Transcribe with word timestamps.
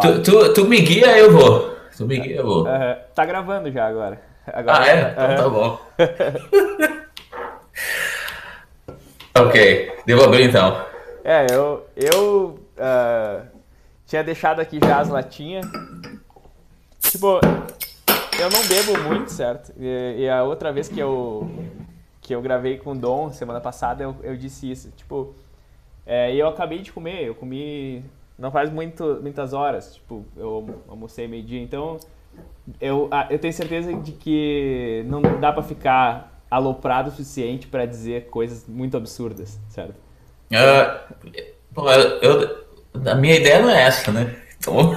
Tu, 0.00 0.22
tu, 0.22 0.54
tu, 0.54 0.64
me 0.66 0.80
guia, 0.80 1.18
eu 1.18 1.32
vou. 1.32 1.76
Tu 1.96 2.06
me 2.06 2.18
guia, 2.20 2.36
eu 2.36 2.46
vou. 2.46 2.64
Uhum. 2.64 2.96
Tá 3.12 3.26
gravando 3.26 3.70
já 3.72 3.88
agora. 3.88 4.20
agora 4.46 4.78
ah, 4.78 4.88
é? 4.88 5.10
Então 5.10 5.36
tá 5.36 5.48
bom. 5.48 5.80
ok, 9.48 9.92
devo 10.06 10.24
abrir 10.24 10.44
então. 10.44 10.86
É, 11.24 11.46
eu, 11.50 11.86
eu 11.96 12.60
uh, 12.78 13.42
tinha 14.06 14.22
deixado 14.22 14.60
aqui 14.60 14.78
já 14.82 15.00
as 15.00 15.08
latinhas. 15.08 15.66
Tipo, 17.00 17.40
eu 18.40 18.50
não 18.50 18.66
bebo 18.68 18.96
muito, 19.08 19.32
certo? 19.32 19.72
E, 19.76 20.20
e, 20.20 20.28
a 20.28 20.44
outra 20.44 20.72
vez 20.72 20.88
que 20.88 21.00
eu, 21.00 21.50
que 22.20 22.32
eu 22.32 22.40
gravei 22.40 22.78
com 22.78 22.92
o 22.92 22.96
Dom, 22.96 23.32
semana 23.32 23.60
passada, 23.60 24.04
eu, 24.04 24.16
eu 24.22 24.36
disse 24.36 24.70
isso. 24.70 24.90
Tipo, 24.96 25.34
é, 26.06 26.34
eu 26.34 26.46
acabei 26.46 26.78
de 26.78 26.92
comer, 26.92 27.24
eu 27.24 27.34
comi 27.34 28.04
não 28.40 28.50
faz 28.50 28.70
muito, 28.70 29.20
muitas 29.22 29.52
horas. 29.52 29.94
Tipo, 29.94 30.24
eu 30.36 30.82
almocei 30.88 31.28
meio-dia, 31.28 31.60
então 31.60 31.98
eu, 32.80 33.08
eu 33.28 33.38
tenho 33.38 33.52
certeza 33.52 33.92
de 33.92 34.12
que 34.12 35.04
não 35.06 35.20
dá 35.38 35.52
para 35.52 35.62
ficar 35.62 36.42
aloprado 36.50 37.08
o 37.08 37.10
suficiente 37.10 37.66
para 37.66 37.86
dizer 37.86 38.26
coisas 38.26 38.66
muito 38.66 38.96
absurdas, 38.96 39.60
certo? 39.68 39.94
Uh, 40.50 41.14
pô, 41.72 41.88
eu, 41.90 42.66
a 43.06 43.14
minha 43.14 43.36
ideia 43.36 43.62
não 43.62 43.70
é 43.70 43.82
essa, 43.82 44.10
né? 44.10 44.34
Então, 44.58 44.92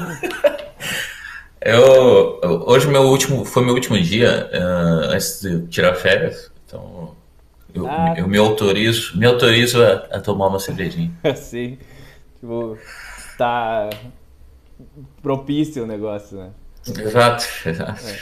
eu, 1.61 2.39
hoje 2.65 2.87
meu 2.87 3.03
último, 3.03 3.45
foi 3.45 3.63
meu 3.63 3.75
último 3.75 3.99
dia 3.99 4.49
uh, 4.51 5.11
antes 5.11 5.41
de 5.41 5.67
tirar 5.67 5.93
férias, 5.93 6.51
então 6.65 7.15
eu, 7.73 7.87
ah, 7.87 8.15
eu 8.17 8.27
me 8.27 8.37
autorizo, 8.37 9.17
me 9.17 9.27
autorizo 9.27 9.83
a, 9.83 9.93
a 10.11 10.19
tomar 10.19 10.47
uma 10.47 10.59
cervejinha. 10.59 11.11
Sim, 11.35 11.77
tipo, 12.39 12.77
tá 13.37 13.89
propício 15.21 15.83
o 15.83 15.87
negócio, 15.87 16.37
né? 16.37 16.51
Exato, 16.87 17.45
exato. 17.65 18.05
É. 18.05 18.19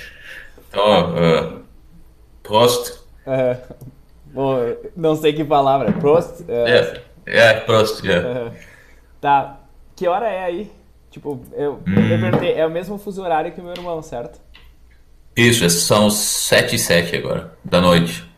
Então, 0.69 1.15
uh, 1.15 1.63
Prost. 2.43 2.99
É, 3.25 3.57
bom, 4.25 4.57
não 4.95 5.15
sei 5.15 5.33
que 5.33 5.43
palavra, 5.43 5.91
Prost? 5.93 6.43
É, 6.47 7.03
é, 7.25 7.47
é 7.47 7.59
Prost, 7.61 8.03
é. 8.05 8.51
Tá, 9.19 9.59
que 9.95 10.07
hora 10.07 10.27
é 10.29 10.43
aí? 10.43 10.71
Tipo, 11.09 11.41
eu, 11.53 11.73
hum. 11.85 12.09
eu 12.09 12.19
perguntei, 12.19 12.53
é 12.53 12.65
o 12.65 12.71
mesmo 12.71 12.97
fuso 12.97 13.21
horário 13.21 13.51
que 13.51 13.59
o 13.59 13.63
meu 13.63 13.73
irmão, 13.73 14.01
certo? 14.01 14.39
Isso, 15.35 15.69
são 15.69 16.09
7 16.09 16.75
e 16.75 16.79
7 16.79 17.15
agora, 17.17 17.53
da 17.63 17.81
noite. 17.81 18.29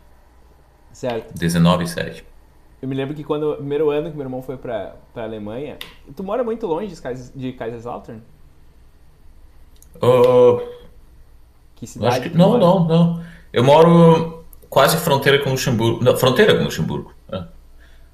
Certo. 0.92 1.32
19 1.38 1.84
e 1.84 1.88
7. 1.88 2.24
Eu 2.84 2.88
me 2.88 2.94
lembro 2.94 3.14
que 3.14 3.24
quando, 3.24 3.52
no 3.52 3.56
primeiro 3.56 3.88
ano 3.88 4.10
que 4.10 4.14
meu 4.14 4.26
irmão 4.26 4.42
foi 4.42 4.58
pra, 4.58 4.94
pra 5.14 5.22
Alemanha, 5.22 5.78
tu 6.14 6.22
mora 6.22 6.44
muito 6.44 6.66
longe 6.66 6.94
de, 7.34 7.52
Kaiserslautern? 7.54 8.20
Uh, 9.96 10.60
que 11.76 11.86
cidade? 11.86 12.28
Que 12.28 12.36
não, 12.36 12.58
não, 12.58 12.86
não. 12.86 13.24
Eu 13.50 13.64
moro 13.64 14.44
quase 14.68 14.98
fronteira 14.98 15.42
com 15.42 15.48
Luxemburgo. 15.48 16.04
Não, 16.04 16.14
fronteira 16.14 16.54
com 16.54 16.62
Luxemburgo. 16.62 17.14
É, 17.32 17.44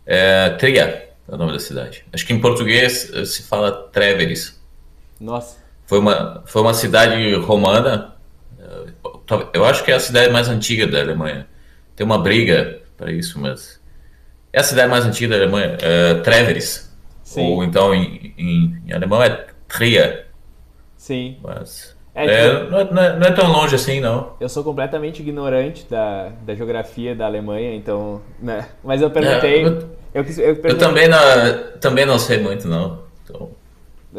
é 0.06 0.50
Trier 0.50 1.14
é 1.28 1.34
o 1.34 1.36
nome 1.36 1.52
da 1.52 1.58
cidade. 1.58 2.05
Acho 2.12 2.24
que 2.24 2.32
em 2.32 2.40
português 2.40 3.12
eh, 3.12 3.24
se 3.24 3.42
fala 3.42 3.72
Treveris. 3.72 4.62
Nossa. 5.18 5.58
Foi 5.84 5.98
uma, 5.98 6.44
foi 6.46 6.62
uma 6.62 6.74
cidade 6.74 7.34
romana. 7.34 8.14
Eh, 8.56 9.48
eu 9.52 9.64
acho 9.64 9.82
que 9.82 9.90
é 9.90 9.96
a 9.96 10.00
cidade 10.00 10.32
mais 10.32 10.48
antiga 10.48 10.86
da 10.86 11.00
Alemanha. 11.00 11.48
Tem 11.96 12.06
uma 12.06 12.18
briga 12.18 12.80
para 12.96 13.10
isso, 13.10 13.36
mas 13.40 13.80
é 14.52 14.60
a 14.60 14.62
cidade 14.62 14.88
mais 14.88 15.04
antiga 15.04 15.36
da 15.36 15.42
Alemanha, 15.42 15.76
é 15.80 16.14
Treveris. 16.14 16.90
Sim. 17.22 17.52
Ou 17.52 17.62
então 17.62 17.94
em, 17.94 18.34
em, 18.36 18.82
em 18.86 18.92
alemão 18.92 19.22
é 19.22 19.46
Trier. 19.68 20.26
Sim. 20.96 21.36
Mas 21.42 21.96
é, 22.14 22.26
é, 22.26 22.58
tipo, 22.58 22.70
não, 22.70 22.78
é, 22.80 22.84
não, 22.92 23.02
é, 23.02 23.16
não, 23.18 23.26
é, 23.26 23.32
tão 23.32 23.50
longe 23.50 23.74
assim, 23.74 24.00
não. 24.00 24.34
Eu 24.40 24.48
sou 24.48 24.64
completamente 24.64 25.20
ignorante 25.20 25.86
da, 25.88 26.30
da 26.44 26.54
geografia 26.54 27.14
da 27.14 27.27
Alemanha, 27.27 27.74
então. 27.74 28.20
Né? 28.39 28.66
Mas 28.83 29.00
eu 29.00 29.10
perguntei. 29.10 29.64
É, 29.64 29.66
eu, 29.66 29.77
eu, 30.14 30.22
eu, 30.22 30.24
perguntei... 30.24 30.70
eu, 30.70 30.78
também, 30.78 31.08
não, 31.08 31.18
também 31.80 32.05
não 32.05 32.18
sei 32.18 32.39
muito, 32.39 32.66
não. 32.66 32.98
Então... 33.24 33.50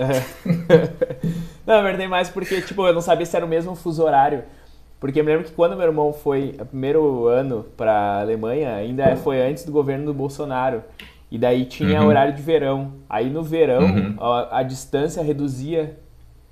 não, 1.67 1.75
eu 1.75 1.83
perguntei 1.83 2.07
mais 2.07 2.29
porque, 2.29 2.61
tipo, 2.61 2.87
eu 2.87 2.93
não 2.93 3.01
sabia 3.01 3.25
se 3.25 3.35
era 3.35 3.45
o 3.45 3.49
mesmo 3.49 3.75
fuso 3.75 4.03
horário. 4.03 4.43
Porque 5.01 5.19
eu 5.19 5.23
me 5.23 5.31
lembro 5.31 5.47
que 5.47 5.51
quando 5.51 5.75
meu 5.75 5.87
irmão 5.87 6.13
foi 6.13 6.55
o 6.59 6.65
primeiro 6.65 7.25
ano 7.25 7.65
para 7.75 7.91
a 7.91 8.21
Alemanha, 8.21 8.75
ainda 8.75 9.15
foi 9.15 9.41
antes 9.41 9.65
do 9.65 9.71
governo 9.71 10.05
do 10.05 10.13
Bolsonaro. 10.13 10.83
E 11.31 11.39
daí 11.39 11.65
tinha 11.65 12.01
uhum. 12.01 12.07
horário 12.07 12.35
de 12.35 12.41
verão. 12.41 12.93
Aí 13.09 13.27
no 13.27 13.41
verão 13.41 13.81
uhum. 13.81 14.15
a, 14.19 14.59
a, 14.59 14.63
distância 14.63 15.23
reduzia, 15.23 15.97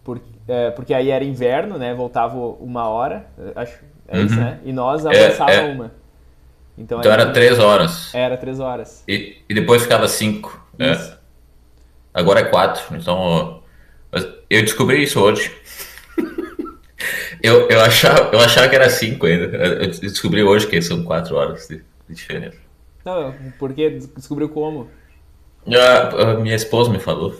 por, 0.04 0.20
é, 0.48 0.72
porque 0.72 0.96
aí 0.96 1.12
era 1.12 1.24
inverno, 1.24 1.78
né? 1.78 1.94
Voltava 1.94 2.36
uma 2.38 2.88
hora, 2.90 3.28
acho. 3.56 3.84
É 4.08 4.18
uhum. 4.18 4.26
isso, 4.26 4.36
né? 4.40 4.60
E 4.66 4.74
nós 4.74 5.06
avançava 5.06 5.52
é, 5.52 5.70
é. 5.70 5.72
uma. 5.72 5.92
Então, 6.76 7.00
então 7.00 7.12
era 7.12 7.31
três 7.31 7.60
horas. 7.60 8.16
Era 8.16 8.36
três 8.36 8.60
horas. 8.60 9.04
E, 9.08 9.38
e 9.48 9.54
depois 9.54 9.84
ficava 9.84 10.08
cinco. 10.08 10.68
É. 10.80 10.98
Agora 12.12 12.40
é 12.40 12.46
quatro. 12.46 12.98
Então 12.98 13.62
eu 14.50 14.64
descobri 14.64 15.04
isso 15.04 15.20
hoje. 15.20 15.56
Eu, 17.41 17.69
eu, 17.69 17.81
achava, 17.81 18.29
eu 18.33 18.39
achava 18.39 18.67
que 18.67 18.75
era 18.75 18.89
5 18.89 19.25
ainda. 19.25 19.45
Eu 19.45 19.88
descobri 19.88 20.44
hoje 20.44 20.67
que 20.67 20.81
são 20.81 21.03
4 21.03 21.35
horas 21.35 21.67
de, 21.67 21.77
de 22.07 22.16
diferença. 22.16 22.57
Não, 23.05 23.33
porque 23.57 23.89
descobriu 24.16 24.50
como? 24.50 24.89
A, 25.67 26.31
a 26.31 26.33
minha 26.35 26.55
esposa 26.55 26.89
me 26.89 27.00
falou. 27.00 27.35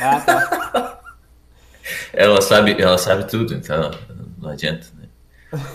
Ah, 0.00 0.20
tá. 0.20 1.00
ela, 2.12 2.40
sabe, 2.42 2.76
ela 2.80 2.98
sabe 2.98 3.24
tudo, 3.28 3.54
então 3.54 3.90
não 4.38 4.50
adianta, 4.50 4.86
né? 4.98 5.08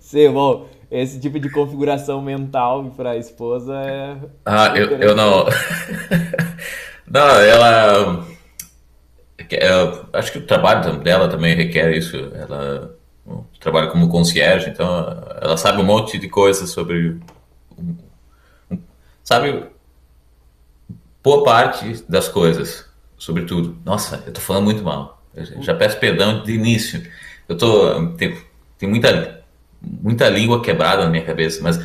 Sim, 0.00 0.30
bom, 0.32 0.68
esse 0.90 1.20
tipo 1.20 1.38
de 1.40 1.50
configuração 1.50 2.22
mental 2.22 2.92
para 2.96 3.10
a 3.10 3.16
esposa 3.16 3.74
é. 3.74 4.16
Ah, 4.44 4.72
eu, 4.76 4.90
eu 4.98 5.16
não. 5.16 5.46
não, 7.10 7.40
ela 7.40 8.24
é, 9.50 9.70
acho 10.12 10.32
que 10.32 10.38
o 10.38 10.46
trabalho 10.46 10.98
dela 10.98 11.28
também 11.28 11.54
requer 11.54 11.96
isso. 11.96 12.16
Ela 12.34 12.94
trabalha 13.60 13.88
como 13.88 14.08
concierge, 14.08 14.68
então 14.68 14.86
ela 15.40 15.56
sabe 15.56 15.80
um 15.80 15.84
monte 15.84 16.18
de 16.18 16.28
coisas 16.28 16.70
sobre. 16.70 17.18
Sabe 19.22 19.64
boa 21.22 21.42
parte 21.42 22.04
das 22.06 22.28
coisas, 22.28 22.84
sobretudo. 23.16 23.76
Nossa, 23.84 24.22
eu 24.26 24.32
tô 24.32 24.40
falando 24.40 24.64
muito 24.64 24.82
mal. 24.82 25.22
Eu 25.34 25.62
já 25.62 25.74
peço 25.74 25.98
perdão 25.98 26.42
de 26.42 26.52
início. 26.52 27.02
Eu 27.48 27.56
tô. 27.56 28.08
Tem, 28.12 28.38
tem 28.78 28.88
muita, 28.88 29.42
muita 29.80 30.28
língua 30.28 30.62
quebrada 30.62 31.04
na 31.04 31.10
minha 31.10 31.24
cabeça, 31.24 31.60
mas. 31.62 31.80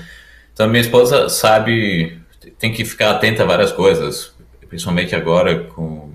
Então, 0.53 0.67
minha 0.67 0.81
esposa 0.81 1.29
sabe. 1.29 2.19
Tem 2.57 2.71
que 2.73 2.83
ficar 2.83 3.11
atenta 3.11 3.43
a 3.43 3.45
várias 3.45 3.71
coisas, 3.71 4.33
principalmente 4.69 5.15
agora 5.15 5.63
com 5.65 6.11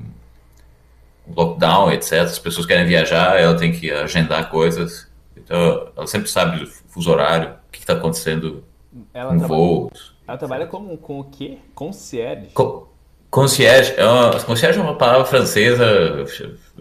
lockdown, 1.28 1.92
etc. 1.92 2.20
As 2.20 2.38
pessoas 2.38 2.66
querem 2.66 2.86
viajar, 2.86 3.40
ela 3.40 3.56
tem 3.56 3.72
que 3.72 3.90
agendar 3.90 4.50
coisas. 4.50 5.08
Então, 5.36 5.88
ela 5.96 6.06
sempre 6.06 6.28
sabe 6.28 6.64
o 6.64 6.66
fuso 6.88 7.10
horário, 7.10 7.50
o 7.68 7.72
que 7.72 7.78
está 7.78 7.94
acontecendo 7.94 8.64
ela 9.12 9.32
com 9.32 9.38
trabalha, 9.38 9.60
voos. 9.60 10.14
Ela 10.26 10.38
trabalha 10.38 10.66
com, 10.66 10.96
com 10.96 11.20
o 11.20 11.24
quê? 11.24 11.58
Concierge? 11.74 12.48
Co 12.54 12.90
concierge, 13.30 13.94
é 13.96 14.06
uma, 14.06 14.40
concierge 14.44 14.78
é 14.78 14.82
uma 14.82 14.96
palavra 14.96 15.24
francesa 15.24 16.24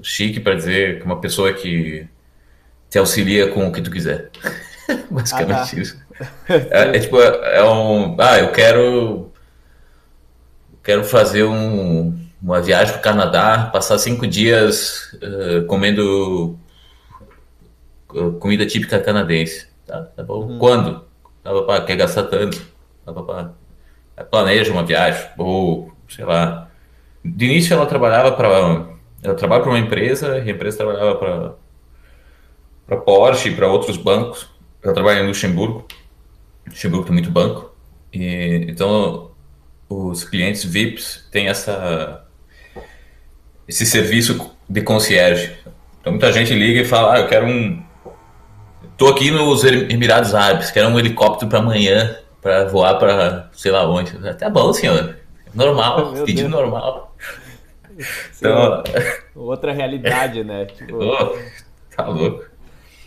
chique 0.04 0.40
para 0.40 0.54
dizer 0.54 1.00
que 1.00 1.06
uma 1.06 1.20
pessoa 1.20 1.52
que 1.52 2.08
te 2.92 3.00
auxilia 3.00 3.48
com 3.48 3.68
o 3.68 3.72
que 3.72 3.81
tu 3.81 3.90
quiser. 3.90 4.30
Basicamente 5.10 5.58
ah, 5.58 5.66
tá. 5.66 5.81
isso. 5.81 6.04
É, 6.48 6.96
é, 6.96 7.00
tipo, 7.00 7.20
é, 7.20 7.58
é 7.58 7.64
um... 7.64 8.16
Ah, 8.20 8.38
eu 8.38 8.52
quero... 8.52 9.31
Quero 10.84 11.04
fazer 11.04 11.44
um 11.44 12.22
uma 12.44 12.62
viagem 12.62 12.92
para 12.92 13.00
o 13.00 13.04
Canadá, 13.04 13.70
passar 13.72 13.98
cinco 13.98 14.28
dias 14.28 15.13
uh, 15.13 15.66
comendo 15.66 16.60
uh, 18.13 18.34
comida 18.34 18.66
típica 18.66 19.00
canadense. 19.00 19.69
Tá, 19.88 20.01
tá 20.01 20.24
bom. 20.24 20.45
Uhum. 20.45 20.60
Quando? 20.60 21.06
Tá, 21.42 21.81
quer 21.86 21.95
gastar 21.95 22.24
tanto? 22.24 22.62
Tá, 23.06 24.24
planeja 24.25 24.74
uma 24.74 24.84
viagem, 24.84 25.25
ou 25.38 25.94
sei 26.10 26.25
lá. 26.25 26.69
De 27.24 27.45
início 27.45 27.74
ela 27.74 27.86
trabalhava 27.86 28.34
para 28.34 28.94
ela 29.24 29.36
trabalha 29.36 29.62
para 29.62 29.72
uma 29.72 29.80
empresa 29.80 30.39
e 30.39 30.50
a 30.50 30.54
empresa 30.54 30.78
trabalhava 30.78 31.16
para 31.16 31.54
para 32.86 32.98
Porsche 32.98 33.50
e 33.50 33.56
para 33.56 33.68
outros 33.68 33.96
bancos. 33.96 34.50
Ela 34.84 34.94
trabalha 34.94 35.22
em 35.22 35.28
Luxemburgo. 35.28 35.88
Luxemburgo 36.68 37.06
tem 37.06 37.13
muito 37.13 37.31
banco. 37.31 37.74
E, 38.12 38.66
então 38.68 39.31
os 39.88 40.25
clientes 40.25 40.66
VIPs 40.66 41.25
têm 41.31 41.48
essa 41.48 42.25
esse 43.68 43.86
serviço 43.86 44.51
de 44.68 44.81
concierge. 44.81 45.54
Então 46.00 46.13
muita 46.13 46.31
gente 46.31 46.54
liga 46.54 46.81
e 46.81 46.86
fala, 46.86 47.15
ah, 47.15 47.19
eu 47.19 47.27
quero 47.27 47.45
um... 47.45 47.81
Tô 48.98 49.07
aqui 49.07 49.31
nos 49.31 49.63
Emirados 49.63 50.36
Árabes, 50.36 50.71
quero 50.71 50.89
um 50.89 51.00
helicóptero 51.00 51.50
para 51.50 51.60
amanhã, 51.60 52.18
para 52.42 52.65
voar 52.65 52.95
para 52.95 53.50
sei 53.54 53.71
lá 53.71 53.89
onde. 53.89 54.15
Até 54.27 54.50
bom, 54.50 54.71
senhor. 54.74 55.18
Normal, 55.54 56.13
oh, 56.13 56.24
pedido 56.25 56.50
normal. 56.50 57.15
Então... 58.38 58.83
Outra 59.36 59.71
realidade, 59.71 60.44
né? 60.44 60.65
Tipo... 60.65 60.95
Oh, 60.98 61.38
tá 61.95 62.07
louco. 62.07 62.54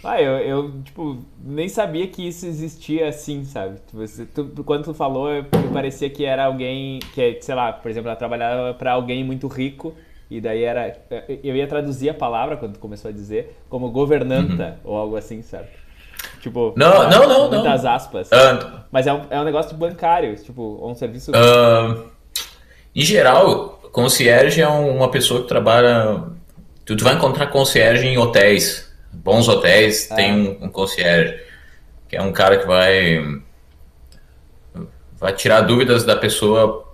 Ah, 0.02 0.22
eu, 0.22 0.38
eu, 0.38 0.82
tipo, 0.84 1.18
nem 1.44 1.68
sabia 1.68 2.06
que 2.06 2.28
isso 2.28 2.46
existia 2.46 3.08
assim, 3.08 3.44
sabe? 3.44 3.80
Você, 3.92 4.24
tu, 4.24 4.62
quando 4.64 4.84
tu 4.84 4.94
falou, 4.94 5.28
me 5.32 5.72
parecia 5.72 6.08
que 6.08 6.24
era 6.24 6.44
alguém 6.44 7.00
que, 7.12 7.38
sei 7.40 7.54
lá, 7.56 7.72
por 7.72 7.90
exemplo, 7.90 8.08
ela 8.08 8.16
trabalhava 8.16 8.72
para 8.72 8.92
alguém 8.92 9.24
muito 9.24 9.48
rico 9.48 9.96
e 10.30 10.40
daí 10.40 10.64
era... 10.64 10.96
Eu 11.42 11.56
ia 11.56 11.66
traduzir 11.66 12.08
a 12.08 12.14
palavra, 12.14 12.56
quando 12.56 12.78
começou 12.78 13.10
a 13.10 13.12
dizer, 13.12 13.56
como 13.68 13.90
governanta 13.90 14.78
uhum. 14.84 14.92
ou 14.92 14.96
algo 14.96 15.16
assim, 15.16 15.42
sabe? 15.42 15.68
Tipo, 16.40 16.74
não, 16.76 17.08
não, 17.08 17.28
não, 17.28 17.50
muitas 17.50 17.82
não. 17.84 17.92
aspas. 17.92 18.28
Uh, 18.28 18.80
Mas 18.90 19.06
é 19.06 19.12
um, 19.12 19.22
é 19.30 19.40
um 19.40 19.44
negócio 19.44 19.76
bancário, 19.76 20.34
tipo, 20.36 20.78
um 20.82 20.94
serviço... 20.94 21.32
Uh, 21.32 22.10
em 22.94 23.02
geral, 23.02 23.80
concierge 23.92 24.60
é 24.60 24.68
uma 24.68 25.10
pessoa 25.10 25.42
que 25.42 25.48
trabalha... 25.48 26.22
Tu, 26.84 26.96
tu 26.96 27.04
vai 27.04 27.14
encontrar 27.14 27.48
concierge 27.48 28.06
em 28.06 28.16
hotéis, 28.16 28.92
bons 29.12 29.48
hotéis 29.48 30.06
tem 30.08 30.32
um, 30.32 30.66
um 30.66 30.68
concierge, 30.68 31.40
que 32.08 32.16
é 32.16 32.22
um 32.22 32.32
cara 32.32 32.58
que 32.58 32.66
vai 32.66 33.42
vai 35.18 35.32
tirar 35.32 35.62
dúvidas 35.62 36.04
da 36.04 36.14
pessoa 36.14 36.85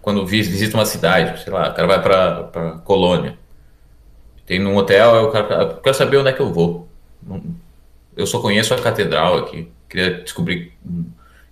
quando 0.00 0.26
visita 0.26 0.76
uma 0.76 0.86
cidade, 0.86 1.42
sei 1.42 1.52
lá, 1.52 1.70
o 1.70 1.74
cara 1.74 1.86
vai 1.86 2.02
para 2.02 2.78
colônia. 2.84 3.38
Tem 4.46 4.58
num 4.58 4.76
hotel, 4.76 5.24
o 5.24 5.30
cara 5.30 5.78
quer 5.82 5.94
saber 5.94 6.16
onde 6.16 6.30
é 6.30 6.32
que 6.32 6.40
eu 6.40 6.52
vou. 6.52 6.88
Eu 8.16 8.26
só 8.26 8.40
conheço 8.40 8.74
a 8.74 8.80
catedral 8.80 9.38
aqui. 9.38 9.70
Queria 9.88 10.22
descobrir. 10.22 10.72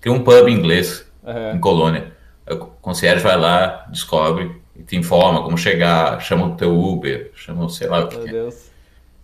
Queria 0.01 0.19
um 0.19 0.25
pub 0.25 0.49
inglês 0.49 1.09
uhum. 1.23 1.57
em 1.57 1.61
colônia. 1.61 2.13
O 2.51 2.57
concierge 2.57 3.23
vai 3.23 3.37
lá, 3.37 3.87
descobre 3.91 4.61
e 4.75 4.83
te 4.83 4.97
informa 4.97 5.43
como 5.43 5.59
chegar, 5.59 6.21
chama 6.21 6.47
o 6.47 6.57
teu 6.57 6.79
Uber, 6.79 7.31
chama 7.35 7.69
sei 7.69 7.89
lá 7.89 8.01
o 8.01 8.09
que. 8.09 8.17
Meu 8.17 8.27
Deus. 8.27 8.71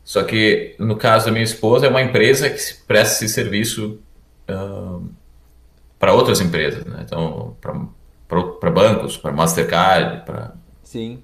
Só 0.03 0.23
que 0.23 0.75
no 0.79 0.97
caso 0.97 1.27
da 1.27 1.33
minha 1.33 1.45
esposa 1.45 1.87
é 1.87 1.89
uma 1.89 2.03
empresa 2.03 2.51
que 2.51 2.61
presta 2.87 3.25
esse 3.25 3.33
serviço 3.33 3.99
uh, 4.51 5.09
para 5.99 6.13
outras 6.13 6.41
empresas, 6.41 6.85
né? 6.85 7.03
Então 7.05 7.57
para 7.61 7.75
bancos, 8.71 9.17
para 9.17 9.33
Mastercard, 9.33 10.25
para 10.25 10.55
sim. 10.83 11.23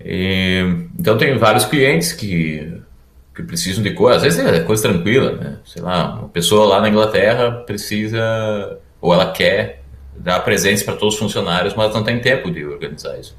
E, 0.00 0.88
então 0.98 1.18
tem 1.18 1.36
vários 1.36 1.64
clientes 1.64 2.12
que 2.12 2.80
que 3.34 3.42
precisam 3.42 3.82
de 3.82 3.92
coisa, 3.92 4.16
às 4.16 4.22
vezes 4.22 4.38
é 4.40 4.60
coisa 4.60 4.82
tranquila, 4.82 5.32
né? 5.32 5.58
Sei 5.64 5.80
lá, 5.80 6.18
uma 6.18 6.28
pessoa 6.28 6.66
lá 6.66 6.80
na 6.80 6.88
Inglaterra 6.88 7.62
precisa 7.64 8.78
ou 9.00 9.14
ela 9.14 9.32
quer 9.32 9.82
dar 10.16 10.40
presentes 10.40 10.82
para 10.82 10.96
todos 10.96 11.14
os 11.14 11.20
funcionários, 11.20 11.74
mas 11.74 11.94
não 11.94 12.04
tem 12.04 12.20
tempo 12.20 12.50
de 12.50 12.64
organizar 12.64 13.18
isso. 13.18 13.36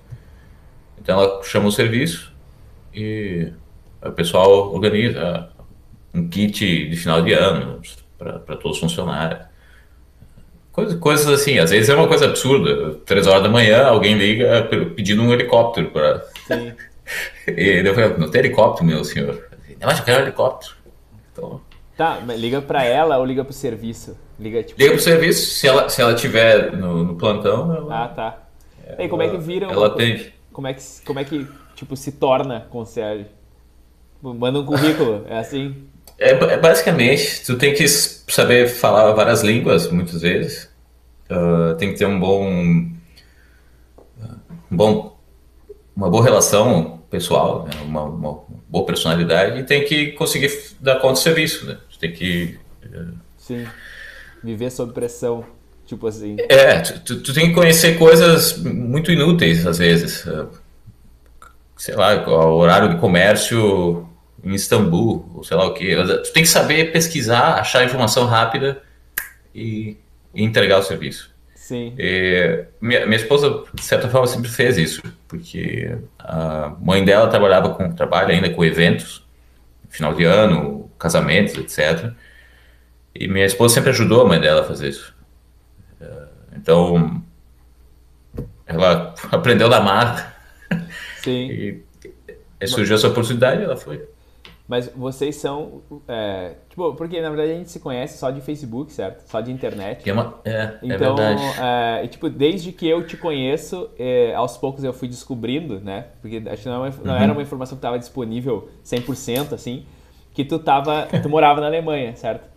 Então 0.99 1.21
ela 1.21 1.43
chama 1.43 1.67
o 1.67 1.71
serviço 1.71 2.33
e 2.93 3.51
o 4.01 4.11
pessoal 4.11 4.73
organiza 4.73 5.49
um 6.13 6.27
kit 6.27 6.89
de 6.89 6.95
final 6.95 7.21
de 7.21 7.33
ano 7.33 7.81
para 8.17 8.55
todos 8.55 8.77
os 8.77 8.79
funcionários. 8.79 9.50
Coisas, 10.71 10.97
coisas 10.99 11.27
assim, 11.27 11.59
às 11.59 11.69
vezes 11.69 11.89
é 11.89 11.95
uma 11.95 12.07
coisa 12.07 12.25
absurda. 12.25 12.95
Três 13.05 13.27
horas 13.27 13.43
da 13.43 13.49
manhã, 13.49 13.85
alguém 13.85 14.15
liga 14.15 14.69
pedindo 14.95 15.21
um 15.21 15.33
helicóptero 15.33 15.91
para. 15.91 16.25
Sim. 16.47 16.73
e 17.47 17.83
eu 17.85 17.93
falei, 17.93 18.17
não 18.17 18.31
tem 18.31 18.39
helicóptero, 18.39 18.85
meu 18.85 19.03
senhor. 19.03 19.49
Não, 19.79 19.87
mas 19.87 19.99
eu 19.99 20.05
quero 20.05 20.19
um 20.19 20.23
helicóptero. 20.23 20.73
Então... 21.31 21.61
Tá, 21.97 22.21
mas 22.25 22.39
liga 22.39 22.61
para 22.61 22.83
ela 22.85 23.17
ou 23.17 23.25
liga 23.25 23.43
para 23.43 23.51
o 23.51 23.53
serviço? 23.53 24.17
Liga, 24.39 24.63
tipo... 24.63 24.79
liga 24.79 24.93
para 24.93 24.99
o 24.99 25.03
serviço, 25.03 25.51
se 25.51 25.67
ela, 25.67 25.89
se 25.89 26.01
ela 26.01 26.15
tiver 26.15 26.71
no, 26.71 27.03
no 27.03 27.15
plantão. 27.15 27.75
Ela... 27.75 28.03
Ah, 28.03 28.07
tá. 28.07 28.43
e 28.97 29.07
como 29.09 29.21
é 29.21 29.29
que 29.29 29.37
vira? 29.37 29.67
Ela 29.67 29.89
uma... 29.89 29.95
tem. 29.95 30.31
Como 30.53 30.67
é 30.67 30.73
que, 30.73 30.81
como 31.05 31.19
é 31.19 31.23
que 31.23 31.47
tipo, 31.75 31.95
se 31.95 32.13
torna 32.13 32.61
concierge? 32.69 33.27
Manda 34.21 34.59
um 34.59 34.65
currículo, 34.65 35.25
é 35.27 35.37
assim? 35.39 35.87
É, 36.21 36.29
é, 36.29 36.57
basicamente, 36.57 37.43
tu 37.43 37.57
tem 37.57 37.73
que 37.73 37.87
saber 37.87 38.67
falar 38.67 39.11
várias 39.13 39.41
línguas, 39.41 39.89
muitas 39.91 40.21
vezes. 40.21 40.69
Uh, 41.27 41.73
tem 41.77 41.91
que 41.91 41.97
ter 41.97 42.05
um 42.05 42.19
bom, 42.19 42.47
um 42.47 42.93
bom, 44.69 45.19
uma 45.95 46.11
boa 46.11 46.23
relação 46.23 47.01
pessoal, 47.09 47.65
né? 47.65 47.71
uma, 47.83 48.03
uma, 48.03 48.43
boa 48.69 48.85
personalidade 48.85 49.59
e 49.59 49.63
tem 49.63 49.83
que 49.83 50.11
conseguir 50.11 50.51
dar 50.79 50.97
conta 50.97 51.13
do 51.13 51.19
serviço, 51.19 51.65
né? 51.65 51.77
Tu 51.89 51.97
tem 51.97 52.11
que... 52.11 52.59
Uh... 52.85 53.13
Sim, 53.35 53.65
viver 54.43 54.69
sob 54.69 54.93
pressão, 54.93 55.43
tipo 55.87 56.05
assim. 56.05 56.37
É, 56.49 56.81
tu, 56.81 57.19
tu, 57.21 57.33
tem 57.33 57.47
que 57.47 57.55
conhecer 57.55 57.97
coisas 57.97 58.61
muito 58.61 59.11
inúteis, 59.11 59.65
às 59.65 59.79
vezes. 59.79 60.23
Uh, 60.25 60.49
sei 61.75 61.95
lá, 61.95 62.13
o 62.29 62.57
horário 62.57 62.89
de 62.89 62.97
comércio 62.97 64.07
em 64.43 64.53
Istambul, 64.53 65.29
ou 65.35 65.43
sei 65.43 65.57
lá 65.57 65.65
o 65.65 65.73
que. 65.73 65.95
Tu 65.95 66.33
tem 66.33 66.43
que 66.43 66.49
saber 66.49 66.91
pesquisar, 66.91 67.59
achar 67.59 67.85
informação 67.85 68.25
rápida 68.25 68.81
e, 69.53 69.97
e 70.33 70.43
entregar 70.43 70.79
o 70.79 70.83
serviço. 70.83 71.31
Sim. 71.55 71.93
E, 71.97 72.65
minha, 72.81 73.05
minha 73.05 73.17
esposa, 73.17 73.63
de 73.73 73.83
certa 73.83 74.09
forma, 74.09 74.27
sempre 74.27 74.49
fez 74.49 74.77
isso, 74.77 75.01
porque 75.27 75.97
a 76.19 76.73
mãe 76.81 77.05
dela 77.05 77.27
trabalhava 77.27 77.69
com 77.69 77.91
trabalho 77.91 78.31
ainda 78.31 78.49
com 78.49 78.65
eventos, 78.65 79.25
final 79.89 80.13
de 80.13 80.23
ano, 80.23 80.89
casamentos, 80.97 81.55
etc. 81.55 82.11
E 83.13 83.27
minha 83.27 83.45
esposa 83.45 83.75
sempre 83.75 83.91
ajudou 83.91 84.21
a 84.21 84.27
mãe 84.27 84.39
dela 84.39 84.61
a 84.61 84.65
fazer 84.65 84.89
isso. 84.89 85.13
Então, 86.55 87.23
ela 88.65 89.13
aprendeu 89.31 89.69
da 89.69 89.81
marca. 89.81 90.33
Sim. 91.23 91.81
E 92.59 92.67
surgiu 92.67 92.95
essa 92.95 93.07
oportunidade 93.07 93.61
e 93.61 93.65
ela 93.65 93.77
foi. 93.77 94.07
Mas 94.71 94.89
vocês 94.95 95.35
são. 95.35 95.81
É, 96.07 96.53
tipo, 96.69 96.93
porque 96.93 97.19
na 97.19 97.27
verdade 97.27 97.51
a 97.51 97.55
gente 97.55 97.69
se 97.69 97.77
conhece 97.77 98.17
só 98.17 98.31
de 98.31 98.39
Facebook, 98.39 98.93
certo? 98.93 99.29
Só 99.29 99.41
de 99.41 99.51
internet. 99.51 100.09
É, 100.09 100.13
uma, 100.13 100.35
é, 100.45 100.51
é 100.51 100.79
então, 100.81 100.95
é 100.95 100.97
verdade. 100.97 101.41
É, 101.59 102.07
tipo, 102.07 102.29
desde 102.29 102.71
que 102.71 102.87
eu 102.87 103.05
te 103.05 103.17
conheço, 103.17 103.89
é, 103.99 104.33
aos 104.33 104.55
poucos 104.55 104.81
eu 104.85 104.93
fui 104.93 105.09
descobrindo, 105.09 105.81
né? 105.81 106.05
Porque 106.21 106.41
acho 106.49 106.63
que 106.63 106.69
não, 106.69 106.85
é 106.85 106.93
não 107.03 107.13
uhum. 107.13 107.19
era 107.19 107.33
uma 107.33 107.41
informação 107.41 107.75
que 107.75 107.79
estava 107.79 107.99
disponível 107.99 108.69
100%, 108.85 109.51
assim, 109.51 109.85
que 110.33 110.45
tu 110.45 110.57
tava. 110.57 111.05
Tu 111.21 111.27
morava 111.27 111.59
na 111.59 111.67
Alemanha, 111.67 112.15
certo? 112.15 112.49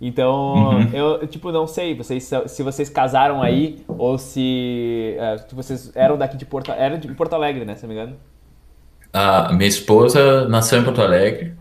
Então, 0.00 0.54
uhum. 0.54 0.90
eu, 0.92 1.24
tipo, 1.28 1.52
não 1.52 1.68
sei 1.68 1.94
vocês, 1.94 2.28
se 2.48 2.62
vocês 2.64 2.90
casaram 2.90 3.40
aí 3.40 3.84
ou 3.86 4.18
se 4.18 5.16
uh, 5.20 5.54
vocês 5.54 5.92
eram 5.94 6.18
daqui 6.18 6.36
de 6.36 6.44
Porto, 6.44 6.72
era 6.72 6.98
de 6.98 7.14
Porto 7.14 7.34
Alegre, 7.34 7.64
né, 7.64 7.76
se 7.76 7.86
não 7.86 7.94
me 7.94 8.00
engano. 8.00 8.16
A 9.12 9.52
minha 9.52 9.68
esposa 9.68 10.48
nasceu 10.48 10.80
em 10.80 10.84
Porto 10.84 11.00
Alegre. 11.02 11.59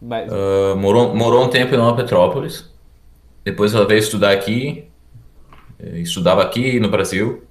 Mas... 0.00 0.30
Uh, 0.30 0.76
morou, 0.76 1.14
morou 1.14 1.44
um 1.44 1.48
tempo 1.48 1.74
em 1.74 1.78
Nova 1.78 1.96
Petrópolis. 1.96 2.68
Depois 3.44 3.74
ela 3.74 3.86
veio 3.86 3.98
estudar 3.98 4.32
aqui. 4.32 4.84
Eh, 5.78 6.00
estudava 6.00 6.42
aqui 6.42 6.78
no 6.78 6.88
Brasil. 6.88 7.42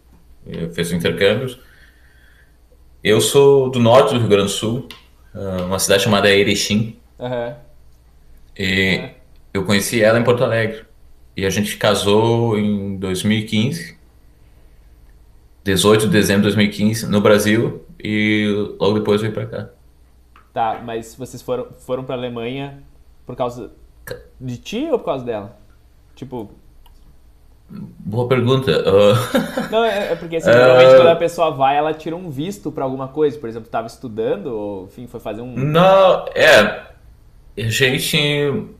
Eh, 0.47 0.69
fez 0.69 0.91
intercâmbios. 0.91 1.59
Eu 3.03 3.21
sou 3.21 3.69
do 3.69 3.79
norte 3.79 4.13
do 4.13 4.19
Rio 4.19 4.29
Grande 4.29 4.45
do 4.45 4.51
Sul. 4.51 4.87
Uh, 5.33 5.65
uma 5.65 5.79
cidade 5.79 6.03
chamada 6.03 6.29
Erechim. 6.29 6.97
Uhum. 7.17 7.53
E 8.57 8.97
uhum. 8.97 9.09
eu 9.53 9.65
conheci 9.65 10.01
ela 10.01 10.19
em 10.19 10.23
Porto 10.23 10.43
Alegre. 10.43 10.83
E 11.35 11.45
a 11.45 11.49
gente 11.49 11.77
casou 11.77 12.57
em 12.57 12.97
2015. 12.97 13.99
18 15.63 16.07
de 16.07 16.11
dezembro 16.11 16.41
de 16.41 16.55
2015, 16.55 17.07
no 17.07 17.21
Brasil 17.21 17.85
e 18.03 18.47
logo 18.79 18.99
depois 18.99 19.21
veio 19.21 19.33
para 19.33 19.45
cá. 19.45 19.69
Tá, 20.53 20.81
mas 20.83 21.15
vocês 21.15 21.41
foram, 21.41 21.67
foram 21.79 22.03
para 22.03 22.15
Alemanha 22.15 22.81
por 23.25 23.35
causa 23.35 23.71
de 24.39 24.57
ti 24.57 24.87
ou 24.91 24.97
por 24.97 25.05
causa 25.05 25.23
dela? 25.23 25.57
Tipo. 26.15 26.49
Boa 27.69 28.27
pergunta. 28.27 28.71
Uh... 28.71 29.13
Não, 29.71 29.83
é, 29.85 30.13
é 30.13 30.15
porque 30.15 30.37
assim, 30.37 30.51
geralmente 30.51 30.93
uh... 30.93 30.97
quando 30.97 31.07
a 31.09 31.15
pessoa 31.15 31.51
vai, 31.51 31.77
ela 31.77 31.93
tira 31.93 32.15
um 32.15 32.29
visto 32.29 32.71
para 32.71 32.83
alguma 32.83 33.07
coisa. 33.07 33.37
Por 33.37 33.47
exemplo, 33.47 33.67
estava 33.67 33.87
estudando 33.87 34.47
ou, 34.47 34.85
enfim, 34.85 35.05
foi 35.05 35.19
fazer 35.19 35.41
um. 35.41 35.53
Não, 35.55 36.25
é. 36.33 36.89
A 37.57 37.69
gente. 37.69 38.17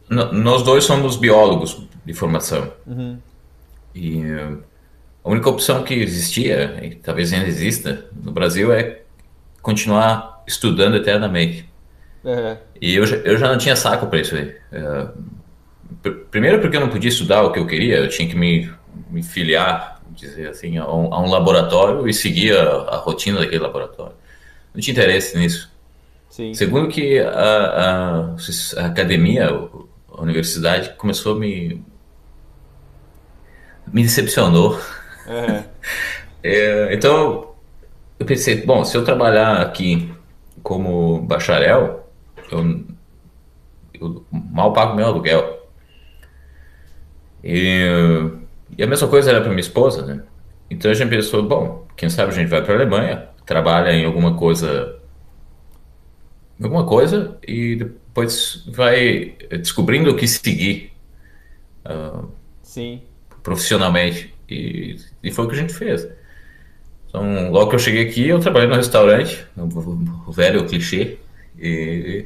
Nós 0.10 0.64
dois 0.64 0.86
somos 0.86 1.18
biólogos 1.18 1.88
de 2.04 2.14
formação. 2.14 2.72
Uhum. 2.88 3.20
E 3.94 4.24
a 5.24 5.30
única 5.30 5.50
opção 5.50 5.84
que 5.84 5.94
existia, 5.94 6.80
e 6.84 6.96
talvez 6.96 7.32
ainda 7.32 7.48
exista, 7.48 8.08
no 8.24 8.32
Brasil 8.32 8.72
é 8.72 9.02
continuar 9.62 10.29
estudando 10.50 10.98
eternamente. 10.98 11.70
Uhum. 12.24 12.58
E 12.82 12.96
eu, 12.96 13.06
eu 13.06 13.38
já 13.38 13.48
não 13.48 13.58
tinha 13.58 13.76
saco 13.76 14.08
para 14.08 14.20
isso 14.20 14.36
aí. 14.36 14.56
É, 14.72 15.08
primeiro 16.32 16.60
porque 16.60 16.76
eu 16.76 16.82
não 16.82 16.90
podia 16.90 17.10
estudar 17.10 17.44
o 17.44 17.52
que 17.52 17.60
eu 17.60 17.68
queria, 17.68 17.98
eu 17.98 18.10
tinha 18.10 18.28
que 18.28 18.36
me, 18.36 18.70
me 19.10 19.24
filiar, 19.24 20.02
dizer 20.12 20.50
assim, 20.50 20.78
a 20.78 20.88
um, 20.88 21.14
a 21.14 21.22
um 21.22 21.30
laboratório 21.30 22.08
e 22.08 22.14
seguir 22.14 22.58
a, 22.58 22.64
a, 22.64 22.98
rotina 22.98 23.40
daquele 23.40 23.62
laboratório. 23.62 24.14
Não 24.74 24.82
tinha 24.82 24.92
interesse 24.92 25.38
nisso. 25.38 25.72
Sim. 26.30 26.54
Segundo 26.54 26.90
que 26.90 27.20
a, 27.20 27.30
a, 27.30 28.36
a 28.78 28.86
academia, 28.86 29.50
a 29.50 30.22
universidade 30.22 30.94
começou 30.98 31.36
a 31.36 31.40
me 31.40 31.82
me 33.92 34.04
decepcionou. 34.04 34.74
Uhum. 35.28 35.64
é, 36.44 36.94
então 36.94 37.50
eu 38.20 38.26
pensei, 38.26 38.62
bom, 38.62 38.84
se 38.84 38.96
eu 38.96 39.04
trabalhar 39.04 39.62
aqui 39.62 40.12
como 40.64 41.22
bacharel, 41.22 42.10
eu, 42.52 42.86
eu 43.94 44.26
mal 44.32 44.74
pago 44.74 44.96
meu 44.96 45.06
aluguel. 45.06 45.68
E, 47.44 47.88
e 48.78 48.84
a 48.84 48.88
mesma 48.88 49.08
coisa 49.08 49.32
era 49.32 49.42
para 49.42 49.50
minha 49.50 49.60
esposa, 49.62 50.06
né? 50.06 50.24
Então 50.70 50.92
a 50.92 50.94
gente 50.94 51.10
pensou, 51.10 51.44
bom, 51.44 51.88
quem 51.96 52.10
sabe 52.10 52.32
a 52.32 52.36
gente 52.36 52.50
vai 52.50 52.62
para 52.62 52.74
a 52.74 52.78
Alemanha, 52.78 53.30
trabalha 53.46 53.92
em 53.92 54.06
alguma 54.06 54.36
coisa, 54.36 55.00
alguma 56.62 56.86
coisa 56.86 57.38
e 57.48 57.76
depois 57.76 58.64
vai 58.68 59.36
descobrindo 59.50 60.12
o 60.12 60.16
que 60.16 60.28
seguir. 60.28 60.92
Uh, 61.86 62.28
Sim. 62.62 63.02
Profissionalmente. 63.42 64.34
E, 64.48 64.98
e 65.24 65.32
foi 65.32 65.46
o 65.46 65.48
que 65.48 65.56
a 65.56 65.60
gente 65.60 65.74
fez. 65.74 66.08
Então, 67.10 67.52
logo 67.52 67.70
que 67.70 67.76
eu 67.76 67.80
cheguei 67.80 68.08
aqui, 68.08 68.28
eu 68.28 68.40
trabalhei 68.40 68.70
no 68.70 68.76
restaurante, 68.76 69.46
o 69.58 70.32
velho 70.32 70.66
clichê. 70.68 71.18
E, 71.58 72.26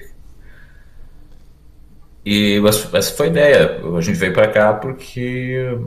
e 2.25 2.61
essa 2.93 3.15
foi 3.15 3.27
a 3.27 3.29
ideia. 3.29 3.81
A 3.97 4.01
gente 4.01 4.19
veio 4.19 4.33
para 4.33 4.49
cá 4.49 4.73
porque 4.73 5.77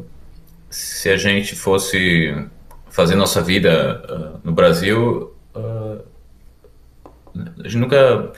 se 0.71 1.11
a 1.11 1.17
gente 1.17 1.55
fosse 1.55 2.35
fazer 2.89 3.15
nossa 3.15 3.43
vida 3.43 4.03
uh, 4.09 4.41
no 4.43 4.53
Brasil, 4.53 5.35
uh, 5.55 6.03
a 7.61 7.63
gente 7.65 7.77
nunca. 7.77 8.33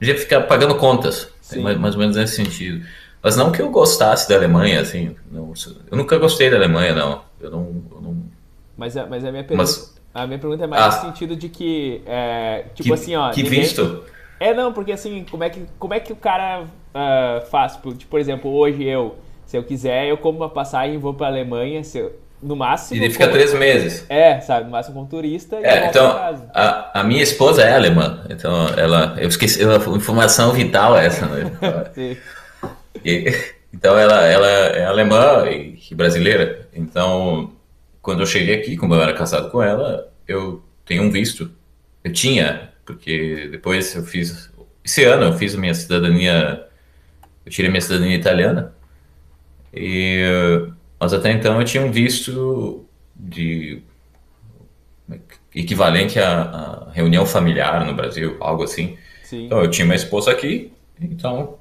A 0.00 0.04
gente 0.04 0.16
ia 0.16 0.18
ficar 0.18 0.42
pagando 0.42 0.76
contas, 0.76 1.28
mais, 1.56 1.78
mais, 1.78 1.94
ou 1.94 2.00
menos 2.00 2.16
nesse 2.16 2.36
sentido. 2.36 2.84
Mas 3.22 3.36
não 3.36 3.50
que 3.50 3.62
eu 3.62 3.70
gostasse 3.70 4.28
da 4.28 4.36
Alemanha, 4.36 4.80
assim. 4.80 5.16
Não, 5.30 5.52
eu 5.90 5.96
nunca 5.96 6.18
gostei 6.18 6.50
da 6.50 6.56
Alemanha, 6.56 6.94
não. 6.94 7.22
Eu 7.40 7.50
não. 7.50 7.82
Eu 7.90 8.00
não... 8.00 8.22
Mas, 8.76 8.96
a, 8.96 9.06
mas 9.06 9.24
a 9.24 9.30
minha 9.30 9.44
pergunta. 9.44 9.70
Mas, 9.70 9.93
a 10.14 10.26
minha 10.28 10.38
pergunta 10.38 10.62
é 10.62 10.66
mais 10.68 10.82
ah, 10.82 10.86
no 10.98 11.06
sentido 11.08 11.34
de 11.34 11.48
que, 11.48 12.00
é, 12.06 12.66
tipo 12.72 12.88
que, 12.88 12.94
assim, 12.94 13.16
ó... 13.16 13.30
Que 13.30 13.42
ninguém... 13.42 13.62
visto? 13.62 14.04
É, 14.38 14.54
não, 14.54 14.72
porque 14.72 14.92
assim, 14.92 15.26
como 15.28 15.42
é 15.42 15.50
que, 15.50 15.62
como 15.78 15.92
é 15.92 15.98
que 15.98 16.12
o 16.12 16.16
cara 16.16 16.62
uh, 16.62 17.46
faz? 17.50 17.76
Por, 17.76 17.96
tipo, 17.96 18.10
por 18.10 18.20
exemplo, 18.20 18.52
hoje 18.52 18.84
eu, 18.84 19.16
se 19.44 19.56
eu 19.56 19.64
quiser, 19.64 20.06
eu 20.06 20.16
como 20.16 20.38
uma 20.38 20.48
passagem 20.48 20.94
e 20.94 20.98
vou 20.98 21.14
pra 21.14 21.26
Alemanha, 21.26 21.82
se 21.82 21.98
eu, 21.98 22.16
no 22.40 22.54
máximo... 22.54 23.02
E 23.02 23.10
fica 23.10 23.24
como... 23.24 23.36
três 23.36 23.52
meses. 23.54 24.06
É, 24.08 24.40
sabe, 24.40 24.66
no 24.66 24.70
máximo 24.70 24.94
como 24.94 25.08
turista 25.08 25.58
e 25.58 25.64
é, 25.64 25.88
então, 25.88 26.06
a, 26.52 27.00
a, 27.00 27.02
minha 27.02 27.22
esposa 27.22 27.62
é 27.62 27.74
alemã, 27.74 28.24
então 28.30 28.68
ela... 28.76 29.16
Eu 29.18 29.28
esqueci, 29.28 29.60
a 29.64 29.76
informação 29.96 30.52
vital 30.52 30.96
é 30.96 31.06
essa, 31.06 31.26
né? 31.26 31.50
Sim. 31.92 32.16
E, 33.04 33.34
então 33.72 33.98
ela, 33.98 34.22
ela 34.22 34.46
é 34.46 34.84
alemã 34.84 35.44
e 35.50 35.76
brasileira, 35.92 36.68
então 36.72 37.50
quando 38.04 38.20
eu 38.20 38.26
cheguei 38.26 38.54
aqui, 38.54 38.76
como 38.76 38.94
eu 38.94 39.00
era 39.00 39.14
casado 39.14 39.50
com 39.50 39.62
ela, 39.62 40.12
eu 40.28 40.62
tenho 40.84 41.02
um 41.02 41.10
visto. 41.10 41.50
Eu 42.04 42.12
tinha, 42.12 42.70
porque 42.84 43.48
depois 43.50 43.96
eu 43.96 44.04
fiz. 44.04 44.52
Esse 44.84 45.04
ano 45.04 45.24
eu 45.24 45.32
fiz 45.32 45.54
a 45.54 45.58
minha 45.58 45.72
cidadania. 45.72 46.66
Eu 47.46 47.50
tirei 47.50 47.70
minha 47.70 47.80
cidadania 47.80 48.14
italiana. 48.14 48.74
E, 49.72 50.20
mas 51.00 51.14
até 51.14 51.32
então 51.32 51.58
eu 51.58 51.64
tinha 51.64 51.82
um 51.82 51.90
visto 51.90 52.84
de 53.16 53.82
equivalente 55.54 56.20
à, 56.20 56.42
à 56.42 56.90
reunião 56.92 57.24
familiar 57.24 57.86
no 57.86 57.94
Brasil, 57.94 58.36
algo 58.38 58.64
assim. 58.64 58.98
Sim. 59.22 59.46
Então 59.46 59.62
eu 59.62 59.70
tinha 59.70 59.86
uma 59.86 59.94
esposa 59.94 60.30
aqui, 60.30 60.70
então 61.00 61.58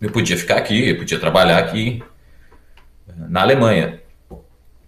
eu 0.00 0.10
podia 0.10 0.36
ficar 0.36 0.56
aqui, 0.56 0.90
eu 0.90 0.98
podia 0.98 1.18
trabalhar 1.18 1.58
aqui 1.58 2.02
na 3.16 3.40
Alemanha 3.40 4.03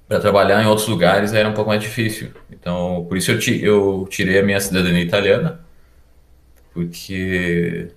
para 0.08 0.20
trabalhar 0.20 0.62
em 0.62 0.66
outros 0.66 0.86
lugares 0.86 1.32
era 1.32 1.48
um 1.48 1.52
pouco 1.52 1.70
mais 1.70 1.82
difícil. 1.82 2.30
Então, 2.50 3.04
por 3.08 3.16
isso 3.16 3.32
eu, 3.32 3.38
ti, 3.38 3.62
eu 3.62 4.06
tirei 4.08 4.38
a 4.38 4.42
minha 4.42 4.60
cidadania 4.60 5.02
italiana, 5.02 5.60
porque 6.72 7.90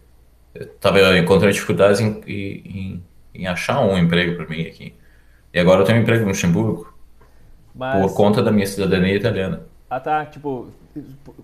estava 0.55 1.17
encontrando 1.17 1.53
dificuldades 1.53 2.01
em, 2.01 2.21
em, 2.25 3.03
em, 3.33 3.47
achar 3.47 3.81
um 3.81 3.97
emprego 3.97 4.35
para 4.35 4.47
mim 4.47 4.65
aqui. 4.65 4.93
E 5.53 5.59
agora 5.59 5.81
eu 5.81 5.85
tenho 5.85 5.99
um 5.99 6.01
emprego 6.01 6.21
no 6.21 6.29
Luxemburgo, 6.29 6.93
Mas... 7.75 8.01
por 8.01 8.13
conta 8.15 8.41
da 8.41 8.51
minha 8.51 8.65
cidadania 8.65 9.15
italiana. 9.15 9.63
Ah, 9.89 9.99
tá. 9.99 10.25
Tipo, 10.25 10.67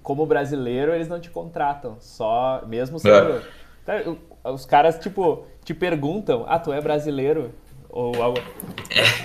como 0.02 0.26
brasileiro, 0.26 0.94
eles 0.94 1.08
não 1.08 1.20
te 1.20 1.30
contratam, 1.30 1.98
só 2.00 2.64
mesmo 2.68 3.00
sendo. 3.00 3.42
É. 3.88 4.50
Os 4.50 4.66
caras, 4.66 4.98
tipo, 5.00 5.46
te 5.64 5.74
perguntam: 5.74 6.46
ah, 6.48 6.60
tu 6.60 6.72
é 6.72 6.82
brasileiro? 6.82 7.52
Ou 7.96 8.22
algo, 8.22 8.42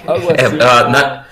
algo 0.07 0.31
é, 0.31 0.47
assim. 0.47 0.57
É, 0.57 0.89
na, 0.89 1.27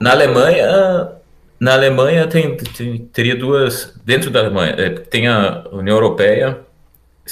na 0.00 0.10
Alemanha, 0.10 1.12
na 1.60 1.74
Alemanha 1.74 2.26
tem, 2.26 2.56
tem, 2.56 2.98
teria 3.08 3.36
duas. 3.36 3.94
Dentro 4.02 4.30
da 4.30 4.40
Alemanha, 4.40 4.74
é, 4.78 4.88
tem 4.88 5.28
a 5.28 5.66
União 5.70 5.94
Europeia. 5.94 6.60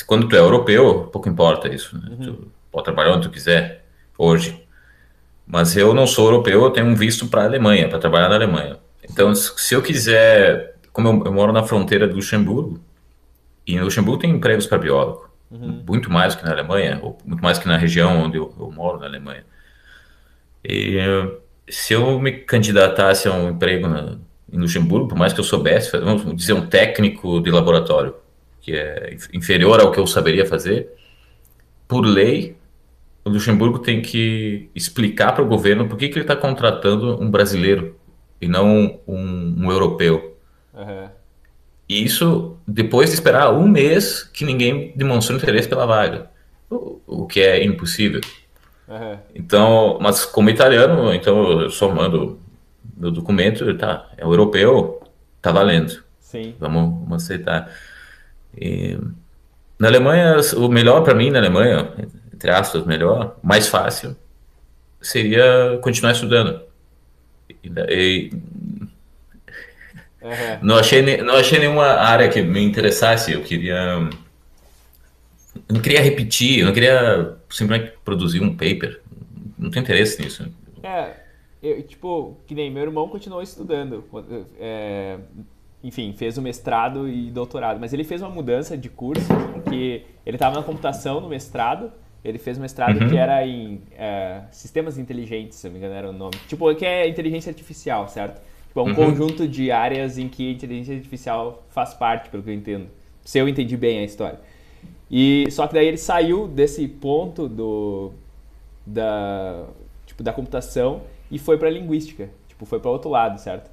Quando 0.06 0.28
tu 0.28 0.36
é 0.36 0.40
europeu, 0.40 1.08
pouco 1.10 1.26
importa 1.26 1.68
isso. 1.72 1.96
Né? 1.96 2.10
Uhum. 2.10 2.18
Tu 2.18 2.48
pode 2.70 2.84
trabalhar 2.84 3.14
onde 3.14 3.28
tu 3.28 3.32
quiser, 3.32 3.86
hoje. 4.18 4.62
Mas 5.46 5.74
eu 5.74 5.94
não 5.94 6.06
sou 6.06 6.26
europeu, 6.26 6.62
eu 6.62 6.70
tenho 6.70 6.86
um 6.86 6.94
visto 6.94 7.26
para 7.26 7.42
a 7.42 7.44
Alemanha, 7.46 7.88
para 7.88 7.98
trabalhar 7.98 8.28
na 8.28 8.34
Alemanha. 8.34 8.76
Então, 9.10 9.34
se 9.34 9.74
eu 9.74 9.80
quiser. 9.80 10.74
Como 10.92 11.08
eu, 11.08 11.22
eu 11.24 11.32
moro 11.32 11.50
na 11.50 11.62
fronteira 11.62 12.06
do 12.06 12.16
Luxemburgo, 12.16 12.78
e 13.66 13.76
no 13.78 13.84
Luxemburgo 13.84 14.20
tem 14.20 14.30
empregos 14.30 14.66
para 14.66 14.76
biólogo. 14.76 15.23
Uhum. 15.50 15.84
Muito 15.86 16.10
mais 16.10 16.34
que 16.34 16.44
na 16.44 16.52
Alemanha, 16.52 16.98
ou 17.02 17.18
muito 17.24 17.42
mais 17.42 17.58
que 17.58 17.68
na 17.68 17.76
região 17.76 18.24
onde 18.24 18.36
eu, 18.36 18.52
eu 18.58 18.70
moro, 18.70 18.98
na 18.98 19.06
Alemanha. 19.06 19.44
E 20.64 20.98
se 21.68 21.92
eu 21.92 22.18
me 22.18 22.32
candidatasse 22.32 23.28
a 23.28 23.32
um 23.32 23.50
emprego 23.50 23.86
na, 23.86 24.16
em 24.52 24.58
Luxemburgo, 24.58 25.08
por 25.08 25.18
mais 25.18 25.32
que 25.32 25.40
eu 25.40 25.44
soubesse, 25.44 25.90
vamos 25.98 26.34
dizer, 26.36 26.52
um 26.54 26.66
técnico 26.66 27.40
de 27.40 27.50
laboratório, 27.50 28.14
que 28.60 28.74
é 28.74 29.16
inferior 29.32 29.80
ao 29.80 29.90
que 29.90 29.98
eu 29.98 30.06
saberia 30.06 30.46
fazer, 30.46 30.90
por 31.86 32.04
lei, 32.04 32.56
o 33.24 33.30
Luxemburgo 33.30 33.78
tem 33.78 34.02
que 34.02 34.70
explicar 34.74 35.32
para 35.32 35.42
o 35.44 35.46
governo 35.46 35.88
por 35.88 35.96
que, 35.96 36.08
que 36.08 36.14
ele 36.14 36.24
está 36.24 36.36
contratando 36.36 37.20
um 37.20 37.30
brasileiro 37.30 37.96
e 38.40 38.48
não 38.48 39.00
um, 39.06 39.54
um 39.58 39.70
europeu. 39.70 40.36
Uhum. 40.74 41.08
E 41.88 42.02
isso 42.02 42.56
depois 42.66 43.10
de 43.10 43.14
esperar 43.14 43.52
um 43.52 43.68
mês 43.68 44.22
que 44.22 44.44
ninguém 44.44 44.92
demonstrou 44.96 45.38
interesse 45.38 45.68
pela 45.68 45.86
vaga, 45.86 46.30
o, 46.70 47.00
o 47.06 47.26
que 47.26 47.40
é 47.40 47.64
impossível. 47.64 48.20
Uhum. 48.88 49.18
Então, 49.34 49.98
mas 50.00 50.24
como 50.24 50.50
italiano, 50.50 51.12
então 51.12 51.62
eu 51.62 51.70
só 51.70 51.92
mando 51.92 52.38
meu 52.96 53.10
documento, 53.10 53.76
tá, 53.76 54.08
é 54.16 54.24
europeu, 54.24 55.02
tá 55.40 55.50
valendo. 55.50 56.02
Sim. 56.20 56.54
Vamos, 56.58 57.00
vamos 57.00 57.24
aceitar. 57.24 57.70
E, 58.56 58.98
na 59.78 59.88
Alemanha, 59.88 60.36
o 60.56 60.68
melhor 60.68 61.02
para 61.02 61.14
mim 61.14 61.30
na 61.30 61.38
Alemanha, 61.38 61.92
entre 62.32 62.50
aspas, 62.50 62.84
melhor, 62.84 63.36
mais 63.42 63.66
fácil, 63.66 64.16
seria 65.00 65.78
continuar 65.82 66.12
estudando. 66.12 66.60
E, 67.48 67.70
e, 67.88 68.30
Uhum. 70.24 70.58
Não, 70.62 70.76
achei, 70.76 71.22
não 71.22 71.34
achei 71.34 71.58
nenhuma 71.58 71.84
área 71.84 72.28
que 72.30 72.40
me 72.40 72.62
interessasse. 72.62 73.32
Eu 73.32 73.42
queria. 73.42 74.08
Eu 75.68 75.74
não 75.74 75.82
queria 75.82 76.00
repetir, 76.00 76.60
eu 76.60 76.66
não 76.66 76.72
queria 76.72 77.36
simplesmente 77.50 77.92
produzir 78.02 78.40
um 78.40 78.56
paper. 78.56 79.00
Não 79.58 79.70
tenho 79.70 79.82
interesse 79.82 80.20
nisso. 80.20 80.50
É, 80.82 81.12
eu, 81.62 81.82
tipo, 81.82 82.38
que 82.46 82.54
nem 82.54 82.70
meu 82.70 82.82
irmão 82.82 83.06
continuou 83.08 83.42
estudando. 83.42 84.02
É, 84.58 85.18
enfim, 85.82 86.14
fez 86.16 86.38
o 86.38 86.42
mestrado 86.42 87.06
e 87.06 87.30
doutorado. 87.30 87.78
Mas 87.78 87.92
ele 87.92 88.02
fez 88.02 88.22
uma 88.22 88.30
mudança 88.30 88.76
de 88.76 88.88
curso, 88.88 89.28
porque 89.52 90.06
ele 90.24 90.36
estava 90.36 90.56
na 90.56 90.62
computação 90.62 91.20
no 91.20 91.28
mestrado. 91.28 91.92
Ele 92.24 92.38
fez 92.38 92.56
um 92.56 92.62
mestrado 92.62 92.98
uhum. 92.98 93.10
que 93.10 93.16
era 93.18 93.46
em 93.46 93.82
é, 93.92 94.40
sistemas 94.50 94.96
inteligentes, 94.96 95.58
se 95.58 95.66
não 95.66 95.72
me 95.72 95.78
engano 95.78 95.94
era 95.94 96.08
o 96.08 96.12
nome. 96.12 96.36
Tipo, 96.48 96.74
que 96.74 96.86
é 96.86 97.06
inteligência 97.06 97.50
artificial, 97.50 98.08
certo? 98.08 98.40
Tipo, 98.74 98.80
é 98.80 98.82
um 98.82 98.86
uhum. 98.88 98.94
conjunto 98.94 99.46
de 99.46 99.70
áreas 99.70 100.18
em 100.18 100.28
que 100.28 100.48
a 100.48 100.52
inteligência 100.52 100.96
artificial 100.96 101.62
faz 101.70 101.94
parte, 101.94 102.28
pelo 102.28 102.42
que 102.42 102.50
eu 102.50 102.54
entendo. 102.54 102.88
Se 103.24 103.38
eu 103.38 103.48
entendi 103.48 103.76
bem 103.76 104.00
a 104.00 104.04
história. 104.04 104.40
E 105.08 105.46
só 105.52 105.68
que 105.68 105.74
daí 105.74 105.86
ele 105.86 105.96
saiu 105.96 106.48
desse 106.48 106.88
ponto 106.88 107.48
do 107.48 108.12
da 108.84 109.64
tipo 110.04 110.24
da 110.24 110.32
computação 110.32 111.02
e 111.30 111.38
foi 111.38 111.56
para 111.56 111.70
linguística, 111.70 112.28
tipo 112.48 112.66
foi 112.66 112.80
para 112.80 112.90
outro 112.90 113.08
lado, 113.10 113.38
certo? 113.38 113.70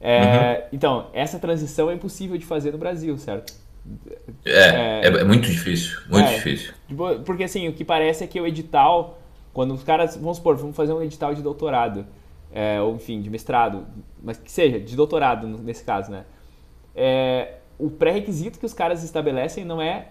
É, 0.00 0.20
uhum. 0.20 0.68
Então 0.72 1.06
essa 1.12 1.40
transição 1.40 1.90
é 1.90 1.94
impossível 1.94 2.38
de 2.38 2.46
fazer 2.46 2.70
no 2.70 2.78
Brasil, 2.78 3.18
certo? 3.18 3.52
É, 4.44 5.00
é, 5.02 5.06
é 5.06 5.24
muito 5.24 5.48
difícil, 5.48 5.98
muito 6.08 6.28
é, 6.28 6.34
difícil. 6.36 6.72
Tipo, 6.86 7.18
porque 7.20 7.42
assim 7.42 7.66
o 7.66 7.72
que 7.72 7.84
parece 7.84 8.22
é 8.22 8.26
que 8.28 8.40
o 8.40 8.46
edital, 8.46 9.20
quando 9.52 9.74
os 9.74 9.82
caras 9.82 10.16
vamos 10.16 10.36
supor, 10.36 10.54
vamos 10.56 10.76
fazer 10.76 10.92
um 10.92 11.02
edital 11.02 11.34
de 11.34 11.42
doutorado, 11.42 12.06
é, 12.56 12.80
ou 12.80 12.94
enfim, 12.94 13.20
de 13.20 13.28
mestrado, 13.28 13.86
mas 14.22 14.38
que 14.38 14.50
seja, 14.50 14.80
de 14.80 14.96
doutorado 14.96 15.46
nesse 15.46 15.84
caso, 15.84 16.10
né? 16.10 16.24
É, 16.94 17.56
o 17.78 17.90
pré-requisito 17.90 18.58
que 18.58 18.64
os 18.64 18.72
caras 18.72 19.04
estabelecem 19.04 19.62
não 19.62 19.82
é 19.82 20.08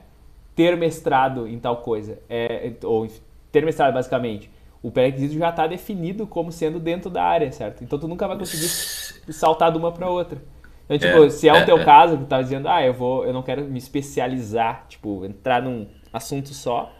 ter 0.53 0.77
mestrado 0.77 1.47
em 1.47 1.57
tal 1.57 1.77
coisa, 1.77 2.19
é, 2.29 2.73
ou 2.83 3.07
ter 3.51 3.65
mestrado 3.65 3.95
basicamente. 3.95 4.51
O 4.83 4.91
pré-requisito 4.91 5.33
já 5.33 5.49
está 5.49 5.65
definido 5.65 6.27
como 6.27 6.51
sendo 6.51 6.79
dentro 6.79 7.09
da 7.09 7.23
área, 7.23 7.51
certo? 7.51 7.83
Então 7.83 7.97
tu 7.97 8.07
nunca 8.07 8.27
vai 8.27 8.37
conseguir 8.37 8.67
saltar 9.33 9.71
de 9.71 9.79
uma 9.79 9.91
para 9.91 10.07
outra. 10.07 10.39
Então, 10.85 10.99
tipo, 10.99 11.23
é, 11.23 11.29
se 11.31 11.49
é, 11.49 11.51
é 11.51 11.63
o 11.63 11.65
teu 11.65 11.79
é. 11.79 11.83
caso 11.83 12.15
que 12.15 12.25
tá 12.25 12.39
dizendo, 12.43 12.69
ah, 12.69 12.85
eu 12.85 12.93
vou, 12.93 13.25
eu 13.25 13.33
não 13.33 13.41
quero 13.41 13.63
me 13.63 13.79
especializar, 13.79 14.85
tipo, 14.87 15.25
entrar 15.25 15.63
num 15.63 15.87
assunto 16.13 16.49
só. 16.49 16.93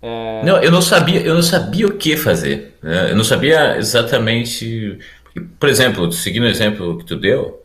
É... 0.00 0.42
Não, 0.44 0.62
eu 0.62 0.70
não 0.70 0.80
sabia, 0.80 1.20
eu 1.20 1.34
não 1.34 1.42
sabia 1.42 1.86
o 1.86 1.92
que 1.92 2.16
fazer. 2.16 2.76
Né? 2.82 3.10
Eu 3.10 3.16
não 3.16 3.24
sabia 3.24 3.76
exatamente. 3.76 4.98
Por 5.58 5.68
exemplo, 5.68 6.10
seguindo 6.12 6.44
o 6.44 6.48
exemplo 6.48 6.98
que 6.98 7.04
tu 7.04 7.16
deu, 7.16 7.62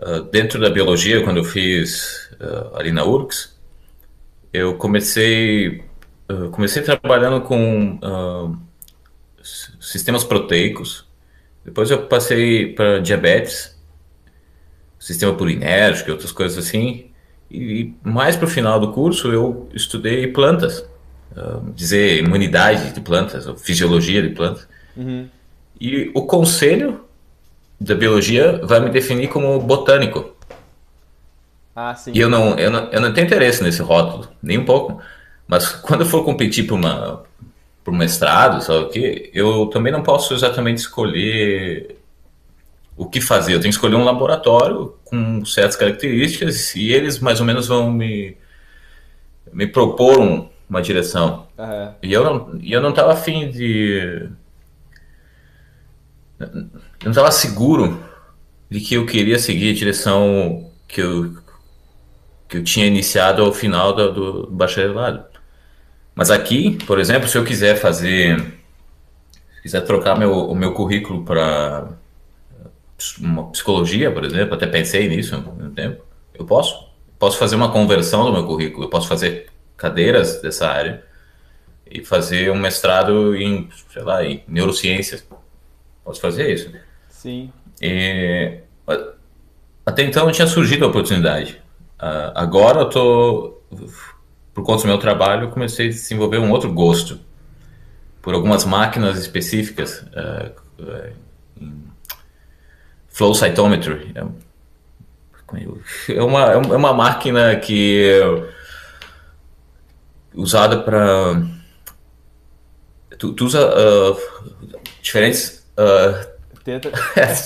uh, 0.00 0.22
dentro 0.24 0.60
da 0.60 0.70
biologia, 0.70 1.22
quando 1.22 1.38
eu 1.38 1.44
fiz 1.44 2.30
uh, 2.40 2.76
ali 2.76 2.92
na 2.92 3.04
URGS, 3.04 3.56
eu 4.52 4.74
comecei, 4.74 5.82
uh, 6.30 6.50
comecei 6.50 6.82
trabalhando 6.82 7.40
com 7.42 7.98
sistemas 9.80 10.24
proteicos. 10.24 11.06
Depois 11.64 11.90
eu 11.90 12.06
passei 12.06 12.72
para 12.72 12.98
diabetes 12.98 13.78
sistema 14.98 15.34
polinérgico 15.34 16.10
e 16.10 16.12
outras 16.12 16.32
coisas 16.32 16.58
assim. 16.58 17.10
E 17.50 17.94
mais 18.02 18.36
para 18.36 18.44
o 18.44 18.48
final 18.48 18.78
do 18.78 18.92
curso 18.92 19.32
eu 19.32 19.68
estudei 19.72 20.26
plantas, 20.26 20.84
uh, 21.36 21.72
dizer 21.72 22.18
imunidade 22.18 22.92
de 22.92 23.00
plantas, 23.00 23.46
ou 23.46 23.56
fisiologia 23.56 24.22
de 24.22 24.30
plantas. 24.30 24.66
Uhum. 24.96 25.28
E 25.80 26.10
o 26.14 26.22
conselho 26.22 27.04
da 27.80 27.94
biologia 27.94 28.60
vai 28.64 28.80
me 28.80 28.90
definir 28.90 29.28
como 29.28 29.60
botânico. 29.60 30.36
Ah, 31.74 31.94
sim. 31.94 32.10
E 32.12 32.18
eu 32.18 32.28
não, 32.28 32.58
eu 32.58 32.70
não, 32.70 32.90
eu 32.90 33.00
não 33.00 33.12
tenho 33.12 33.26
interesse 33.26 33.62
nesse 33.62 33.80
rótulo, 33.82 34.28
nem 34.42 34.58
um 34.58 34.64
pouco. 34.64 35.00
Mas 35.46 35.68
quando 35.68 36.00
eu 36.00 36.06
for 36.06 36.24
competir 36.24 36.66
para 36.66 36.74
uma 36.74 37.22
para 37.88 37.94
um 37.94 37.96
mestrado, 37.96 38.62
sabe 38.62 38.78
o 38.80 38.88
que? 38.90 39.30
Eu 39.32 39.66
também 39.66 39.90
não 39.90 40.02
posso 40.02 40.34
exatamente 40.34 40.78
escolher 40.78 41.96
o 42.96 43.06
que 43.06 43.20
fazer. 43.20 43.54
Eu 43.54 43.60
tenho 43.60 43.72
que 43.72 43.76
escolher 43.76 43.94
um 43.94 44.04
laboratório 44.04 44.94
com 45.04 45.44
certas 45.46 45.76
características 45.76 46.74
e 46.74 46.92
eles 46.92 47.18
mais 47.18 47.40
ou 47.40 47.46
menos 47.46 47.66
vão 47.66 47.90
me, 47.90 48.36
me 49.52 49.66
propor 49.66 50.20
um, 50.20 50.48
uma 50.68 50.82
direção. 50.82 51.46
Uhum. 51.56 51.94
E 52.02 52.12
eu 52.12 52.24
não 52.24 52.60
eu 52.62 52.80
não 52.80 52.90
estava 52.90 53.12
afim 53.12 53.50
de 53.50 54.28
eu 56.40 57.04
não 57.04 57.10
estava 57.10 57.30
seguro 57.30 58.02
de 58.70 58.80
que 58.80 58.94
eu 58.94 59.06
queria 59.06 59.38
seguir 59.38 59.70
a 59.70 59.74
direção 59.74 60.70
que 60.86 61.00
eu 61.00 61.36
que 62.48 62.56
eu 62.56 62.64
tinha 62.64 62.86
iniciado 62.86 63.42
ao 63.42 63.52
final 63.52 63.92
do, 63.92 64.12
do 64.12 64.50
bacharelado. 64.50 65.24
Mas 66.14 66.30
aqui, 66.30 66.78
por 66.86 66.98
exemplo, 66.98 67.28
se 67.28 67.36
eu 67.36 67.44
quiser 67.44 67.76
fazer, 67.76 68.40
se 69.54 69.62
quiser 69.62 69.82
trocar 69.82 70.18
meu, 70.18 70.32
o 70.32 70.54
meu 70.54 70.72
currículo 70.72 71.24
para 71.24 71.88
uma 73.20 73.50
psicologia, 73.50 74.10
por 74.10 74.24
exemplo, 74.24 74.54
até 74.54 74.66
pensei 74.66 75.08
nisso 75.08 75.36
um 75.36 75.70
tempo. 75.70 76.02
Eu 76.34 76.44
posso, 76.44 76.88
posso 77.18 77.38
fazer 77.38 77.54
uma 77.54 77.70
conversão 77.70 78.24
do 78.24 78.32
meu 78.32 78.44
currículo, 78.46 78.86
eu 78.86 78.90
posso 78.90 79.06
fazer 79.06 79.47
cadeiras 79.78 80.42
dessa 80.42 80.68
área 80.68 81.02
e 81.90 82.04
fazer 82.04 82.50
um 82.50 82.56
mestrado 82.56 83.34
em, 83.34 83.70
sei 83.90 84.02
lá, 84.02 84.22
em 84.22 84.44
neurociências. 84.46 85.26
Posso 86.04 86.20
fazer 86.20 86.52
isso. 86.52 86.70
Sim. 87.08 87.50
E, 87.80 88.58
até 89.86 90.02
então 90.02 90.26
não 90.26 90.32
tinha 90.32 90.46
surgido 90.46 90.84
a 90.84 90.88
oportunidade. 90.88 91.62
Uh, 91.98 92.30
agora 92.34 92.80
eu 92.80 92.90
tô, 92.90 93.58
por 94.52 94.64
conta 94.64 94.82
do 94.82 94.88
meu 94.88 94.98
trabalho, 94.98 95.48
comecei 95.50 95.86
a 95.86 95.90
desenvolver 95.90 96.38
um 96.38 96.50
outro 96.50 96.70
gosto 96.72 97.18
por 98.20 98.34
algumas 98.34 98.64
máquinas 98.64 99.18
específicas. 99.18 100.02
Uh, 100.02 100.52
Flow 103.08 103.34
Cytometry. 103.34 104.12
É, 104.14 104.20
é 106.12 106.22
uma, 106.22 106.44
é 106.52 106.56
uma 106.56 106.92
máquina 106.92 107.56
que 107.56 108.12
usada 110.40 110.78
para 110.78 111.42
tu, 113.18 113.32
tu, 113.32 113.44
usa 113.44 113.66
uh, 113.66 114.16
diferentes 115.02 115.66
uh, 115.76 116.38
é, 116.68 116.82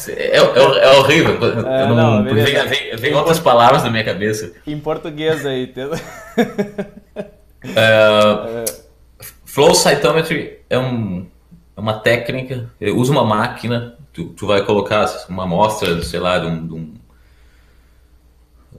é, 0.08 0.36
é, 0.36 0.98
horrível. 0.98 1.38
É, 1.64 1.86
não, 1.86 1.94
não 1.94 2.24
vem, 2.24 2.44
vem, 2.44 2.96
vem 2.96 3.14
outras 3.14 3.38
palavras 3.38 3.84
na 3.84 3.90
minha 3.90 4.02
cabeça. 4.02 4.52
Em 4.66 4.80
português 4.80 5.46
aí. 5.46 5.68
Tenta... 5.68 5.94
uh, 7.64 8.64
flow 9.46 9.76
cytometry 9.76 10.58
é, 10.68 10.76
um, 10.76 11.24
é 11.76 11.80
uma 11.80 12.00
técnica, 12.00 12.68
usa 12.80 13.12
uma 13.12 13.24
máquina 13.24 13.96
tu, 14.12 14.26
tu 14.30 14.46
vai 14.46 14.64
colocar 14.64 15.06
uma 15.28 15.44
amostra, 15.44 16.02
sei 16.02 16.20
lá, 16.20 16.38
de, 16.38 16.46
um, 16.46 16.66
de, 16.66 16.74
um, 16.74 16.94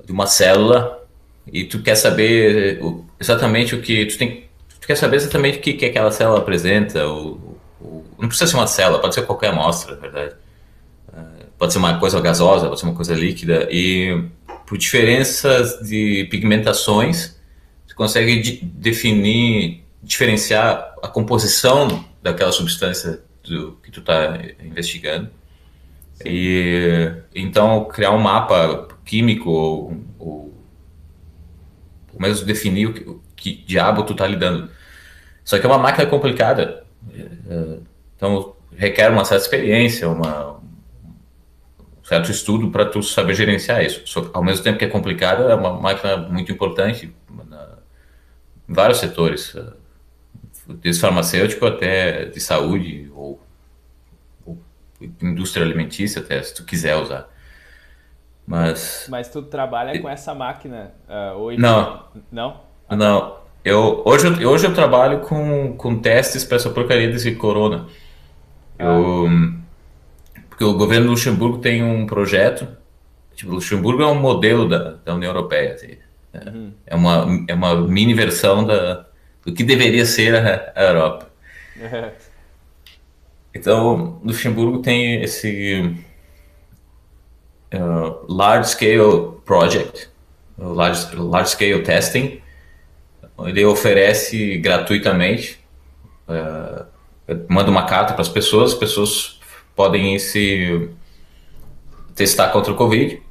de 0.05 0.11
uma 0.11 0.27
célula 0.27 1.02
e 1.51 1.63
tu 1.65 1.81
quer 1.81 1.95
saber 1.95 2.79
exatamente 3.19 3.75
o 3.75 3.81
que 3.81 4.05
tu 4.05 4.17
tem 4.17 4.45
tu 4.79 4.87
quer 4.87 4.95
saber 4.95 5.17
exatamente 5.17 5.59
o 5.59 5.61
que, 5.61 5.73
que 5.73 5.85
aquela 5.85 6.11
célula 6.11 6.39
apresenta 6.39 7.05
ou, 7.05 7.59
ou, 7.79 8.05
não 8.19 8.27
precisa 8.27 8.49
ser 8.49 8.57
uma 8.57 8.67
célula 8.67 8.99
pode 8.99 9.15
ser 9.15 9.23
qualquer 9.23 9.49
amostra 9.49 9.95
na 9.95 10.01
verdade 10.01 10.35
é, 11.13 11.19
pode 11.57 11.73
ser 11.73 11.79
uma 11.79 11.99
coisa 11.99 12.19
gasosa 12.21 12.67
pode 12.67 12.79
ser 12.79 12.85
uma 12.85 12.95
coisa 12.95 13.13
líquida 13.13 13.67
e 13.71 14.23
por 14.65 14.77
diferenças 14.77 15.79
de 15.87 16.27
pigmentações 16.29 17.37
você 17.85 17.93
consegue 17.95 18.59
definir 18.63 19.83
diferenciar 20.03 20.95
a 21.01 21.07
composição 21.07 22.05
daquela 22.21 22.51
substância 22.51 23.21
do, 23.43 23.77
que 23.83 23.91
tu 23.91 24.01
está 24.01 24.39
investigando. 24.63 25.29
Sim. 26.13 26.23
E 26.25 27.13
então 27.33 27.85
criar 27.85 28.11
um 28.11 28.19
mapa 28.19 28.87
químico 29.05 29.49
ou, 29.49 29.97
ou, 30.19 30.52
mesmo 32.19 32.45
definir 32.45 32.87
o 32.87 32.93
que, 32.93 33.09
o 33.09 33.21
que 33.35 33.63
diabo 33.65 34.03
tu 34.03 34.13
está 34.13 34.27
lidando. 34.27 34.69
Só 35.43 35.59
que 35.59 35.65
é 35.65 35.69
uma 35.69 35.77
máquina 35.77 36.05
complicada. 36.05 36.83
É, 37.49 37.77
então 38.15 38.55
requer 38.75 39.11
uma 39.11 39.25
certa 39.25 39.43
experiência, 39.43 40.09
uma, 40.09 40.53
um 40.53 42.03
certo 42.03 42.31
estudo 42.31 42.71
para 42.71 42.85
tu 42.85 43.03
saber 43.03 43.35
gerenciar 43.35 43.83
isso. 43.83 44.01
Só, 44.05 44.29
ao 44.33 44.43
mesmo 44.43 44.63
tempo 44.63 44.79
que 44.79 44.85
é 44.85 44.89
complicada, 44.89 45.43
é 45.51 45.55
uma 45.55 45.73
máquina 45.73 46.17
muito 46.17 46.51
importante 46.51 47.13
na, 47.49 47.77
em 48.67 48.73
vários 48.73 48.99
setores 48.99 49.55
desde 50.67 51.01
farmacêutico 51.01 51.65
até 51.65 52.25
de 52.25 52.39
saúde 52.39 53.11
ou, 53.13 53.41
ou, 54.45 54.57
indústria 55.21 55.65
alimentícia 55.65 56.21
até, 56.21 56.41
se 56.41 56.53
tu 56.53 56.63
quiser 56.63 56.95
usar. 56.95 57.29
Mas... 58.45 59.07
Mas 59.09 59.29
tu 59.29 59.41
trabalha 59.41 59.99
com 60.01 60.09
essa 60.09 60.33
máquina 60.33 60.91
uh, 61.07 61.37
hoje? 61.37 61.59
Não. 61.59 62.03
Não? 62.31 62.61
Ah, 62.87 62.95
não. 62.95 63.37
Eu, 63.63 64.01
hoje, 64.05 64.27
eu, 64.41 64.49
hoje 64.49 64.67
eu 64.67 64.73
trabalho 64.73 65.21
com, 65.21 65.75
com 65.77 65.97
testes 65.97 66.43
para 66.43 66.57
essa 66.57 66.69
porcaria 66.69 67.09
desse 67.09 67.33
corona. 67.35 67.87
Eu, 68.77 69.27
ah. 69.27 70.39
porque 70.49 70.63
o 70.63 70.73
governo 70.73 71.05
do 71.05 71.11
Luxemburgo 71.11 71.59
tem 71.59 71.81
um 71.81 72.05
projeto. 72.05 72.67
Tipo, 73.33 73.53
Luxemburgo 73.53 74.03
é 74.03 74.07
um 74.07 74.19
modelo 74.19 74.67
da, 74.67 74.95
da 75.05 75.15
União 75.15 75.31
Europeia. 75.31 75.73
Assim. 75.75 75.97
É, 76.33 76.49
uhum. 76.49 76.73
é, 76.85 76.95
uma, 76.95 77.45
é 77.47 77.53
uma 77.53 77.75
mini 77.87 78.13
versão 78.13 78.65
da, 78.65 79.05
do 79.45 79.53
que 79.53 79.63
deveria 79.63 80.05
ser 80.05 80.35
a, 80.35 80.73
a 80.75 80.83
Europa. 80.83 81.29
Então, 83.55 84.19
Luxemburgo 84.23 84.81
tem 84.81 85.21
esse 85.21 85.95
uh, 87.73 88.25
large 88.27 88.69
scale 88.69 89.33
project, 89.45 90.09
large, 90.57 91.15
large 91.15 91.49
scale 91.51 91.81
testing, 91.83 92.41
ele 93.39 93.65
oferece 93.65 94.57
gratuitamente, 94.57 95.59
uh, 96.27 96.85
manda 97.49 97.71
uma 97.71 97.85
carta 97.85 98.13
para 98.13 98.21
as 98.21 98.29
pessoas, 98.29 98.73
as 98.73 98.77
pessoas 98.77 99.39
podem 99.75 100.17
se 100.19 100.89
testar 102.15 102.49
contra 102.49 102.71
o 102.71 102.75
Covid, 102.75 103.21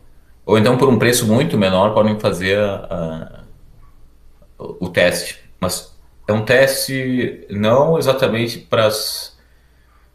ou 0.45 0.59
então 0.59 0.77
por 0.77 0.89
um 0.89 0.99
preço 0.99 1.27
muito 1.27 1.57
menor 1.57 1.95
podem 1.95 2.19
fazer 2.19 2.59
a, 2.59 3.45
a, 4.59 4.65
o 4.81 4.89
teste. 4.89 5.39
Mas 5.61 5.97
é 6.27 6.33
um 6.33 6.45
teste 6.45 7.47
não 7.49 7.99
exatamente 7.99 8.59
para 8.59 8.91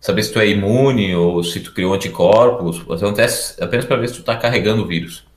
saber 0.07 0.23
se 0.23 0.31
tu 0.31 0.39
é 0.39 0.47
imune 0.47 1.13
ou 1.13 1.43
se 1.43 1.59
tu 1.59 1.73
criou 1.73 1.93
anticorpos, 1.93 3.01
é 3.01 3.05
um 3.05 3.13
teste 3.13 3.61
apenas 3.61 3.85
para 3.85 3.97
ver 3.97 4.07
se 4.07 4.13
tu 4.13 4.21
está 4.21 4.37
carregando 4.37 4.83
o 4.83 4.87
vírus. 4.87 5.27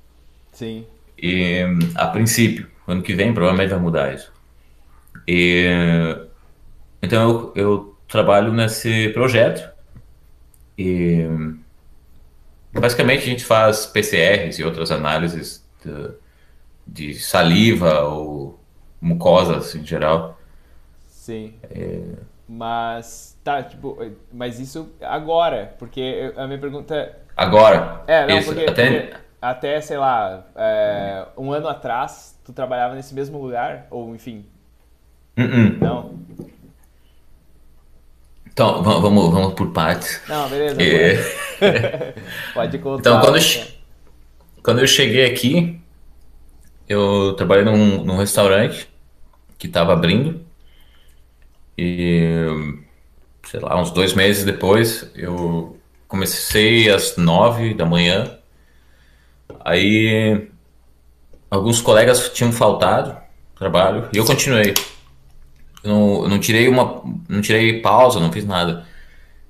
Sim. 0.53 0.87
E, 1.19 1.63
a 1.97 2.07
princípio, 2.07 2.69
ano 2.87 3.03
que 3.03 3.13
vem 3.13 3.35
provavelmente 3.35 3.71
vai 3.71 3.81
mudar 3.81 4.15
isso. 4.15 4.33
E, 5.27 5.67
então 7.03 7.23
eu, 7.23 7.53
eu 7.57 7.99
trabalho 8.07 8.53
nesse 8.53 9.09
projeto 9.09 9.69
e 10.79 11.27
basicamente 12.73 13.23
a 13.23 13.27
gente 13.27 13.45
faz 13.45 13.87
PCRs 13.87 14.61
e 14.61 14.65
outras 14.65 14.93
análises 14.93 15.67
de, 15.85 16.11
de 16.87 17.15
saliva 17.15 18.03
ou 18.05 18.59
mucosas 19.01 19.75
em 19.75 19.85
geral 19.85 20.41
Sim. 21.09 21.55
É... 21.71 22.03
Mas, 22.53 23.39
tá, 23.45 23.63
tipo, 23.63 23.97
mas 24.33 24.59
isso 24.59 24.91
agora, 25.01 25.73
porque 25.79 26.33
a 26.37 26.49
minha 26.49 26.59
pergunta... 26.59 27.17
Agora? 27.37 28.03
É, 28.09 28.27
não, 28.27 28.39
isso, 28.39 28.53
porque, 28.53 28.69
até... 28.69 29.01
porque 29.03 29.17
até, 29.41 29.81
sei 29.81 29.97
lá, 29.97 30.45
é, 30.57 31.27
um 31.39 31.53
ano 31.53 31.69
atrás, 31.69 32.37
tu 32.45 32.53
trabalhava 32.53 32.97
nesse 32.97 33.15
mesmo 33.15 33.41
lugar? 33.41 33.87
Ou, 33.89 34.17
enfim? 34.17 34.45
Uh 35.39 35.43
-uh. 35.43 35.79
Não? 35.81 36.19
Então, 38.49 38.83
vamos, 38.83 39.33
vamos 39.33 39.55
por 39.55 39.73
partes. 39.73 40.21
Não, 40.29 40.49
beleza. 40.49 40.83
É... 40.83 42.15
Pode 42.53 42.79
contar. 42.81 42.99
Então, 42.99 43.21
quando 43.21 43.37
eu, 43.37 43.43
quando 44.61 44.81
eu 44.81 44.87
cheguei 44.89 45.25
aqui, 45.25 45.81
eu 46.89 47.33
trabalhei 47.35 47.65
num, 47.65 48.03
num 48.03 48.17
restaurante 48.17 48.91
que 49.57 49.69
estava 49.69 49.93
abrindo. 49.93 50.50
E, 51.83 52.37
sei 53.43 53.59
lá, 53.59 53.81
uns 53.81 53.91
dois 53.91 54.13
meses 54.13 54.45
depois, 54.45 55.11
eu 55.15 55.79
comecei 56.07 56.91
às 56.91 57.17
nove 57.17 57.73
da 57.73 57.87
manhã. 57.87 58.37
Aí, 59.65 60.51
alguns 61.51 61.81
colegas 61.81 62.29
tinham 62.35 62.53
faltado 62.53 63.17
trabalho 63.59 64.11
e 64.13 64.19
eu 64.19 64.27
continuei. 64.27 64.75
Eu 65.83 65.91
não, 65.91 66.23
eu 66.25 66.29
não 66.29 66.39
tirei 66.39 66.69
uma, 66.69 67.03
não 67.27 67.41
tirei 67.41 67.81
pausa, 67.81 68.21
não 68.21 68.31
fiz 68.31 68.45
nada. 68.45 68.87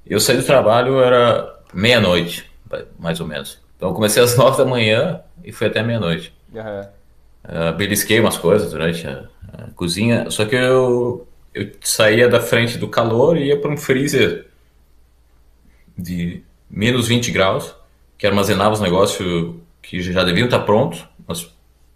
Eu 0.07 0.21
saí 0.21 0.37
do 0.37 0.45
trabalho 0.45 1.01
era 1.01 1.53
meia-noite, 1.75 2.49
mais 2.97 3.19
ou 3.19 3.27
menos. 3.27 3.59
Então 3.77 3.93
comecei 3.93 4.23
às 4.23 4.37
nove 4.39 4.57
da 4.57 4.65
manhã 4.65 5.21
e 5.43 5.51
fui 5.51 5.67
até 5.67 5.83
meia-noite. 5.83 6.33
Uhum. 6.55 6.87
Uh, 7.43 7.77
belisquei 7.77 8.21
umas 8.21 8.39
coisas 8.39 8.71
durante 8.71 9.05
a, 9.05 9.25
a, 9.53 9.71
cozinha, 9.75 10.31
só 10.31 10.45
que 10.45 10.55
eu, 10.55 11.27
eu 11.55 11.71
saía 11.81 12.29
da 12.29 12.41
frente 12.41 12.79
do 12.79 12.89
calor 12.89 13.37
e 13.37 13.47
ia 13.47 13.61
para 13.61 13.71
um 13.71 13.77
freezer 13.77 14.47
de 15.97 16.43
menos 16.69 17.09
20 17.09 17.31
graus, 17.31 17.75
que 18.17 18.27
armazenava 18.27 18.75
os 18.75 18.81
negócios 18.81 19.57
que 19.83 20.01
já 20.01 20.23
deviam 20.25 20.47
estar 20.47 20.61
prontos, 20.61 21.07
mas 21.27 21.51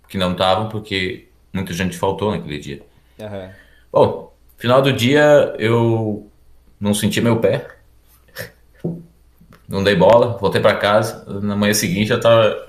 que 0.09 0.19
não 0.19 0.33
estavam 0.33 0.69
porque 0.69 1.29
muita 1.53 1.73
gente 1.73 1.97
faltou 1.97 2.31
naquele 2.31 2.59
dia. 2.59 2.83
Uhum. 3.19 3.51
Bom, 3.93 4.35
final 4.57 4.83
do 4.83 4.93
dia 4.93 5.55
eu 5.59 6.29
não 6.81 6.93
senti 6.93 7.21
meu 7.21 7.39
pé, 7.39 7.67
não 9.69 9.83
dei 9.83 9.97
bola, 9.97 10.37
voltei 10.39 10.61
para 10.61 10.77
casa. 10.77 11.25
Na 11.41 11.57
manhã 11.57 11.73
seguinte 11.75 12.11
eu 12.11 12.21
tava. 12.21 12.69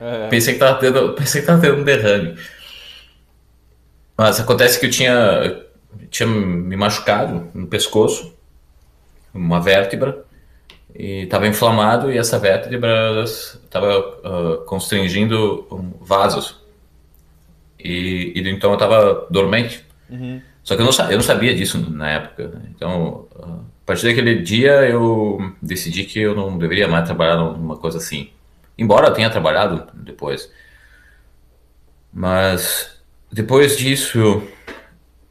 Uhum. 0.00 0.28
Pensei 0.30 0.54
que 0.54 0.60
tava 0.60 0.78
tendo, 0.78 1.12
pensei 1.14 1.40
que 1.40 1.46
tava 1.46 1.60
tendo 1.60 1.78
um 1.78 1.84
derrame. 1.84 2.38
Mas 4.18 4.40
acontece 4.40 4.80
que 4.80 4.86
eu 4.86 4.90
tinha, 4.90 5.62
tinha 6.10 6.28
me 6.28 6.74
machucado 6.74 7.48
no 7.54 7.68
pescoço, 7.68 8.36
uma 9.32 9.60
vértebra, 9.60 10.24
e 10.92 11.22
estava 11.22 11.46
inflamado 11.46 12.10
e 12.10 12.18
essa 12.18 12.36
vértebra 12.36 13.22
estava 13.22 13.98
uh, 13.98 14.64
constringindo 14.64 15.94
vasos. 16.00 16.60
E, 17.78 18.32
e 18.34 18.50
então 18.50 18.70
eu 18.70 18.74
estava 18.74 19.28
dormente. 19.30 19.86
Uhum. 20.10 20.42
Só 20.64 20.74
que 20.74 20.82
eu 20.82 20.86
não, 20.86 21.10
eu 21.10 21.16
não 21.16 21.22
sabia 21.22 21.54
disso 21.54 21.78
na 21.88 22.10
época. 22.10 22.60
Então, 22.74 23.28
uh, 23.36 23.60
a 23.82 23.86
partir 23.86 24.08
daquele 24.08 24.42
dia 24.42 24.82
eu 24.88 25.54
decidi 25.62 26.02
que 26.02 26.18
eu 26.18 26.34
não 26.34 26.58
deveria 26.58 26.88
mais 26.88 27.04
trabalhar 27.04 27.36
numa 27.36 27.76
coisa 27.76 27.98
assim. 27.98 28.30
Embora 28.76 29.06
eu 29.06 29.14
tenha 29.14 29.30
trabalhado 29.30 29.86
depois. 29.94 30.50
Mas 32.12 32.97
depois 33.30 33.76
disso 33.76 34.42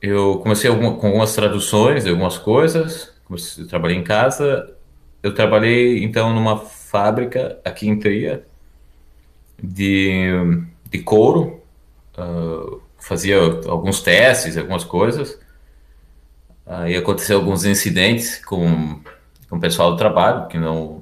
eu 0.01 0.38
comecei 0.39 0.69
com 0.69 0.86
algumas 0.86 1.33
traduções 1.33 2.03
de 2.03 2.10
algumas 2.10 2.38
coisas. 2.38 3.13
Comecei, 3.25 3.63
eu 3.63 3.67
trabalhei 3.67 3.97
em 3.97 4.03
casa. 4.03 4.75
Eu 5.23 5.33
trabalhei 5.33 6.03
então 6.03 6.33
numa 6.33 6.57
fábrica 6.57 7.60
aqui 7.65 7.88
em 7.88 7.99
Tria 7.99 8.45
de, 9.62 10.29
de 10.89 10.99
couro. 10.99 11.62
Uh, 12.17 12.81
fazia 12.97 13.38
alguns 13.67 14.01
testes, 14.01 14.57
algumas 14.57 14.83
coisas. 14.83 15.39
Aí 16.65 16.95
aconteceu 16.95 17.38
alguns 17.39 17.65
incidentes 17.65 18.43
com, 18.43 18.99
com 19.49 19.55
o 19.55 19.60
pessoal 19.60 19.91
do 19.91 19.97
trabalho, 19.97 20.47
que 20.47 20.57
não. 20.57 21.01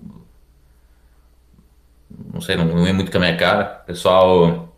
Não 2.33 2.39
sei, 2.39 2.55
não, 2.55 2.65
não 2.65 2.87
é 2.87 2.93
muito 2.93 3.11
com 3.11 3.17
a 3.17 3.21
minha 3.21 3.37
cara. 3.37 3.81
O 3.83 3.85
pessoal. 3.87 4.74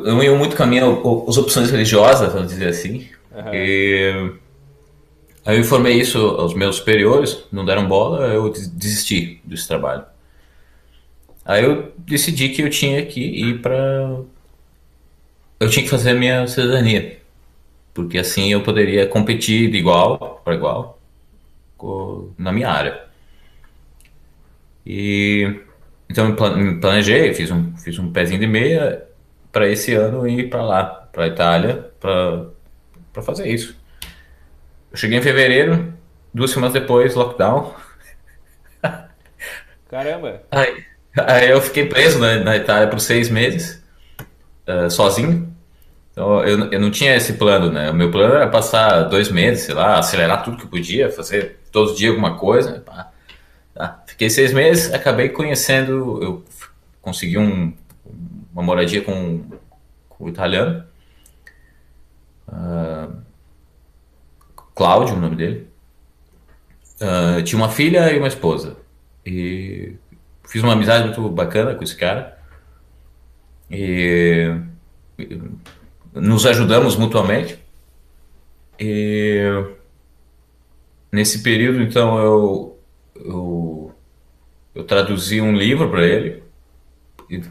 Não 0.00 0.22
ia 0.22 0.34
muito 0.34 0.66
minha, 0.66 0.84
as 1.28 1.36
opções 1.36 1.70
religiosas, 1.70 2.32
vamos 2.32 2.48
dizer 2.48 2.68
assim. 2.68 3.08
Uhum. 3.30 3.52
E 3.52 4.32
aí 5.44 5.56
eu 5.56 5.60
informei 5.60 6.00
isso 6.00 6.18
aos 6.18 6.54
meus 6.54 6.76
superiores, 6.76 7.44
não 7.52 7.64
deram 7.64 7.86
bola, 7.86 8.26
eu 8.28 8.50
desisti 8.50 9.40
desse 9.44 9.68
trabalho. 9.68 10.04
Aí 11.44 11.62
eu 11.64 11.92
decidi 11.98 12.48
que 12.50 12.62
eu 12.62 12.70
tinha 12.70 13.04
que 13.04 13.20
ir 13.20 13.60
para 13.60 14.20
eu 15.60 15.70
tinha 15.70 15.84
que 15.84 15.90
fazer 15.90 16.10
a 16.10 16.14
minha 16.14 16.46
cidadania, 16.46 17.18
porque 17.92 18.18
assim 18.18 18.50
eu 18.50 18.62
poderia 18.62 19.06
competir 19.06 19.70
de 19.70 19.76
igual 19.76 20.40
para 20.44 20.54
igual 20.54 20.98
na 22.38 22.50
minha 22.50 22.70
área. 22.70 23.04
E 24.86 25.60
então 26.08 26.28
me 26.28 26.80
planejei, 26.80 27.34
fiz 27.34 27.50
um, 27.50 27.76
fiz 27.76 27.98
um 27.98 28.10
pezinho 28.10 28.40
de 28.40 28.46
meia 28.46 29.06
para 29.52 29.68
esse 29.68 29.94
ano 29.94 30.26
ir 30.26 30.48
para 30.48 30.62
lá, 30.62 30.84
para 30.84 31.24
a 31.24 31.28
Itália, 31.28 31.90
para 32.00 33.22
fazer 33.22 33.46
isso. 33.46 33.76
Eu 34.90 34.96
cheguei 34.96 35.18
em 35.18 35.22
fevereiro, 35.22 35.92
duas 36.32 36.50
semanas 36.50 36.72
depois, 36.72 37.14
lockdown. 37.14 37.74
Caramba! 39.90 40.42
Aí, 40.50 40.84
aí 41.16 41.50
eu 41.50 41.60
fiquei 41.60 41.86
preso 41.86 42.18
na, 42.18 42.36
na 42.40 42.56
Itália 42.56 42.88
por 42.88 42.98
seis 42.98 43.28
meses, 43.28 43.84
uh, 44.66 44.90
sozinho. 44.90 45.52
Então, 46.10 46.44
eu, 46.44 46.70
eu 46.70 46.80
não 46.80 46.90
tinha 46.90 47.14
esse 47.14 47.34
plano, 47.34 47.70
né? 47.70 47.90
O 47.90 47.94
meu 47.94 48.10
plano 48.10 48.34
era 48.34 48.46
passar 48.46 49.02
dois 49.04 49.30
meses, 49.30 49.64
sei 49.64 49.74
lá, 49.74 49.98
acelerar 49.98 50.42
tudo 50.44 50.58
que 50.58 50.66
podia, 50.66 51.10
fazer 51.10 51.58
todo 51.70 51.94
dia 51.94 52.10
alguma 52.10 52.36
coisa. 52.36 52.80
Pá. 52.80 53.10
Tá. 53.74 54.02
Fiquei 54.06 54.28
seis 54.28 54.52
meses, 54.52 54.92
acabei 54.92 55.30
conhecendo, 55.30 56.22
eu 56.22 56.44
consegui 57.00 57.38
um, 57.38 57.72
uma 58.52 58.62
moradia 58.62 59.02
com, 59.02 59.44
com 60.08 60.24
o 60.24 60.28
italiano. 60.28 60.84
Uh, 62.48 63.16
Cláudio, 64.74 65.16
o 65.16 65.20
nome 65.20 65.36
dele. 65.36 65.68
Uh, 67.00 67.42
tinha 67.42 67.60
uma 67.60 67.68
filha 67.68 68.12
e 68.12 68.18
uma 68.18 68.28
esposa. 68.28 68.76
E 69.24 69.96
fiz 70.46 70.62
uma 70.62 70.72
amizade 70.72 71.06
muito 71.06 71.28
bacana 71.30 71.74
com 71.74 71.82
esse 71.82 71.96
cara. 71.96 72.38
E 73.70 74.54
nos 76.12 76.44
ajudamos 76.46 76.96
mutuamente. 76.96 77.58
E 78.78 79.40
nesse 81.10 81.42
período, 81.42 81.82
então, 81.82 82.18
eu, 82.18 82.80
eu, 83.14 83.94
eu 84.74 84.84
traduzi 84.84 85.40
um 85.40 85.54
livro 85.54 85.88
para 85.90 86.06
ele, 86.06 86.41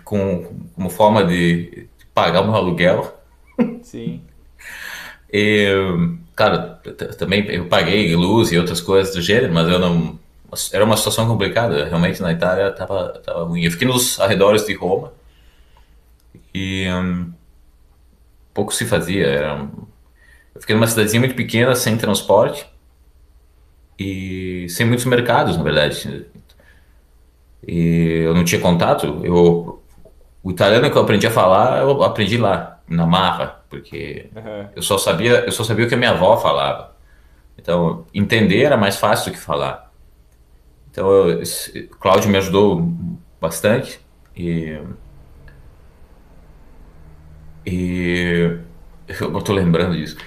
com, 0.04 0.68
como 0.76 0.90
forma 0.90 1.24
de, 1.24 1.88
pagar 2.14 2.42
um 2.42 2.54
aluguel. 2.54 3.18
Sim. 3.82 4.22
e, 5.32 5.68
cara, 6.36 6.82
também 7.18 7.46
eu 7.48 7.66
paguei 7.68 8.16
luz 8.16 8.52
e 8.52 8.58
outras 8.58 8.82
coisas 8.82 9.14
do 9.16 9.22
gênero, 9.22 9.54
mas 9.54 9.68
eu 9.68 9.80
não. 9.80 10.20
Era 10.74 10.84
uma 10.84 10.98
situação 10.98 11.28
complicada, 11.28 11.86
realmente 11.86 12.22
na 12.22 12.34
Itália 12.34 12.68
estava 12.68 13.22
tava 13.26 13.46
ruim. 13.46 13.64
Eu 13.64 13.72
fiquei 13.72 13.88
nos 13.88 14.20
arredores 14.20 14.66
de 14.66 14.74
Roma 14.74 15.14
e. 16.54 16.88
Um, 16.90 17.32
pouco 18.54 18.74
se 18.74 18.86
fazia. 18.86 19.26
Era 19.26 19.68
Eu 20.54 20.62
fiquei 20.62 20.76
numa 20.76 20.88
cidadezinha 20.88 21.22
muito 21.22 21.36
pequena, 21.36 21.76
sem 21.76 21.98
transporte 21.98 22.66
e 23.98 24.68
sem 24.70 24.86
muitos 24.86 25.06
mercados, 25.06 25.58
na 25.58 25.64
verdade. 25.64 26.26
E 27.68 28.24
eu 28.26 28.34
não 28.34 28.44
tinha 28.44 28.62
contato. 28.62 29.22
Eu, 29.24 29.82
o 30.44 30.52
italiano 30.52 30.90
que 30.90 30.98
eu 30.98 31.02
aprendi 31.02 31.28
a 31.28 31.32
falar, 31.32 31.82
eu 31.82 32.04
aprendi 32.04 32.38
lá, 32.38 32.82
na 32.88 33.06
marra, 33.06 33.62
porque 33.70 34.30
uhum. 34.36 34.70
eu 34.76 34.82
só 34.82 34.98
sabia, 34.98 35.46
eu 35.46 35.52
só 35.52 35.64
sabia 35.64 35.86
o 35.86 35.88
que 35.88 35.96
a 35.96 35.98
minha 35.98 36.12
avó 36.12 36.38
falava. 36.38 36.96
Então, 37.58 38.06
entender 38.14 38.64
era 38.64 38.76
mais 38.76 38.98
fácil 38.98 39.32
do 39.32 39.36
que 39.36 39.42
falar. 39.42 39.92
Então, 40.90 41.10
eu, 41.10 41.42
Cláudio 42.00 42.30
me 42.30 42.38
ajudou 42.38 42.92
bastante 43.40 44.00
e 44.36 44.78
e 47.66 48.58
eu 49.22 49.32
não 49.32 49.42
tô 49.42 49.54
lembrando 49.54 49.96
disso. 49.96 50.18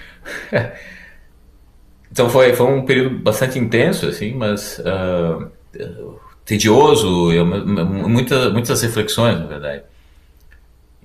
então 2.10 2.30
foi, 2.30 2.54
foi 2.54 2.66
um 2.66 2.84
período 2.84 3.18
bastante 3.18 3.58
intenso, 3.58 4.06
assim, 4.06 4.34
mas 4.34 4.78
uh, 4.78 5.50
tedioso, 6.44 7.32
eu, 7.32 7.44
muita, 7.46 8.50
muitas 8.50 8.82
reflexões, 8.82 9.38
na 9.38 9.46
verdade. 9.46 9.82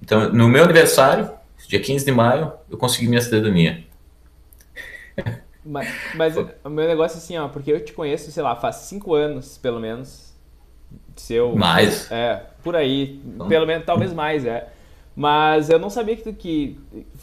Então, 0.02 0.32
no 0.32 0.48
meu 0.48 0.64
aniversário, 0.64 1.30
dia 1.68 1.80
15 1.80 2.06
de 2.06 2.12
maio, 2.12 2.52
eu 2.70 2.78
consegui 2.78 3.08
minha 3.08 3.22
cidadania. 3.22 3.84
Mas, 5.66 5.88
mas 6.16 6.36
o 6.38 6.70
meu 6.70 6.88
negócio 6.88 7.18
é 7.18 7.20
assim, 7.20 7.38
ó, 7.38 7.48
porque 7.48 7.72
eu 7.72 7.84
te 7.84 7.94
conheço, 7.94 8.32
sei 8.32 8.42
lá, 8.42 8.56
faz 8.56 8.78
cinco 8.78 9.14
anos, 9.14 9.58
pelo 9.58 9.80
menos. 9.80 10.34
Seu, 11.16 11.56
mais? 11.56 12.10
É, 12.10 12.44
por 12.64 12.76
aí. 12.76 13.22
Então. 13.26 13.48
Pelo 13.48 13.68
menos, 13.68 13.86
talvez 13.86 14.14
mais, 14.14 14.46
é. 14.46 14.70
Mas 15.16 15.70
eu 15.70 15.78
não 15.78 15.90
sabia 15.90 16.16
que 16.16 16.24
tu, 16.24 16.34
que 16.34 16.80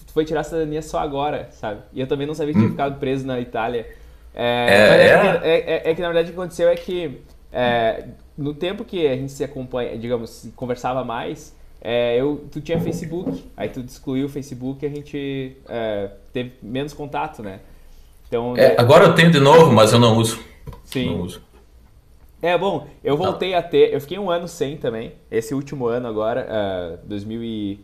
tu 0.07 0.13
foi 0.13 0.25
tirar 0.25 0.41
a 0.41 0.45
cidadania 0.45 0.83
só 0.83 1.01
agora, 1.01 1.49
sabe? 1.51 1.81
E 1.93 2.01
eu 2.01 2.07
também 2.07 2.27
não 2.27 2.35
sabia 2.35 2.53
que 2.53 2.59
tinha 2.59 2.69
hum. 2.69 2.73
ficado 2.73 3.01
preso 3.01 3.27
na 3.27 3.41
Itália. 3.41 3.87
É, 4.35 4.45
é, 4.45 5.49
é, 5.49 5.61
é, 5.61 5.91
é, 5.91 5.95
que 5.95 6.03
na 6.03 6.09
verdade 6.09 6.29
o 6.29 6.35
que 6.35 6.39
aconteceu 6.39 6.69
é 6.69 6.77
que 6.77 7.23
no 8.37 8.55
tempo 8.55 8.85
que 8.85 9.07
a 9.07 9.17
gente 9.17 9.33
se 9.33 9.45
acompanha, 9.45 9.97
digamos, 9.99 10.31
se 10.31 10.51
conversava 10.51 11.05
mais, 11.05 11.55
eu, 12.17 12.45
tu 12.51 12.61
tinha 12.61 12.81
Facebook, 12.81 13.45
aí 13.57 13.69
tu 13.69 13.81
excluiu 13.81 14.27
o 14.27 14.29
Facebook 14.29 14.85
e 14.85 14.89
a 14.89 14.91
gente 14.91 15.57
teve 16.33 16.53
menos 16.63 16.93
contato, 16.93 17.43
né? 17.43 17.61
Então, 18.29 18.55
agora 18.77 19.05
eu 19.05 19.15
tenho 19.15 19.31
de 19.31 19.41
novo, 19.41 19.73
mas 19.73 19.93
eu 19.93 19.99
não 19.99 20.17
uso. 20.17 20.39
Sim. 20.85 21.07
Não 21.07 21.23
uso. 21.23 21.47
É, 22.43 22.57
bom, 22.57 22.87
eu 23.03 23.17
voltei 23.17 23.55
a 23.55 23.63
ter. 23.63 23.93
Eu 23.93 24.01
fiquei 24.01 24.19
um 24.19 24.31
ano 24.31 24.47
sem 24.47 24.77
também. 24.77 25.13
Esse 25.31 25.55
último 25.55 25.87
ano 25.87 26.07
agora, 26.07 26.99
uh, 27.03 27.07
2000 27.07 27.43
e. 27.43 27.81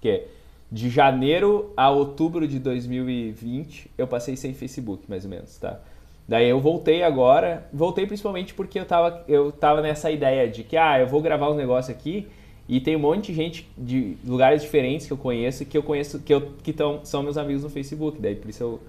Que? 0.00 0.24
De 0.70 0.90
janeiro 0.90 1.72
a 1.76 1.88
outubro 1.90 2.46
de 2.48 2.58
2020, 2.58 3.90
eu 3.96 4.06
passei 4.06 4.36
sem 4.36 4.52
Facebook, 4.52 5.04
mais 5.08 5.24
ou 5.24 5.30
menos, 5.30 5.56
tá? 5.58 5.80
Daí 6.28 6.48
eu 6.48 6.60
voltei 6.60 7.02
agora. 7.02 7.66
Voltei 7.72 8.06
principalmente 8.06 8.54
porque 8.54 8.78
eu 8.78 8.84
tava, 8.84 9.24
eu 9.28 9.52
tava 9.52 9.80
nessa 9.80 10.10
ideia 10.10 10.48
de 10.48 10.64
que, 10.64 10.76
ah, 10.76 10.98
eu 10.98 11.06
vou 11.06 11.20
gravar 11.22 11.50
um 11.50 11.54
negócio 11.54 11.92
aqui 11.92 12.28
e 12.68 12.80
tem 12.80 12.96
um 12.96 13.00
monte 13.00 13.32
de 13.32 13.34
gente 13.34 13.70
de 13.78 14.16
lugares 14.24 14.62
diferentes 14.62 15.06
que 15.06 15.12
eu 15.12 15.16
conheço 15.16 15.64
que 15.64 15.78
eu 15.78 15.82
conheço, 15.82 16.18
que, 16.18 16.34
eu, 16.34 16.52
que 16.62 16.72
tão, 16.72 17.04
são 17.04 17.22
meus 17.22 17.38
amigos 17.38 17.62
no 17.62 17.70
Facebook. 17.70 18.20
Daí 18.20 18.34
por 18.34 18.50
isso 18.50 18.62
eu 18.62 18.80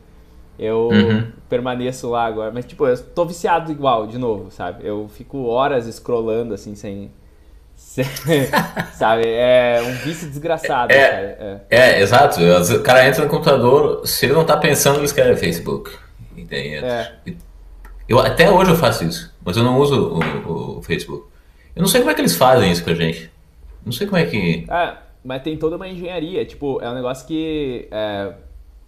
eu 0.59 0.89
uhum. 0.91 1.31
permaneço 1.47 2.09
lá 2.09 2.25
agora. 2.25 2.51
Mas, 2.51 2.65
tipo, 2.65 2.87
eu 2.87 2.97
tô 2.97 3.25
viciado 3.25 3.71
igual, 3.71 4.07
de 4.07 4.17
novo, 4.17 4.49
sabe? 4.49 4.87
Eu 4.87 5.07
fico 5.07 5.45
horas 5.45 5.85
scrollando, 5.85 6.53
assim, 6.53 6.73
sem... 6.75 7.11
sem 7.75 8.05
sabe? 8.93 9.23
É 9.27 9.79
um 9.85 9.93
vício 10.03 10.27
desgraçado. 10.27 10.91
É, 10.91 11.37
é. 11.39 11.61
é, 11.69 12.01
exato. 12.01 12.39
O 12.41 12.81
cara 12.81 13.07
entra 13.07 13.23
no 13.23 13.29
computador, 13.29 14.01
se 14.07 14.25
ele 14.25 14.33
não 14.33 14.45
tá 14.45 14.57
pensando, 14.57 14.97
ele 14.97 15.05
escreve 15.05 15.39
Facebook. 15.39 15.91
É. 16.51 17.13
Eu, 18.07 18.19
até 18.19 18.49
hoje 18.49 18.71
eu 18.71 18.75
faço 18.75 19.03
isso, 19.03 19.35
mas 19.43 19.57
eu 19.57 19.63
não 19.63 19.79
uso 19.79 20.19
o, 20.45 20.77
o, 20.77 20.81
Facebook. 20.81 21.27
Eu 21.75 21.81
não 21.81 21.87
sei 21.87 22.01
como 22.01 22.11
é 22.11 22.13
que 22.13 22.21
eles 22.21 22.35
fazem 22.35 22.71
isso 22.71 22.83
com 22.83 22.89
a 22.89 22.95
gente. 22.95 23.29
Não 23.85 23.91
sei 23.91 24.07
como 24.07 24.17
é 24.17 24.25
que... 24.25 24.65
É, 24.69 24.97
mas 25.23 25.43
tem 25.43 25.57
toda 25.57 25.75
uma 25.75 25.87
engenharia. 25.87 26.45
Tipo, 26.45 26.81
é 26.81 26.89
um 26.89 26.95
negócio 26.95 27.27
que... 27.27 27.87
É 27.91 28.33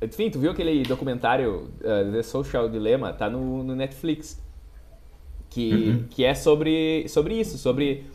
enfim, 0.01 0.29
tu 0.29 0.39
viu 0.39 0.51
aquele 0.51 0.83
documentário 0.83 1.69
uh, 1.81 2.11
The 2.11 2.23
Social 2.23 2.69
Dilemma? 2.69 3.11
Tá 3.11 3.29
no, 3.29 3.63
no 3.63 3.75
Netflix. 3.75 4.41
Que, 5.49 5.73
uhum. 5.73 6.05
que 6.09 6.23
é 6.23 6.35
sobre, 6.35 7.07
sobre 7.09 7.33
isso, 7.33 7.57
sobre, 7.57 8.05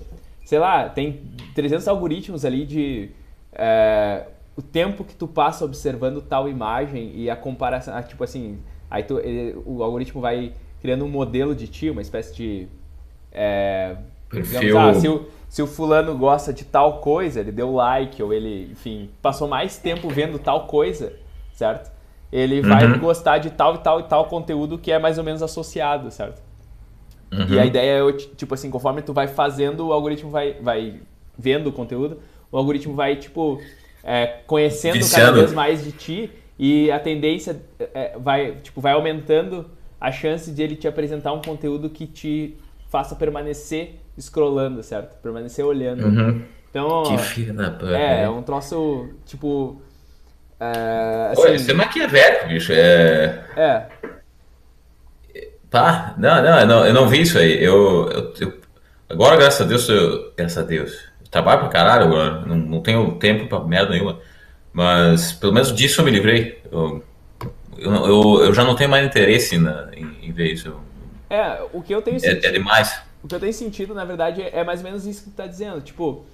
sei 0.45 0.61
lá, 0.61 0.89
tem 0.89 1.33
300 1.53 1.89
algoritmos 1.89 2.45
ali 2.45 2.65
de 2.65 3.11
uh, 3.55 4.31
o 4.57 4.63
tempo 4.63 5.03
que 5.03 5.17
tu 5.17 5.27
passa 5.27 5.65
observando 5.65 6.23
tal 6.23 6.49
imagem 6.49 7.11
e 7.17 7.29
a 7.29 7.35
comparação, 7.35 8.01
tipo 8.05 8.23
assim, 8.23 8.61
aí 8.95 9.03
tu, 9.03 9.19
ele, 9.19 9.57
o 9.67 9.83
algoritmo 9.83 10.21
vai 10.21 10.53
criando 10.81 11.05
um 11.05 11.09
modelo 11.09 11.55
de 11.55 11.67
ti, 11.67 11.91
uma 11.91 12.01
espécie 12.01 12.35
de... 12.35 12.69
É, 13.33 13.97
digamos, 14.33 14.77
ah, 14.77 14.95
se, 14.95 15.09
o, 15.09 15.27
se 15.49 15.63
o 15.63 15.67
fulano 15.67 16.17
gosta 16.17 16.53
de 16.53 16.65
tal 16.65 17.01
coisa, 17.01 17.41
ele 17.41 17.51
deu 17.51 17.73
like, 17.75 18.23
ou 18.23 18.33
ele, 18.33 18.71
enfim, 18.71 19.11
passou 19.21 19.49
mais 19.49 19.77
tempo 19.79 20.09
vendo 20.09 20.39
tal 20.39 20.67
coisa, 20.67 21.13
certo? 21.53 21.91
Ele 22.33 22.61
vai 22.61 22.87
uhum. 22.87 22.99
gostar 23.01 23.39
de 23.39 23.51
tal 23.51 23.75
e 23.75 23.79
tal 23.79 24.01
e 24.01 24.03
tal 24.05 24.27
conteúdo 24.27 24.79
que 24.79 24.93
é 24.93 24.99
mais 24.99 25.19
ou 25.19 25.25
menos 25.25 25.43
associado, 25.43 26.11
certo? 26.11 26.41
Uhum. 27.33 27.49
E 27.49 27.59
a 27.59 27.67
ideia 27.67 28.09
é, 28.09 28.13
tipo 28.13 28.55
assim, 28.55 28.71
conforme 28.71 29.03
tu 29.03 29.13
vai 29.13 29.27
fazendo, 29.27 29.89
o 29.89 29.93
algoritmo 29.93 30.31
vai, 30.31 30.55
vai 30.61 31.01
vendo 31.37 31.69
o 31.69 31.73
conteúdo, 31.73 32.21
o 32.53 32.57
algoritmo 32.57 32.95
vai, 32.95 33.17
tipo, 33.17 33.61
é, 34.05 34.39
conhecendo 34.47 34.95
Viciando. 34.95 35.27
cada 35.27 35.39
vez 35.39 35.53
mais 35.53 35.83
de 35.83 35.91
ti 35.91 36.31
e 36.59 36.91
a 36.91 36.99
tendência 36.99 37.61
é, 37.79 38.17
vai, 38.19 38.57
tipo, 38.63 38.81
vai 38.81 38.93
aumentando 38.93 39.71
a 40.01 40.13
chance 40.13 40.51
de 40.51 40.63
ele 40.63 40.77
te 40.77 40.87
apresentar 40.87 41.33
um 41.33 41.43
conteúdo 41.43 41.89
que 41.91 42.07
te 42.07 42.57
faça 42.89 43.17
permanecer 43.17 44.01
scrollando, 44.19 44.83
certo? 44.83 45.17
Permanecer 45.21 45.65
olhando. 45.65 46.05
Uhum. 46.07 46.43
Então, 46.71 47.03
que 47.05 47.19
filha 47.19 47.53
da 47.53 47.67
É, 47.89 47.99
né? 47.99 48.23
é 48.25 48.29
um 48.29 48.43
troço, 48.43 49.09
tipo, 49.25 49.81
é, 50.59 51.31
assim, 51.33 51.43
Oi, 51.43 51.55
isso 51.57 51.71
é 51.71 51.75
maquiavélico, 51.75 52.49
bicho. 52.49 52.73
É. 52.73 53.45
É. 53.57 53.87
Tá, 55.69 56.15
não, 56.17 56.43
não, 56.43 56.61
eu 56.61 56.67
não, 56.67 56.87
eu 56.87 56.95
não 56.95 57.09
vi 57.09 57.23
isso 57.23 57.39
aí. 57.39 57.63
Eu, 57.63 58.09
eu, 58.11 58.35
eu, 58.41 58.53
agora, 59.09 59.37
graças 59.37 59.61
a 59.61 59.65
Deus, 59.65 59.89
eu, 59.89 60.33
graças 60.37 60.59
a 60.59 60.63
Deus, 60.63 60.93
eu 61.21 61.29
trabalho 61.31 61.61
pra 61.61 61.69
caralho 61.69 62.05
agora, 62.05 62.47
não, 62.47 62.57
não 62.57 62.81
tenho 62.81 63.13
tempo 63.19 63.49
pra 63.49 63.61
merda 63.61 63.91
nenhuma. 63.91 64.21
Mas 64.75 65.33
pelo 65.33 65.53
menos 65.53 65.73
disso 65.73 66.01
eu 66.01 66.05
me 66.05 66.11
livrei. 66.11 66.61
Eu, 66.71 67.03
eu, 67.79 67.93
eu, 67.95 68.45
eu 68.47 68.55
já 68.55 68.65
não 68.65 68.75
tenho 68.75 68.91
mais 68.91 69.07
interesse 69.07 69.57
na, 69.57 69.89
em, 69.97 70.29
em 70.29 70.33
ver 70.33 70.53
isso. 70.53 70.75
É, 71.31 71.65
o 71.73 71.81
que 71.81 71.95
eu 71.95 72.03
tenho 72.03 72.19
sentido. 72.19 72.45
É, 72.45 72.49
é 72.49 72.53
demais. 72.53 73.01
O 73.23 73.29
que 73.29 73.35
eu 73.35 73.41
tenho 73.41 73.53
sentido, 73.53 73.95
na 73.95 74.05
verdade, 74.05 74.43
é 74.43 74.65
mais 74.65 74.81
ou 74.81 74.85
menos 74.85 75.07
isso 75.07 75.25
que 75.25 75.31
tu 75.31 75.37
tá 75.37 75.47
dizendo. 75.47 75.81
Tipo, 75.81 76.27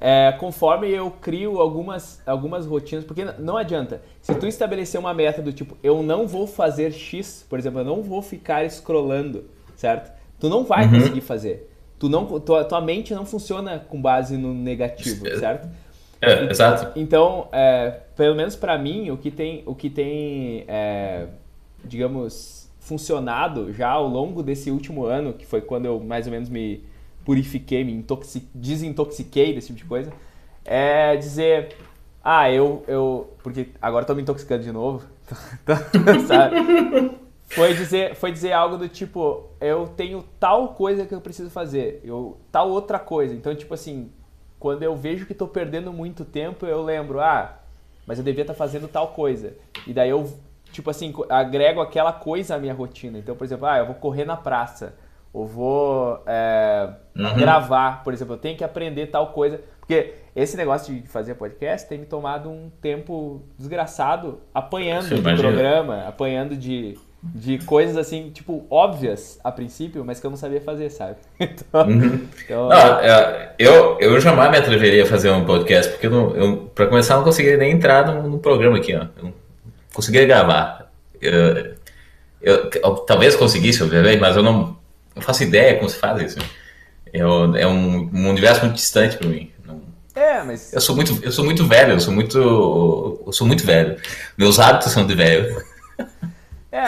é, 0.00 0.32
conforme 0.38 0.88
eu 0.88 1.10
crio 1.10 1.60
algumas, 1.60 2.22
algumas 2.24 2.66
rotinas, 2.66 3.04
porque 3.04 3.24
não 3.38 3.56
adianta. 3.56 4.00
Se 4.22 4.32
tu 4.34 4.46
estabelecer 4.46 4.98
uma 4.98 5.12
meta 5.12 5.42
do 5.42 5.52
tipo, 5.52 5.76
eu 5.82 6.02
não 6.02 6.26
vou 6.26 6.46
fazer 6.46 6.92
X, 6.92 7.44
por 7.50 7.58
exemplo, 7.58 7.80
eu 7.80 7.84
não 7.84 8.00
vou 8.00 8.22
ficar 8.22 8.64
scrollando, 8.70 9.44
certo? 9.74 10.16
Tu 10.38 10.48
não 10.48 10.64
vai 10.64 10.86
uhum. 10.86 11.00
conseguir 11.00 11.20
fazer. 11.20 11.68
Tu 11.98 12.08
não, 12.08 12.26
tua, 12.38 12.64
tua 12.64 12.80
mente 12.80 13.12
não 13.12 13.26
funciona 13.26 13.80
com 13.80 14.00
base 14.00 14.36
no 14.36 14.54
negativo, 14.54 15.26
é. 15.26 15.36
certo? 15.36 15.68
É, 16.20 16.44
e, 16.44 16.50
exato. 16.50 16.98
Então, 16.98 17.48
é, 17.52 18.00
pelo 18.16 18.34
menos 18.34 18.56
para 18.56 18.76
mim, 18.76 19.10
o 19.10 19.16
que 19.16 19.30
tem, 19.30 19.62
o 19.66 19.74
que 19.74 19.88
tem 19.88 20.64
é, 20.66 21.26
digamos, 21.84 22.70
funcionado 22.80 23.72
já 23.72 23.88
ao 23.88 24.06
longo 24.06 24.42
desse 24.42 24.70
último 24.70 25.04
ano, 25.04 25.32
que 25.32 25.46
foi 25.46 25.60
quando 25.60 25.86
eu 25.86 26.00
mais 26.00 26.26
ou 26.26 26.32
menos 26.32 26.48
me 26.48 26.84
purifiquei, 27.24 27.84
me 27.84 28.04
desintoxiquei 28.54 29.54
desse 29.54 29.68
tipo 29.68 29.78
de 29.78 29.84
coisa, 29.84 30.12
é 30.64 31.14
dizer, 31.16 31.76
ah, 32.24 32.50
eu, 32.50 32.82
eu 32.88 33.34
porque 33.42 33.68
agora 33.80 34.02
estou 34.02 34.16
me 34.16 34.22
intoxicando 34.22 34.62
de 34.62 34.72
novo, 34.72 35.04
sabe? 36.26 36.56
Foi 37.48 37.74
dizer, 37.74 38.14
foi 38.14 38.32
dizer 38.32 38.52
algo 38.52 38.76
do 38.76 38.88
tipo, 38.88 39.50
eu 39.60 39.86
tenho 39.88 40.24
tal 40.38 40.74
coisa 40.74 41.06
que 41.06 41.14
eu 41.14 41.20
preciso 41.20 41.50
fazer, 41.50 42.00
eu 42.04 42.38
tal 42.52 42.70
outra 42.70 42.98
coisa. 42.98 43.34
Então, 43.34 43.54
tipo 43.54 43.72
assim, 43.72 44.10
quando 44.58 44.82
eu 44.82 44.96
vejo 44.96 45.26
que 45.26 45.32
estou 45.32 45.48
perdendo 45.48 45.92
muito 45.92 46.24
tempo, 46.24 46.66
eu 46.66 46.82
lembro, 46.82 47.20
ah, 47.20 47.58
mas 48.06 48.18
eu 48.18 48.24
devia 48.24 48.42
estar 48.42 48.54
tá 48.54 48.58
fazendo 48.58 48.88
tal 48.88 49.08
coisa. 49.08 49.54
E 49.86 49.92
daí 49.92 50.10
eu, 50.10 50.32
tipo 50.72 50.90
assim, 50.90 51.14
agrego 51.28 51.80
aquela 51.80 52.12
coisa 52.12 52.54
à 52.54 52.58
minha 52.58 52.74
rotina. 52.74 53.18
Então, 53.18 53.36
por 53.36 53.44
exemplo, 53.44 53.66
ah, 53.66 53.78
eu 53.78 53.86
vou 53.86 53.94
correr 53.94 54.24
na 54.24 54.36
praça 54.36 54.94
ou 55.32 55.46
vou 55.46 56.22
é, 56.26 56.90
uhum. 57.16 57.36
gravar, 57.36 58.02
por 58.02 58.12
exemplo, 58.12 58.34
eu 58.34 58.38
tenho 58.38 58.56
que 58.56 58.64
aprender 58.64 59.06
tal 59.08 59.32
coisa. 59.32 59.60
Porque 59.78 60.14
esse 60.34 60.56
negócio 60.56 60.94
de 60.94 61.06
fazer 61.08 61.34
podcast 61.34 61.88
tem 61.88 61.98
me 61.98 62.06
tomado 62.06 62.50
um 62.50 62.70
tempo 62.80 63.42
desgraçado 63.56 64.40
apanhando 64.52 65.14
de 65.14 65.22
programa, 65.22 66.06
apanhando 66.06 66.56
de, 66.56 66.98
de 67.22 67.58
coisas 67.58 67.96
assim, 67.96 68.30
tipo, 68.30 68.64
óbvias 68.70 69.40
a 69.42 69.50
princípio, 69.50 70.04
mas 70.04 70.20
que 70.20 70.26
eu 70.26 70.30
não 70.30 70.36
sabia 70.36 70.60
fazer, 70.60 70.90
sabe? 70.90 71.16
Então, 71.40 71.88
uhum. 71.88 72.28
então 72.44 72.68
não, 72.68 73.00
é, 73.00 73.54
eu, 73.58 73.98
eu 74.00 74.20
jamais 74.20 74.50
me 74.50 74.56
atreveria 74.56 75.02
a 75.02 75.06
fazer 75.06 75.30
um 75.30 75.44
podcast, 75.44 75.92
porque 75.92 76.06
eu, 76.06 76.36
eu 76.36 76.56
para 76.74 76.86
começar, 76.86 77.14
eu 77.14 77.18
não 77.18 77.24
conseguiria 77.24 77.58
nem 77.58 77.72
entrar 77.72 78.06
no, 78.06 78.28
no 78.28 78.38
programa 78.38 78.76
aqui, 78.76 78.94
ó. 78.94 79.06
Eu 79.16 79.24
não 79.24 79.34
conseguiria 79.92 80.26
gravar. 80.26 80.90
Eu, 81.20 81.76
eu, 82.40 82.70
eu, 82.72 82.94
talvez 82.98 83.34
conseguisse, 83.34 83.82
obviamente, 83.82 84.20
mas 84.20 84.36
eu 84.36 84.42
não 84.42 84.78
não 85.18 85.22
faço 85.22 85.42
ideia 85.42 85.76
como 85.76 85.90
se 85.90 85.96
faz 85.96 86.22
isso. 86.22 86.38
É, 87.12 87.18
é 87.18 87.66
um, 87.66 88.10
um 88.12 88.28
universo 88.30 88.64
muito 88.64 88.76
distante 88.76 89.16
para 89.16 89.28
mim. 89.28 89.50
Não... 89.66 89.82
É, 90.14 90.42
mas. 90.44 90.72
Eu 90.72 90.80
sou 90.80 90.94
muito, 90.94 91.18
eu 91.22 91.32
sou 91.32 91.44
muito 91.44 91.66
velho, 91.66 91.92
eu 91.92 92.00
sou 92.00 92.14
muito. 92.14 92.38
Eu 92.38 93.32
sou 93.32 93.46
muito 93.46 93.66
velho. 93.66 93.96
Meus 94.36 94.58
hábitos 94.58 94.92
são 94.92 95.06
de 95.06 95.14
velho. 95.14 95.62
É, 96.70 96.84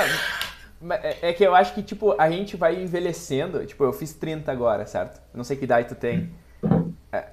é, 0.90 1.31
é 1.31 1.33
que 1.33 1.45
eu 1.45 1.55
acho 1.55 1.75
que, 1.75 1.83
tipo, 1.83 2.14
a 2.19 2.31
gente 2.31 2.57
vai 2.57 2.83
envelhecendo. 2.83 3.64
Tipo, 3.66 3.85
eu 3.85 3.93
fiz 3.93 4.12
30 4.14 4.51
agora, 4.51 4.87
certo? 4.87 5.21
Eu 5.33 5.38
não 5.38 5.45
sei 5.45 5.57
que 5.57 5.64
idade 5.64 5.88
tu 5.88 5.95
tem. 5.95 6.31
É. 7.12 7.25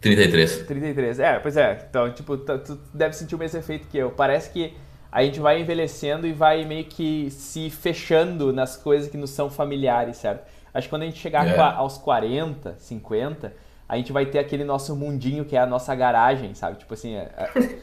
33. 0.00 0.66
33, 0.66 1.20
é, 1.20 1.38
pois 1.38 1.56
é. 1.56 1.86
Então, 1.88 2.12
tipo, 2.12 2.36
tu 2.36 2.78
deve 2.94 3.14
sentir 3.14 3.34
o 3.34 3.38
mesmo 3.38 3.58
efeito 3.58 3.86
que 3.88 3.98
eu. 3.98 4.10
Parece 4.10 4.50
que 4.50 4.74
a 5.12 5.22
gente 5.22 5.40
vai 5.40 5.60
envelhecendo 5.60 6.26
e 6.26 6.32
vai 6.32 6.64
meio 6.64 6.84
que 6.84 7.30
se 7.30 7.68
fechando 7.68 8.52
nas 8.52 8.76
coisas 8.76 9.10
que 9.10 9.16
nos 9.16 9.30
são 9.30 9.50
familiares, 9.50 10.16
certo? 10.16 10.46
Acho 10.72 10.86
que 10.86 10.90
quando 10.90 11.02
a 11.02 11.06
gente 11.06 11.18
chegar 11.18 11.46
é. 11.46 11.58
aos 11.58 11.98
40, 11.98 12.76
50, 12.78 13.52
a 13.90 13.96
gente 13.96 14.12
vai 14.12 14.24
ter 14.24 14.38
aquele 14.38 14.62
nosso 14.62 14.94
mundinho 14.94 15.44
que 15.44 15.56
é 15.56 15.58
a 15.58 15.66
nossa 15.66 15.92
garagem, 15.96 16.54
sabe? 16.54 16.78
Tipo 16.78 16.94
assim, 16.94 17.16
é, 17.16 17.28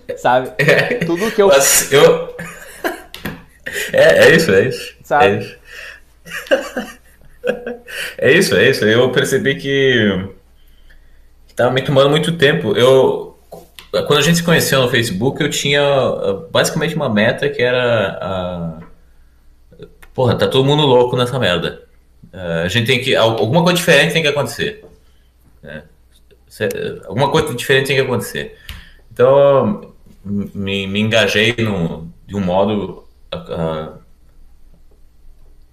é, 0.08 0.16
sabe? 0.16 0.54
É. 0.58 1.00
Tudo 1.06 1.30
que 1.30 1.42
eu. 1.42 1.50
Mas 1.50 1.92
eu... 1.92 2.34
É, 3.92 4.30
é 4.30 4.36
isso, 4.36 4.54
é 4.54 4.68
isso. 4.70 4.96
Sabe? 5.04 5.26
É 5.26 5.38
isso. 5.40 5.58
É 8.18 8.30
isso, 8.30 8.56
é 8.56 8.70
isso. 8.70 8.84
Eu 8.84 9.10
percebi 9.10 9.56
que 9.56 10.28
estava 11.48 11.72
me 11.72 11.82
tomando 11.82 12.10
muito 12.10 12.34
tempo. 12.34 12.76
Eu, 12.76 13.40
quando 13.90 14.18
a 14.18 14.22
gente 14.22 14.36
se 14.36 14.44
conheceu 14.44 14.82
no 14.82 14.90
Facebook, 14.90 15.42
eu 15.42 15.50
tinha 15.50 15.82
ah, 15.82 16.46
basicamente 16.52 16.94
uma 16.94 17.08
meta 17.10 17.48
que 17.48 17.62
era 17.62 18.20
a... 18.22 18.80
Porra, 20.14 20.36
tá 20.36 20.46
todo 20.46 20.66
mundo 20.66 20.86
louco 20.86 21.16
nessa 21.16 21.40
merda. 21.40 21.84
Ah, 22.34 22.64
a 22.64 22.68
gente 22.68 22.86
tem 22.86 23.00
que. 23.00 23.16
Alguma 23.16 23.64
coisa 23.64 23.78
diferente 23.78 24.12
tem 24.12 24.22
que 24.22 24.28
acontecer. 24.28 24.84
Né? 25.64 25.84
Alguma 27.06 27.30
coisa 27.30 27.54
diferente 27.54 27.88
tem 27.88 27.96
que 27.96 28.02
acontecer. 28.02 28.58
Então, 29.12 29.94
me, 30.24 30.88
me 30.88 31.00
engajei 31.00 31.56
no, 31.58 32.12
de 32.26 32.36
um 32.36 32.42
modo 32.42 33.04
a, 33.32 33.94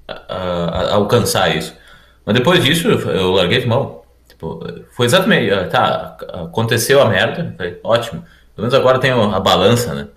a, 0.08 0.14
a, 0.16 0.94
alcançar 0.94 1.54
isso. 1.54 1.76
Mas 2.24 2.34
depois 2.34 2.64
disso, 2.64 2.88
eu 2.88 3.32
larguei 3.32 3.60
de 3.60 3.66
mão. 3.66 4.02
Tipo, 4.28 4.60
foi 4.92 5.06
exatamente, 5.06 5.50
ah, 5.52 5.68
tá, 5.68 6.16
aconteceu 6.44 7.00
a 7.00 7.08
merda, 7.08 7.54
falei, 7.56 7.78
ótimo. 7.84 8.24
Pelo 8.54 8.66
menos 8.66 8.74
agora 8.74 8.98
tem 8.98 9.10
a 9.10 9.40
balança, 9.40 9.94
né? 9.94 10.08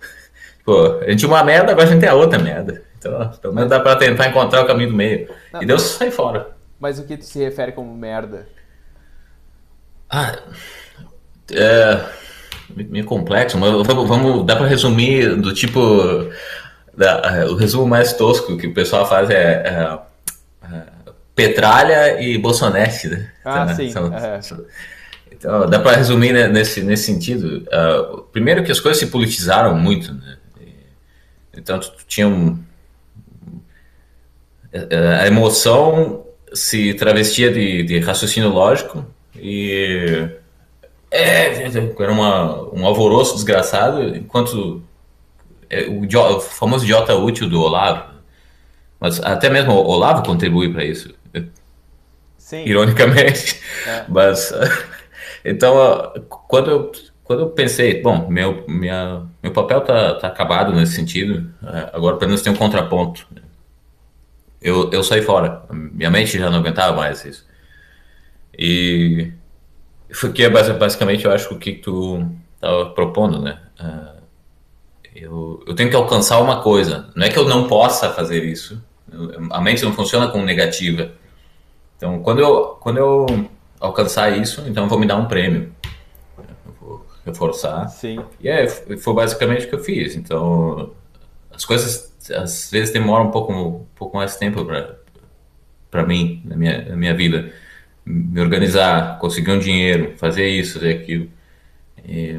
Pô, 0.64 0.98
a 1.00 1.10
gente 1.10 1.20
tinha 1.20 1.28
uma 1.28 1.44
merda, 1.44 1.72
agora 1.72 1.86
a 1.86 1.90
gente 1.90 2.00
tem 2.00 2.08
a 2.08 2.14
outra 2.14 2.38
merda. 2.38 2.82
Então, 2.98 3.30
pelo 3.40 3.54
menos 3.54 3.68
dá 3.68 3.80
pra 3.80 3.96
tentar 3.96 4.28
encontrar 4.28 4.62
o 4.62 4.66
caminho 4.66 4.90
do 4.90 4.96
meio. 4.96 5.28
Não, 5.52 5.62
e 5.62 5.66
Deus 5.66 5.82
sai 5.82 6.10
fora. 6.10 6.48
Mas 6.80 6.98
o 6.98 7.04
que 7.04 7.16
tu 7.16 7.24
se 7.24 7.38
refere 7.38 7.72
como 7.72 7.94
merda? 7.94 8.48
Ah, 10.14 10.38
é 11.50 12.00
meio 12.76 13.04
complexo, 13.04 13.58
mas 13.58 13.70
vamos, 13.84 14.08
vamos 14.08 14.46
dá 14.46 14.54
para 14.54 14.66
resumir 14.66 15.34
do 15.36 15.52
tipo 15.52 15.80
da, 16.96 17.46
o 17.48 17.56
resumo 17.56 17.86
mais 17.86 18.12
tosco 18.12 18.56
que 18.56 18.68
o 18.68 18.74
pessoal 18.74 19.08
faz 19.08 19.28
é, 19.28 19.34
é, 19.42 20.72
é 20.72 20.82
Petralha 21.34 22.22
e 22.22 22.38
Bolsonete, 22.38 23.08
né? 23.08 23.30
Ah, 23.44 23.64
então, 23.64 23.76
sim. 23.76 23.90
São, 23.90 24.04
uhum. 24.04 24.66
Então, 25.32 25.68
dá 25.68 25.80
para 25.80 25.96
resumir 25.96 26.32
né, 26.32 26.46
nesse, 26.46 26.80
nesse 26.80 27.04
sentido. 27.04 27.66
Uh, 27.66 28.22
primeiro 28.32 28.62
que 28.62 28.70
as 28.70 28.78
coisas 28.78 29.00
se 29.00 29.08
politizaram 29.08 29.76
muito, 29.76 30.14
né? 30.14 30.36
Então, 31.56 31.78
tu, 31.80 31.90
tu 31.90 32.04
tinha 32.06 32.28
um, 32.28 32.56
a 35.20 35.26
emoção 35.26 36.24
se 36.52 36.94
travestia 36.94 37.52
de, 37.52 37.82
de 37.82 37.98
raciocínio 37.98 38.48
lógico 38.48 39.04
e 39.36 40.28
é, 41.10 41.62
era 41.98 42.12
uma, 42.12 42.74
um 42.74 42.86
alvoroço 42.86 43.34
desgraçado, 43.34 44.16
enquanto 44.16 44.82
é, 45.70 45.86
o, 45.88 46.40
famoso 46.40 46.84
idiota 46.84 47.14
útil 47.14 47.48
do 47.48 47.60
Olavo, 47.60 48.14
mas 49.00 49.20
até 49.22 49.50
mesmo 49.50 49.72
o 49.72 49.86
Olavo 49.86 50.24
contribui 50.24 50.72
para 50.72 50.84
isso. 50.84 51.14
Sim. 52.44 52.64
Ironicamente. 52.66 53.58
É. 53.86 54.04
Mas, 54.08 54.52
então, 55.42 56.12
quando 56.46 56.70
eu, 56.70 56.92
quando 57.22 57.40
eu 57.40 57.50
pensei, 57.50 58.02
bom, 58.02 58.28
meu, 58.28 58.64
minha, 58.68 59.22
meu 59.42 59.50
papel 59.50 59.80
tá, 59.80 60.14
tá 60.16 60.28
acabado 60.28 60.70
nesse 60.74 60.92
sentido, 60.92 61.50
é, 61.62 61.90
agora 61.94 62.16
pelo 62.16 62.28
menos 62.28 62.42
tem 62.42 62.52
um 62.52 62.56
contraponto. 62.56 63.26
Eu, 64.60 64.90
eu 64.92 65.02
saí 65.02 65.22
fora, 65.22 65.62
minha 65.70 66.10
mente 66.10 66.38
já 66.38 66.50
não 66.50 66.58
aguentava 66.58 66.94
mais 66.94 67.24
isso. 67.24 67.46
E 68.58 69.32
foi 70.12 70.32
que 70.32 70.42
é 70.42 70.48
basicamente, 70.48 71.24
eu 71.24 71.32
acho, 71.32 71.52
o 71.52 71.58
que 71.58 71.72
tu 71.72 72.26
estava 72.54 72.90
propondo, 72.90 73.42
né? 73.42 73.58
Uh, 73.80 74.22
eu, 75.14 75.64
eu 75.66 75.74
tenho 75.74 75.90
que 75.90 75.96
alcançar 75.96 76.40
uma 76.40 76.62
coisa. 76.62 77.08
Não 77.14 77.26
é 77.26 77.30
que 77.30 77.38
eu 77.38 77.48
não 77.48 77.66
possa 77.66 78.10
fazer 78.10 78.44
isso. 78.44 78.82
A 79.50 79.60
mente 79.60 79.84
não 79.84 79.92
funciona 79.92 80.28
como 80.28 80.44
negativa. 80.44 81.12
Então, 81.96 82.20
quando 82.20 82.40
eu, 82.40 82.78
quando 82.80 82.98
eu 82.98 83.26
alcançar 83.78 84.36
isso, 84.36 84.64
então 84.66 84.84
eu 84.84 84.88
vou 84.88 84.98
me 84.98 85.06
dar 85.06 85.16
um 85.16 85.26
prêmio. 85.26 85.72
Eu 86.38 86.74
vou 86.80 87.06
reforçar. 87.24 87.88
Sim. 87.88 88.20
E 88.40 88.48
é, 88.48 88.66
foi 88.66 89.14
basicamente 89.14 89.66
o 89.66 89.68
que 89.68 89.74
eu 89.74 89.84
fiz. 89.84 90.16
Então, 90.16 90.92
as 91.52 91.64
coisas 91.64 92.12
às 92.30 92.70
vezes 92.70 92.92
demoram 92.92 93.26
um 93.26 93.30
pouco, 93.30 93.52
um 93.52 93.86
pouco 93.94 94.16
mais 94.16 94.36
tempo 94.36 94.66
para 95.90 96.04
mim, 96.04 96.42
na 96.44 96.56
minha, 96.56 96.88
na 96.88 96.96
minha 96.96 97.14
vida 97.14 97.52
me 98.04 98.40
organizar, 98.40 99.18
conseguir 99.18 99.50
um 99.52 99.58
dinheiro, 99.58 100.14
fazer 100.16 100.48
isso, 100.48 100.74
fazer 100.74 100.94
aquilo. 100.94 101.28
E, 102.06 102.38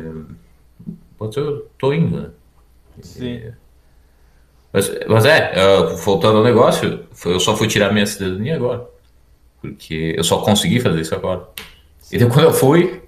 pode 1.17 1.37
eu 1.37 1.67
tô 1.77 1.93
indo, 1.93 2.21
né? 2.21 2.29
Sim. 3.01 3.25
E, 3.25 3.53
mas, 4.71 4.91
mas 5.07 5.25
é, 5.25 5.53
voltando 6.03 6.39
ao 6.39 6.43
negócio, 6.43 7.05
eu 7.25 7.39
só 7.39 7.55
fui 7.55 7.67
tirar 7.67 7.93
minha 7.93 8.05
cidadania 8.05 8.57
agora. 8.57 8.85
Porque 9.61 10.13
eu 10.17 10.23
só 10.23 10.39
consegui 10.39 10.81
fazer 10.81 11.01
isso 11.01 11.15
agora. 11.15 11.47
Sim. 11.99 12.17
Então 12.17 12.29
quando 12.29 12.45
eu 12.45 12.53
fui, 12.53 13.01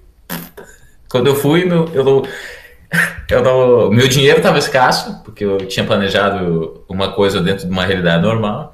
quando 1.10 1.26
eu 1.26 1.36
fui, 1.36 1.64
meu, 1.66 1.86
eu 1.92 2.02
não, 2.02 2.22
eu 3.30 3.42
não, 3.42 3.90
meu 3.90 4.08
dinheiro 4.08 4.38
estava 4.38 4.58
escasso, 4.58 5.22
porque 5.22 5.44
eu 5.44 5.58
tinha 5.58 5.84
planejado 5.84 6.84
uma 6.88 7.12
coisa 7.12 7.40
dentro 7.40 7.66
de 7.66 7.70
uma 7.70 7.84
realidade 7.84 8.22
normal. 8.22 8.72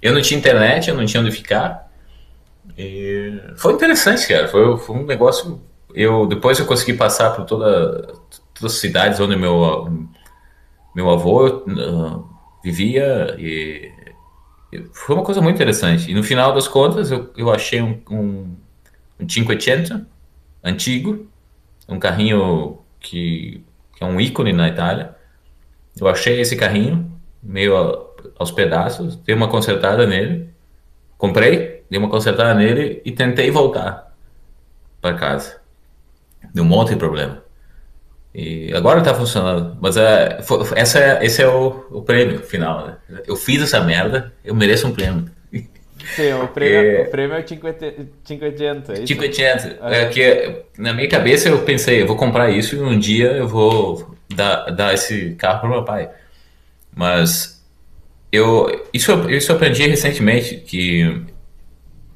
Eu 0.00 0.12
não 0.12 0.20
tinha 0.20 0.38
internet, 0.38 0.88
eu 0.88 0.94
não 0.94 1.06
tinha 1.06 1.22
onde 1.22 1.32
ficar. 1.32 1.87
E 2.78 3.42
foi 3.56 3.74
interessante, 3.74 4.28
cara. 4.28 4.46
Foi, 4.46 4.78
foi 4.78 4.96
um 4.96 5.04
negócio. 5.04 5.60
Eu 5.92 6.26
depois 6.26 6.58
eu 6.58 6.66
consegui 6.66 6.94
passar 6.94 7.34
por 7.34 7.44
toda, 7.44 8.14
todas 8.54 8.72
as 8.74 8.78
cidades 8.80 9.18
onde 9.18 9.34
meu 9.36 10.08
meu 10.94 11.10
avô 11.10 11.46
uh, 11.46 12.28
vivia 12.62 13.34
e, 13.38 13.90
e, 14.72 14.84
foi 14.92 15.16
uma 15.16 15.24
coisa 15.24 15.40
muito 15.40 15.56
interessante. 15.56 16.10
E 16.10 16.14
no 16.14 16.22
final 16.22 16.54
das 16.54 16.68
contas 16.68 17.10
eu, 17.10 17.32
eu 17.36 17.50
achei 17.52 17.82
um, 17.82 18.00
um, 18.10 18.56
um 19.20 19.26
580 19.26 20.06
antigo, 20.62 21.26
um 21.88 21.98
carrinho 21.98 22.78
que, 23.00 23.64
que 23.96 24.04
é 24.04 24.06
um 24.06 24.20
ícone 24.20 24.52
na 24.52 24.68
Itália. 24.68 25.16
Eu 26.00 26.06
achei 26.06 26.40
esse 26.40 26.56
carrinho 26.56 27.10
meio 27.42 27.74
aos 28.38 28.50
pedaços, 28.52 29.16
dei 29.16 29.34
uma 29.34 29.48
consertada 29.48 30.06
nele, 30.06 30.50
comprei 31.16 31.77
dei 31.90 31.98
uma 31.98 32.08
consertada 32.08 32.54
nele 32.54 33.00
e 33.04 33.12
tentei 33.12 33.50
voltar 33.50 34.14
para 35.00 35.14
casa. 35.14 35.60
Deu 36.52 36.64
um 36.64 36.66
monte 36.66 36.90
de 36.90 36.96
problema. 36.96 37.42
E 38.34 38.72
agora 38.74 39.00
está 39.00 39.14
funcionando. 39.14 39.76
Mas 39.80 39.96
é, 39.96 40.38
essa 40.76 40.98
é, 40.98 41.24
esse 41.24 41.42
é 41.42 41.48
o, 41.48 41.86
o 41.90 42.02
prêmio 42.02 42.40
final. 42.40 42.86
Né? 42.86 43.22
Eu 43.26 43.36
fiz 43.36 43.62
essa 43.62 43.80
merda, 43.80 44.32
eu 44.44 44.54
mereço 44.54 44.86
um 44.86 44.92
prêmio. 44.92 45.30
Sim, 46.14 46.32
o 46.32 46.48
prêmio, 46.48 47.00
é, 47.00 47.02
o 47.02 47.10
prêmio 47.10 47.36
é 47.36 47.42
580. 47.42 48.92
É 48.92 49.02
580. 49.02 49.78
É 49.82 50.06
que 50.06 50.62
na 50.78 50.92
minha 50.92 51.08
cabeça 51.08 51.48
eu 51.48 51.58
pensei, 51.62 52.02
eu 52.02 52.06
vou 52.06 52.16
comprar 52.16 52.50
isso 52.50 52.76
e 52.76 52.80
um 52.80 52.98
dia 52.98 53.32
eu 53.32 53.48
vou 53.48 54.14
dar, 54.34 54.70
dar 54.70 54.94
esse 54.94 55.34
carro 55.34 55.60
para 55.60 55.68
meu 55.68 55.84
pai. 55.84 56.08
Mas 56.94 57.62
eu 58.32 58.86
isso, 58.92 59.12
isso 59.30 59.52
eu 59.52 59.56
aprendi 59.56 59.86
recentemente, 59.86 60.56
que 60.56 61.22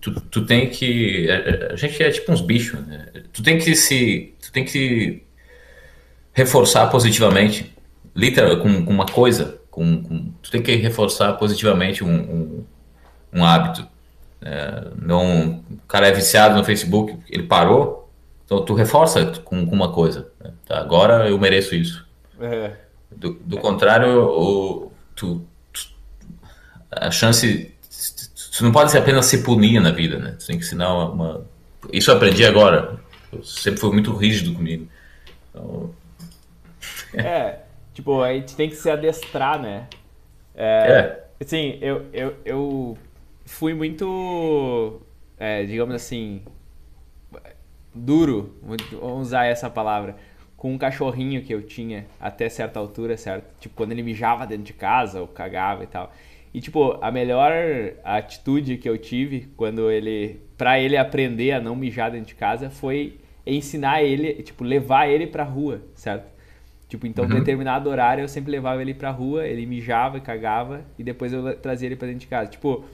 tu, 0.02 0.20
tu 0.20 0.44
tem 0.44 0.68
que. 0.68 1.30
A, 1.30 1.72
a, 1.72 1.76
gente 1.76 2.02
é 2.02 2.10
tipo 2.10 2.30
uns 2.30 2.42
bichos, 2.42 2.78
né? 2.86 3.06
Tu 3.32 3.42
tem 3.42 3.56
que 3.56 3.74
se. 3.74 4.34
Tu 4.42 4.52
tem 4.52 4.64
que 4.64 5.22
reforçar 6.34 6.88
positivamente. 6.88 7.72
Literal, 8.14 8.58
com, 8.58 8.84
com 8.84 8.92
uma 8.92 9.06
coisa. 9.06 9.58
Com, 9.70 10.02
com, 10.02 10.32
tu 10.42 10.50
tem 10.50 10.60
que 10.60 10.74
reforçar 10.74 11.32
positivamente 11.34 12.04
um, 12.04 12.14
um, 12.14 12.64
um 13.32 13.44
hábito. 13.44 13.88
É, 14.44 14.88
não, 15.00 15.64
o 15.70 15.86
cara 15.86 16.08
é 16.08 16.12
viciado 16.12 16.56
no 16.56 16.64
Facebook, 16.64 17.16
ele 17.30 17.44
parou, 17.44 18.10
então 18.44 18.64
tu 18.64 18.74
reforça 18.74 19.24
com, 19.44 19.64
com 19.64 19.74
uma 19.74 19.92
coisa. 19.92 20.28
Né? 20.42 20.50
Tá, 20.66 20.80
agora 20.80 21.28
eu 21.28 21.38
mereço 21.38 21.76
isso. 21.76 22.04
É. 22.40 22.72
Do, 23.10 23.34
do 23.34 23.56
contrário, 23.58 24.24
o, 24.24 24.92
tu, 25.14 25.46
tu, 25.72 25.88
a 26.90 27.10
chance 27.10 27.71
você 28.52 28.64
não 28.64 28.70
pode 28.70 28.94
apenas 28.98 29.24
se 29.24 29.42
punir 29.42 29.80
na 29.80 29.90
vida, 29.90 30.18
né? 30.18 30.36
Você 30.38 30.48
tem 30.48 30.58
que 30.58 30.64
ensinar 30.64 30.92
uma, 30.92 31.10
uma... 31.10 31.46
Isso 31.90 32.10
eu 32.10 32.16
aprendi 32.16 32.44
agora. 32.44 33.00
Eu 33.32 33.42
sempre 33.42 33.80
fui 33.80 33.90
muito 33.92 34.14
rígido 34.14 34.52
comigo. 34.52 34.86
Então... 35.48 35.90
é, 37.18 37.60
tipo, 37.94 38.20
a 38.20 38.34
gente 38.34 38.54
tem 38.54 38.68
que 38.68 38.76
se 38.76 38.90
adestrar, 38.90 39.58
né? 39.58 39.88
É. 40.54 40.66
é. 40.92 41.24
Assim, 41.40 41.78
eu, 41.80 42.04
eu, 42.12 42.36
eu 42.44 42.98
fui 43.46 43.72
muito, 43.72 45.00
é, 45.38 45.64
digamos 45.64 45.94
assim, 45.94 46.42
duro, 47.94 48.54
vamos 48.62 49.28
usar 49.28 49.46
essa 49.46 49.70
palavra, 49.70 50.14
com 50.58 50.74
um 50.74 50.78
cachorrinho 50.78 51.42
que 51.42 51.54
eu 51.54 51.62
tinha 51.62 52.04
até 52.20 52.50
certa 52.50 52.78
altura, 52.78 53.16
certo? 53.16 53.46
Tipo, 53.58 53.74
quando 53.76 53.92
ele 53.92 54.02
mijava 54.02 54.46
dentro 54.46 54.64
de 54.64 54.74
casa 54.74 55.22
ou 55.22 55.26
cagava 55.26 55.84
e 55.84 55.86
tal. 55.86 56.12
E, 56.54 56.60
tipo, 56.60 56.98
a 57.00 57.10
melhor 57.10 57.52
atitude 58.04 58.76
que 58.76 58.88
eu 58.88 58.98
tive 58.98 59.48
quando 59.56 59.90
ele. 59.90 60.40
para 60.56 60.78
ele 60.78 60.96
aprender 60.96 61.52
a 61.52 61.60
não 61.60 61.74
mijar 61.74 62.10
dentro 62.10 62.26
de 62.28 62.34
casa 62.34 62.68
foi 62.68 63.18
ensinar 63.46 64.02
ele, 64.02 64.34
tipo, 64.42 64.62
levar 64.62 65.08
ele 65.08 65.26
pra 65.26 65.44
rua, 65.44 65.82
certo? 65.94 66.30
Tipo, 66.88 67.06
então, 67.06 67.24
uhum. 67.24 67.30
determinado 67.30 67.88
horário 67.88 68.22
eu 68.22 68.28
sempre 68.28 68.52
levava 68.52 68.82
ele 68.82 68.92
pra 68.92 69.10
rua, 69.10 69.46
ele 69.46 69.64
mijava 69.64 70.18
e 70.18 70.20
cagava, 70.20 70.82
e 70.98 71.02
depois 71.02 71.32
eu 71.32 71.56
trazia 71.56 71.88
ele 71.88 71.96
pra 71.96 72.06
dentro 72.06 72.20
de 72.20 72.26
casa. 72.26 72.50
Tipo, 72.50 72.84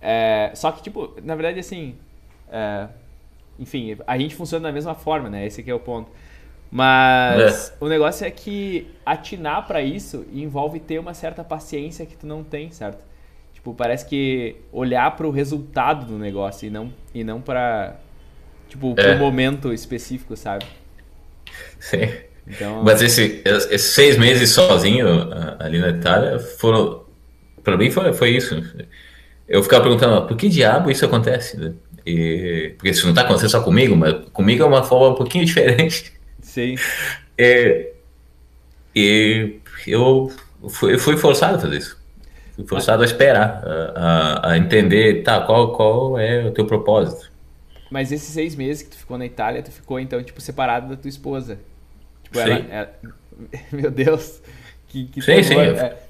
É, 0.00 0.52
só 0.54 0.70
que, 0.70 0.82
tipo, 0.82 1.14
na 1.24 1.34
verdade, 1.34 1.58
assim. 1.58 1.96
É, 2.50 2.88
enfim, 3.58 3.96
a 4.06 4.16
gente 4.18 4.34
funciona 4.34 4.68
da 4.68 4.72
mesma 4.72 4.94
forma, 4.94 5.28
né? 5.28 5.46
Esse 5.46 5.60
aqui 5.60 5.70
é 5.70 5.74
o 5.74 5.80
ponto. 5.80 6.10
Mas 6.70 7.70
é. 7.70 7.72
o 7.80 7.88
negócio 7.88 8.26
é 8.26 8.30
que 8.30 8.88
atinar 9.04 9.66
para 9.66 9.80
isso 9.80 10.26
envolve 10.32 10.78
ter 10.78 10.98
uma 10.98 11.14
certa 11.14 11.42
paciência 11.42 12.04
que 12.04 12.16
tu 12.16 12.26
não 12.26 12.44
tem, 12.44 12.70
certo? 12.70 13.04
Tipo, 13.54 13.72
parece 13.74 14.06
que 14.06 14.56
olhar 14.70 15.16
para 15.16 15.26
o 15.26 15.30
resultado 15.30 16.06
do 16.06 16.18
negócio 16.18 16.66
e 16.66 16.70
não 16.70 16.92
e 17.14 17.24
não 17.24 17.40
para 17.40 17.96
tipo, 18.68 18.94
é. 18.98 19.02
pro 19.02 19.18
momento 19.18 19.72
específico, 19.72 20.36
sabe? 20.36 20.66
Sim. 21.80 22.08
Então, 22.46 22.82
Mas 22.82 23.02
esse, 23.02 23.42
esses 23.44 23.94
seis 23.94 24.16
meses 24.16 24.50
sozinho 24.50 25.06
ali 25.58 25.78
na 25.78 25.88
Itália 25.88 26.38
foram 26.38 27.04
para 27.62 27.76
mim 27.76 27.90
foi, 27.90 28.12
foi 28.12 28.30
isso. 28.30 28.62
Eu 29.46 29.62
ficava 29.62 29.82
perguntando, 29.82 30.26
por 30.26 30.36
que 30.36 30.48
diabo 30.48 30.90
isso 30.90 31.04
acontece? 31.04 31.74
E, 32.06 32.74
porque 32.76 32.90
isso 32.90 33.04
não 33.04 33.12
está 33.12 33.22
acontecendo 33.22 33.50
só 33.50 33.60
comigo, 33.60 33.96
mas 33.96 34.14
comigo 34.32 34.62
é 34.62 34.66
uma 34.66 34.82
forma 34.82 35.10
um 35.10 35.14
pouquinho 35.14 35.44
diferente. 35.46 36.17
Sim. 36.48 36.76
É, 37.36 37.92
e 38.96 39.60
eu 39.86 40.32
fui, 40.70 40.96
fui 40.96 41.16
forçado 41.18 41.56
a 41.56 41.58
fazer 41.58 41.76
isso. 41.76 41.98
Fui 42.56 42.66
forçado 42.66 43.02
a 43.02 43.04
esperar, 43.04 43.62
a, 43.94 44.52
a, 44.52 44.58
entender, 44.58 45.22
tá, 45.22 45.42
qual, 45.42 45.72
qual 45.72 46.18
é 46.18 46.46
o 46.46 46.50
teu 46.50 46.66
propósito. 46.66 47.30
Mas 47.90 48.10
esses 48.10 48.28
seis 48.28 48.56
meses 48.56 48.82
que 48.82 48.90
tu 48.90 48.96
ficou 48.96 49.18
na 49.18 49.26
Itália, 49.26 49.62
tu 49.62 49.70
ficou 49.70 50.00
então, 50.00 50.22
tipo, 50.22 50.40
separado 50.40 50.88
da 50.88 50.96
tua 50.96 51.08
esposa. 51.08 51.58
Tipo, 52.24 52.40
ela, 52.40 52.66
ela, 52.70 52.90
Meu 53.70 53.90
Deus. 53.90 54.40
Que, 54.88 55.04
que 55.04 55.20
sim, 55.20 55.42
sim. 55.42 55.54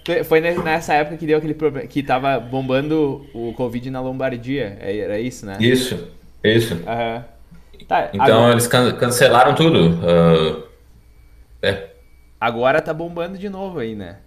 É, 0.07 0.23
foi 0.23 0.41
nessa 0.41 0.95
época 0.95 1.17
que 1.17 1.27
deu 1.27 1.39
aquele 1.39 1.55
problema, 1.55 1.87
que 1.89 2.01
tava 2.01 2.39
bombando 2.39 3.27
o 3.35 3.53
Covid 3.55 3.91
na 3.91 4.01
Lombardia. 4.01 4.79
É, 4.81 4.97
era 4.99 5.21
isso, 5.21 5.45
né? 5.45 5.57
Isso, 5.59 6.09
isso. 6.45 6.75
Uhum. 6.75 7.25
Tá, 7.87 8.11
então 8.13 8.27
agora... 8.27 8.53
eles 8.53 8.67
can 8.67 8.93
cancelaram 8.93 9.55
tudo. 9.55 9.91
Uh, 9.97 10.65
é. 11.63 11.89
Agora 12.41 12.81
tá 12.81 12.93
bombando 12.93 13.39
de 13.39 13.49
novo 13.49 13.79
aí, 13.79 13.95
né? 13.95 14.19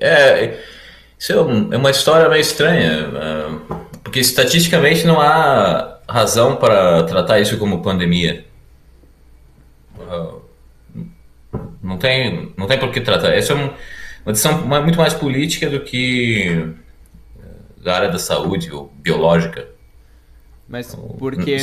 É, 0.00 0.58
isso 1.18 1.32
é, 1.32 1.40
um, 1.40 1.72
é 1.72 1.76
uma 1.76 1.90
história 1.90 2.28
meio 2.28 2.40
estranha, 2.40 3.08
uh, 3.08 3.86
porque 4.02 4.20
estatisticamente 4.20 5.06
não 5.06 5.20
há 5.20 5.98
razão 6.08 6.56
para 6.56 7.02
tratar 7.04 7.40
isso 7.40 7.58
como 7.58 7.82
pandemia. 7.82 8.44
Uh, 9.98 10.40
não 11.82 11.98
tem, 11.98 12.52
não 12.56 12.66
tem 12.66 12.78
por 12.78 12.90
que 12.90 13.00
tratar. 13.00 13.32
Essa 13.32 13.52
é 13.52 13.56
uma 13.56 14.32
decisão 14.32 14.58
muito 14.66 14.98
mais 14.98 15.14
política 15.14 15.68
do 15.68 15.80
que 15.80 16.74
da 17.82 17.94
área 17.94 18.08
da 18.10 18.18
saúde 18.18 18.70
ou 18.72 18.92
biológica. 18.96 19.66
Mas 20.68 20.94
por 20.94 21.36
que? 21.36 21.56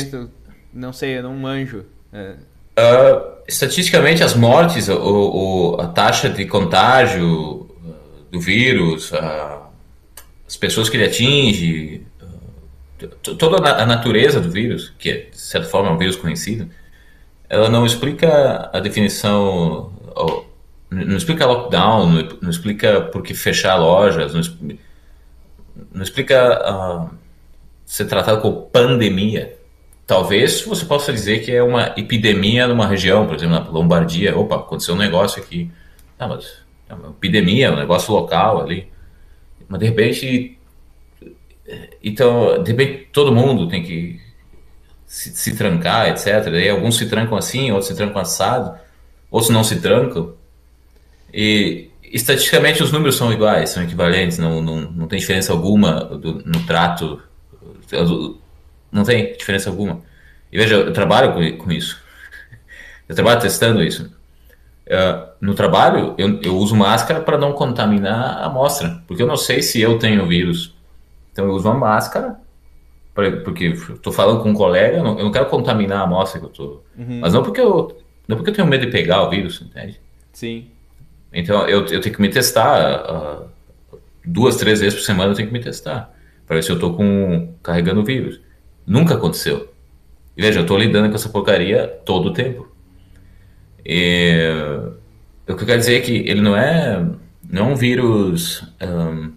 Não 0.72 0.92
sei, 0.92 1.18
eu 1.18 1.22
não 1.22 1.34
manjo. 1.34 1.84
É. 2.12 2.34
Uh, 2.78 3.36
estatisticamente, 3.48 4.22
as 4.22 4.34
mortes, 4.34 4.88
o, 4.88 4.94
o, 4.96 5.80
a 5.80 5.86
taxa 5.86 6.28
de 6.28 6.44
contágio 6.44 7.70
ah, 7.86 7.92
do 8.30 8.38
vírus, 8.38 9.12
uh, 9.12 9.62
as 10.46 10.56
pessoas 10.56 10.90
que 10.90 10.96
ele 10.98 11.06
atinge, 11.06 12.06
uh, 13.00 13.34
toda 13.36 13.70
a 13.70 13.86
natureza 13.86 14.40
do 14.40 14.50
vírus, 14.50 14.92
que 14.98 15.08
é, 15.08 15.16
de 15.30 15.38
certa 15.38 15.68
forma 15.68 15.88
é 15.88 15.92
um 15.92 15.96
vírus 15.96 16.16
conhecido, 16.16 16.68
ela 17.48 17.70
não 17.70 17.86
explica 17.86 18.68
a 18.72 18.80
definição, 18.80 19.90
não 20.90 21.16
explica 21.16 21.46
lockdown, 21.46 22.10
não 22.42 22.50
explica 22.50 23.00
por 23.00 23.22
que 23.22 23.32
fechar 23.32 23.76
lojas, 23.76 24.34
não 24.34 24.40
explica, 24.40 24.82
não 25.92 26.02
explica 26.02 27.08
ser 27.86 28.06
tratado 28.06 28.42
como 28.42 28.62
pandemia. 28.62 29.56
Talvez 30.06 30.62
você 30.62 30.84
possa 30.84 31.12
dizer 31.12 31.44
que 31.44 31.52
é 31.52 31.62
uma 31.62 31.94
epidemia 31.96 32.66
numa 32.66 32.86
região, 32.86 33.26
por 33.26 33.36
exemplo, 33.36 33.54
na 33.54 33.70
Lombardia. 33.70 34.36
Opa, 34.36 34.56
aconteceu 34.56 34.94
um 34.94 34.98
negócio 34.98 35.42
aqui. 35.42 35.70
Ah, 36.18 36.28
mas 36.28 36.58
é 36.88 36.94
uma 36.94 37.10
epidemia, 37.10 37.72
um 37.72 37.76
negócio 37.76 38.12
local 38.12 38.60
ali. 38.60 38.88
Mas 39.68 39.80
de 39.80 39.86
repente. 39.86 40.58
Então, 42.02 42.62
de 42.62 42.70
repente, 42.70 43.08
todo 43.12 43.32
mundo 43.32 43.68
tem 43.68 43.82
que 43.82 44.20
se, 45.06 45.34
se 45.34 45.56
trancar, 45.56 46.08
etc. 46.08 46.46
E 46.52 46.68
alguns 46.68 46.96
se 46.96 47.08
trancam 47.08 47.36
assim, 47.36 47.70
outros 47.70 47.88
se 47.88 47.96
trancam 47.96 48.20
assado, 48.20 48.78
outros 49.30 49.52
não 49.52 49.64
se 49.64 49.80
trancam. 49.80 50.34
E 51.32 51.90
estatisticamente 52.04 52.82
os 52.82 52.92
números 52.92 53.16
são 53.16 53.32
iguais, 53.32 53.70
são 53.70 53.82
equivalentes, 53.82 54.38
não, 54.38 54.62
não, 54.62 54.80
não 54.82 55.08
tem 55.08 55.18
diferença 55.18 55.52
alguma 55.52 56.04
do, 56.04 56.42
no 56.44 56.64
trato 56.66 57.20
não 58.90 59.04
tem 59.04 59.32
diferença 59.36 59.70
alguma. 59.70 60.00
E 60.52 60.58
veja, 60.58 60.76
eu 60.76 60.92
trabalho 60.92 61.32
com, 61.32 61.64
com 61.64 61.72
isso. 61.72 62.00
Eu 63.08 63.14
trabalho 63.14 63.40
testando 63.40 63.82
isso. 63.82 64.12
Uh, 64.86 65.28
no 65.40 65.54
trabalho, 65.54 66.14
eu, 66.16 66.40
eu 66.42 66.56
uso 66.56 66.74
máscara 66.74 67.20
para 67.20 67.36
não 67.36 67.52
contaminar 67.52 68.38
a 68.38 68.46
amostra, 68.46 69.02
porque 69.06 69.22
eu 69.22 69.26
não 69.26 69.36
sei 69.36 69.62
se 69.62 69.80
eu 69.80 69.98
tenho 69.98 70.26
vírus. 70.26 70.74
Então 71.32 71.44
eu 71.44 71.52
uso 71.52 71.68
uma 71.68 71.78
máscara, 71.78 72.36
pra, 73.14 73.30
porque 73.42 73.66
estou 73.66 74.12
falando 74.12 74.42
com 74.42 74.50
um 74.50 74.54
colega, 74.54 74.98
eu 74.98 75.04
não, 75.04 75.18
eu 75.18 75.24
não, 75.24 75.32
quero 75.32 75.46
contaminar 75.46 76.00
a 76.00 76.02
amostra 76.04 76.40
que 76.40 76.46
eu 76.46 76.50
estou. 76.50 76.84
Uhum. 76.96 77.20
Mas 77.20 77.32
não 77.32 77.42
porque 77.42 77.60
eu, 77.60 77.96
não 78.28 78.36
porque 78.36 78.50
eu 78.50 78.54
tenho 78.54 78.66
medo 78.66 78.86
de 78.86 78.92
pegar 78.92 79.22
o 79.22 79.30
vírus, 79.30 79.60
entende? 79.60 80.00
Sim. 80.32 80.70
Então 81.32 81.66
eu, 81.68 81.86
eu 81.86 82.00
tenho 82.00 82.14
que 82.14 82.20
me 82.20 82.28
testar 82.28 83.12
uh, 83.12 83.98
duas, 84.24 84.56
três 84.56 84.80
vezes 84.80 84.98
por 84.98 85.04
semana, 85.04 85.32
eu 85.32 85.36
tenho 85.36 85.48
que 85.48 85.54
me 85.54 85.60
testar 85.60 86.15
para 86.46 86.56
ver 86.56 86.62
se 86.62 86.70
eu 86.70 86.76
estou 86.76 86.94
com, 86.94 87.54
carregando 87.62 88.00
o 88.00 88.04
vírus. 88.04 88.40
Nunca 88.86 89.14
aconteceu. 89.14 89.72
E 90.36 90.42
veja, 90.42 90.60
eu 90.60 90.62
estou 90.62 90.78
lidando 90.78 91.08
com 91.08 91.14
essa 91.14 91.28
porcaria 91.28 91.86
todo 92.04 92.28
o 92.28 92.32
tempo. 92.32 92.68
E, 93.84 94.38
o 95.48 95.54
que 95.54 95.62
eu 95.62 95.66
quero 95.66 95.78
dizer 95.78 95.96
é 95.96 96.00
que 96.00 96.12
ele 96.12 96.40
não 96.40 96.56
é, 96.56 97.04
não 97.48 97.68
é 97.68 97.72
um 97.72 97.76
vírus 97.76 98.62
um, 98.82 99.32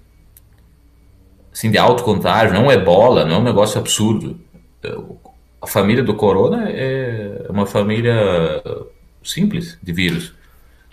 assim, 1.54 1.70
de 1.70 1.78
alto 1.78 2.04
contágio, 2.04 2.54
não 2.54 2.70
é 2.72 2.76
ebola, 2.76 3.26
não 3.26 3.36
é 3.36 3.40
um 3.40 3.44
negócio 3.44 3.80
absurdo. 3.80 4.40
A 5.62 5.68
família 5.68 6.04
do 6.04 6.16
corona 6.16 6.70
é 6.70 7.46
uma 7.50 7.66
família 7.66 8.16
simples 9.24 9.78
de 9.82 9.94
vírus. 9.94 10.34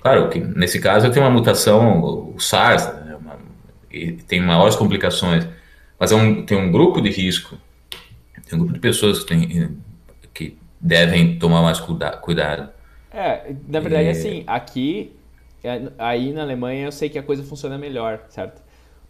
Claro 0.03 0.29
que 0.29 0.39
nesse 0.39 0.79
caso 0.81 1.11
tem 1.11 1.23
uma 1.23 1.31
mutação, 1.31 2.33
o 2.35 2.39
SARS, 2.39 2.87
né, 3.05 3.17
uma, 3.19 3.39
e 3.91 4.13
tem 4.13 4.41
maiores 4.41 4.77
complicações. 4.77 5.47
Mas 5.99 6.13
é 6.13 6.17
um, 6.17 6.45
tem 6.45 6.59
um 6.59 6.71
grupo 6.71 7.01
de 7.01 7.11
risco, 7.11 7.57
tem 8.47 8.59
um 8.59 8.59
grupo 8.59 8.75
de 8.75 8.81
pessoas 8.81 9.21
que, 9.21 9.27
tem, 9.27 9.79
que 10.33 10.57
devem 10.81 11.39
tomar 11.39 11.63
mais 11.63 11.81
cuida, 11.81 12.11
cuidado. 12.19 12.71
É, 13.11 13.55
na 13.67 13.81
verdade, 13.81 14.09
e... 14.09 14.11
assim, 14.11 14.45
aqui, 14.47 15.13
é, 15.65 15.91
aí 15.99 16.33
na 16.33 16.43
Alemanha 16.43 16.87
eu 16.87 16.93
sei 16.93 17.09
que 17.09 17.19
a 17.19 17.23
coisa 17.23 17.43
funciona 17.43 17.79
melhor, 17.79 18.25
certo? 18.29 18.63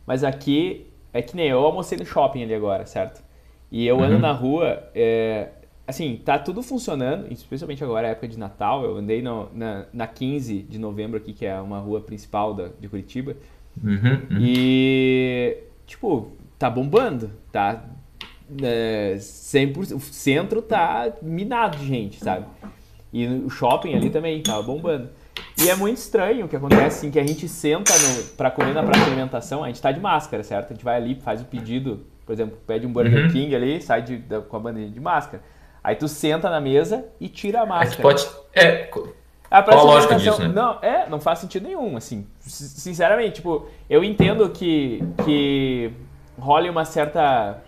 Mas 0.07 0.23
aqui, 0.23 0.87
é 1.13 1.21
que 1.21 1.35
nem 1.35 1.49
eu 1.49 1.59
almocei 1.59 1.99
no 1.99 2.07
shopping 2.07 2.45
ali 2.45 2.55
agora, 2.55 2.87
certo? 2.87 3.23
E 3.71 3.87
eu 3.87 4.01
ando 4.01 4.15
uhum. 4.15 4.21
na 4.21 4.33
rua, 4.33 4.89
é, 4.95 5.49
assim, 5.87 6.21
tá 6.25 6.39
tudo 6.39 6.63
funcionando, 6.63 7.31
especialmente 7.33 7.83
agora, 7.83 8.09
época 8.09 8.29
de 8.29 8.39
Natal. 8.39 8.85
Eu 8.85 8.97
andei 8.97 9.23
no, 9.23 9.49
na, 9.53 9.87
na 9.93 10.07
15 10.07 10.63
de 10.63 10.79
novembro 10.79 11.17
aqui, 11.17 11.33
que 11.33 11.45
é 11.45 11.61
uma 11.61 11.79
rua 11.79 12.01
principal 12.01 12.55
da, 12.55 12.69
de 12.69 12.89
Curitiba. 12.89 13.37
Uhum, 13.83 14.23
uhum. 14.31 14.39
E, 14.41 15.59
tipo, 15.87 16.33
tá 16.59 16.71
bombando, 16.71 17.31
tá? 17.53 17.85
É, 18.63 19.17
100%, 19.19 19.97
o 19.97 20.01
centro 20.01 20.63
tá 20.63 21.13
minado 21.21 21.79
de 21.79 21.87
gente, 21.87 22.23
sabe? 22.23 22.47
E 23.13 23.27
o 23.27 23.51
shopping 23.51 23.95
ali 23.95 24.11
também 24.11 24.43
tava 24.43 24.63
bombando. 24.63 25.09
E 25.59 25.69
é 25.69 25.75
muito 25.75 25.99
estranho 25.99 26.47
o 26.47 26.49
que 26.49 26.57
acontece, 26.57 26.99
assim, 26.99 27.11
que 27.11 27.19
a 27.19 27.27
gente 27.27 27.49
senta 27.49 27.93
para 28.37 28.51
comer 28.51 28.75
na 28.75 28.83
praça 28.83 29.05
de 29.05 29.11
alimentação, 29.11 29.65
a 29.65 29.69
gente 29.69 29.81
tá 29.81 29.91
de 29.91 30.01
máscara, 30.01 30.43
certo? 30.43 30.71
A 30.71 30.75
gente 30.75 30.85
vai 30.85 30.97
ali, 30.97 31.15
faz 31.15 31.41
o 31.41 31.45
pedido, 31.45 32.07
por 32.25 32.33
exemplo, 32.33 32.59
pede 32.67 32.87
um 32.87 32.93
Burger 32.93 33.25
uhum. 33.25 33.31
King 33.31 33.55
ali, 33.55 33.81
sai 33.81 34.03
de, 34.03 34.19
da, 34.19 34.41
com 34.41 34.57
a 34.57 34.61
bandeira 34.61 34.91
de 34.91 35.01
máscara. 35.01 35.43
Aí 35.83 35.95
tu 35.95 36.09
senta 36.09 36.51
na 36.51 36.61
mesa 36.61 37.07
e 37.21 37.29
tira 37.29 37.63
a 37.63 37.67
máscara. 37.67 38.03
pode... 38.03 38.27
É, 38.55 38.91
a 39.51 39.63
Qual 39.63 39.79
a 39.79 39.83
lógica 39.83 40.17
disso, 40.17 40.43
né? 40.43 40.49
Não, 40.49 40.79
é, 40.83 41.09
não 41.09 41.21
faz 41.21 41.39
sentido 41.39 41.65
nenhum, 41.65 41.97
assim. 41.97 42.27
Sinceramente, 42.41 43.37
tipo, 43.37 43.67
eu 43.89 44.03
entendo 44.03 44.49
que, 44.51 45.03
que 45.25 45.93
role 46.39 46.71
uma 46.71 46.85
certa. 46.85 47.59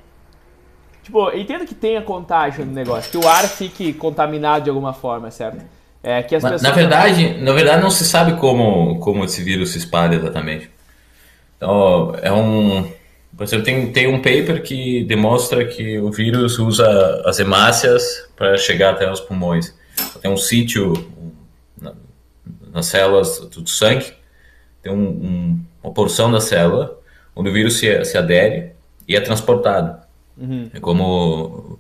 Tipo, 1.03 1.31
entendo 1.35 1.65
que 1.65 1.75
tenha 1.75 2.03
contágio 2.03 2.67
no 2.67 2.73
negócio, 2.73 3.11
que 3.11 3.17
o 3.17 3.29
ar 3.29 3.45
fique 3.49 3.93
contaminado 3.95 4.65
de 4.65 4.71
alguma 4.71 4.93
forma, 4.93 5.31
certo? 5.31 5.65
É, 6.03 6.23
que 6.23 6.37
as 6.37 6.43
pessoas... 6.43 6.63
Na 6.63 6.71
verdade, 6.71 7.39
na 7.39 7.53
verdade 7.53 7.83
não 7.83 7.91
se 7.91 8.05
sabe 8.05 8.37
como, 8.39 8.99
como 9.01 9.25
esse 9.25 9.43
vírus 9.43 9.71
se 9.71 9.79
espalha 9.79 10.17
exatamente. 10.17 10.71
Então, 11.57 12.15
é 12.23 12.33
um. 12.33 12.91
Por 13.37 13.45
exemplo, 13.45 13.65
tem, 13.65 13.93
tem 13.93 14.07
um 14.07 14.19
paper 14.19 14.63
que 14.63 15.05
demonstra 15.05 15.65
que 15.65 15.99
o 15.99 16.11
vírus 16.11 16.59
usa 16.59 17.23
as 17.25 17.39
hemácias 17.39 18.29
para 18.37 18.57
chegar 18.57 18.91
até 18.91 19.11
os 19.11 19.21
pulmões. 19.21 19.75
Tem 20.21 20.31
um 20.31 20.37
sítio 20.37 20.93
na, 21.81 21.93
nas 22.73 22.87
células 22.87 23.39
do 23.41 23.69
sangue, 23.69 24.13
tem 24.83 24.93
um, 24.93 25.09
um, 25.09 25.61
uma 25.83 25.93
porção 25.93 26.31
da 26.31 26.41
célula 26.41 26.99
onde 27.39 27.51
o 27.51 27.53
vírus 27.53 27.79
se, 27.79 28.05
se 28.05 28.19
adere 28.19 28.73
e 29.07 29.15
é 29.15 29.21
transportado. 29.21 29.97
Uhum. 30.37 30.69
É 30.75 30.81
como, 30.81 31.79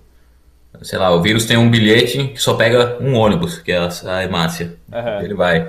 sei 0.83 0.99
lá, 0.99 1.11
o 1.11 1.21
vírus 1.21 1.45
tem 1.47 1.57
um 1.57 1.69
bilhete 1.69 2.29
que 2.29 2.41
só 2.41 2.55
pega 2.55 2.97
um 3.01 3.15
ônibus, 3.17 3.59
que 3.59 3.73
é 3.73 3.89
a 4.07 4.25
hemácia. 4.25 4.77
Uhum. 4.91 5.21
Ele 5.21 5.35
vai. 5.35 5.69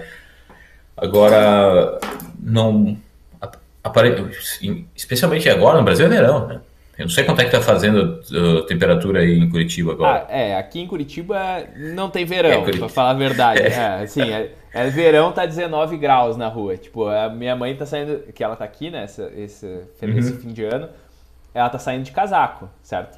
Agora, 0.96 2.00
não. 2.40 2.96
Especialmente 4.96 5.50
agora, 5.50 5.80
no 5.80 5.84
Brasil 5.84 6.06
é 6.06 6.10
verão, 6.10 6.48
né? 6.48 6.62
Eu 6.98 7.06
não 7.06 7.10
sei 7.10 7.24
quanto 7.24 7.42
é 7.42 7.46
que 7.46 7.52
tá 7.52 7.62
fazendo 7.62 8.20
a 8.60 8.68
temperatura 8.68 9.22
aí 9.22 9.40
em 9.40 9.50
Curitiba 9.50 9.94
agora. 9.94 10.28
Ah, 10.28 10.38
é, 10.38 10.58
aqui 10.58 10.82
em 10.82 10.86
Curitiba 10.86 11.64
não 11.78 12.10
tem 12.10 12.26
verão, 12.26 12.68
é, 12.68 12.78
para 12.78 12.90
falar 12.90 13.12
a 13.12 13.14
verdade. 13.14 13.62
É. 13.64 13.70
É, 13.70 14.04
assim, 14.04 14.30
é, 14.30 14.52
é, 14.74 14.88
verão 14.90 15.32
tá 15.32 15.46
19 15.46 15.98
graus 15.98 16.38
na 16.38 16.48
rua. 16.48 16.78
Tipo, 16.78 17.08
a 17.08 17.30
minha 17.30 17.56
mãe 17.56 17.76
tá 17.76 17.86
saindo, 17.86 18.32
que 18.34 18.44
ela 18.44 18.56
tá 18.56 18.66
aqui, 18.66 18.90
né, 18.90 19.06
esse, 19.06 19.24
esse, 19.36 19.82
esse 20.02 20.32
uhum. 20.32 20.40
fim 20.40 20.50
de 20.50 20.64
ano, 20.64 20.90
ela 21.54 21.70
tá 21.70 21.80
saindo 21.80 22.04
de 22.04 22.12
casaco, 22.12 22.70
certo? 22.82 23.18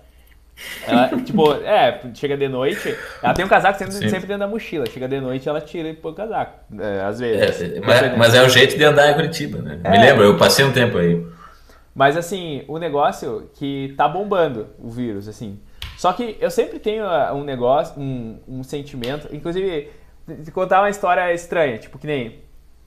Ela, 0.88 1.10
tipo, 1.24 1.54
é, 1.54 2.02
chega 2.14 2.38
de 2.38 2.48
noite, 2.48 2.96
ela 3.22 3.34
tem 3.34 3.44
um 3.44 3.48
casaco 3.48 3.78
sempre, 3.80 3.94
sempre, 3.94 4.22
dentro 4.22 4.38
da 4.38 4.48
mochila. 4.48 4.86
Chega 4.86 5.08
de 5.08 5.20
noite, 5.20 5.48
ela 5.48 5.62
tira 5.62 5.90
e 5.90 5.94
põe 5.94 6.12
o 6.12 6.16
casaco. 6.16 6.60
É, 6.80 7.02
às 7.02 7.20
vezes. 7.20 7.62
É, 7.62 7.80
mas, 7.80 8.18
mas, 8.18 8.34
é 8.36 8.44
o 8.44 8.50
jeito 8.50 8.78
de 8.78 8.84
andar 8.84 9.12
em 9.12 9.16
Curitiba, 9.16 9.60
né? 9.60 9.80
Me 9.84 9.98
é. 9.98 10.02
lembro, 10.02 10.24
eu 10.24 10.38
passei 10.38 10.64
um 10.64 10.72
tempo 10.72 10.98
aí. 10.98 11.26
Mas 11.94 12.16
assim, 12.16 12.64
o 12.68 12.78
negócio 12.78 13.50
que 13.56 13.94
tá 13.98 14.08
bombando 14.08 14.68
o 14.80 14.90
vírus, 14.90 15.28
assim. 15.28 15.60
Só 15.98 16.14
que 16.14 16.38
eu 16.40 16.50
sempre 16.50 16.80
tenho 16.80 17.06
ah, 17.06 17.34
um 17.34 17.44
negócio, 17.44 18.00
um, 18.02 18.40
um 18.48 18.64
sentimento. 18.64 19.28
Inclusive, 19.32 19.90
te 20.44 20.52
contar 20.52 20.82
uma 20.82 20.90
história 20.90 21.34
estranha, 21.34 21.78
tipo, 21.78 21.98
que 21.98 22.08
nem. 22.08 22.40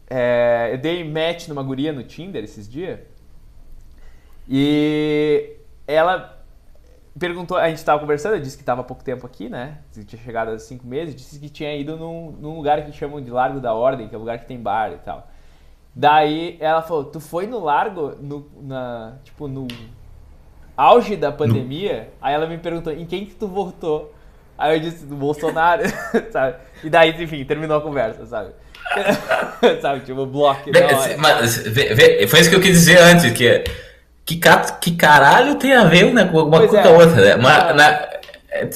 É, 0.09 0.71
eu 0.73 0.79
dei 0.79 1.03
match 1.03 1.49
numa 1.49 1.63
guria 1.63 1.93
no 1.93 2.03
Tinder 2.03 2.45
esses 2.45 2.69
dias. 2.69 3.01
E 4.49 5.57
ela 5.87 6.43
perguntou, 7.19 7.57
a 7.57 7.69
gente 7.69 7.79
estava 7.79 8.01
conversando, 8.01 8.35
eu 8.35 8.41
disse 8.41 8.57
que 8.57 8.63
estava 8.63 8.81
há 8.81 8.85
pouco 8.85 9.03
tempo 9.03 9.27
aqui, 9.27 9.49
né? 9.49 9.79
Tinha 9.93 10.23
chegado 10.23 10.51
há 10.51 10.59
cinco 10.59 10.87
meses, 10.87 11.15
disse 11.15 11.39
que 11.39 11.49
tinha 11.49 11.75
ido 11.75 11.97
num, 11.97 12.33
num 12.33 12.57
lugar 12.57 12.85
que 12.85 12.93
chamam 12.93 13.21
de 13.23 13.31
Largo 13.31 13.61
da 13.61 13.73
Ordem, 13.73 14.09
que 14.09 14.15
é 14.15 14.19
um 14.19 14.21
lugar 14.21 14.39
que 14.39 14.47
tem 14.47 14.61
bar 14.61 14.93
e 14.93 14.99
tal. 14.99 15.29
Daí 15.95 16.57
ela 16.61 16.83
falou, 16.83 17.05
tu 17.05 17.21
foi 17.21 17.47
no 17.47 17.61
largo, 17.61 18.17
no, 18.21 18.51
na, 18.61 19.17
tipo, 19.23 19.47
no 19.47 19.69
auge 20.77 21.17
da 21.17 21.31
pandemia? 21.31 22.03
No... 22.03 22.11
Aí 22.21 22.35
ela 22.35 22.49
me 22.49 22.59
perguntou, 22.59 22.93
em 22.93 23.07
quem 23.07 23.25
que 23.25 23.35
tu 23.35 23.47
votou? 23.47 24.13
Aí 24.57 24.77
eu 24.77 24.81
disse, 24.81 25.05
no 25.05 25.17
Bolsonaro, 25.17 25.83
sabe? 26.31 26.57
E 26.83 26.91
daí, 26.91 27.11
enfim, 27.23 27.45
terminou 27.45 27.79
a 27.79 27.81
conversa, 27.81 28.25
sabe? 28.27 28.53
sabe, 29.81 30.01
tipo, 30.01 30.27
bloco. 30.27 30.71
Mas, 31.19 31.57
foi 32.29 32.41
isso 32.41 32.51
que 32.51 32.57
eu 32.57 32.61
quis 32.61 32.73
dizer 32.73 32.99
antes, 32.99 33.31
que 33.33 33.65
que, 34.25 34.41
que 34.81 34.97
caralho 34.97 35.57
tem 35.57 35.75
a 35.75 35.85
ver 35.85 36.13
né, 36.13 36.25
com 36.25 36.39
alguma 36.39 36.59
coisa 36.59 36.81
é. 36.81 36.89
outra, 36.89 37.21
né? 37.21 37.37
Mas, 37.37 37.77
na, 37.77 37.91
é, 38.49 38.69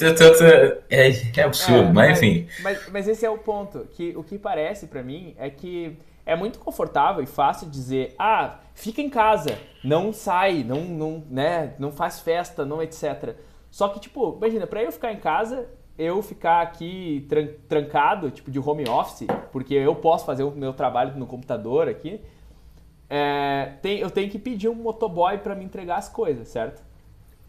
é, 0.89 1.11
é 1.37 1.43
absurdo, 1.43 1.89
é, 1.89 1.93
mas 1.93 2.17
enfim. 2.17 2.47
Mas, 2.61 2.89
mas 2.91 3.07
esse 3.07 3.25
é 3.25 3.29
o 3.29 3.37
ponto, 3.37 3.87
que 3.93 4.13
o 4.15 4.23
que 4.23 4.37
parece 4.37 4.87
para 4.87 5.01
mim 5.01 5.33
é 5.39 5.49
que 5.49 5.97
é 6.25 6.35
muito 6.35 6.59
confortável 6.59 7.23
e 7.23 7.25
fácil 7.25 7.69
dizer, 7.69 8.13
ah, 8.19 8.59
fica 8.75 9.01
em 9.01 9.09
casa, 9.09 9.57
não 9.83 10.13
sai, 10.13 10.63
não, 10.63 10.81
não, 10.81 11.23
né, 11.29 11.73
não 11.79 11.91
faz 11.91 12.19
festa, 12.19 12.65
não 12.65 12.83
etc. 12.83 13.35
Só 13.71 13.87
que, 13.89 13.99
tipo, 13.99 14.35
imagina, 14.37 14.65
pra 14.65 14.83
eu 14.83 14.91
ficar 14.91 15.11
em 15.13 15.19
casa, 15.19 15.67
eu 15.97 16.21
ficar 16.21 16.61
aqui 16.61 17.25
tran 17.29 17.47
trancado, 17.67 18.31
tipo, 18.31 18.49
de 18.49 18.59
home 18.59 18.87
office, 18.87 19.27
porque 19.51 19.73
eu 19.73 19.95
posso 19.95 20.25
fazer 20.25 20.43
o 20.43 20.51
meu 20.51 20.73
trabalho 20.73 21.17
no 21.17 21.27
computador 21.27 21.87
aqui, 21.87 22.21
é, 23.09 23.73
tem, 23.81 23.99
eu 23.99 24.09
tenho 24.09 24.29
que 24.29 24.37
pedir 24.37 24.69
um 24.69 24.75
motoboy 24.75 25.37
para 25.39 25.55
me 25.55 25.65
entregar 25.65 25.97
as 25.97 26.09
coisas, 26.09 26.47
certo? 26.47 26.83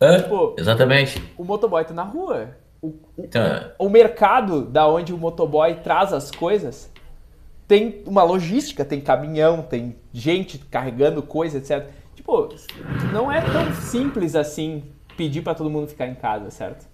É, 0.00 0.22
tipo, 0.22 0.54
exatamente. 0.58 1.22
O 1.36 1.44
motoboy 1.44 1.84
tá 1.84 1.92
na 1.92 2.02
rua. 2.02 2.56
O, 2.80 2.94
então, 3.18 3.42
é. 3.42 3.74
o 3.78 3.88
mercado 3.90 4.64
da 4.64 4.88
onde 4.88 5.12
o 5.12 5.18
motoboy 5.18 5.74
traz 5.76 6.12
as 6.14 6.30
coisas 6.30 6.90
tem 7.70 8.02
uma 8.04 8.24
logística, 8.24 8.84
tem 8.84 9.00
caminhão, 9.00 9.62
tem 9.62 9.94
gente 10.12 10.58
carregando 10.58 11.22
coisa, 11.22 11.58
etc. 11.58 11.88
Tipo, 12.16 12.48
não 13.12 13.30
é 13.30 13.40
tão 13.42 13.72
simples 13.74 14.34
assim 14.34 14.82
pedir 15.20 15.42
para 15.42 15.54
todo 15.54 15.68
mundo 15.68 15.86
ficar 15.86 16.06
em 16.06 16.14
casa, 16.14 16.50
certo? 16.50 16.86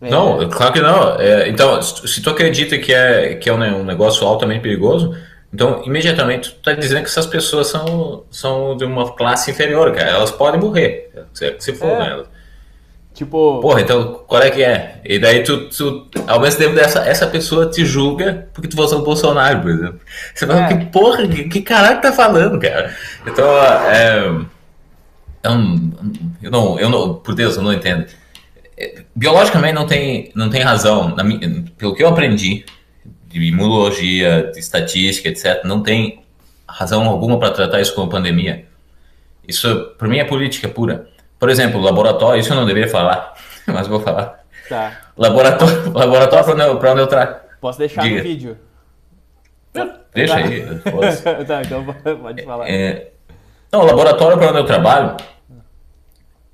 É. 0.00 0.08
Não, 0.08 0.48
claro 0.48 0.72
que 0.72 0.80
não. 0.80 1.18
É, 1.18 1.48
então, 1.48 1.82
se 1.82 2.22
tu 2.22 2.30
acredita 2.30 2.78
que 2.78 2.94
é, 2.94 3.34
que 3.34 3.50
é 3.50 3.52
um 3.52 3.82
negócio 3.82 4.24
altamente 4.24 4.60
perigoso, 4.60 5.16
então 5.52 5.82
imediatamente 5.84 6.50
tu 6.50 6.58
está 6.58 6.72
dizendo 6.74 7.02
que 7.02 7.08
essas 7.08 7.26
pessoas 7.26 7.66
são, 7.66 8.22
são 8.30 8.76
de 8.76 8.84
uma 8.84 9.16
classe 9.16 9.50
inferior, 9.50 9.92
cara. 9.92 10.10
Elas 10.10 10.30
podem 10.30 10.60
morrer, 10.60 11.10
se 11.58 11.72
for, 11.72 11.88
é. 11.88 11.98
né? 11.98 12.22
Tipo. 13.14 13.60
Porra, 13.60 13.80
então 13.80 14.22
qual 14.28 14.40
é 14.40 14.50
que 14.52 14.62
é? 14.62 15.00
E 15.04 15.18
daí 15.18 15.42
tu, 15.42 15.68
tu 15.68 16.06
ao 16.28 16.40
mesmo 16.40 16.60
tempo 16.60 16.76
dessa 16.76 17.00
essa 17.00 17.26
pessoa 17.26 17.68
te 17.68 17.84
julga 17.84 18.48
porque 18.54 18.68
tu 18.68 18.76
votou 18.76 19.00
no 19.00 19.04
Bolsonaro, 19.04 19.60
por 19.60 19.70
exemplo. 19.72 20.00
Você 20.32 20.46
fala, 20.46 20.66
é. 20.66 20.76
que 20.76 20.86
porra, 20.86 21.26
que, 21.26 21.48
que 21.48 21.62
caralho 21.62 22.00
tá 22.00 22.12
falando, 22.12 22.60
cara? 22.60 22.94
Então, 23.26 23.44
é. 23.88 24.59
Eu 25.42 25.50
não, 25.50 25.92
eu 26.42 26.50
não, 26.50 26.80
eu 26.80 26.90
não, 26.90 27.14
por 27.14 27.34
Deus, 27.34 27.56
eu 27.56 27.62
não 27.62 27.72
entendo. 27.72 28.06
É, 28.76 29.02
biologicamente 29.14 29.74
não 29.74 29.86
tem, 29.86 30.30
não 30.34 30.50
tem 30.50 30.62
razão, 30.62 31.14
na, 31.14 31.24
pelo 31.76 31.94
que 31.94 32.02
eu 32.02 32.08
aprendi 32.08 32.64
de 33.26 33.42
imunologia, 33.42 34.50
de 34.52 34.58
estatística, 34.58 35.28
etc., 35.28 35.64
não 35.64 35.82
tem 35.82 36.22
razão 36.68 37.06
alguma 37.06 37.38
para 37.38 37.50
tratar 37.50 37.80
isso 37.80 37.94
como 37.94 38.10
pandemia. 38.10 38.66
Isso, 39.46 39.94
para 39.96 40.08
mim, 40.08 40.18
é 40.18 40.24
política 40.24 40.68
pura. 40.68 41.08
Por 41.38 41.48
exemplo, 41.48 41.80
laboratório, 41.80 42.40
isso 42.40 42.52
eu 42.52 42.56
não 42.56 42.66
deveria 42.66 42.88
falar, 42.88 43.34
mas 43.66 43.86
vou 43.86 44.00
falar. 44.00 44.40
Tá. 44.68 45.00
Laboratório, 45.16 45.92
laboratório 45.92 46.78
para 46.78 46.92
onde, 46.92 47.00
eu 47.00 47.06
trago. 47.06 47.40
Posso 47.60 47.78
deixar 47.78 48.02
Diga. 48.02 48.16
no 48.16 48.22
vídeo? 48.22 48.58
Deixa 50.14 50.36
aí. 50.36 50.64
tá, 51.46 51.62
então 51.62 51.84
pode 51.84 52.42
falar. 52.42 52.68
É, 52.68 53.09
não, 53.72 53.80
o 53.80 53.84
laboratório 53.84 54.36
para 54.36 54.48
onde 54.48 54.58
eu 54.58 54.64
trabalho, 54.64 55.16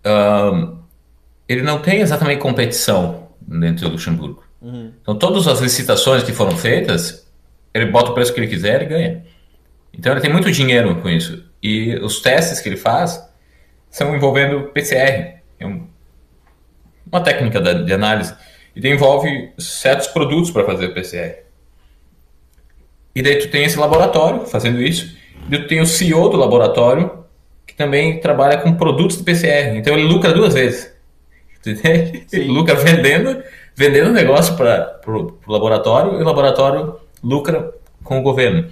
um, 0.04 0.78
ele 1.48 1.62
não 1.62 1.80
tem 1.80 2.00
exatamente 2.00 2.40
competição 2.40 3.28
dentro 3.40 3.86
do 3.86 3.92
Luxemburgo. 3.92 4.44
Uhum. 4.60 4.92
Então, 5.00 5.16
todas 5.16 5.46
as 5.46 5.60
licitações 5.60 6.22
que 6.22 6.32
foram 6.32 6.56
feitas, 6.56 7.26
ele 7.72 7.86
bota 7.86 8.10
o 8.10 8.14
preço 8.14 8.32
que 8.32 8.40
ele 8.40 8.48
quiser 8.48 8.82
e 8.82 8.86
ganha. 8.86 9.24
Então, 9.92 10.12
ele 10.12 10.20
tem 10.20 10.32
muito 10.32 10.50
dinheiro 10.50 11.00
com 11.00 11.08
isso. 11.08 11.44
E 11.62 11.94
os 11.96 12.20
testes 12.20 12.60
que 12.60 12.68
ele 12.68 12.76
faz 12.76 13.22
são 13.90 14.14
envolvendo 14.14 14.68
PCR, 14.72 15.40
é 15.58 15.66
um, 15.66 15.86
uma 17.10 17.20
técnica 17.20 17.60
de 17.60 17.92
análise, 17.92 18.34
e 18.74 18.86
envolve 18.88 19.52
certos 19.58 20.06
produtos 20.08 20.50
para 20.50 20.66
fazer 20.66 20.88
PCR. 20.88 21.46
E 23.14 23.22
daí 23.22 23.36
tu 23.36 23.48
tem 23.48 23.64
esse 23.64 23.78
laboratório 23.78 24.44
fazendo 24.44 24.82
isso, 24.82 25.15
e 25.50 25.58
tu 25.58 25.66
tem 25.66 25.80
o 25.80 25.86
CEO 25.86 26.28
do 26.28 26.36
laboratório 26.36 27.24
que 27.66 27.74
também 27.74 28.20
trabalha 28.20 28.58
com 28.58 28.74
produtos 28.74 29.18
de 29.18 29.24
PCR. 29.24 29.76
Então 29.76 29.94
ele 29.94 30.04
lucra 30.04 30.32
duas 30.32 30.54
vezes. 30.54 30.94
Ele 32.32 32.46
lucra 32.46 32.76
vendendo, 32.76 33.42
vendendo 33.74 34.12
negócio 34.12 34.56
para 34.56 35.00
o 35.04 35.34
laboratório 35.48 36.12
e 36.12 36.22
o 36.22 36.24
laboratório 36.24 37.00
lucra 37.20 37.74
com 38.04 38.20
o 38.20 38.22
governo. 38.22 38.70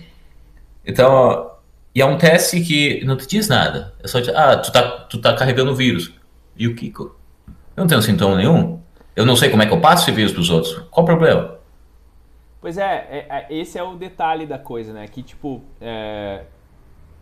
Então, 0.87 1.51
e 1.93 2.01
é 2.01 2.07
um 2.07 2.17
teste 2.17 2.61
que 2.61 3.05
não 3.05 3.17
te 3.17 3.27
diz 3.27 3.49
nada. 3.49 3.93
É 4.03 4.07
só 4.07 4.21
dizer, 4.21 4.37
ah, 4.37 4.57
tu 4.57 4.71
tá, 4.71 4.83
tu 5.11 5.19
tá 5.21 5.35
carregando 5.35 5.73
o 5.73 5.75
vírus. 5.75 6.13
E 6.57 6.69
o 6.69 6.75
Kiko? 6.77 7.17
Eu 7.77 7.81
não 7.81 7.87
tenho 7.87 8.01
sintoma 8.01 8.37
nenhum. 8.37 8.81
Eu 9.17 9.27
não 9.27 9.35
sei 9.35 9.51
como 9.51 9.63
é 9.63 9.67
que 9.67 9.73
eu 9.73 9.81
passo 9.81 10.05
esse 10.05 10.13
vírus 10.13 10.33
para 10.33 10.41
os 10.41 10.51
outros. 10.51 10.75
Qual 10.91 11.03
o 11.03 11.07
problema? 11.07 11.59
Pois 12.61 12.79
é, 12.79 13.07
é, 13.11 13.27
é, 13.29 13.47
esse 13.51 13.79
é 13.79 13.83
o 13.83 13.95
detalhe 13.95 14.47
da 14.47 14.59
coisa, 14.59 14.93
né? 14.93 15.07
Que, 15.07 15.23
tipo, 15.23 15.63
é, 15.81 16.43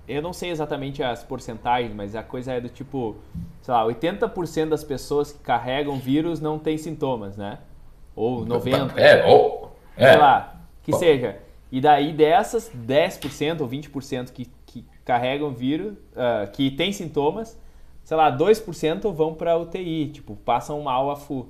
eu 0.07 0.21
não 0.21 0.33
sei 0.33 0.51
exatamente 0.51 1.03
as 1.03 1.23
porcentagens, 1.23 1.95
mas 1.95 2.15
a 2.15 2.23
coisa 2.23 2.53
é 2.53 2.61
do 2.61 2.69
tipo, 2.69 3.17
sei 3.61 3.75
lá, 3.75 3.85
80% 3.87 4.69
das 4.69 4.85
pessoas 4.85 5.33
que 5.33 5.39
carregam 5.41 5.99
vírus 5.99 6.41
não 6.41 6.59
têm 6.59 6.77
sintomas, 6.77 7.37
né? 7.37 7.59
Ou 8.15 8.45
90%. 8.45 8.97
É, 8.97 9.25
ou... 9.27 9.73
É. 9.97 10.11
Sei 10.11 10.21
lá, 10.21 10.61
que 10.83 10.93
seja. 10.95 11.39
E 11.71 11.81
daí 11.81 12.13
dessas, 12.13 12.71
10% 12.75 13.61
ou 13.61 13.69
20% 13.69 14.33
que 14.33 14.51
carregam 15.05 15.51
vírus, 15.51 15.95
uh, 16.13 16.51
que 16.53 16.71
tem 16.71 16.93
sintomas, 16.93 17.59
sei 18.05 18.17
lá, 18.17 18.37
2% 18.37 19.13
vão 19.13 19.35
para 19.35 19.57
UTI, 19.57 20.11
tipo, 20.13 20.37
passam 20.37 20.81
mal 20.83 21.11
a 21.11 21.17
FU. 21.17 21.49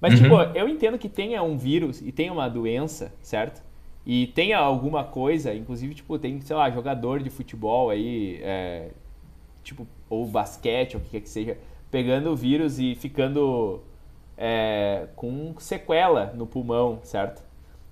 Mas, 0.00 0.14
uhum. 0.14 0.22
tipo, 0.22 0.36
eu 0.58 0.68
entendo 0.68 0.98
que 0.98 1.08
tenha 1.08 1.42
um 1.42 1.56
vírus 1.56 2.00
e 2.00 2.12
tenha 2.12 2.32
uma 2.32 2.48
doença, 2.48 3.12
certo? 3.22 3.62
E 4.06 4.26
tenha 4.28 4.58
alguma 4.58 5.04
coisa, 5.04 5.54
inclusive, 5.54 5.94
tipo, 5.94 6.18
tem, 6.18 6.40
sei 6.40 6.54
lá, 6.54 6.70
jogador 6.70 7.22
de 7.22 7.30
futebol 7.30 7.88
aí, 7.88 8.38
é, 8.42 8.90
tipo, 9.62 9.86
ou 10.10 10.26
basquete, 10.26 10.94
ou 10.94 11.00
o 11.00 11.04
que 11.04 11.10
quer 11.10 11.20
que 11.20 11.28
seja, 11.28 11.58
pegando 11.90 12.30
o 12.30 12.36
vírus 12.36 12.78
e 12.78 12.94
ficando 12.94 13.80
é, 14.36 15.08
com 15.16 15.54
sequela 15.58 16.32
no 16.36 16.46
pulmão, 16.46 16.98
certo? 17.02 17.42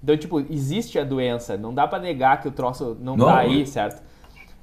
Então, 0.03 0.17
tipo, 0.17 0.41
existe 0.41 0.99
a 0.99 1.05
doença, 1.05 1.57
não 1.57 1.73
dá 1.73 1.87
para 1.87 2.01
negar 2.01 2.41
que 2.43 2.49
o 2.49 2.51
troço 2.51 2.97
não, 3.01 3.17
não 3.17 3.27
tá 3.27 3.39
aí, 3.39 3.67
certo? 3.67 4.03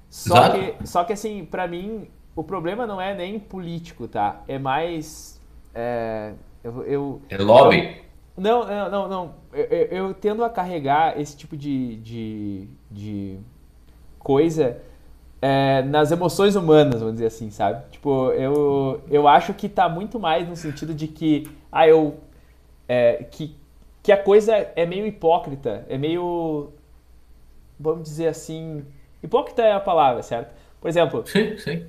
Só 0.09 0.49
que, 0.49 0.87
só 0.87 1.03
que 1.03 1.13
assim, 1.13 1.45
para 1.45 1.67
mim, 1.67 2.07
o 2.35 2.43
problema 2.43 2.85
não 2.85 2.99
é 2.99 3.15
nem 3.15 3.39
político, 3.39 4.07
tá? 4.07 4.43
É 4.47 4.59
mais. 4.59 5.39
É, 5.73 6.33
eu, 6.63 6.83
eu, 6.83 7.21
é 7.29 7.37
lobby. 7.37 7.77
Eu, 7.77 8.41
não, 8.41 8.65
não, 8.65 8.89
não, 8.89 9.07
não. 9.07 9.35
Eu, 9.51 9.65
eu, 9.65 9.85
eu, 9.87 10.13
tendo 10.13 10.43
a 10.43 10.49
carregar 10.49 11.19
esse 11.19 11.35
tipo 11.35 11.57
de, 11.57 11.97
de, 11.97 12.67
de 12.89 13.39
coisa 14.19 14.81
é, 15.41 15.81
nas 15.83 16.11
emoções 16.11 16.55
humanas, 16.55 16.99
vamos 16.99 17.15
dizer 17.15 17.27
assim, 17.27 17.49
sabe? 17.49 17.83
Tipo, 17.91 18.31
eu, 18.31 19.01
eu 19.09 19.27
acho 19.27 19.53
que 19.53 19.69
tá 19.69 19.87
muito 19.87 20.19
mais 20.19 20.47
no 20.47 20.55
sentido 20.55 20.93
de 20.93 21.07
que, 21.07 21.49
ah, 21.71 21.87
eu. 21.87 22.19
É, 22.87 23.23
que, 23.31 23.55
que 24.01 24.11
a 24.11 24.17
coisa 24.17 24.55
é 24.75 24.85
meio 24.85 25.05
hipócrita, 25.05 25.85
é 25.87 25.97
meio. 25.97 26.71
Vamos 27.79 28.03
dizer 28.03 28.27
assim. 28.27 28.85
Hipócrita 29.23 29.61
é 29.61 29.73
a 29.73 29.79
palavra, 29.79 30.21
certo? 30.23 30.53
Por 30.79 30.87
exemplo. 30.87 31.23
Sim, 31.25 31.57
sim. 31.57 31.85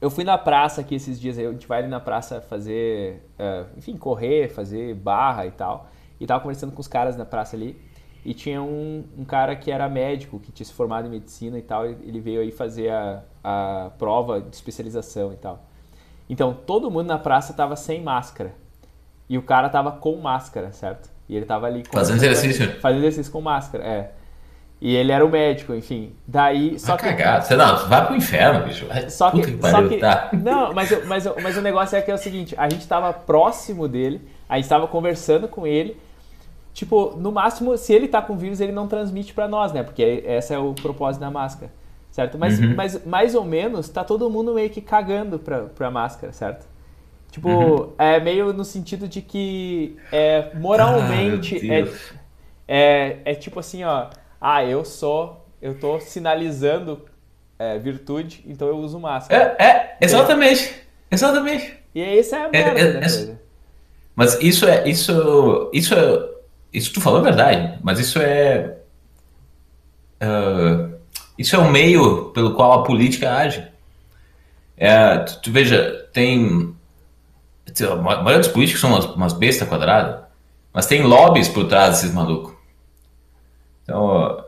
Eu 0.00 0.10
fui 0.10 0.22
na 0.22 0.38
praça 0.38 0.80
aqui 0.80 0.94
esses 0.94 1.20
dias, 1.20 1.36
a 1.38 1.42
gente 1.42 1.66
vai 1.66 1.80
ali 1.80 1.88
na 1.88 1.98
praça 1.98 2.40
fazer, 2.40 3.20
uh, 3.36 3.66
enfim, 3.76 3.96
correr, 3.96 4.48
fazer 4.48 4.94
barra 4.94 5.44
e 5.44 5.50
tal. 5.50 5.90
E 6.20 6.26
tava 6.26 6.40
conversando 6.40 6.72
com 6.72 6.80
os 6.80 6.88
caras 6.88 7.16
na 7.16 7.24
praça 7.24 7.56
ali. 7.56 7.80
E 8.24 8.34
tinha 8.34 8.60
um, 8.60 9.04
um 9.16 9.24
cara 9.24 9.54
que 9.56 9.70
era 9.70 9.88
médico, 9.88 10.38
que 10.38 10.50
tinha 10.52 10.66
se 10.66 10.72
formado 10.72 11.06
em 11.06 11.10
medicina 11.10 11.58
e 11.58 11.62
tal. 11.62 11.86
Ele 11.86 12.20
veio 12.20 12.40
aí 12.40 12.50
fazer 12.50 12.90
a, 12.90 13.22
a 13.42 13.90
prova 13.98 14.40
de 14.40 14.54
especialização 14.54 15.32
e 15.32 15.36
tal. 15.36 15.64
Então, 16.28 16.52
todo 16.52 16.90
mundo 16.90 17.06
na 17.06 17.18
praça 17.18 17.52
tava 17.54 17.76
sem 17.76 18.02
máscara. 18.02 18.54
E 19.28 19.38
o 19.38 19.42
cara 19.42 19.68
tava 19.68 19.92
com 19.92 20.16
máscara, 20.16 20.72
certo? 20.72 21.10
E 21.28 21.36
ele 21.36 21.46
tava 21.46 21.66
ali... 21.66 21.84
Fazendo 21.90 22.16
exercício? 22.16 22.80
Fazendo 22.80 23.00
exercício 23.00 23.32
com 23.32 23.40
máscara, 23.40 23.84
é. 23.84 24.12
E 24.80 24.94
ele 24.94 25.10
era 25.10 25.24
o 25.24 25.28
médico, 25.28 25.74
enfim. 25.74 26.12
Daí. 26.26 26.78
Só 26.78 26.96
vai 26.96 26.98
que. 26.98 27.04
Cagar. 27.04 27.42
Você 27.42 27.56
não, 27.56 27.88
vai 27.88 28.06
pro 28.06 28.14
inferno, 28.14 28.64
bicho. 28.64 28.86
Só 29.10 29.30
que. 29.30 29.42
que 29.42 29.70
só 29.70 29.88
que 29.88 29.96
tá. 29.98 30.30
Não, 30.32 30.72
mas, 30.72 31.04
mas, 31.04 31.24
mas 31.42 31.56
o 31.56 31.60
negócio 31.60 31.96
é 31.96 32.02
que 32.02 32.10
é 32.10 32.14
o 32.14 32.18
seguinte: 32.18 32.54
a 32.56 32.68
gente 32.68 32.86
tava 32.86 33.12
próximo 33.12 33.88
dele, 33.88 34.20
a 34.48 34.56
gente 34.56 34.68
tava 34.68 34.86
conversando 34.86 35.48
com 35.48 35.66
ele. 35.66 35.96
Tipo, 36.78 37.16
no 37.16 37.32
máximo, 37.32 37.76
se 37.76 37.92
ele 37.92 38.06
tá 38.06 38.22
com 38.22 38.36
vírus, 38.36 38.60
ele 38.60 38.70
não 38.70 38.86
transmite 38.86 39.32
para 39.32 39.48
nós, 39.48 39.72
né? 39.72 39.82
Porque 39.82 40.22
esse 40.24 40.54
é 40.54 40.58
o 40.58 40.74
propósito 40.74 41.20
da 41.20 41.30
máscara, 41.30 41.72
certo? 42.08 42.38
Mas, 42.38 42.60
uhum. 42.60 42.74
mas 42.76 43.04
mais 43.04 43.34
ou 43.34 43.44
menos, 43.44 43.88
tá 43.88 44.04
todo 44.04 44.30
mundo 44.30 44.54
meio 44.54 44.70
que 44.70 44.80
cagando 44.80 45.40
pra, 45.40 45.62
pra 45.62 45.90
máscara, 45.90 46.32
certo? 46.32 46.66
Tipo, 47.32 47.48
uhum. 47.48 47.92
é 47.98 48.20
meio 48.20 48.52
no 48.52 48.64
sentido 48.64 49.08
de 49.08 49.20
que 49.20 49.96
é, 50.12 50.52
moralmente. 50.54 51.60
Ah, 51.68 51.74
é, 51.74 51.88
é, 52.68 53.32
é 53.32 53.34
tipo 53.34 53.58
assim, 53.58 53.82
ó 53.82 54.06
ah, 54.40 54.64
eu 54.64 54.84
sou, 54.84 55.44
eu 55.60 55.78
tô 55.80 55.98
sinalizando 55.98 57.04
é, 57.58 57.76
virtude, 57.76 58.44
então 58.46 58.68
eu 58.68 58.76
uso 58.76 59.00
máscara. 59.00 59.56
É, 59.58 59.64
é 59.64 59.96
exatamente, 60.00 60.74
exatamente. 61.10 61.76
E 61.92 62.00
essa 62.00 62.36
é 62.36 62.40
a 62.40 62.44
é, 62.46 62.50
merda 62.50 63.04
é, 63.04 63.32
é. 63.32 63.36
Mas 64.14 64.40
isso 64.40 64.68
é, 64.68 64.88
isso, 64.88 65.70
isso 65.72 65.92
é, 65.92 66.37
isso 66.72 66.92
tu 66.92 67.00
falou 67.00 67.20
a 67.20 67.22
verdade, 67.22 67.78
mas 67.82 67.98
isso 67.98 68.18
é, 68.18 68.76
uh, 70.22 70.94
isso 71.36 71.56
é 71.56 71.58
o 71.58 71.70
meio 71.70 72.26
pelo 72.30 72.54
qual 72.54 72.72
a 72.72 72.84
política 72.84 73.32
age. 73.34 73.66
É, 74.76 75.18
tu, 75.18 75.40
tu, 75.42 75.52
veja, 75.52 76.08
tem, 76.12 76.74
a 77.90 77.96
maioria 77.96 78.38
dos 78.38 78.48
políticos 78.48 78.80
são 78.80 78.90
umas, 78.90 79.04
umas 79.06 79.32
bestas 79.32 79.68
quadradas, 79.68 80.20
mas 80.72 80.86
tem 80.86 81.02
lobbies 81.02 81.48
por 81.48 81.66
trás 81.66 81.96
desses 81.96 82.14
malucos. 82.14 82.54
Então, 83.82 84.44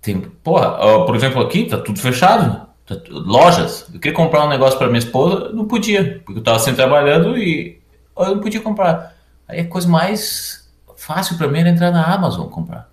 tem, 0.00 0.20
porra, 0.20 1.04
por 1.06 1.14
exemplo, 1.14 1.40
aqui 1.40 1.64
tá 1.64 1.78
tudo 1.78 2.00
fechado. 2.00 2.66
Tá, 2.84 2.96
lojas. 3.08 3.86
Eu 3.94 4.00
queria 4.00 4.16
comprar 4.16 4.44
um 4.44 4.48
negócio 4.48 4.76
para 4.76 4.88
minha 4.88 4.98
esposa, 4.98 5.50
não 5.52 5.66
podia, 5.66 6.20
porque 6.24 6.40
eu 6.40 6.42
tava 6.42 6.58
sempre 6.58 6.76
trabalhando 6.76 7.38
e 7.38 7.80
eu 8.16 8.34
não 8.34 8.40
podia 8.40 8.60
comprar. 8.60 9.14
Aí 9.46 9.60
a 9.60 9.68
coisa 9.68 9.88
mais 9.88 10.61
fácil 11.04 11.36
para 11.36 11.48
mim 11.48 11.60
era 11.60 11.70
entrar 11.70 11.90
na 11.90 12.04
Amazon 12.04 12.48
comprar. 12.48 12.90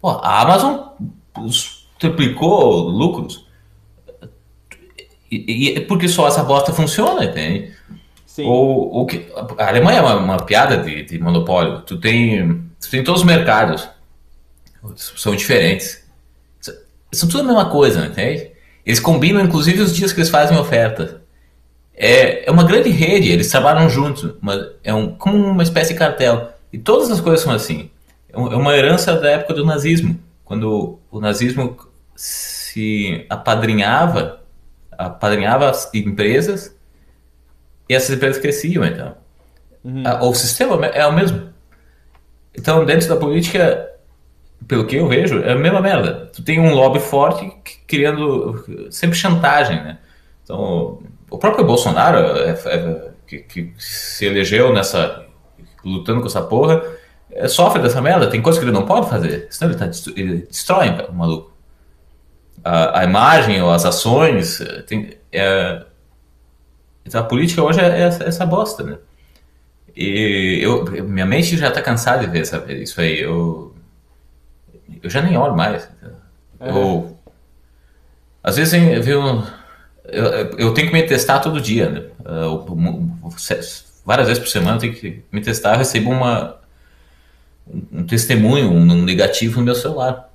Pô, 0.00 0.10
a 0.10 0.40
Amazon 0.42 0.88
triplicou 1.98 2.88
lucros. 2.88 3.46
E, 5.30 5.76
e, 5.76 5.80
porque 5.80 6.08
só 6.08 6.28
essa 6.28 6.44
bosta 6.44 6.72
funciona, 6.72 7.24
entende? 7.24 7.72
Sim. 8.26 8.44
Ou, 8.46 8.90
ou 8.92 9.06
que, 9.06 9.26
a 9.58 9.68
Alemanha 9.68 9.98
é 9.98 10.02
uma, 10.02 10.16
uma 10.16 10.36
piada 10.38 10.76
de, 10.76 11.02
de 11.04 11.18
monopólio. 11.18 11.80
Tu 11.82 11.98
tem, 11.98 12.62
tu 12.80 12.90
tem 12.90 13.02
todos 13.02 13.22
os 13.22 13.26
mercados 13.26 13.88
são 14.96 15.34
diferentes. 15.34 16.04
São 17.12 17.28
tudo 17.28 17.42
a 17.42 17.46
mesma 17.46 17.70
coisa, 17.70 18.06
entende? 18.06 18.50
Eles 18.84 19.00
combinam, 19.00 19.40
inclusive, 19.40 19.80
os 19.80 19.94
dias 19.94 20.12
que 20.12 20.20
eles 20.20 20.28
fazem 20.28 20.58
oferta. 20.58 21.22
É, 21.96 22.48
é 22.48 22.50
uma 22.50 22.64
grande 22.64 22.90
rede, 22.90 23.30
eles 23.30 23.48
trabalham 23.48 23.88
juntos, 23.88 24.34
mas 24.40 24.60
é 24.82 24.92
um, 24.92 25.14
como 25.14 25.38
uma 25.38 25.62
espécie 25.62 25.92
de 25.92 25.98
cartel. 25.98 26.52
E 26.74 26.78
todas 26.78 27.08
as 27.10 27.20
coisas 27.20 27.40
são 27.40 27.52
assim. 27.52 27.88
É, 28.28 28.34
é 28.34 28.38
uma 28.38 28.76
herança 28.76 29.14
da 29.14 29.30
época 29.30 29.54
do 29.54 29.64
nazismo, 29.64 30.18
quando 30.44 30.98
o 31.10 31.20
nazismo 31.20 31.76
se 32.16 33.24
apadrinhava, 33.30 34.42
apadrinhava 34.90 35.70
as 35.70 35.88
empresas 35.94 36.76
e 37.88 37.94
essas 37.94 38.16
empresas 38.16 38.42
cresciam, 38.42 38.84
então. 38.84 39.14
Uhum. 39.84 40.02
O 40.28 40.34
sistema 40.34 40.84
é 40.86 41.06
o 41.06 41.12
mesmo. 41.12 41.54
Então, 42.52 42.84
dentro 42.84 43.08
da 43.08 43.16
política, 43.16 43.88
pelo 44.66 44.86
que 44.86 44.96
eu 44.96 45.06
vejo, 45.06 45.40
é 45.42 45.52
a 45.52 45.56
mesma 45.56 45.80
merda. 45.80 46.30
Tu 46.34 46.42
tem 46.42 46.58
um 46.58 46.74
lobby 46.74 46.98
forte 46.98 47.52
criando 47.86 48.64
sempre 48.90 49.16
chantagem, 49.16 49.76
né? 49.76 49.98
Então, 50.42 51.00
o 51.30 51.38
próprio 51.38 51.64
Bolsonaro, 51.64 52.18
é, 52.18 52.50
é, 52.50 53.10
que, 53.26 53.38
que, 53.38 53.72
se 53.78 54.26
elegeu 54.26 54.72
nessa. 54.72 55.23
Lutando 55.84 56.20
com 56.20 56.26
essa 56.26 56.42
porra, 56.42 56.82
é, 57.32 57.48
sofre 57.48 57.82
dessa 57.82 58.00
merda. 58.00 58.28
Tem 58.28 58.40
coisas 58.40 58.58
que 58.58 58.64
ele 58.64 58.72
não 58.74 58.86
pode 58.86 59.08
fazer, 59.08 59.46
senão 59.50 59.72
ele, 59.72 59.78
tá, 59.78 59.90
ele 60.16 60.36
destrói 60.48 60.88
o 61.08 61.12
maluco. 61.12 61.52
A, 62.62 63.00
a, 63.00 63.04
imagem 63.04 63.60
ou 63.62 63.70
as 63.70 63.84
ações. 63.84 64.62
Tem, 64.86 65.16
é, 65.30 65.84
então, 67.04 67.20
a 67.20 67.24
política 67.24 67.62
hoje 67.62 67.80
é 67.80 68.00
essa, 68.00 68.24
essa 68.24 68.46
bosta, 68.46 68.82
né? 68.82 68.98
E 69.96 70.58
eu, 70.62 70.84
minha 71.04 71.26
mente 71.26 71.56
já 71.56 71.68
está 71.68 71.80
cansada 71.80 72.24
de 72.24 72.26
ver 72.26 72.40
essa, 72.40 72.64
isso 72.72 73.00
aí. 73.00 73.20
Eu, 73.20 73.74
eu 75.02 75.10
já 75.10 75.22
nem 75.22 75.36
olho 75.36 75.54
mais. 75.54 75.88
É. 76.60 76.70
Eu, 76.70 77.16
às 78.42 78.56
vezes 78.56 78.74
eu, 78.74 79.44
eu, 80.04 80.24
eu, 80.58 80.74
tenho 80.74 80.88
que 80.88 80.92
me 80.92 81.02
testar 81.02 81.38
todo 81.38 81.60
dia, 81.60 81.88
né? 81.88 82.02
Eu, 82.24 82.64
várias 84.04 84.28
vezes 84.28 84.42
por 84.42 84.48
semana 84.48 84.76
eu 84.76 84.80
tenho 84.80 84.94
que 84.94 85.22
me 85.32 85.40
testar, 85.40 85.74
eu 85.74 85.78
recebo 85.78 86.10
uma, 86.10 86.56
um 87.92 88.04
testemunho, 88.04 88.70
um 88.70 89.02
negativo 89.02 89.58
no 89.58 89.66
meu 89.66 89.74
celular. 89.74 90.30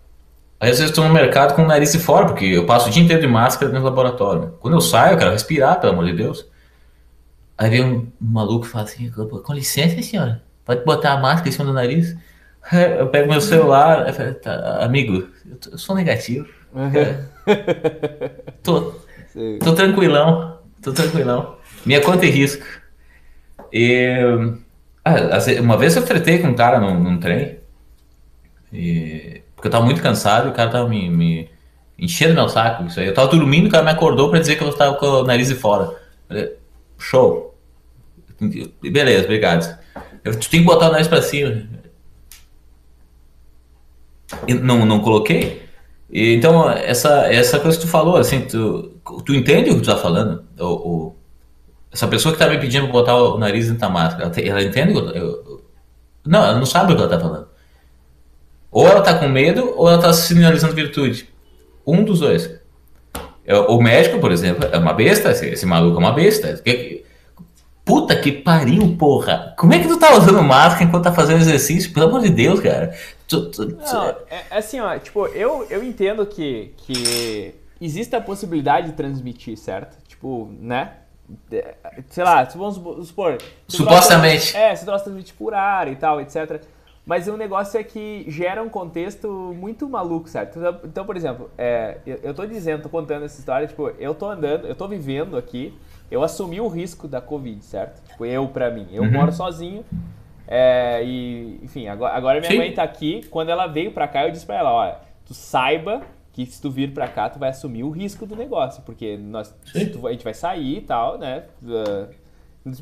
Aí 0.59 0.71
às 0.71 0.77
vezes 0.77 0.91
estou 0.91 1.05
no 1.07 1.13
mercado 1.13 1.55
com 1.55 1.63
o 1.63 1.67
nariz 1.67 1.91
de 1.91 1.99
fora, 1.99 2.25
porque 2.25 2.45
eu 2.45 2.65
passo 2.65 2.89
o 2.89 2.91
dia 2.91 3.01
inteiro 3.01 3.21
de 3.21 3.27
máscara 3.27 3.71
no 3.71 3.83
laboratório. 3.83 4.55
Quando 4.59 4.73
eu 4.73 4.81
saio, 4.81 5.13
eu 5.13 5.17
quero 5.17 5.31
respirar, 5.31 5.79
pelo 5.79 5.93
amor 5.93 6.05
de 6.05 6.13
Deus. 6.13 6.45
Aí 7.57 7.69
vem 7.69 7.83
um 7.83 8.07
maluco 8.19 8.65
e 8.65 8.69
fala 8.69 8.85
assim, 8.85 9.09
com 9.09 9.53
licença 9.53 10.01
senhora, 10.01 10.41
pode 10.65 10.83
botar 10.83 11.13
a 11.13 11.17
máscara 11.17 11.49
em 11.49 11.51
cima 11.51 11.65
do 11.65 11.73
nariz? 11.73 12.15
Eu 12.99 13.07
pego 13.07 13.29
meu 13.29 13.41
celular, 13.41 14.07
eu 14.07 14.13
falo, 14.13 14.33
tá, 14.35 14.83
amigo, 14.83 15.27
eu, 15.71 15.77
sou 15.77 15.95
negativo. 15.95 16.47
Uhum. 16.73 16.91
tô, 18.61 18.93
tô 19.63 19.73
tranquilão, 19.73 20.59
tô 20.81 20.91
tranquilão. 20.91 21.57
Minha 21.85 22.01
conta 22.01 22.25
é 22.25 22.29
risco. 22.29 22.65
E 23.71 24.07
ah, 25.05 25.39
uma 25.61 25.77
vez 25.77 25.95
eu 25.95 26.05
tretei 26.05 26.39
com 26.39 26.49
um 26.49 26.55
cara 26.55 26.79
num, 26.79 26.99
num 26.99 27.19
trem, 27.19 27.59
e, 28.71 29.41
porque 29.55 29.67
eu 29.67 29.71
tava 29.71 29.85
muito 29.85 30.01
cansado 30.01 30.47
e 30.47 30.51
o 30.51 30.53
cara 30.53 30.69
tava 30.69 30.87
me, 30.87 31.09
me 31.09 31.49
enchendo 31.97 32.33
meu 32.33 32.49
saco. 32.49 32.85
Isso 32.85 32.99
aí. 32.99 33.07
Eu 33.07 33.13
tava 33.13 33.27
dormindo, 33.29 33.67
o 33.67 33.71
cara 33.71 33.83
me 33.83 33.91
acordou 33.91 34.29
pra 34.29 34.39
dizer 34.39 34.55
que 34.55 34.63
eu 34.63 34.73
tava 34.73 34.95
com 34.95 35.05
o 35.05 35.23
nariz 35.23 35.47
de 35.47 35.55
fora. 35.55 35.95
Falei, 36.27 36.53
Show. 36.97 37.55
Beleza, 38.81 39.25
obrigado. 39.25 39.77
Eu, 40.23 40.37
tu 40.37 40.49
tem 40.49 40.61
que 40.61 40.65
botar 40.65 40.89
o 40.89 40.91
nariz 40.91 41.07
pra 41.07 41.21
cima 41.21 41.67
não, 44.61 44.85
não 44.85 44.99
coloquei. 44.99 45.63
E, 46.11 46.33
então, 46.35 46.69
essa, 46.69 47.31
essa 47.31 47.59
coisa 47.59 47.77
que 47.77 47.85
tu 47.85 47.89
falou, 47.89 48.17
assim, 48.17 48.41
tu, 48.41 48.95
tu 49.25 49.33
entende 49.33 49.69
o 49.69 49.75
que 49.75 49.81
tu 49.81 49.85
tá 49.85 49.97
falando? 49.97 50.43
O, 50.59 50.65
o 50.65 51.15
essa 51.91 52.07
pessoa 52.07 52.33
que 52.33 52.39
tá 52.39 52.49
me 52.49 52.59
pedindo 52.59 52.83
pra 52.85 52.93
botar 52.93 53.15
o 53.15 53.37
nariz 53.37 53.65
dentro 53.65 53.81
da 53.81 53.89
máscara, 53.89 54.31
ela, 54.35 54.47
ela 54.47 54.63
entende? 54.63 54.93
Eu, 54.93 55.09
eu, 55.09 55.65
não, 56.25 56.43
ela 56.43 56.57
não 56.59 56.65
sabe 56.65 56.93
o 56.93 56.95
que 56.95 57.01
ela 57.01 57.09
tá 57.09 57.19
falando. 57.19 57.47
Ou 58.71 58.87
ela 58.87 59.01
tá 59.01 59.17
com 59.17 59.27
medo, 59.27 59.73
ou 59.75 59.89
ela 59.89 59.99
tá 59.99 60.13
sinalizando 60.13 60.75
virtude. 60.75 61.27
Um 61.85 62.03
dos 62.03 62.19
dois. 62.19 62.59
É, 63.45 63.57
o 63.57 63.81
médico, 63.81 64.19
por 64.19 64.31
exemplo, 64.31 64.67
é 64.71 64.77
uma 64.77 64.93
besta, 64.93 65.31
esse, 65.31 65.47
esse 65.47 65.65
maluco 65.65 65.95
é 65.95 65.99
uma 65.99 66.11
besta. 66.11 66.61
Puta 67.83 68.15
que 68.15 68.31
pariu, 68.31 68.95
porra. 68.95 69.55
Como 69.57 69.73
é 69.73 69.79
que 69.79 69.87
tu 69.87 69.97
tá 69.97 70.15
usando 70.15 70.43
máscara 70.43 70.83
enquanto 70.83 71.05
tá 71.05 71.11
fazendo 71.11 71.41
exercício? 71.41 71.91
Pelo 71.91 72.05
amor 72.05 72.21
de 72.21 72.29
Deus, 72.29 72.59
cara. 72.59 72.95
Tu, 73.27 73.49
tu, 73.49 73.65
tu... 73.65 73.77
Não, 73.91 74.09
é, 74.09 74.15
é, 74.51 74.57
assim, 74.57 74.79
ó, 74.79 74.95
tipo, 74.99 75.25
eu, 75.27 75.65
eu 75.71 75.83
entendo 75.83 76.23
que, 76.27 76.71
que 76.77 77.55
existe 77.81 78.15
a 78.15 78.21
possibilidade 78.21 78.91
de 78.91 78.93
transmitir, 78.93 79.57
certo? 79.57 79.97
Tipo, 80.07 80.47
né? 80.59 80.91
Sei 82.09 82.23
lá, 82.23 82.43
vamos 82.43 82.75
supor. 83.07 83.37
Supostamente. 83.67 84.55
é, 84.55 84.75
se 84.75 84.85
nós 84.85 85.01
transmitir 85.01 85.35
por 85.35 85.53
ar 85.53 85.87
e 85.87 85.95
tal, 85.95 86.19
etc. 86.21 86.61
Mas 87.05 87.27
o 87.27 87.35
negócio 87.35 87.79
é 87.79 87.83
que 87.83 88.25
gera 88.27 88.61
um 88.61 88.69
contexto 88.69 89.27
muito 89.57 89.89
maluco, 89.89 90.29
certo? 90.29 90.59
Então, 90.59 90.79
então 90.83 91.05
por 91.05 91.17
exemplo, 91.17 91.49
é, 91.57 91.97
eu, 92.05 92.19
eu 92.21 92.33
tô 92.33 92.45
dizendo, 92.45 92.83
tô 92.83 92.89
contando 92.89 93.25
essa 93.25 93.39
história, 93.39 93.67
tipo, 93.67 93.89
eu 93.97 94.13
tô 94.13 94.29
andando, 94.29 94.67
eu 94.67 94.75
tô 94.75 94.87
vivendo 94.87 95.35
aqui, 95.35 95.73
eu 96.11 96.23
assumi 96.23 96.61
o 96.61 96.67
risco 96.67 97.07
da 97.07 97.19
Covid, 97.19 97.63
certo? 97.63 98.01
Tipo, 98.07 98.25
eu 98.25 98.47
pra 98.47 98.69
mim. 98.69 98.87
Eu 98.91 99.03
uhum. 99.03 99.11
moro 99.11 99.31
sozinho. 99.31 99.83
É, 100.47 101.03
e, 101.03 101.59
enfim, 101.63 101.87
agora, 101.87 102.15
agora 102.15 102.39
minha 102.39 102.51
Sim. 102.51 102.57
mãe 102.57 102.73
tá 102.73 102.83
aqui. 102.83 103.25
Quando 103.29 103.49
ela 103.49 103.67
veio 103.67 103.91
pra 103.91 104.07
cá, 104.07 104.25
eu 104.25 104.31
disse 104.31 104.45
pra 104.45 104.57
ela, 104.57 104.71
olha, 104.71 104.97
tu 105.25 105.33
saiba 105.33 106.01
que 106.45 106.53
se 106.53 106.61
tu 106.61 106.69
vir 106.69 106.93
pra 106.93 107.07
cá, 107.07 107.29
tu 107.29 107.39
vai 107.39 107.49
assumir 107.49 107.83
o 107.83 107.89
risco 107.89 108.25
do 108.25 108.35
negócio, 108.35 108.81
porque 108.83 109.17
nós, 109.17 109.53
tu, 109.91 110.07
a 110.07 110.11
gente 110.11 110.23
vai 110.23 110.33
sair 110.33 110.77
e 110.77 110.81
tal, 110.81 111.17
né? 111.17 111.43
Uh, 111.63 112.07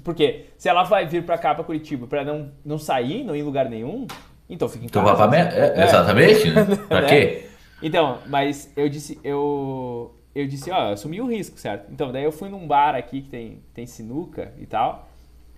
porque 0.04 0.46
se 0.58 0.68
ela 0.68 0.84
vai 0.84 1.06
vir 1.06 1.26
pra 1.26 1.38
cá, 1.38 1.54
pra 1.54 1.64
Curitiba, 1.64 2.08
pra 2.08 2.24
não, 2.24 2.52
não 2.66 2.78
sair, 2.78 3.24
não 3.24 3.36
ir 3.36 3.40
em 3.40 3.44
lugar 3.44 3.70
nenhum, 3.70 4.08
então 4.50 4.68
fica 4.68 4.86
em 4.86 4.90
casa. 4.90 5.06
Então, 5.06 5.18
vai 5.18 5.30
pra... 5.30 5.58
é, 5.58 5.84
exatamente, 5.84 6.50
né? 6.50 6.66
Pra 6.88 7.02
né? 7.02 7.08
quê? 7.08 7.48
Então, 7.82 8.20
mas 8.26 8.72
eu 8.76 8.90
disse, 8.90 9.20
eu, 9.24 10.16
eu 10.34 10.48
disse, 10.48 10.72
ó, 10.72 10.90
eu 10.90 10.94
assumi 10.94 11.22
o 11.22 11.28
risco, 11.28 11.60
certo? 11.60 11.92
Então, 11.92 12.12
daí 12.12 12.24
eu 12.24 12.32
fui 12.32 12.50
num 12.50 12.68
bar 12.68 12.96
aqui 12.96 13.22
que 13.22 13.30
tem, 13.30 13.62
tem 13.74 13.86
sinuca 13.86 14.54
e 14.58 14.66
tal. 14.66 15.08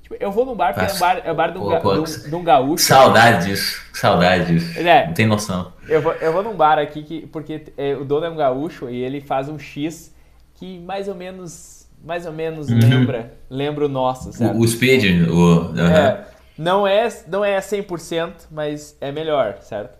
Tipo, 0.09 0.15
eu 0.19 0.31
vou 0.31 0.45
num 0.45 0.55
bar 0.55 0.73
porque 0.73 0.91
é 0.91 0.95
um 0.95 0.99
bar, 0.99 1.21
é 1.23 1.31
um 1.31 1.35
bar 1.35 1.51
de 1.51 1.59
um, 1.59 1.67
ga, 1.67 1.79
de, 1.79 1.87
um, 1.87 2.03
de 2.03 2.35
um 2.35 2.43
gaúcho. 2.43 2.83
Saudade 2.83 3.45
disso, 3.45 3.81
saudade 3.93 4.45
disso. 4.45 4.79
É, 4.79 5.05
não 5.05 5.13
tem 5.13 5.27
noção. 5.27 5.71
Eu 5.87 6.01
vou, 6.01 6.13
eu 6.13 6.33
vou 6.33 6.41
num 6.41 6.55
bar 6.55 6.79
aqui 6.79 7.03
que, 7.03 7.27
porque 7.27 7.65
é, 7.77 7.95
o 7.95 8.03
dono 8.03 8.25
é 8.25 8.29
um 8.29 8.35
gaúcho 8.35 8.89
e 8.89 8.97
ele 8.97 9.21
faz 9.21 9.47
um 9.47 9.59
X 9.59 10.13
que 10.55 10.79
mais 10.79 11.07
ou 11.07 11.15
menos, 11.15 11.87
mais 12.03 12.25
ou 12.25 12.33
menos 12.33 12.69
uhum. 12.69 12.79
lembra, 12.79 13.33
lembra 13.49 13.85
o 13.85 13.89
nosso, 13.89 14.33
certo? 14.33 14.57
O, 14.57 14.61
o 14.61 14.67
speed, 14.67 15.27
o... 15.29 15.33
Uhum. 15.33 15.77
É, 15.77 16.25
não 16.57 16.87
é, 16.87 17.07
não 17.27 17.45
é 17.45 17.59
100%, 17.59 18.47
mas 18.51 18.97
é 18.99 19.11
melhor, 19.11 19.59
certo? 19.61 19.97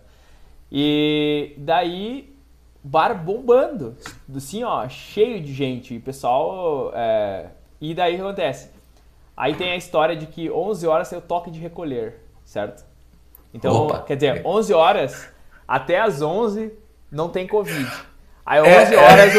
E 0.70 1.54
daí, 1.56 2.34
bar 2.82 3.14
bombando, 3.14 3.96
assim, 4.36 4.62
ó, 4.64 4.88
cheio 4.88 5.40
de 5.40 5.52
gente, 5.54 5.94
e 5.94 5.98
pessoal... 6.00 6.92
É... 6.94 7.46
E 7.82 7.94
daí 7.94 8.12
o 8.12 8.16
que 8.16 8.22
acontece? 8.22 8.68
Aí 9.40 9.54
tem 9.54 9.72
a 9.72 9.76
história 9.76 10.14
de 10.14 10.26
que 10.26 10.50
11 10.50 10.86
horas 10.86 11.10
é 11.14 11.16
o 11.16 11.20
toque 11.22 11.50
de 11.50 11.58
recolher, 11.58 12.16
certo? 12.44 12.84
Então, 13.54 13.74
Opa. 13.74 14.02
quer 14.02 14.14
dizer, 14.14 14.42
11 14.44 14.74
horas 14.74 15.28
até 15.66 15.98
as 15.98 16.20
11 16.20 16.70
não 17.10 17.30
tem 17.30 17.46
Covid. 17.46 17.90
Aí 18.44 18.60
11 18.60 18.70
é, 18.70 18.94
é, 18.94 18.98
horas 18.98 19.32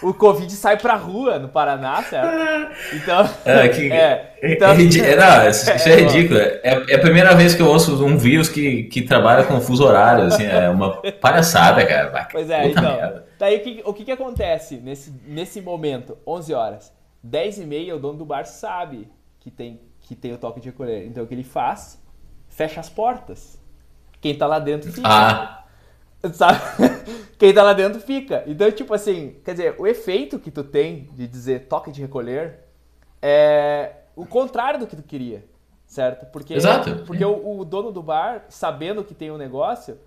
o, 0.00 0.08
o 0.08 0.14
Covid 0.14 0.50
sai 0.52 0.78
pra 0.78 0.94
rua 0.94 1.38
no 1.38 1.50
Paraná, 1.50 2.02
certo? 2.02 2.72
Então. 2.94 3.28
É, 3.44 3.68
que, 3.68 3.92
é, 3.92 4.34
então, 4.42 4.70
é, 4.70 4.72
é 4.72 5.16
não, 5.16 5.48
isso 5.50 5.70
é, 5.70 5.92
é 5.92 5.96
ridículo. 5.96 6.40
É, 6.40 6.60
é, 6.62 6.94
a 6.94 6.98
primeira 6.98 7.34
vez 7.34 7.54
que 7.54 7.60
eu 7.60 7.66
ouço 7.66 8.02
um 8.02 8.16
vírus 8.16 8.48
que, 8.48 8.84
que 8.84 9.02
trabalha 9.02 9.44
com 9.44 9.60
fuso 9.60 9.84
horário, 9.84 10.24
assim, 10.24 10.46
é 10.46 10.70
uma 10.70 11.02
palhaçada, 11.20 11.84
cara. 11.84 12.28
Pois 12.32 12.48
é, 12.48 12.62
Puta 12.62 12.80
então. 12.80 12.96
Merda. 12.96 13.26
Daí 13.38 13.56
o 13.58 13.60
que, 13.60 13.82
o 13.84 13.92
que, 13.92 14.04
que 14.06 14.12
acontece 14.12 14.76
nesse, 14.76 15.12
nesse 15.26 15.60
momento, 15.60 16.16
11 16.26 16.54
horas? 16.54 17.01
10 17.22 17.58
e 17.58 17.66
meia, 17.66 17.96
o 17.96 17.98
dono 17.98 18.18
do 18.18 18.24
bar 18.24 18.44
sabe 18.44 19.08
que 19.38 19.50
tem, 19.50 19.80
que 20.00 20.14
tem 20.14 20.32
o 20.32 20.38
toque 20.38 20.60
de 20.60 20.68
recolher. 20.70 21.06
Então 21.06 21.24
o 21.24 21.26
que 21.26 21.34
ele 21.34 21.44
faz? 21.44 22.02
Fecha 22.48 22.80
as 22.80 22.88
portas. 22.88 23.60
Quem 24.20 24.36
tá 24.36 24.46
lá 24.46 24.58
dentro 24.58 24.92
fica. 24.92 25.08
Ah. 25.08 25.64
Sabe? 26.32 26.60
Quem 27.36 27.52
tá 27.52 27.62
lá 27.62 27.72
dentro 27.72 28.00
fica. 28.00 28.44
Então, 28.46 28.70
tipo 28.70 28.94
assim, 28.94 29.36
quer 29.44 29.52
dizer, 29.52 29.74
o 29.78 29.86
efeito 29.86 30.38
que 30.38 30.50
tu 30.50 30.62
tem 30.62 31.08
de 31.12 31.26
dizer 31.26 31.66
toque 31.66 31.90
de 31.90 32.00
recolher 32.00 32.60
é 33.20 33.96
o 34.14 34.24
contrário 34.24 34.78
do 34.78 34.86
que 34.86 34.94
tu 34.94 35.02
queria. 35.02 35.44
Certo? 35.84 36.26
Porque, 36.26 36.54
Exato. 36.54 37.04
Porque 37.04 37.24
o, 37.24 37.58
o 37.58 37.64
dono 37.64 37.90
do 37.90 38.02
bar, 38.02 38.46
sabendo 38.48 39.02
que 39.02 39.14
tem 39.14 39.30
um 39.32 39.36
negócio, 39.36 39.98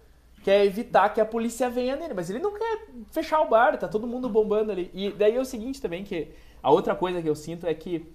quer 0.43 0.65
evitar 0.65 1.09
que 1.09 1.19
a 1.19 1.25
polícia 1.25 1.69
venha 1.69 1.95
nele, 1.95 2.13
mas 2.13 2.29
ele 2.29 2.39
não 2.39 2.53
quer 2.53 2.87
fechar 3.11 3.41
o 3.41 3.49
bar, 3.49 3.77
tá 3.77 3.87
todo 3.87 4.07
mundo 4.07 4.29
bombando 4.29 4.71
ali. 4.71 4.89
E 4.93 5.11
daí 5.11 5.35
é 5.35 5.39
o 5.39 5.45
seguinte 5.45 5.81
também, 5.81 6.03
que 6.03 6.29
a 6.65 6.71
outra 6.71 6.95
coisa 6.95 7.21
que 7.21 7.29
eu 7.29 7.35
sinto 7.35 7.67
é 7.67 7.73
que 7.75 8.11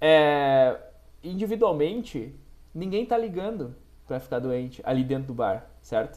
é, 0.00 0.74
individualmente 1.22 2.34
ninguém 2.74 3.04
tá 3.04 3.18
ligando 3.18 3.74
para 4.06 4.18
ficar 4.18 4.38
doente 4.38 4.80
ali 4.86 5.04
dentro 5.04 5.26
do 5.26 5.34
bar, 5.34 5.70
certo? 5.82 6.14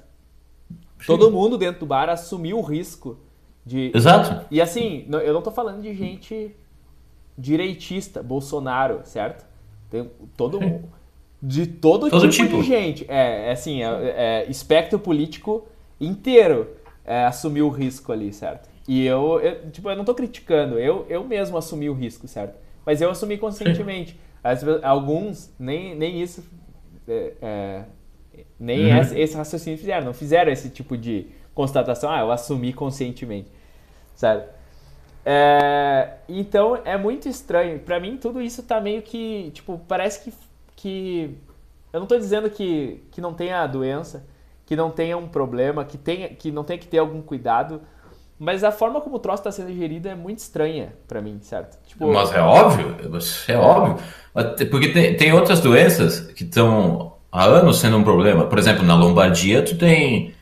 Sim. 0.70 1.06
Todo 1.06 1.30
mundo 1.30 1.58
dentro 1.58 1.82
do 1.82 1.86
bar 1.86 2.08
assumiu 2.08 2.58
o 2.58 2.62
risco 2.62 3.20
de. 3.66 3.92
Exato. 3.94 4.48
E 4.50 4.62
assim, 4.62 5.06
eu 5.10 5.34
não 5.34 5.42
tô 5.42 5.52
falando 5.52 5.82
de 5.82 5.94
gente 5.94 6.56
direitista, 7.38 8.24
Bolsonaro, 8.24 9.02
certo? 9.04 9.46
Tem 9.90 10.10
todo 10.38 10.62
mundo. 10.62 10.88
De 11.44 11.68
todo, 11.68 12.10
todo 12.10 12.30
tipo, 12.30 12.46
tipo, 12.46 12.62
de 12.62 12.64
gente. 12.64 13.06
É, 13.10 13.50
é 13.50 13.52
assim, 13.52 13.84
é, 13.84 13.88
é, 13.90 14.46
espectro 14.50 14.98
político 14.98 15.68
inteiro 16.00 16.78
é, 17.04 17.26
assumiu 17.26 17.68
o 17.68 17.70
risco 17.70 18.14
ali, 18.14 18.32
certo? 18.32 18.71
E 18.88 19.06
eu, 19.06 19.40
eu, 19.40 19.72
tipo, 19.72 19.90
eu 19.90 19.96
não 19.96 20.04
tô 20.04 20.14
criticando, 20.14 20.80
eu, 20.80 21.06
eu 21.08 21.24
mesmo 21.24 21.58
assumi 21.58 21.90
o 21.90 21.94
risco, 21.94 22.28
certo? 22.28 22.58
Mas 22.86 23.02
eu 23.02 23.10
assumi 23.10 23.38
conscientemente. 23.38 24.20
As, 24.44 24.64
alguns, 24.84 25.54
nem, 25.60 25.94
nem 25.96 26.20
isso, 26.20 26.44
é, 27.08 27.34
é, 27.42 27.84
nem 28.60 28.92
uhum. 28.92 28.98
esse, 29.00 29.20
esse, 29.20 29.38
raciocínio 29.38 29.78
fizeram, 29.78 30.06
não 30.06 30.14
fizeram 30.14 30.52
esse 30.52 30.70
tipo 30.70 30.98
de 30.98 31.28
constatação, 31.54 32.10
ah, 32.10 32.22
eu 32.22 32.32
assumi 32.32 32.74
conscientemente, 32.74 33.52
certo? 34.16 34.52
É, 35.24 36.14
então 36.28 36.82
é 36.84 36.98
muito 36.98 37.30
estranho. 37.30 37.80
Para 37.80 38.00
mim, 38.00 38.18
tudo 38.18 38.42
isso 38.42 38.64
tá 38.64 38.82
meio 38.82 39.04
que, 39.04 39.52
tipo, 39.52 39.80
parece 39.88 40.24
que, 40.24 40.34
que 40.76 41.38
eu 41.94 42.00
não 42.00 42.08
tô 42.08 42.18
dizendo 42.18 42.50
que, 42.50 43.04
que 43.12 43.22
não 43.22 43.34
tenha 43.34 43.62
a 43.62 43.68
doença, 43.68 44.26
que 44.66 44.76
não 44.76 44.90
tenha 44.90 45.18
um 45.18 45.28
problema, 45.28 45.86
que, 45.86 45.98
tenha, 45.98 46.30
que 46.30 46.52
não 46.52 46.64
tenha 46.64 46.80
que 46.80 46.88
ter 46.88 46.98
algum 46.98 47.22
cuidado, 47.22 47.82
mas 48.44 48.64
a 48.64 48.72
forma 48.72 49.00
como 49.00 49.18
o 49.18 49.20
troço 49.20 49.42
está 49.42 49.52
sendo 49.52 49.72
gerido 49.72 50.10
é 50.10 50.16
muito 50.16 50.40
estranha 50.40 50.96
para 51.08 51.22
mim, 51.22 51.38
certo? 51.44 51.78
Tipo, 51.86 52.12
Mas 52.12 52.34
é 52.34 52.42
óbvio, 52.42 52.98
é 53.48 53.56
óbvio. 53.56 54.04
Porque 54.72 54.88
tem, 54.88 55.16
tem 55.16 55.32
outras 55.32 55.60
doenças 55.60 56.22
que 56.22 56.44
estão 56.44 57.18
há 57.32 57.46
anos 57.46 57.80
sendo 57.80 57.98
um 57.98 58.04
problema. 58.04 58.46
Por 58.46 58.58
exemplo, 58.58 58.84
na 58.84 58.96
Lombardia, 58.96 59.62
tu 59.62 59.78
tem. 59.78 60.34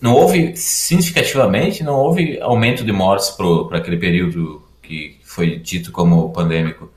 Não 0.00 0.14
houve, 0.14 0.56
significativamente, 0.56 1.82
não 1.82 1.96
houve 1.96 2.40
aumento 2.40 2.84
de 2.84 2.92
mortes 2.92 3.30
para 3.30 3.78
aquele 3.78 3.96
período 3.96 4.62
que 4.80 5.18
foi 5.24 5.56
dito 5.56 5.90
como 5.90 6.32
pandêmico. 6.32 6.88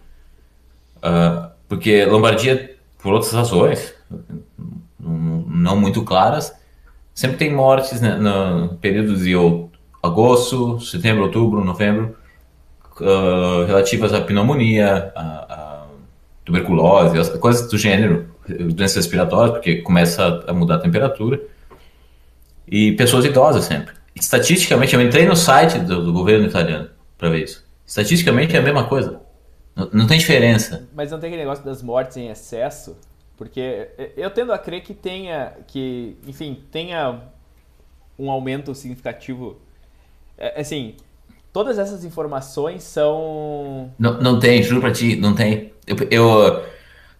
Uh, 0.98 1.50
porque 1.68 2.06
Lombardia, 2.06 2.78
por 3.02 3.12
outras 3.12 3.34
razões, 3.34 3.92
não 5.00 5.76
muito 5.76 6.04
claras, 6.04 6.54
sempre 7.12 7.38
tem 7.38 7.52
mortes 7.52 8.00
né, 8.00 8.14
no 8.18 8.76
período 8.76 9.18
de 9.18 9.36
agosto, 10.04 10.82
setembro, 10.82 11.24
outubro, 11.24 11.64
novembro, 11.64 12.18
uh, 13.00 13.66
relativas 13.66 14.14
à 14.14 14.20
pneumonia, 14.20 15.14
à, 15.16 15.22
à 15.22 15.86
tuberculose, 16.44 17.18
as 17.18 17.30
coisas 17.30 17.70
do 17.70 17.78
gênero, 17.78 18.28
doenças 18.48 18.98
respiratórias, 18.98 19.52
porque 19.52 19.78
começa 19.78 20.44
a 20.46 20.54
mudar 20.54 20.76
a 20.76 20.80
temperatura, 20.80 21.42
e 22.68 22.92
pessoas 22.94 23.24
idosas 23.24 23.64
sempre. 23.64 23.94
Estatisticamente, 24.14 24.94
eu 24.94 25.02
entrei 25.02 25.26
no 25.26 25.36
site 25.36 25.80
do, 25.80 26.04
do 26.04 26.14
governo 26.14 26.46
italiano 26.46 26.90
para 27.18 27.30
ver 27.30 27.44
isso. 27.44 27.66
Estatisticamente 27.86 28.56
é 28.56 28.60
a 28.60 28.62
mesma 28.62 28.84
coisa. 28.86 29.22
Não, 29.76 29.90
não, 29.92 30.08
tem 30.08 30.20
diferença. 30.20 30.88
Mas 30.94 31.12
não 31.12 31.20
tem 31.20 31.30
aquele 31.30 31.44
negócio 31.44 31.64
das 31.64 31.82
mortes 31.82 32.18
em 32.18 32.30
excesso? 32.30 32.96
Porque 33.36 33.90
eu 34.16 34.30
tendo 34.30 34.54
a 34.54 34.58
crer 34.58 34.82
que 34.82 34.94
tenha, 34.94 35.54
que, 35.68 36.16
enfim, 36.28 36.62
tenha 36.72 37.22
um 38.18 38.30
aumento 38.30 38.76
significativo 38.76 39.58
assim, 40.56 40.96
todas 41.54 41.78
essas 41.78 42.04
informações 42.04 42.84
são. 42.84 43.92
Não, 43.98 44.20
não 44.20 44.40
tem, 44.40 44.64
juro 44.64 44.82
pra 44.82 44.92
ti, 44.92 45.16
não 45.16 45.36
tem. 45.36 45.72
Eu, 45.86 45.98
eu 46.10 46.64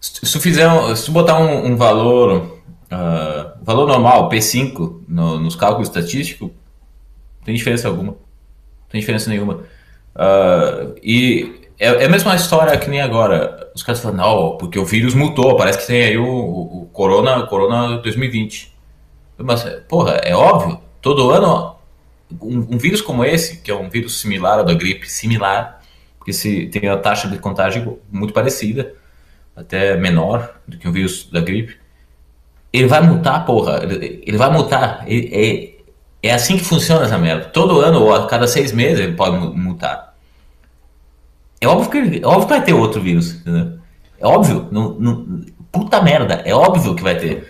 se 0.00 0.38
fizer, 0.40 0.68
se 0.96 1.10
botar 1.10 1.38
um, 1.38 1.66
um 1.66 1.76
valor, 1.76 2.60
uh, 2.92 3.64
valor 3.64 3.86
normal, 3.86 4.28
P5, 4.28 5.02
no, 5.08 5.38
nos 5.38 5.56
cálculos 5.56 5.88
estatísticos, 5.88 6.48
não 6.48 7.44
tem 7.44 7.54
diferença 7.54 7.88
alguma. 7.88 8.12
Não 8.12 8.88
tem 8.90 9.00
diferença 9.00 9.30
nenhuma. 9.30 9.60
Uh, 10.14 10.94
e 11.02 11.68
é, 11.78 11.86
é 11.86 12.04
a 12.04 12.08
mesma 12.08 12.34
história 12.34 12.76
que 12.76 12.90
nem 12.90 13.00
agora. 13.00 13.70
Os 13.74 13.82
caras 13.82 14.00
falam, 14.00 14.18
não, 14.18 14.56
porque 14.56 14.78
o 14.78 14.84
vírus 14.84 15.14
mutou, 15.14 15.56
parece 15.56 15.78
que 15.78 15.86
tem 15.86 16.04
aí 16.04 16.18
o, 16.18 16.24
o, 16.24 16.82
o 16.82 16.86
Corona, 16.92 17.46
Corona 17.46 17.98
2020. 17.98 18.72
Mas, 19.38 19.64
porra, 19.88 20.12
é 20.22 20.34
óbvio, 20.34 20.80
todo 21.00 21.30
ano 21.30 21.73
um, 22.40 22.74
um, 22.74 22.78
vírus 22.78 23.00
como 23.00 23.24
esse, 23.24 23.58
que 23.58 23.70
é 23.70 23.74
um 23.74 23.88
vírus 23.88 24.20
similar 24.20 24.58
ao 24.58 24.64
da 24.64 24.74
gripe, 24.74 25.10
similar, 25.10 25.80
porque 26.18 26.32
se 26.32 26.66
tem 26.66 26.88
a 26.88 26.96
taxa 26.96 27.28
de 27.28 27.38
contágio 27.38 28.00
muito 28.10 28.32
parecida, 28.32 28.94
até 29.54 29.96
menor 29.96 30.60
do 30.66 30.76
que 30.76 30.88
um 30.88 30.92
vírus 30.92 31.28
da 31.30 31.40
gripe, 31.40 31.76
ele 32.72 32.88
vai 32.88 33.00
mutar, 33.00 33.44
porra, 33.44 33.84
ele, 33.84 34.22
ele 34.26 34.36
vai 34.36 34.50
mutar. 34.50 35.04
Ele, 35.06 35.30
é, 35.32 35.74
É 36.28 36.32
assim 36.32 36.56
que 36.56 36.64
funciona 36.64 37.04
essa 37.04 37.16
merda. 37.16 37.44
Todo 37.44 37.80
ano 37.80 38.00
ou 38.02 38.12
a 38.12 38.26
cada 38.26 38.48
seis 38.48 38.72
meses 38.72 38.98
ele 38.98 39.12
pode 39.14 39.36
mutar. 39.56 40.16
É 41.60 41.68
óbvio 41.68 41.90
que, 41.90 41.98
ele, 41.98 42.20
é 42.22 42.26
óbvio 42.26 42.48
que 42.48 42.54
vai 42.54 42.64
ter 42.64 42.72
outro 42.72 43.00
vírus. 43.00 43.34
Entendeu? 43.34 43.78
É 44.18 44.26
óbvio. 44.26 44.68
Não, 44.72 44.94
não, 44.94 45.44
puta 45.70 46.02
merda. 46.02 46.42
É 46.44 46.52
óbvio 46.52 46.96
que 46.96 47.02
vai 47.02 47.16
ter. 47.16 47.48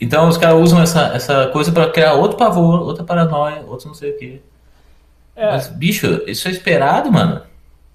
Então 0.00 0.28
os 0.28 0.36
caras 0.36 0.60
usam 0.60 0.80
essa, 0.80 1.14
essa 1.14 1.48
coisa 1.48 1.72
para 1.72 1.90
criar 1.90 2.14
outro 2.14 2.36
pavor, 2.36 2.80
outra 2.80 3.02
paranoia, 3.02 3.64
outro 3.66 3.88
não 3.88 3.94
sei 3.94 4.12
o 4.12 4.18
quê. 4.18 4.40
É. 5.34 5.52
Mas, 5.52 5.68
bicho, 5.68 6.06
isso 6.26 6.48
é 6.48 6.50
esperado, 6.50 7.10
mano. 7.10 7.42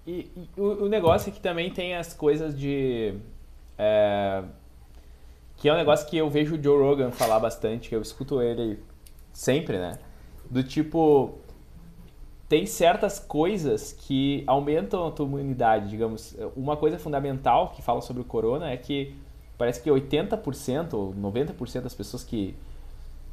E, 0.06 0.30
e 0.36 0.50
o, 0.58 0.86
o, 0.86 0.90
negócio 0.90 1.30
é 1.30 1.34
que 1.34 1.40
também 1.40 1.70
tem 1.70 1.96
as 1.96 2.14
coisas 2.14 2.58
de. 2.58 3.14
É, 3.78 4.44
que 5.58 5.70
é 5.70 5.74
um 5.74 5.78
negócio 5.78 6.08
que 6.08 6.18
eu 6.18 6.30
vejo 6.30 6.56
o 6.56 6.62
Joe 6.62 6.78
Rogan 6.78 7.12
falar 7.12 7.40
bastante, 7.40 7.90
que 7.90 7.96
eu 7.96 8.02
escuto 8.02 8.42
ele 8.42 8.80
sempre, 9.32 9.78
né? 9.78 9.98
Do 10.50 10.62
tipo, 10.62 11.38
tem 12.50 12.66
certas 12.66 13.18
coisas 13.18 13.94
que 13.94 14.44
aumentam 14.46 15.08
a 15.08 15.12
tua 15.12 15.26
imunidade, 15.26 15.90
digamos. 15.90 16.36
Uma 16.56 16.76
coisa 16.76 17.00
fundamental 17.00 17.72
que 17.76 17.82
fala 17.82 18.02
sobre 18.02 18.22
o 18.22 18.26
corona 18.26 18.72
é 18.72 18.78
que 18.78 19.16
parece 19.58 19.82
que 19.82 19.90
80% 19.90 20.94
ou 20.94 21.14
90% 21.14 21.82
das 21.82 21.94
pessoas 21.94 22.24
que, 22.24 22.56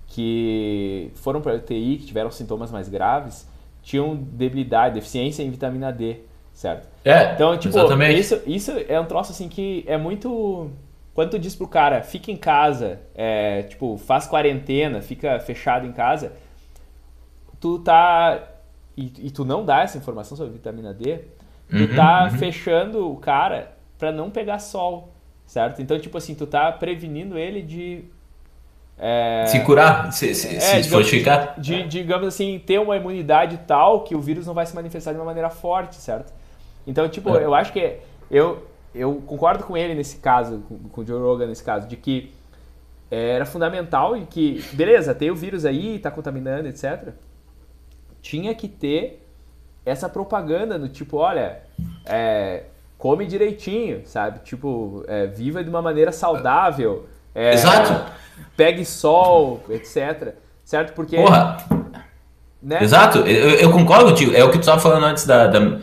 que 0.08 1.10
foram 1.14 1.40
para 1.40 1.52
a 1.52 1.56
UTI, 1.56 1.98
que 1.98 2.06
tiveram 2.06 2.30
sintomas 2.30 2.70
mais 2.70 2.88
graves, 2.88 3.48
tinham 3.82 4.14
debilidade, 4.14 4.94
deficiência 4.94 5.42
em 5.42 5.50
vitamina 5.50 5.92
D, 5.92 6.18
certo? 6.52 6.88
É, 7.04 7.34
então, 7.34 7.56
tipo, 7.56 7.76
exatamente. 7.76 8.20
Isso, 8.20 8.42
isso 8.46 8.72
é 8.88 9.00
um 9.00 9.06
troço 9.06 9.32
assim 9.32 9.48
que 9.48 9.84
é 9.86 9.96
muito... 9.96 10.70
Quando 11.14 11.30
tu 11.30 11.38
diz 11.38 11.56
pro 11.56 11.66
cara, 11.66 12.02
fica 12.02 12.30
em 12.30 12.36
casa, 12.36 13.00
é, 13.14 13.64
tipo, 13.64 13.98
faz 13.98 14.26
quarentena, 14.26 15.02
fica 15.02 15.40
fechado 15.40 15.86
em 15.86 15.92
casa, 15.92 16.32
tu 17.60 17.78
tá. 17.78 18.42
E, 18.96 19.12
e, 19.18 19.30
tu 19.30 19.44
não 19.44 19.64
dá 19.64 19.82
essa 19.82 19.98
informação 19.98 20.36
sobre 20.36 20.52
vitamina 20.52 20.94
D, 20.94 21.18
tu 21.68 21.76
uhum, 21.76 21.94
tá 21.94 22.24
uhum. 22.24 22.38
fechando 22.38 23.10
o 23.10 23.16
cara 23.16 23.72
para 23.98 24.10
não 24.10 24.30
pegar 24.30 24.58
sol, 24.58 25.12
certo? 25.50 25.82
Então, 25.82 25.98
tipo 25.98 26.16
assim, 26.16 26.34
tu 26.34 26.46
tá 26.46 26.70
prevenindo 26.70 27.36
ele 27.36 27.62
de. 27.62 28.04
É, 28.96 29.46
se 29.46 29.60
curar, 29.60 30.12
se, 30.12 30.34
se, 30.34 30.48
é, 30.48 30.60
se 30.60 30.66
digamos, 30.66 30.88
fortificar. 30.88 31.58
De, 31.58 31.88
digamos 31.88 32.28
assim, 32.28 32.58
ter 32.58 32.78
uma 32.78 32.96
imunidade 32.96 33.58
tal 33.66 34.04
que 34.04 34.14
o 34.14 34.20
vírus 34.20 34.46
não 34.46 34.54
vai 34.54 34.66
se 34.66 34.74
manifestar 34.74 35.12
de 35.12 35.18
uma 35.18 35.24
maneira 35.24 35.50
forte, 35.50 35.96
certo? 35.96 36.32
Então, 36.86 37.08
tipo, 37.08 37.36
é. 37.36 37.44
eu 37.44 37.54
acho 37.54 37.72
que. 37.72 37.96
Eu, 38.30 38.66
eu 38.94 39.22
concordo 39.26 39.64
com 39.64 39.76
ele 39.76 39.94
nesse 39.94 40.18
caso, 40.18 40.62
com, 40.68 40.78
com 40.88 41.00
o 41.00 41.06
Joe 41.06 41.20
Rogan 41.20 41.46
nesse 41.46 41.64
caso, 41.64 41.88
de 41.88 41.96
que 41.96 42.32
era 43.10 43.44
fundamental 43.44 44.16
e 44.16 44.24
que, 44.24 44.64
beleza, 44.72 45.12
tem 45.12 45.32
o 45.32 45.34
vírus 45.34 45.64
aí, 45.64 45.98
tá 45.98 46.12
contaminando, 46.12 46.68
etc 46.68 47.12
tinha 48.20 48.54
que 48.54 48.68
ter 48.68 49.26
essa 49.84 50.08
propaganda 50.08 50.78
do 50.78 50.88
tipo, 50.88 51.16
olha, 51.16 51.62
é, 52.04 52.64
come 53.00 53.26
direitinho, 53.26 54.02
sabe? 54.04 54.40
Tipo, 54.44 55.02
é, 55.08 55.26
viva 55.26 55.64
de 55.64 55.70
uma 55.70 55.80
maneira 55.80 56.12
saudável. 56.12 57.08
É, 57.34 57.54
Exato. 57.54 58.12
Pegue 58.56 58.84
sol, 58.84 59.64
etc. 59.70 60.34
Certo? 60.62 60.92
Porque. 60.92 61.16
Porra! 61.16 61.56
Né? 62.62 62.82
Exato, 62.82 63.20
eu, 63.20 63.52
eu, 63.52 63.72
concordo 63.72 64.10
contigo. 64.10 64.36
É 64.36 64.44
o 64.44 64.50
que 64.50 64.58
tu 64.58 64.60
estava 64.60 64.78
falando 64.78 65.04
antes 65.06 65.24
da. 65.26 65.46
da... 65.46 65.78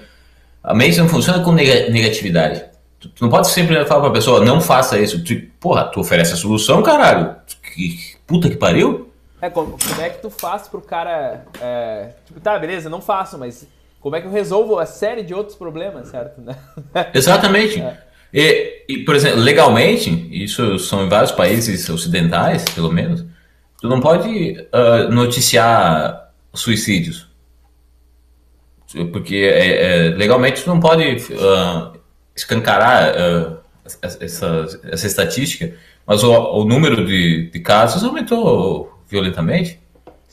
A 0.63 0.73
mente 0.75 0.99
não 0.99 1.09
funciona 1.09 1.43
com 1.43 1.51
negatividade. 1.51 2.63
Tu, 2.99 3.09
tu 3.09 3.23
não 3.23 3.29
pode 3.29 3.47
sempre 3.47 3.83
falar 3.85 4.01
pra 4.01 4.11
pessoa, 4.11 4.45
não 4.45 4.61
faça 4.61 4.99
isso. 4.99 5.23
Tu, 5.23 5.41
porra, 5.59 5.85
tu 5.85 5.99
oferece 5.99 6.33
a 6.33 6.37
solução, 6.37 6.83
caralho. 6.83 7.35
Que, 7.73 8.15
puta 8.27 8.49
que 8.49 8.57
pariu. 8.57 9.09
É, 9.41 9.49
como, 9.49 9.77
como 9.77 10.01
é 10.01 10.09
que 10.09 10.21
tu 10.21 10.29
faz 10.29 10.67
pro 10.67 10.81
cara. 10.81 11.45
É, 11.59 12.09
tipo, 12.25 12.39
tá, 12.39 12.59
beleza, 12.59 12.89
não 12.89 13.01
faço, 13.01 13.39
mas 13.39 13.67
como 14.07 14.15
é 14.15 14.21
que 14.21 14.27
eu 14.27 14.31
resolvo 14.31 14.79
a 14.79 14.85
série 14.85 15.21
de 15.21 15.33
outros 15.33 15.57
problemas, 15.57 16.07
certo? 16.07 16.41
Exatamente. 17.13 17.81
É. 17.81 17.97
E, 18.33 18.85
e, 18.87 18.97
por 18.99 19.13
exemplo, 19.15 19.41
legalmente, 19.41 20.29
isso 20.31 20.79
são 20.79 21.03
em 21.03 21.09
vários 21.09 21.33
países 21.33 21.89
ocidentais, 21.89 22.63
pelo 22.73 22.89
menos, 22.89 23.25
tu 23.81 23.89
não 23.89 23.99
pode 23.99 24.65
uh, 24.73 25.11
noticiar 25.11 26.31
suicídios. 26.53 27.27
Porque 29.11 29.35
é, 29.35 30.05
é, 30.05 30.09
legalmente 30.11 30.63
tu 30.63 30.69
não 30.69 30.79
pode 30.79 31.03
uh, 31.03 31.99
escancarar 32.33 33.13
uh, 33.13 33.57
essa, 34.01 34.79
essa 34.89 35.05
estatística, 35.05 35.73
mas 36.05 36.23
o, 36.23 36.31
o 36.31 36.63
número 36.63 37.05
de, 37.05 37.49
de 37.49 37.59
casos 37.59 38.05
aumentou 38.05 39.03
violentamente. 39.09 39.81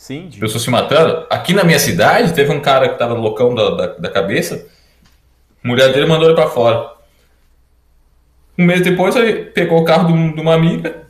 Sim. 0.05 0.29
De... 0.29 0.39
Pessoas 0.39 0.63
se 0.63 0.69
matando. 0.69 1.27
Aqui 1.31 1.55
na 1.55 1.65
minha 1.65 1.79
cidade, 1.79 2.35
teve 2.35 2.53
um 2.53 2.61
cara 2.61 2.91
que 2.91 2.99
tava 2.99 3.15
loucão 3.15 3.55
da, 3.55 3.71
da, 3.71 3.87
da 3.87 4.11
cabeça. 4.11 4.67
A 5.65 5.67
mulher 5.67 5.95
dele 5.95 6.05
mandou 6.05 6.29
ele 6.29 6.35
para 6.35 6.51
fora. 6.51 6.93
Um 8.59 8.67
mês 8.67 8.83
depois, 8.83 9.17
ele 9.17 9.47
pegou 9.47 9.81
o 9.81 9.85
carro 9.85 10.09
de, 10.09 10.13
uma 10.39 10.53
amiga. 10.53 11.07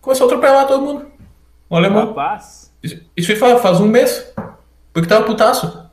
Começou 0.00 0.26
a 0.26 0.28
atropelar 0.28 0.68
todo 0.68 0.84
mundo. 0.84 1.06
Um 1.68 1.74
alemão. 1.74 2.06
Rapaz. 2.06 2.72
Isso, 2.80 3.02
isso 3.16 3.34
faz, 3.34 3.60
faz 3.60 3.80
um 3.80 3.88
mês. 3.88 4.32
Porque 4.92 5.08
tava 5.08 5.24
putaço. 5.24 5.90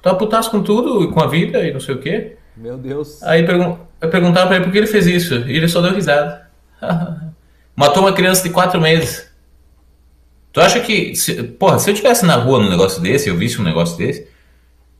Tava 0.00 0.16
putaço 0.16 0.50
com 0.50 0.62
tudo, 0.62 1.12
com 1.12 1.20
a 1.20 1.26
vida 1.26 1.62
e 1.68 1.70
não 1.70 1.80
sei 1.80 1.96
o 1.96 1.98
quê. 1.98 2.38
Meu 2.56 2.78
Deus. 2.78 3.22
Aí 3.22 3.44
pergun 3.44 3.76
eu 4.00 4.08
perguntava 4.08 4.46
pra 4.46 4.56
ele 4.56 4.64
por 4.64 4.72
que 4.72 4.78
ele 4.78 4.86
fez 4.86 5.06
isso. 5.06 5.34
E 5.46 5.54
ele 5.54 5.68
só 5.68 5.82
deu 5.82 5.92
risada. 5.92 6.48
Matou 7.76 8.04
uma 8.04 8.14
criança 8.14 8.42
de 8.42 8.48
quatro 8.48 8.80
meses. 8.80 9.30
Tu 10.52 10.60
acha 10.60 10.80
que, 10.80 11.16
se, 11.16 11.42
porra, 11.42 11.78
se 11.78 11.90
eu 11.90 11.94
tivesse 11.94 12.26
na 12.26 12.36
rua 12.36 12.58
num 12.58 12.68
negócio 12.68 13.00
desse, 13.00 13.28
eu 13.28 13.36
visse 13.36 13.60
um 13.60 13.64
negócio 13.64 13.96
desse, 13.96 14.28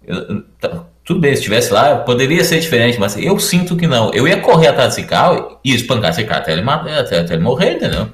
eu, 0.04 0.42
tá, 0.58 0.86
tudo 1.04 1.20
bem, 1.20 1.32
se 1.32 1.40
estivesse 1.40 1.72
lá, 1.72 1.96
poderia 1.96 2.42
ser 2.44 2.60
diferente, 2.60 2.98
mas 2.98 3.16
eu 3.16 3.38
sinto 3.38 3.76
que 3.76 3.86
não. 3.86 4.12
Eu 4.14 4.26
ia 4.26 4.40
correr 4.40 4.68
atrás 4.68 4.94
desse 4.94 5.06
carro 5.06 5.58
e 5.64 5.74
espancar 5.74 6.10
esse 6.10 6.24
carro 6.24 6.40
até 6.40 6.52
ele, 6.52 6.68
até, 6.68 7.20
até 7.20 7.34
ele 7.34 7.42
morrer, 7.42 7.74
entendeu? 7.74 8.08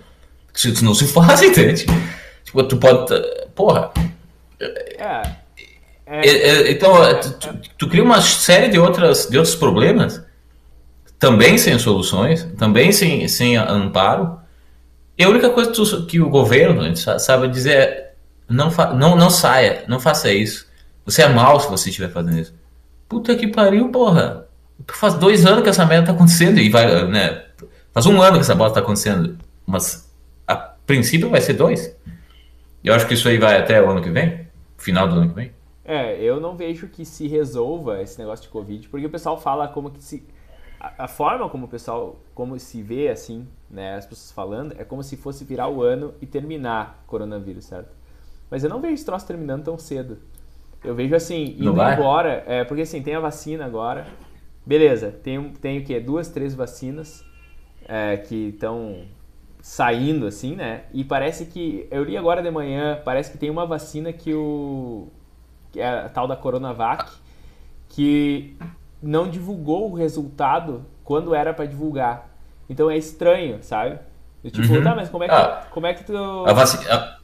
Isso 0.55 0.85
não 0.85 0.95
se 0.95 1.07
faz, 1.13 1.43
entende? 1.43 1.87
Tipo, 2.45 2.65
tu 2.65 2.77
pode. 2.77 3.15
Porra. 3.55 3.93
É. 4.61 5.49
É, 6.11 6.27
é, 6.27 6.71
então, 6.73 6.95
tu, 7.21 7.61
tu, 7.77 7.89
cria 7.89 8.03
uma 8.03 8.23
série 8.23 8.69
de, 8.69 8.79
outras, 8.79 9.27
de 9.27 9.37
outros 9.37 9.55
problemas, 9.55 10.23
também 11.19 11.59
sem 11.59 11.79
soluções, 11.79 12.49
também 12.57 12.93
sem, 12.93 13.29
sem 13.29 13.59
amparo, 13.59 14.41
e 15.19 15.25
a 15.25 15.29
única 15.29 15.51
coisa 15.51 15.73
que, 16.07 16.21
o 16.21 16.31
governo 16.31 16.97
sabe 16.97 17.49
dizer 17.49 17.73
é 17.73 18.15
não, 18.49 18.71
não, 18.95 19.17
não 19.17 19.29
saia, 19.29 19.85
não 19.89 19.99
faça 19.99 20.33
isso. 20.33 20.69
Você 21.05 21.23
é 21.23 21.29
mal 21.29 21.59
se 21.59 21.69
você 21.69 21.91
estiver 21.91 22.09
fazendo 22.09 22.39
isso. 22.39 22.55
Puta 23.09 23.35
que 23.35 23.49
pariu, 23.49 23.91
porra. 23.91 24.47
Faz 24.87 25.15
dois 25.15 25.45
anos 25.45 25.63
que 25.63 25.69
essa 25.69 25.85
merda 25.85 26.07
tá 26.07 26.13
acontecendo 26.13 26.59
e 26.59 26.71
vai, 26.71 27.07
né? 27.09 27.45
Faz 27.93 28.07
um 28.07 28.23
ano 28.23 28.35
que 28.35 28.43
essa 28.43 28.55
bosta 28.55 28.75
tá 28.75 28.81
acontecendo. 28.81 29.37
Mas 29.67 30.09
a 30.47 30.55
princípio 30.55 31.29
vai 31.29 31.41
ser 31.41 31.55
dois. 31.55 31.97
Eu 32.85 32.95
acho 32.95 33.07
que 33.07 33.15
isso 33.15 33.29
aí 33.29 33.39
vai 33.39 33.59
até 33.59 33.83
o 33.83 33.91
ano 33.91 34.01
que 34.01 34.11
vem, 34.11 34.47
final 34.77 35.09
do 35.09 35.17
ano 35.17 35.31
que 35.31 35.35
vem. 35.35 35.53
É, 35.85 36.23
eu 36.23 36.39
não 36.39 36.57
vejo 36.57 36.87
que 36.87 37.05
se 37.05 37.27
resolva 37.27 38.01
esse 38.01 38.19
negócio 38.19 38.45
de 38.45 38.51
Covid, 38.51 38.89
porque 38.89 39.07
o 39.07 39.11
pessoal 39.11 39.41
fala 39.41 39.67
como 39.67 39.91
que 39.91 40.05
se. 40.05 40.23
A, 40.79 41.05
a 41.05 41.09
forma 41.09 41.49
como 41.49 41.67
o 41.67 41.69
pessoal, 41.69 42.21
como 42.35 42.59
se 42.59 42.83
vê 42.83 43.09
assim, 43.09 43.49
né, 43.71 43.95
as 43.95 44.07
pessoas 44.07 44.33
falando, 44.33 44.75
é 44.79 44.85
como 44.85 45.03
se 45.03 45.17
fosse 45.17 45.45
virar 45.45 45.69
o 45.69 45.83
ano 45.83 46.15
e 46.21 46.27
terminar 46.27 47.03
coronavírus, 47.07 47.65
certo? 47.67 47.95
Mas 48.51 48.65
eu 48.65 48.71
não 48.71 48.81
vejo 48.81 48.95
esse 48.95 49.05
troço 49.05 49.27
terminando 49.27 49.65
tão 49.65 49.79
cedo. 49.79 50.19
Eu 50.83 50.95
vejo 50.95 51.15
assim, 51.15 51.57
indo 51.59 51.71
embora, 51.83 52.45
é, 52.47 52.65
porque 52.65 52.83
assim, 52.83 53.03
tem 53.03 53.15
a 53.15 53.21
vacina 53.21 53.65
agora, 53.65 54.07
beleza, 54.65 55.11
tem, 55.11 55.53
tem 55.55 55.79
o 55.79 55.85
quê? 55.85 56.01
Duas, 56.01 56.29
três 56.29 56.55
vacinas 56.55 57.25
é, 57.87 58.17
que 58.17 58.51
estão 58.51 59.05
saindo, 59.61 60.27
assim, 60.27 60.55
né? 60.55 60.85
E 60.95 61.05
parece 61.05 61.47
que, 61.47 61.87
eu 61.91 62.05
li 62.05 62.17
agora 62.17 62.43
de 62.43 62.51
manhã, 62.51 63.01
parece 63.05 63.31
que 63.31 63.39
tem 63.39 63.51
uma 63.51 63.67
vacina 63.67 64.13
que 64.13 64.33
o, 64.33 65.09
que 65.73 65.81
é 65.81 65.89
a 65.89 66.09
tal 66.09 66.29
da 66.29 66.37
Coronavac, 66.37 67.11
que 67.89 68.57
não 69.03 69.29
divulgou 69.29 69.91
o 69.91 69.95
resultado 69.95 70.85
quando 71.05 71.35
era 71.35 71.53
para 71.53 71.67
divulgar. 71.67 72.28
Então 72.69 72.91
é 72.91 72.97
estranho, 72.97 73.63
sabe? 73.63 73.99
Eu, 74.43 74.51
tipo, 74.51 74.73
uhum. 74.73 74.83
tá, 74.83 74.95
mas 74.95 75.09
como 75.09 75.25
é 75.25 75.29
que, 75.29 75.35
ah, 75.35 75.67
como 75.71 75.87
é 75.87 75.95
que 75.95 76.05
tu. 76.05 76.17
A 76.47 76.53
vacina. 76.53 77.19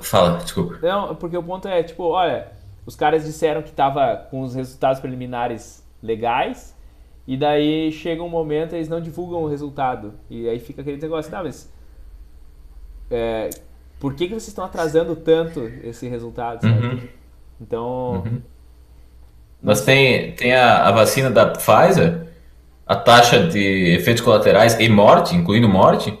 Fala, 0.00 0.38
desculpa. 0.38 0.78
Não, 0.82 1.14
porque 1.14 1.36
o 1.36 1.42
ponto 1.42 1.66
é, 1.66 1.82
tipo, 1.82 2.04
olha, 2.04 2.48
os 2.84 2.94
caras 2.94 3.24
disseram 3.24 3.62
que 3.62 3.72
tava 3.72 4.16
com 4.30 4.42
os 4.42 4.54
resultados 4.54 5.00
preliminares 5.00 5.84
legais, 6.02 6.76
e 7.26 7.36
daí 7.36 7.90
chega 7.90 8.22
um 8.22 8.28
momento 8.28 8.74
e 8.74 8.76
eles 8.76 8.88
não 8.88 9.00
divulgam 9.00 9.42
o 9.42 9.48
resultado. 9.48 10.14
E 10.30 10.48
aí 10.48 10.58
fica 10.58 10.82
aquele 10.82 11.00
negócio, 11.00 11.30
tá, 11.30 11.42
mas. 11.42 11.72
É, 13.10 13.50
por 13.98 14.14
que, 14.14 14.26
que 14.26 14.34
vocês 14.34 14.48
estão 14.48 14.64
atrasando 14.64 15.16
tanto 15.16 15.60
esse 15.82 16.06
resultado, 16.08 16.62
sabe? 16.62 16.86
Uhum. 16.86 17.08
Então. 17.60 18.22
Uhum. 18.24 18.42
Mas 19.62 19.80
tem, 19.80 20.32
tem 20.32 20.54
a, 20.54 20.86
a 20.86 20.92
vacina 20.92 21.30
da 21.30 21.46
Pfizer 21.46 22.26
a 22.86 22.94
taxa 22.94 23.40
de 23.40 23.94
efeitos 23.96 24.22
colaterais 24.22 24.78
e 24.78 24.88
morte, 24.88 25.34
incluindo 25.34 25.68
morte, 25.68 26.16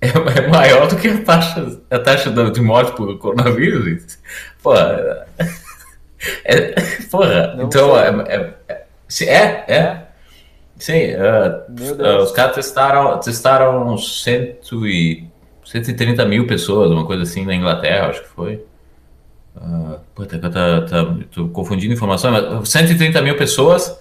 é, 0.00 0.08
é 0.08 0.48
maior 0.48 0.86
do 0.86 0.96
que 0.96 1.08
a 1.08 1.22
taxa, 1.22 1.80
a 1.90 1.98
taxa 1.98 2.30
de 2.30 2.60
morte 2.60 2.92
por 2.92 3.18
coronavírus. 3.18 4.18
Porra. 4.62 5.26
É, 6.44 6.80
porra. 7.10 7.54
Não 7.56 7.66
então, 7.66 7.98
é, 7.98 8.54
é, 8.68 8.86
é, 9.22 9.74
é. 9.74 10.06
Sim, 10.78 11.14
uh, 11.14 12.02
uh, 12.02 12.22
os 12.22 12.32
caras 12.32 12.54
testaram, 12.54 13.18
testaram 13.18 13.96
cento 13.96 14.86
e, 14.86 15.26
130 15.64 16.24
mil 16.26 16.46
pessoas, 16.46 16.90
uma 16.90 17.04
coisa 17.04 17.22
assim, 17.22 17.44
na 17.44 17.54
Inglaterra, 17.54 18.08
acho 18.08 18.22
que 18.22 18.28
foi. 18.28 18.64
Uh, 19.56 19.98
puta, 20.14 20.38
tá, 20.38 20.50
tá, 20.50 21.16
tô 21.32 21.48
confundindo 21.48 21.94
informações, 21.94 22.32
mas 22.32 22.68
130 22.68 23.22
mil 23.22 23.36
pessoas 23.36 23.98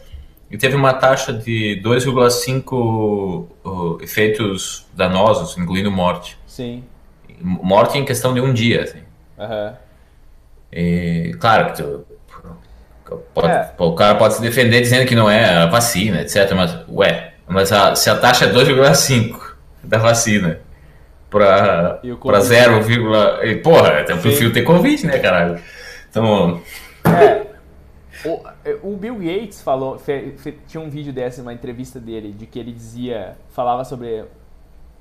e 0.50 0.58
teve 0.58 0.76
uma 0.76 0.94
taxa 0.94 1.34
de 1.34 1.82
2,5 1.84 3.48
uh, 3.64 3.98
efeitos 4.02 4.86
danosos, 4.94 5.58
incluindo 5.58 5.92
morte. 5.92 6.38
Sim. 6.46 6.84
Morte 7.42 7.98
em 7.98 8.06
questão 8.06 8.34
de 8.34 8.40
um 8.40 8.54
dia, 8.54 8.84
assim. 8.84 9.02
Uhum. 9.38 9.74
E, 10.72 11.36
claro 11.40 11.72
que 11.72 11.82
tu, 11.82 12.06
pode, 13.34 13.48
é. 13.48 13.72
o 13.78 13.94
cara 13.94 14.16
pode 14.16 14.36
se 14.36 14.42
defender 14.42 14.82
dizendo 14.82 15.06
que 15.06 15.16
não 15.16 15.30
é 15.30 15.56
a 15.56 15.66
vacina, 15.66 16.22
etc. 16.22 16.52
Mas, 16.54 16.78
ué, 16.90 17.34
mas 17.48 17.72
a, 17.72 17.96
se 17.96 18.10
a 18.10 18.16
taxa 18.16 18.46
é 18.46 18.54
2,5 18.54 19.56
da 19.84 19.98
vacina 19.98 20.60
para 21.30 22.00
0, 22.40 22.82
porra, 23.64 24.06
eu 24.08 24.18
prefiro 24.18 24.54
ter 24.54 24.62
Covid, 24.62 25.06
né, 25.08 25.20
caralho? 25.20 25.60
Então. 26.10 26.62
É. 27.06 27.46
O, 28.26 28.94
o, 28.94 28.98
Bill 28.98 29.16
Gates 29.16 29.62
falou, 29.62 30.00
fe, 30.00 30.36
fe, 30.38 30.54
tinha 30.68 30.82
um 30.82 30.90
vídeo 30.90 31.14
dessa, 31.14 31.42
uma 31.42 31.54
entrevista 31.54 32.00
dele, 32.00 32.32
de 32.32 32.46
que 32.46 32.58
ele 32.58 32.72
dizia, 32.72 33.38
falava 33.50 33.84
sobre 33.84 34.26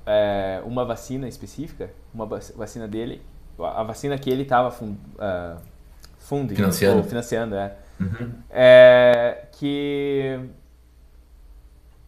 é, 0.05 0.61
uma 0.65 0.85
vacina 0.85 1.27
específica, 1.27 1.89
uma 2.13 2.25
vacina 2.25 2.87
dele, 2.87 3.21
a 3.59 3.83
vacina 3.83 4.17
que 4.17 4.29
ele 4.29 4.43
estava 4.43 4.69
fund, 4.69 4.97
uh, 5.15 5.59
financiando, 6.49 7.03
financiando 7.03 7.55
é, 7.55 7.77
uhum. 7.99 8.33
é, 8.49 9.45
que 9.51 10.39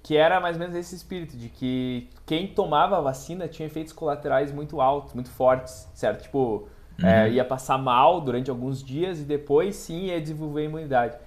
que 0.04 0.16
era 0.16 0.40
mais 0.40 0.56
ou 0.56 0.62
menos 0.62 0.74
esse 0.74 0.96
espírito 0.96 1.36
de 1.36 1.50
que 1.50 2.10
quem 2.26 2.48
tomava 2.48 2.98
a 2.98 3.02
vacina 3.02 3.46
tinha 3.46 3.66
efeitos 3.66 3.92
colaterais 3.92 4.54
muito 4.54 4.80
altos, 4.80 5.14
muito 5.14 5.30
fortes, 5.30 5.86
certo? 5.94 6.24
Tipo, 6.24 6.70
é, 6.70 6.77
uhum. 7.02 7.08
é, 7.08 7.30
ia 7.30 7.46
passar 7.46 7.78
mal 7.78 8.22
durante 8.22 8.50
alguns 8.50 8.84
dias 8.84 9.20
e 9.20 9.24
depois 9.24 9.76
sim 9.76 10.06
ia 10.06 10.20
desenvolver 10.20 10.64
imunidade. 10.64 11.18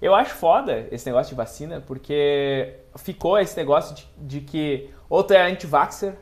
Eu 0.00 0.14
acho 0.14 0.34
foda 0.34 0.86
esse 0.90 1.04
negócio 1.06 1.30
de 1.30 1.36
vacina, 1.36 1.82
porque 1.86 2.76
ficou 2.96 3.38
esse 3.38 3.56
negócio 3.56 3.94
de, 3.94 4.08
de 4.18 4.40
que 4.40 4.90
ou 5.08 5.22
tu 5.22 5.34
é 5.34 5.50
anti-vaxxer, 5.50 6.14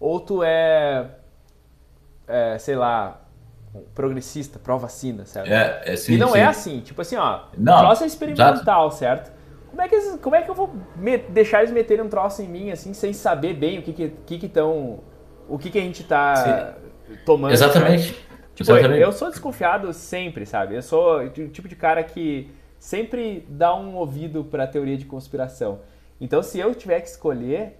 ou 0.00 0.18
tu 0.20 0.42
é, 0.42 1.10
é, 2.26 2.56
sei 2.58 2.76
lá, 2.76 3.20
progressista, 3.94 4.58
pró-vacina, 4.58 5.26
certo? 5.26 5.50
É, 5.50 5.82
é, 5.84 5.96
sim, 5.96 6.14
e 6.14 6.16
não 6.16 6.30
sim. 6.30 6.38
é 6.38 6.44
assim, 6.44 6.80
tipo 6.80 7.02
assim, 7.02 7.16
ó, 7.16 7.40
não, 7.56 7.80
troço 7.80 8.04
é 8.04 8.06
experimental, 8.06 8.54
exato. 8.54 8.94
certo? 8.94 9.38
Como 9.68 9.82
é, 9.82 9.88
que, 9.88 10.18
como 10.18 10.36
é 10.36 10.42
que 10.42 10.50
eu 10.50 10.54
vou 10.54 10.72
me, 10.96 11.18
deixar 11.18 11.58
eles 11.58 11.70
meterem 11.70 12.04
um 12.04 12.08
troço 12.08 12.40
em 12.40 12.48
mim, 12.48 12.70
assim, 12.70 12.94
sem 12.94 13.12
saber 13.12 13.54
bem 13.54 13.78
o 13.78 13.82
que 13.82 13.92
que, 13.92 14.08
que, 14.24 14.38
que 14.38 14.48
tão, 14.48 15.00
o 15.46 15.58
que 15.58 15.70
que 15.70 15.78
a 15.78 15.82
gente 15.82 16.04
tá 16.04 16.74
sim. 17.06 17.16
tomando? 17.26 17.52
Exatamente. 17.52 18.27
Tipo, 18.58 18.72
Exatamente. 18.72 19.00
eu 19.00 19.12
sou 19.12 19.30
desconfiado 19.30 19.92
sempre, 19.92 20.44
sabe? 20.44 20.74
Eu 20.74 20.82
sou 20.82 21.20
o 21.20 21.28
tipo 21.30 21.68
de 21.68 21.76
cara 21.76 22.02
que 22.02 22.50
sempre 22.76 23.46
dá 23.48 23.72
um 23.72 23.94
ouvido 23.94 24.42
para 24.42 24.64
a 24.64 24.66
teoria 24.66 24.96
de 24.96 25.04
conspiração. 25.04 25.78
Então, 26.20 26.42
se 26.42 26.58
eu 26.58 26.74
tiver 26.74 27.00
que 27.00 27.06
escolher, 27.06 27.78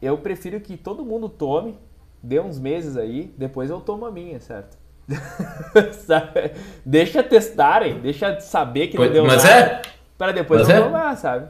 eu 0.00 0.16
prefiro 0.16 0.60
que 0.60 0.76
todo 0.76 1.04
mundo 1.04 1.28
tome, 1.28 1.76
dê 2.22 2.38
uns 2.38 2.60
meses 2.60 2.96
aí, 2.96 3.34
depois 3.36 3.70
eu 3.70 3.80
tomo 3.80 4.06
a 4.06 4.12
minha, 4.12 4.38
certo? 4.38 4.78
deixa 6.86 7.20
testarem, 7.20 7.98
deixa 7.98 8.38
saber 8.38 8.86
que 8.86 8.96
não 8.96 9.10
deu 9.10 9.26
mas 9.26 9.42
nada, 9.42 9.56
é. 9.56 9.82
para 10.16 10.30
depois 10.30 10.68
eu 10.68 10.76
é. 10.76 10.80
tomar, 10.80 11.16
sabe? 11.16 11.48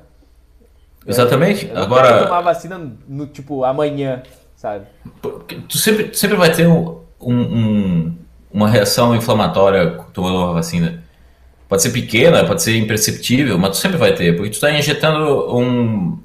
Exatamente. 1.06 1.66
Eu, 1.66 1.74
eu 1.74 1.82
Agora 1.82 2.24
tomar 2.24 2.40
vacina 2.40 2.78
no 3.06 3.26
tipo 3.26 3.62
amanhã, 3.62 4.22
sabe? 4.56 4.86
Tu 5.68 5.76
sempre, 5.76 6.14
sempre 6.14 6.38
vai 6.38 6.50
ter 6.50 6.66
um, 6.66 7.02
um, 7.20 8.23
uma 8.54 8.68
reação 8.68 9.16
inflamatória 9.16 9.98
tomando 10.12 10.38
uma 10.38 10.52
vacina. 10.52 11.02
Pode 11.68 11.82
ser 11.82 11.90
pequena, 11.90 12.44
pode 12.44 12.62
ser 12.62 12.76
imperceptível, 12.76 13.58
mas 13.58 13.70
tu 13.70 13.76
sempre 13.78 13.98
vai 13.98 14.14
ter, 14.14 14.36
porque 14.36 14.50
tu 14.50 14.54
está 14.54 14.70
injetando 14.70 15.58
um 15.58 16.20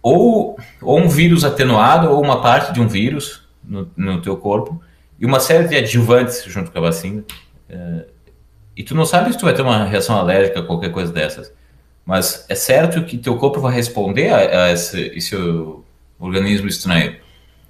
ou, 0.00 0.58
ou 0.80 0.98
um 0.98 1.06
vírus 1.06 1.44
atenuado 1.44 2.10
ou 2.10 2.22
uma 2.22 2.40
parte 2.40 2.72
de 2.72 2.80
um 2.80 2.88
vírus 2.88 3.46
no, 3.62 3.90
no 3.94 4.22
teu 4.22 4.38
corpo 4.38 4.80
e 5.20 5.26
uma 5.26 5.38
série 5.38 5.68
de 5.68 5.76
adjuvantes 5.76 6.44
junto 6.46 6.70
com 6.70 6.78
a 6.78 6.80
vacina. 6.80 7.22
É, 7.68 8.06
e 8.74 8.82
tu 8.82 8.94
não 8.94 9.04
sabe 9.04 9.30
se 9.30 9.38
tu 9.38 9.44
vai 9.44 9.52
ter 9.52 9.60
uma 9.60 9.84
reação 9.84 10.16
alérgica, 10.16 10.62
qualquer 10.62 10.90
coisa 10.92 11.12
dessas. 11.12 11.52
Mas 12.06 12.46
é 12.48 12.54
certo 12.54 13.04
que 13.04 13.18
teu 13.18 13.36
corpo 13.36 13.60
vai 13.60 13.74
responder 13.74 14.30
a, 14.30 14.64
a 14.64 14.72
esse, 14.72 14.98
esse 15.14 15.36
organismo 16.18 16.68
estranho. 16.68 17.16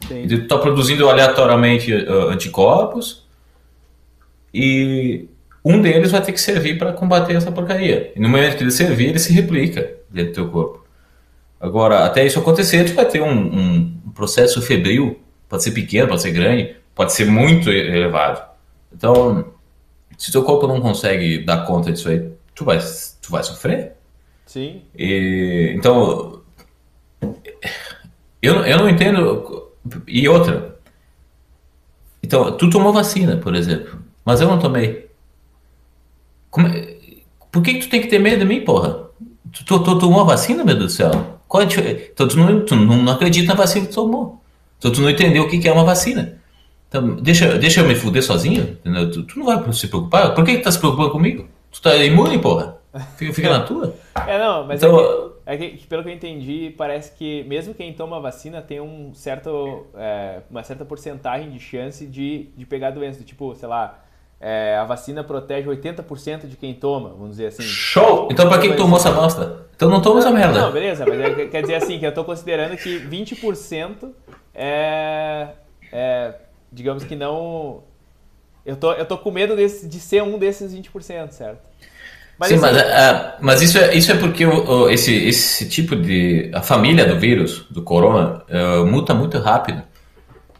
Sim. 0.06 0.22
E 0.22 0.28
tu 0.28 0.34
está 0.34 0.58
produzindo 0.58 1.08
aleatoriamente 1.08 1.92
uh, 1.92 2.28
anticorpos 2.28 3.26
e 4.52 5.28
um 5.64 5.80
deles 5.80 6.10
vai 6.10 6.22
ter 6.22 6.32
que 6.32 6.40
servir 6.40 6.78
para 6.78 6.92
combater 6.92 7.34
essa 7.34 7.52
porcaria. 7.52 8.12
E 8.14 8.20
no 8.20 8.28
momento 8.28 8.56
que 8.56 8.62
ele 8.62 8.70
servir, 8.70 9.10
ele 9.10 9.18
se 9.18 9.32
replica 9.32 9.96
dentro 10.10 10.30
do 10.30 10.34
teu 10.34 10.48
corpo. 10.48 10.86
Agora, 11.60 12.04
até 12.04 12.24
isso 12.24 12.38
acontecer, 12.38 12.84
tu 12.84 12.94
vai 12.94 13.04
ter 13.04 13.20
um, 13.20 13.30
um 13.30 14.10
processo 14.14 14.62
febril, 14.62 15.20
pode 15.48 15.62
ser 15.62 15.72
pequeno, 15.72 16.08
pode 16.08 16.22
ser 16.22 16.30
grande, 16.30 16.76
pode 16.94 17.12
ser 17.12 17.26
muito 17.26 17.68
elevado. 17.70 18.48
Então, 18.92 19.52
se 20.16 20.32
teu 20.32 20.42
corpo 20.42 20.66
não 20.66 20.80
consegue 20.80 21.44
dar 21.44 21.66
conta 21.66 21.92
disso 21.92 22.08
aí, 22.08 22.30
tu 22.54 22.64
vai, 22.64 22.78
tu 23.20 23.30
vai 23.30 23.42
sofrer. 23.42 23.92
Sim. 24.46 24.82
E, 24.96 25.72
então, 25.76 26.40
eu, 28.40 28.64
eu 28.64 28.78
não 28.78 28.88
entendo. 28.88 29.70
E 30.06 30.28
outra. 30.28 30.78
Então, 32.22 32.56
tu 32.56 32.70
tomou 32.70 32.92
vacina, 32.92 33.36
por 33.36 33.54
exemplo, 33.54 33.98
mas 34.28 34.42
eu 34.42 34.46
não 34.46 34.58
tomei. 34.58 35.08
Como, 36.50 36.66
é, 36.66 36.96
por 37.50 37.62
que, 37.62 37.72
que, 37.72 37.80
tu 37.80 37.88
tem 37.88 38.02
que 38.02 38.08
ter 38.08 38.18
medo 38.18 38.40
de 38.40 38.44
mim, 38.44 38.60
porra? 38.60 39.08
Tu, 39.50 39.64
tu, 39.64 39.82
tu 39.82 39.98
tomou 39.98 40.20
a 40.20 40.24
vacina, 40.24 40.62
meu 40.62 40.74
Deus 40.74 40.92
do 40.92 40.96
céu? 40.96 41.10
Qual 41.48 41.62
é 41.62 41.66
então 41.66 42.28
tu 42.28 42.36
não, 42.36 42.62
tu 42.62 42.76
não, 42.76 42.98
não 42.98 43.12
acredita 43.14 43.48
na 43.48 43.54
vacina 43.54 43.86
que 43.86 43.92
tu 43.92 43.94
tomou. 43.94 44.38
Então 44.76 44.92
tu 44.92 45.00
não 45.00 45.08
entendeu 45.08 45.44
o 45.44 45.48
que, 45.48 45.56
que 45.56 45.66
é 45.66 45.72
uma 45.72 45.82
vacina. 45.82 46.38
Então, 46.86 47.16
deixa, 47.16 47.56
deixa 47.56 47.80
eu 47.80 47.88
me 47.88 47.94
fuder 47.94 48.22
sozinho, 48.22 48.76
tu, 49.14 49.22
tu, 49.22 49.38
não 49.38 49.46
vai 49.46 49.72
se 49.72 49.88
preocupar. 49.88 50.34
Por 50.34 50.44
que, 50.44 50.52
que 50.52 50.58
tu 50.58 50.64
tá 50.64 50.72
se 50.72 50.78
preocupando 50.78 51.10
comigo? 51.10 51.48
Tu 51.72 51.80
tá 51.80 51.96
imune, 51.96 52.38
porra. 52.38 52.76
Fica, 53.16 53.32
fica 53.32 53.48
na 53.48 53.60
tua. 53.60 53.94
É, 54.26 54.38
não, 54.38 54.66
mas 54.66 54.82
então, 54.82 55.32
é, 55.46 55.56
que, 55.56 55.64
é 55.64 55.68
que, 55.70 55.86
pelo 55.86 56.02
que 56.02 56.10
eu 56.10 56.14
entendi, 56.14 56.74
parece 56.76 57.16
que 57.16 57.44
mesmo 57.44 57.72
quem 57.72 57.94
toma 57.94 58.20
vacina 58.20 58.60
tem 58.60 58.78
um 58.78 59.14
certo, 59.14 59.86
é, 59.94 60.40
uma 60.50 60.62
certa 60.62 60.84
porcentagem 60.84 61.50
de 61.50 61.58
chance 61.58 62.06
de, 62.06 62.50
de 62.54 62.66
pegar 62.66 62.88
a 62.88 62.90
doença. 62.90 63.24
Tipo, 63.24 63.54
sei 63.54 63.66
lá, 63.66 64.04
é, 64.40 64.76
a 64.76 64.84
vacina 64.84 65.24
protege 65.24 65.68
80% 65.68 66.46
de 66.46 66.56
quem 66.56 66.72
toma, 66.72 67.10
vamos 67.10 67.30
dizer 67.30 67.48
assim. 67.48 67.62
Show! 67.62 68.28
Então 68.30 68.48
pra 68.48 68.58
quem 68.58 68.76
tomou 68.76 68.98
essa 68.98 69.10
bosta? 69.10 69.66
Então 69.74 69.90
não 69.90 70.00
toma 70.00 70.20
essa 70.20 70.30
merda. 70.30 70.60
Não, 70.60 70.72
beleza, 70.72 71.04
mas 71.06 71.20
é, 71.20 71.46
quer 71.46 71.62
dizer 71.62 71.74
assim, 71.74 71.98
que 71.98 72.06
eu 72.06 72.14
tô 72.14 72.24
considerando 72.24 72.76
que 72.76 73.00
20% 73.00 74.10
é, 74.54 75.48
é, 75.92 76.34
digamos 76.72 77.04
que 77.04 77.16
não... 77.16 77.82
Eu 78.64 78.76
tô, 78.76 78.92
eu 78.92 79.06
tô 79.06 79.16
com 79.18 79.30
medo 79.30 79.56
desse, 79.56 79.88
de 79.88 79.98
ser 79.98 80.22
um 80.22 80.38
desses 80.38 80.74
20%, 80.74 81.30
certo? 81.30 81.68
Mas, 82.38 82.48
Sim, 82.50 82.54
assim, 82.54 82.62
mas, 82.62 82.76
uh, 82.76 83.32
mas 83.40 83.62
isso 83.62 83.78
é, 83.78 83.94
isso 83.96 84.12
é 84.12 84.16
porque 84.16 84.44
esse, 84.90 85.14
esse 85.14 85.68
tipo 85.68 85.96
de... 85.96 86.50
A 86.54 86.62
família 86.62 87.04
do 87.04 87.18
vírus, 87.18 87.66
do 87.70 87.82
corona, 87.82 88.44
uh, 88.48 88.86
muta 88.86 89.14
muito 89.14 89.38
rápido. 89.38 89.82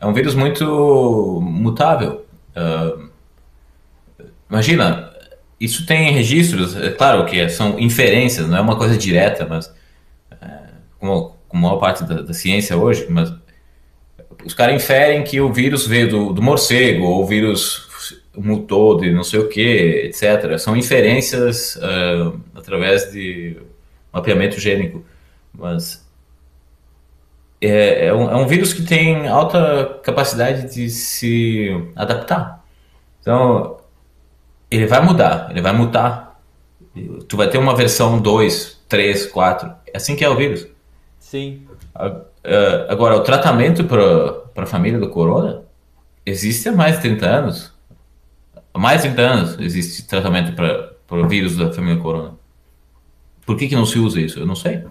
É 0.01 0.07
um 0.07 0.13
vírus 0.13 0.35
muito 0.35 1.41
mutável. 1.43 2.25
Uh, 2.57 3.08
Imagina, 4.51 5.13
isso 5.61 5.85
tem 5.85 6.13
registros, 6.13 6.77
é 6.77 6.91
claro 6.91 7.25
que 7.27 7.49
são 7.49 7.79
inferências, 7.79 8.47
não 8.49 8.57
é 8.57 8.61
uma 8.61 8.77
coisa 8.77 8.97
direta, 8.97 9.47
mas 9.47 9.73
é, 10.31 10.47
como, 10.99 11.37
como 11.49 11.67
a 11.67 11.71
maior 11.71 11.81
parte 11.81 12.05
da, 12.05 12.23
da, 12.23 12.33
ciência 12.33 12.77
hoje, 12.77 13.07
mas 13.09 13.33
os 14.45 14.55
caras 14.55 14.75
inferem 14.75 15.25
que 15.25 15.41
o 15.41 15.53
vírus 15.53 15.87
veio 15.87 16.09
do, 16.09 16.33
do 16.33 16.41
morcego, 16.41 17.05
ou 17.05 17.23
o 17.23 17.27
vírus 17.27 17.89
mutou 18.37 18.97
de 18.97 19.11
não 19.11 19.25
sei 19.25 19.41
o 19.41 19.49
que, 19.49 20.05
etc. 20.07 20.57
São 20.59 20.77
inferências 20.77 21.77
uh, 21.77 22.41
através 22.55 23.11
de 23.11 23.57
mapeamento 24.13 24.61
gênico, 24.61 25.05
mas 25.53 26.07
é, 27.61 28.07
é, 28.07 28.15
um, 28.15 28.31
é 28.31 28.37
um 28.37 28.47
vírus 28.47 28.73
que 28.73 28.83
tem 28.83 29.27
alta 29.27 29.99
capacidade 30.05 30.73
de 30.73 30.89
se 30.89 31.69
adaptar. 31.97 32.65
Então, 33.21 33.78
ele 34.71 34.87
vai 34.87 35.01
mudar, 35.01 35.49
ele 35.51 35.61
vai 35.61 35.73
mutar. 35.73 36.41
Tu 37.29 37.37
vai 37.37 37.49
ter 37.49 37.59
uma 37.59 37.75
versão 37.75 38.21
2, 38.21 38.81
3, 38.89 39.27
4. 39.27 39.71
É 39.87 39.97
assim 39.97 40.17
que 40.17 40.25
é 40.25 40.29
o 40.29 40.37
vírus. 40.37 40.67
Sim. 41.19 41.67
Agora, 42.89 43.17
o 43.17 43.21
tratamento 43.21 43.85
para 43.85 44.63
a 44.63 44.67
família 44.67 44.99
do 44.99 45.09
corona 45.11 45.63
existe 46.25 46.69
há 46.69 46.73
mais 46.73 46.97
de 46.97 47.03
30 47.03 47.27
anos. 47.27 47.73
Há 48.75 48.79
mais 48.79 49.03
de 49.03 49.09
30 49.09 49.23
anos 49.23 49.61
existe 49.61 50.07
tratamento 50.07 50.55
para 50.55 51.17
o 51.17 51.29
vírus 51.29 51.57
da 51.57 51.73
família 51.73 52.01
corona. 52.01 52.35
Por 53.47 53.57
que, 53.57 53.69
que 53.69 53.77
não 53.77 53.87
se 53.87 53.99
usa 53.99 54.21
isso? 54.21 54.39
Eu 54.39 54.47
não 54.47 54.55
sei. 54.55 54.85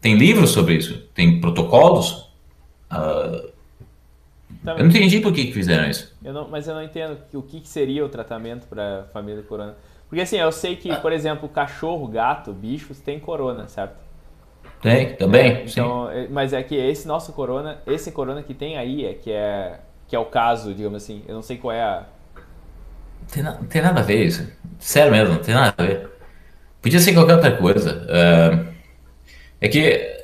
Tem 0.00 0.16
livros 0.16 0.50
sobre 0.50 0.74
isso, 0.74 0.98
tem 1.14 1.40
protocolos. 1.40 2.30
Uh, 2.90 3.51
eu 4.64 4.78
não 4.78 4.86
entendi 4.86 5.20
por 5.20 5.32
que, 5.32 5.46
que 5.46 5.52
fizeram 5.52 5.88
isso. 5.88 6.14
Eu 6.24 6.32
não, 6.32 6.48
mas 6.48 6.68
eu 6.68 6.74
não 6.74 6.82
entendo 6.82 7.18
o 7.34 7.42
que, 7.42 7.60
que 7.60 7.68
seria 7.68 8.04
o 8.04 8.08
tratamento 8.08 8.66
para 8.66 9.06
família 9.12 9.42
corona. 9.42 9.74
Porque 10.08 10.20
assim, 10.20 10.36
eu 10.36 10.52
sei 10.52 10.76
que, 10.76 10.94
por 10.96 11.12
exemplo, 11.12 11.48
cachorro, 11.48 12.06
gato, 12.06 12.52
bichos 12.52 13.00
tem 13.00 13.18
corona, 13.18 13.66
certo? 13.66 13.96
Tem, 14.80 15.14
também. 15.14 15.52
É, 15.52 15.64
então, 15.64 16.10
é, 16.10 16.28
mas 16.28 16.52
é 16.52 16.62
que 16.62 16.74
esse 16.74 17.06
nosso 17.08 17.32
corona, 17.32 17.78
esse 17.86 18.12
corona 18.12 18.42
que 18.42 18.52
tem 18.52 18.76
aí 18.76 19.06
é 19.06 19.14
que 19.14 19.30
é 19.32 19.80
que 20.12 20.16
é 20.16 20.18
o 20.18 20.26
caso, 20.26 20.74
digamos 20.74 21.02
assim. 21.02 21.22
Eu 21.26 21.34
não 21.34 21.40
sei 21.40 21.56
qual 21.56 21.72
é 21.72 21.82
a. 21.82 22.04
Tem, 23.32 23.42
não 23.42 23.64
tem 23.64 23.80
nada 23.80 24.00
a 24.00 24.02
ver 24.02 24.26
isso. 24.26 24.46
Sério 24.78 25.10
mesmo, 25.10 25.34
não 25.34 25.40
tem 25.40 25.54
nada 25.54 25.74
a 25.78 25.82
ver. 25.82 26.10
Podia 26.82 26.98
ser 26.98 27.14
qualquer 27.14 27.36
outra 27.36 27.56
coisa. 27.56 28.04
Uh, 28.04 28.74
é 29.58 29.68
que 29.68 30.21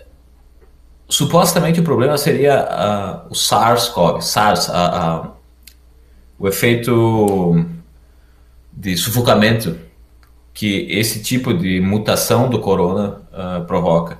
supostamente 1.08 1.80
o 1.80 1.82
problema 1.82 2.18
seria 2.18 3.24
uh, 3.26 3.30
o 3.30 3.34
SARS-CoV, 3.34 4.20
SARS, 4.20 4.68
uh, 4.68 5.30
o 6.38 6.46
efeito 6.46 7.64
de 8.72 8.96
sufocamento 8.96 9.76
que 10.52 10.86
esse 10.90 11.22
tipo 11.22 11.54
de 11.54 11.80
mutação 11.80 12.50
do 12.50 12.60
corona 12.60 13.22
uh, 13.32 13.64
provoca. 13.64 14.18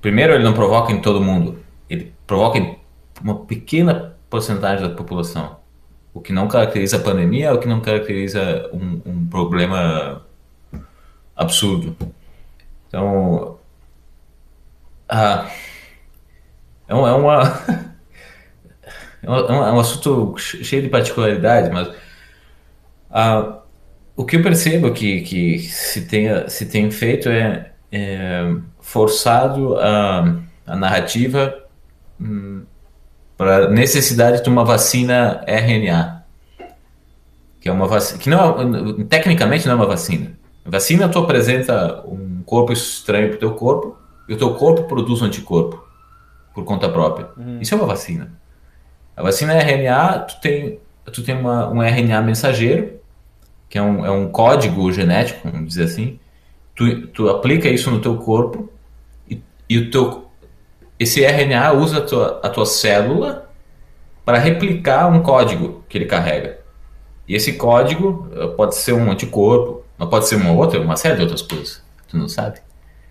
Primeiro, 0.00 0.34
ele 0.34 0.44
não 0.44 0.52
provoca 0.52 0.92
em 0.92 1.00
todo 1.00 1.20
mundo, 1.20 1.58
ele 1.88 2.12
provoca 2.26 2.58
em 2.58 2.78
uma 3.22 3.44
pequena 3.44 4.16
porcentagem 4.28 4.88
da 4.88 4.94
população. 4.94 5.56
O 6.12 6.20
que 6.20 6.32
não 6.32 6.48
caracteriza 6.48 6.96
a 6.96 7.00
pandemia, 7.00 7.54
o 7.54 7.58
que 7.58 7.68
não 7.68 7.80
caracteriza 7.80 8.68
um, 8.72 9.00
um 9.04 9.26
problema 9.26 10.22
absurdo. 11.34 11.96
Então, 12.88 13.55
ah, 15.08 15.50
é, 16.88 16.94
uma, 16.94 17.08
é, 17.08 17.12
uma, 17.12 17.42
é, 19.22 19.30
um, 19.30 19.64
é 19.64 19.72
um 19.72 19.80
assunto 19.80 20.36
cheio 20.38 20.82
de 20.82 20.88
particularidade, 20.88 21.70
mas 21.70 21.94
ah, 23.10 23.60
o 24.16 24.24
que 24.24 24.36
eu 24.36 24.42
percebo 24.42 24.92
que, 24.92 25.20
que 25.20 25.58
se, 25.60 26.06
tenha, 26.06 26.48
se 26.48 26.66
tem 26.66 26.90
feito 26.90 27.28
é, 27.28 27.72
é 27.92 28.56
forçado 28.80 29.78
a, 29.78 30.38
a 30.66 30.76
narrativa 30.76 31.54
hum, 32.20 32.64
para 33.36 33.68
necessidade 33.68 34.42
de 34.42 34.48
uma 34.48 34.64
vacina 34.64 35.44
RNA, 35.46 36.24
que 37.60 37.68
é 37.68 37.72
uma 37.72 37.86
vacina 37.86 38.18
que 38.18 38.30
não 38.30 38.60
é, 38.60 39.04
tecnicamente 39.04 39.66
não 39.66 39.74
é 39.74 39.76
uma 39.76 39.86
vacina. 39.86 40.32
Vacina 40.64 41.08
tu 41.08 41.18
apresenta 41.18 42.02
um 42.06 42.42
corpo 42.44 42.72
estranho 42.72 43.28
para 43.28 43.36
o 43.36 43.40
teu 43.40 43.54
corpo 43.54 43.98
e 44.28 44.34
o 44.34 44.36
teu 44.36 44.54
corpo 44.54 44.84
produz 44.84 45.22
um 45.22 45.26
anticorpo 45.26 45.84
por 46.54 46.64
conta 46.64 46.88
própria. 46.88 47.28
Uhum. 47.36 47.60
Isso 47.60 47.74
é 47.74 47.76
uma 47.76 47.86
vacina. 47.86 48.32
A 49.16 49.22
vacina 49.22 49.54
RNA, 49.54 50.18
tu 50.20 50.40
tem, 50.40 50.80
tu 51.12 51.22
tem 51.22 51.36
uma, 51.36 51.68
um 51.68 51.82
RNA 51.82 52.22
mensageiro 52.22 52.96
que 53.68 53.78
é 53.78 53.82
um, 53.82 54.06
é 54.06 54.10
um 54.10 54.28
código 54.28 54.92
genético, 54.92 55.48
vamos 55.50 55.68
dizer 55.68 55.84
assim, 55.84 56.18
tu, 56.74 57.08
tu 57.08 57.28
aplica 57.28 57.68
isso 57.68 57.90
no 57.90 58.00
teu 58.00 58.16
corpo 58.16 58.70
e, 59.28 59.42
e 59.68 59.78
o 59.78 59.90
teu, 59.90 60.30
esse 60.98 61.24
RNA 61.24 61.72
usa 61.72 61.98
a 61.98 62.00
tua, 62.00 62.40
a 62.42 62.48
tua 62.48 62.66
célula 62.66 63.50
para 64.24 64.38
replicar 64.38 65.10
um 65.10 65.22
código 65.22 65.84
que 65.88 65.98
ele 65.98 66.06
carrega. 66.06 66.58
E 67.28 67.34
esse 67.34 67.54
código 67.54 68.28
eh, 68.34 68.46
pode 68.48 68.76
ser 68.76 68.92
um 68.92 69.10
anticorpo, 69.10 69.84
mas 69.98 70.08
pode 70.08 70.28
ser 70.28 70.36
uma 70.36 70.52
outra, 70.52 70.80
uma 70.80 70.96
série 70.96 71.16
de 71.16 71.22
outras 71.22 71.42
coisas. 71.42 71.82
Tu 72.08 72.16
não 72.16 72.28
sabe? 72.28 72.60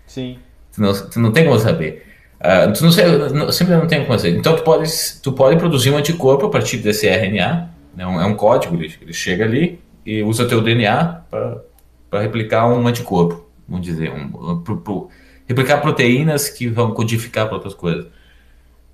Sim. 0.06 0.38
Tu 0.76 0.82
não, 0.82 0.92
tu 0.92 1.20
não 1.20 1.32
tem 1.32 1.44
como 1.46 1.58
saber. 1.58 2.06
Uh, 2.38 2.70
tu 2.72 2.84
não 2.84 3.50
sempre 3.50 3.74
não 3.74 3.86
tem 3.86 4.04
como 4.04 4.18
saber. 4.18 4.36
Então 4.36 4.54
tu 4.54 4.62
pode, 4.62 4.90
tu 5.22 5.32
pode 5.32 5.58
produzir 5.58 5.90
um 5.90 5.96
anticorpo 5.96 6.46
a 6.46 6.50
partir 6.50 6.76
desse 6.76 7.08
RNA, 7.08 7.70
né? 7.96 8.06
um, 8.06 8.20
é 8.20 8.26
um 8.26 8.34
código, 8.34 8.76
ele, 8.76 8.92
ele 9.00 9.12
chega 9.14 9.44
ali, 9.44 9.80
e 10.04 10.22
usa 10.22 10.46
teu 10.46 10.60
DNA 10.60 11.22
para 11.30 12.20
replicar 12.20 12.68
um 12.68 12.86
anticorpo, 12.86 13.48
vamos 13.66 13.84
dizer, 13.84 14.12
um, 14.12 14.60
pro, 14.62 14.76
pro, 14.76 15.08
replicar 15.48 15.80
proteínas 15.80 16.50
que 16.50 16.68
vão 16.68 16.92
codificar 16.92 17.46
para 17.46 17.54
outras 17.56 17.74
coisas. 17.74 18.06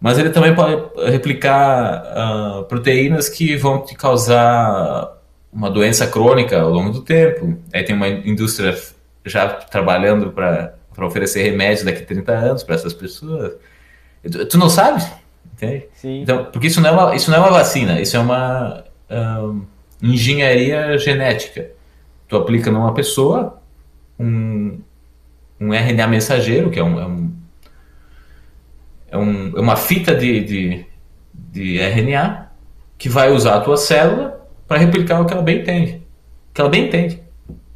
Mas 0.00 0.18
ele 0.18 0.30
também 0.30 0.54
pode 0.54 0.80
replicar 1.10 2.02
uh, 2.02 2.64
proteínas 2.64 3.28
que 3.28 3.56
vão 3.56 3.84
te 3.84 3.94
causar 3.94 5.20
uma 5.52 5.68
doença 5.68 6.06
crônica 6.06 6.60
ao 6.60 6.70
longo 6.70 6.90
do 6.90 7.02
tempo. 7.02 7.58
Aí 7.72 7.82
tem 7.82 7.94
uma 7.94 8.08
indústria 8.08 8.76
já 9.24 9.48
trabalhando 9.48 10.30
para 10.30 10.74
oferecer 10.98 11.42
remédios 11.42 11.84
daqui 11.84 12.02
a 12.02 12.06
30 12.06 12.32
anos 12.32 12.62
para 12.62 12.74
essas 12.74 12.92
pessoas. 12.92 13.54
Tu, 14.50 14.58
não 14.58 14.68
sabe? 14.68 15.04
Entende? 15.52 15.86
Sim. 15.94 16.22
Então, 16.22 16.44
porque 16.46 16.66
isso 16.66 16.80
não 16.80 16.88
é 16.88 16.92
uma, 16.92 17.14
isso 17.16 17.30
não 17.30 17.38
é 17.38 17.40
uma 17.40 17.50
vacina, 17.50 18.00
isso 18.00 18.16
é 18.16 18.20
uma. 18.20 18.84
Um, 19.10 19.62
engenharia 20.02 20.98
genética. 20.98 21.70
Tu 22.26 22.36
aplica 22.36 22.70
numa 22.70 22.92
pessoa 22.92 23.62
um, 24.18 24.80
um 25.60 25.72
RNA 25.72 26.06
mensageiro, 26.08 26.70
que 26.70 26.78
é, 26.78 26.82
um, 26.82 27.00
é, 27.00 27.06
um, 27.06 27.32
é, 29.08 29.18
um, 29.18 29.56
é 29.56 29.60
uma 29.60 29.76
fita 29.76 30.14
de, 30.14 30.42
de, 30.42 30.86
de 31.32 31.78
RNA, 31.78 32.50
que 32.98 33.08
vai 33.08 33.30
usar 33.30 33.56
a 33.56 33.60
tua 33.60 33.76
célula 33.76 34.44
para 34.66 34.78
replicar 34.78 35.20
o 35.20 35.26
que 35.26 35.32
ela 35.32 35.42
bem 35.42 35.60
entende. 35.60 36.02
O 36.50 36.54
que 36.54 36.60
ela 36.60 36.70
bem 36.70 36.86
entende. 36.86 37.21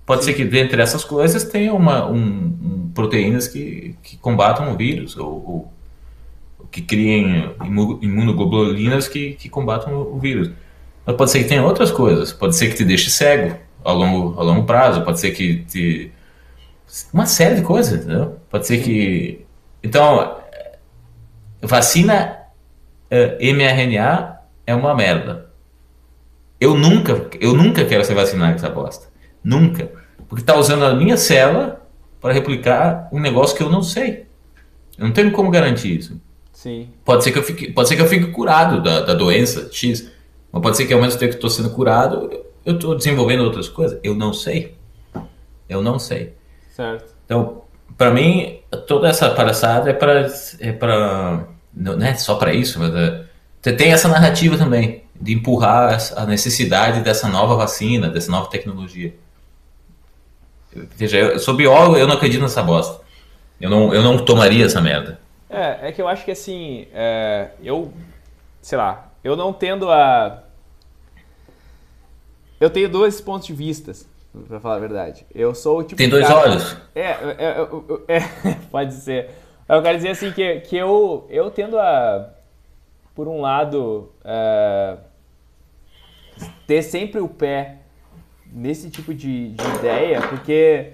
Pode 0.07 0.25
Sim. 0.25 0.31
ser 0.31 0.37
que 0.37 0.45
dentre 0.45 0.81
essas 0.81 1.05
coisas 1.05 1.43
tenha 1.43 1.75
uma, 1.75 2.09
um, 2.09 2.17
um, 2.17 2.91
proteínas 2.95 3.49
que, 3.49 3.97
que 4.03 4.17
combatam 4.17 4.73
o 4.73 4.77
vírus, 4.77 5.17
ou, 5.17 5.29
ou, 5.29 5.73
que 6.71 6.81
criem 6.81 7.51
imunoglobulinas 8.01 9.09
que, 9.09 9.33
que 9.33 9.49
combatam 9.49 10.01
o 10.01 10.19
vírus. 10.21 10.51
Mas 11.05 11.17
pode 11.17 11.31
ser 11.31 11.41
que 11.41 11.49
tenha 11.49 11.65
outras 11.65 11.91
coisas. 11.91 12.33
Pode 12.33 12.55
ser 12.55 12.69
que 12.69 12.77
te 12.77 12.85
deixe 12.85 13.11
cego 13.11 13.57
ao 13.83 13.97
longo, 13.97 14.39
ao 14.39 14.47
longo 14.47 14.65
prazo. 14.65 15.03
Pode 15.03 15.19
ser 15.19 15.33
que 15.33 15.65
te. 15.65 16.13
Uma 17.13 17.27
série 17.27 17.57
de 17.57 17.63
coisas, 17.63 18.05
entendeu? 18.05 18.39
Pode 18.49 18.67
ser 18.67 18.83
que. 18.83 19.45
Então, 19.83 20.37
vacina 21.63 22.39
uh, 23.11 23.55
mRNA 23.55 24.41
é 24.67 24.75
uma 24.75 24.95
merda. 24.95 25.47
Eu 26.61 26.75
nunca, 26.75 27.29
eu 27.41 27.55
nunca 27.55 27.85
quero 27.85 28.05
ser 28.05 28.15
vacinado 28.15 28.53
com 28.53 28.59
essa 28.59 28.69
bosta. 28.69 29.16
Nunca. 29.47 29.93
Porque 30.29 30.43
está 30.43 30.57
usando 30.57 30.85
a 30.85 30.93
minha 30.93 31.17
célula 31.17 31.81
para 32.21 32.33
replicar 32.33 33.09
um 33.13 33.21
negócio 33.21 33.57
que 33.57 33.63
eu 33.63 33.71
não 33.71 33.81
sei. 33.81 34.27
Eu 34.99 35.07
não 35.07 35.13
tenho 35.13 35.31
como 35.31 35.53
garantir 35.53 35.97
isso. 35.97 36.21
Sim. 36.53 36.89
Pode 37.05 37.23
ser 37.23 37.31
que 37.31 37.39
eu 37.39 37.45
fique, 37.45 37.71
pode 37.71 37.89
ser 37.89 37.95
que 37.95 38.03
eu 38.03 38.09
fique 38.09 38.27
curado 38.33 38.83
da, 38.83 39.03
da 39.03 39.15
doença 39.15 39.69
X. 39.71 40.11
Mas 40.51 40.61
pode 40.61 40.77
ser 40.77 40.87
que 40.87 40.93
ao 40.93 41.01
mesmo 41.01 41.21
tempo 41.21 41.31
que 41.31 41.37
estou 41.37 41.49
sendo 41.49 41.71
curado, 41.71 42.29
eu 42.65 42.75
estou 42.75 42.97
desenvolvendo 42.97 43.45
outras 43.45 43.69
coisas. 43.69 44.01
Eu 44.03 44.17
não 44.17 44.33
sei. 44.33 44.75
Eu 45.69 45.81
não 45.81 45.97
sei. 45.97 46.35
Certo. 46.75 47.15
Então, 47.25 47.63
para 47.97 48.11
mim, 48.11 48.59
toda 48.89 49.09
essa 49.09 49.31
palhaçada 49.31 49.91
é 49.91 49.93
para. 49.93 50.27
É 50.59 50.73
pra, 50.73 51.47
não 51.73 52.05
é 52.05 52.15
só 52.15 52.35
para 52.35 52.53
isso, 52.53 52.81
mas 52.81 52.93
é, 52.95 53.73
tem 53.73 53.93
essa 53.93 54.09
narrativa 54.09 54.57
também 54.59 55.05
de 55.21 55.35
empurrar 55.35 55.99
a 56.17 56.27
necessidade 56.27 57.01
dessa 57.01 57.29
nova 57.29 57.55
vacina, 57.55 58.09
dessa 58.09 58.31
nova 58.31 58.51
tecnologia. 58.51 59.15
Veja, 60.97 61.19
eu 61.19 61.39
sou 61.39 61.55
biólogo, 61.55 61.97
eu 61.97 62.07
não 62.07 62.15
acredito 62.15 62.43
nessa 62.43 62.63
bosta. 62.63 63.05
Eu 63.61 63.71
não, 63.71 63.95
eu 63.95 64.03
não 64.03 64.19
tomaria 64.19 64.67
essa 64.67 64.81
merda. 64.81 65.19
É, 65.49 65.89
é 65.89 65.93
que 65.93 66.03
eu 66.03 66.09
acho 66.09 66.25
que 66.25 66.31
assim, 66.31 66.87
é, 66.93 67.51
eu, 67.63 67.93
sei 68.61 68.77
lá, 68.77 69.11
eu 69.25 69.37
não 69.37 69.53
tendo 69.53 69.91
a 69.91 70.43
eu 72.59 72.71
tenho 72.71 72.89
dois 72.89 73.21
pontos 73.21 73.47
de 73.47 73.53
vista, 73.53 73.93
para 74.49 74.59
falar 74.61 74.77
a 74.77 74.81
verdade. 74.81 75.27
Eu 75.35 75.55
sou 75.55 75.81
o 75.81 75.83
tipo. 75.83 75.97
Tem 75.97 76.09
dois 76.09 76.27
cara... 76.27 76.41
olhos? 76.41 76.77
É, 76.95 77.03
é, 77.03 77.17
é, 78.09 78.17
é, 78.17 78.21
pode 78.71 78.95
ser. 78.95 79.31
Eu 79.69 79.83
quero 79.83 79.97
dizer 79.97 80.11
assim 80.11 80.33
que, 80.33 80.61
que 80.61 80.77
eu, 80.77 81.27
eu 81.29 81.51
tendo 81.51 81.79
a, 81.79 82.31
por 83.15 83.29
um 83.29 83.41
lado, 83.41 84.11
é, 84.25 84.97
ter 86.67 86.83
sempre 86.83 87.21
o 87.21 87.29
pé 87.29 87.79
nesse 88.57 88.89
tipo 88.89 89.13
de, 89.13 89.51
de 89.51 89.65
ideia, 89.79 90.23
porque 90.23 90.93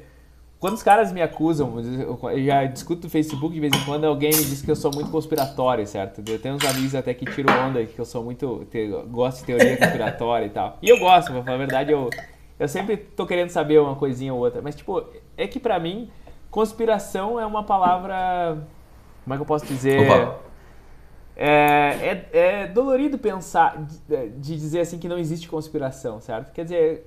quando 0.58 0.74
os 0.74 0.82
caras 0.82 1.12
me 1.12 1.22
acusam, 1.22 1.74
eu 1.78 2.44
já 2.44 2.64
discuto 2.64 3.04
no 3.04 3.10
Facebook 3.10 3.54
de 3.54 3.60
vez 3.60 3.72
em 3.72 3.84
quando, 3.84 4.04
alguém 4.04 4.30
me 4.30 4.44
diz 4.44 4.62
que 4.62 4.70
eu 4.70 4.76
sou 4.76 4.92
muito 4.92 5.10
conspiratório, 5.10 5.86
certo? 5.86 6.22
Eu 6.28 6.40
tenho 6.40 6.56
uns 6.56 6.64
amigos 6.64 6.94
até 6.94 7.14
que 7.14 7.24
tiram 7.24 7.68
onda 7.68 7.84
que 7.84 7.98
eu 7.98 8.04
sou 8.04 8.24
muito. 8.24 8.66
Te, 8.70 8.88
gosto 9.08 9.38
de 9.40 9.44
teoria 9.44 9.76
conspiratória 9.76 10.46
e 10.46 10.50
tal. 10.50 10.78
E 10.82 10.88
eu 10.88 10.98
gosto, 10.98 11.32
pra 11.32 11.42
falar 11.42 11.54
a 11.54 11.58
verdade, 11.58 11.92
eu, 11.92 12.10
eu 12.58 12.68
sempre 12.68 12.96
tô 12.96 13.26
querendo 13.26 13.50
saber 13.50 13.80
uma 13.80 13.94
coisinha 13.94 14.34
ou 14.34 14.40
outra. 14.40 14.60
Mas, 14.60 14.74
tipo, 14.74 15.04
é 15.36 15.46
que 15.46 15.60
pra 15.60 15.78
mim, 15.78 16.10
conspiração 16.50 17.38
é 17.38 17.46
uma 17.46 17.64
palavra 17.64 18.58
Como 19.24 19.34
é 19.34 19.36
que 19.36 19.42
eu 19.42 19.46
posso 19.46 19.66
dizer? 19.66 19.98
É, 21.34 21.48
é, 21.48 22.28
é, 22.32 22.66
dolorido 22.66 23.18
pensar, 23.18 23.84
de, 24.08 24.28
de 24.28 24.56
dizer 24.56 24.80
assim 24.80 24.98
que 24.98 25.08
não 25.08 25.18
existe 25.18 25.48
conspiração, 25.48 26.20
certo? 26.20 26.52
Quer 26.52 26.64
dizer, 26.64 27.06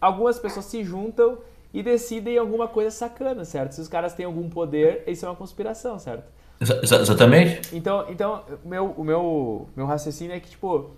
algumas 0.00 0.38
pessoas 0.38 0.66
se 0.66 0.82
juntam 0.84 1.38
e 1.72 1.82
decidem 1.82 2.38
alguma 2.38 2.66
coisa 2.66 2.90
sacana, 2.90 3.44
certo? 3.44 3.72
Se 3.72 3.80
os 3.80 3.88
caras 3.88 4.14
têm 4.14 4.26
algum 4.26 4.48
poder, 4.48 5.04
isso 5.06 5.26
é 5.26 5.28
uma 5.28 5.36
conspiração, 5.36 5.98
certo? 5.98 6.24
Exatamente. 6.60 7.76
Então, 7.76 8.06
então 8.08 8.42
meu, 8.64 8.86
o 8.96 9.04
meu, 9.04 9.68
meu 9.76 9.86
raciocínio 9.86 10.34
é 10.34 10.40
que, 10.40 10.50
tipo, 10.50 10.90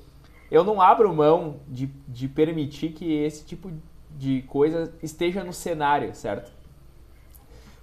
eu 0.50 0.64
não 0.64 0.80
abro 0.80 1.12
mão 1.14 1.56
de, 1.68 1.86
de 2.08 2.28
permitir 2.28 2.92
que 2.92 3.12
esse 3.12 3.44
tipo 3.44 3.70
de 4.16 4.42
coisa 4.42 4.92
esteja 5.02 5.44
no 5.44 5.52
cenário, 5.52 6.14
certo? 6.14 6.50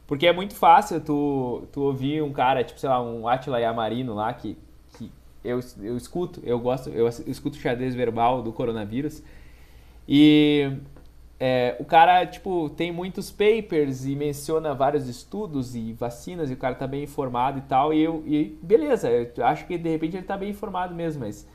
Porque 0.07 0.25
é 0.25 0.33
muito 0.33 0.55
fácil 0.55 1.01
tu, 1.01 1.63
tu 1.71 1.81
ouvir 1.81 2.23
um 2.23 2.31
cara, 2.31 2.63
tipo, 2.63 2.79
sei 2.79 2.87
lá, 2.87 3.01
um 3.01 3.27
Atila 3.27 3.59
Yamarino 3.59 4.15
lá, 4.15 4.33
que, 4.33 4.57
que 4.97 5.11
eu, 5.43 5.59
eu 5.81 5.97
escuto, 5.97 6.41
eu 6.43 6.57
gosto, 6.59 6.89
eu, 6.89 7.05
eu 7.05 7.31
escuto 7.31 7.57
o 7.57 7.61
xadrez 7.61 7.93
verbal 7.93 8.41
do 8.41 8.53
coronavírus, 8.53 9.21
e 10.07 10.77
é, 11.39 11.75
o 11.79 11.85
cara, 11.85 12.25
tipo, 12.25 12.69
tem 12.71 12.91
muitos 12.91 13.29
papers 13.29 14.05
e 14.05 14.15
menciona 14.15 14.73
vários 14.73 15.07
estudos 15.07 15.75
e 15.75 15.93
vacinas 15.93 16.49
e 16.49 16.53
o 16.53 16.57
cara 16.57 16.73
tá 16.73 16.87
bem 16.87 17.03
informado 17.03 17.59
e 17.59 17.61
tal. 17.61 17.93
E, 17.93 18.01
eu, 18.01 18.23
e 18.25 18.57
beleza, 18.61 19.09
eu 19.09 19.45
acho 19.45 19.67
que 19.67 19.77
de 19.77 19.89
repente 19.89 20.17
ele 20.17 20.25
tá 20.25 20.37
bem 20.37 20.49
informado 20.49 20.95
mesmo, 20.95 21.25
mas. 21.25 21.47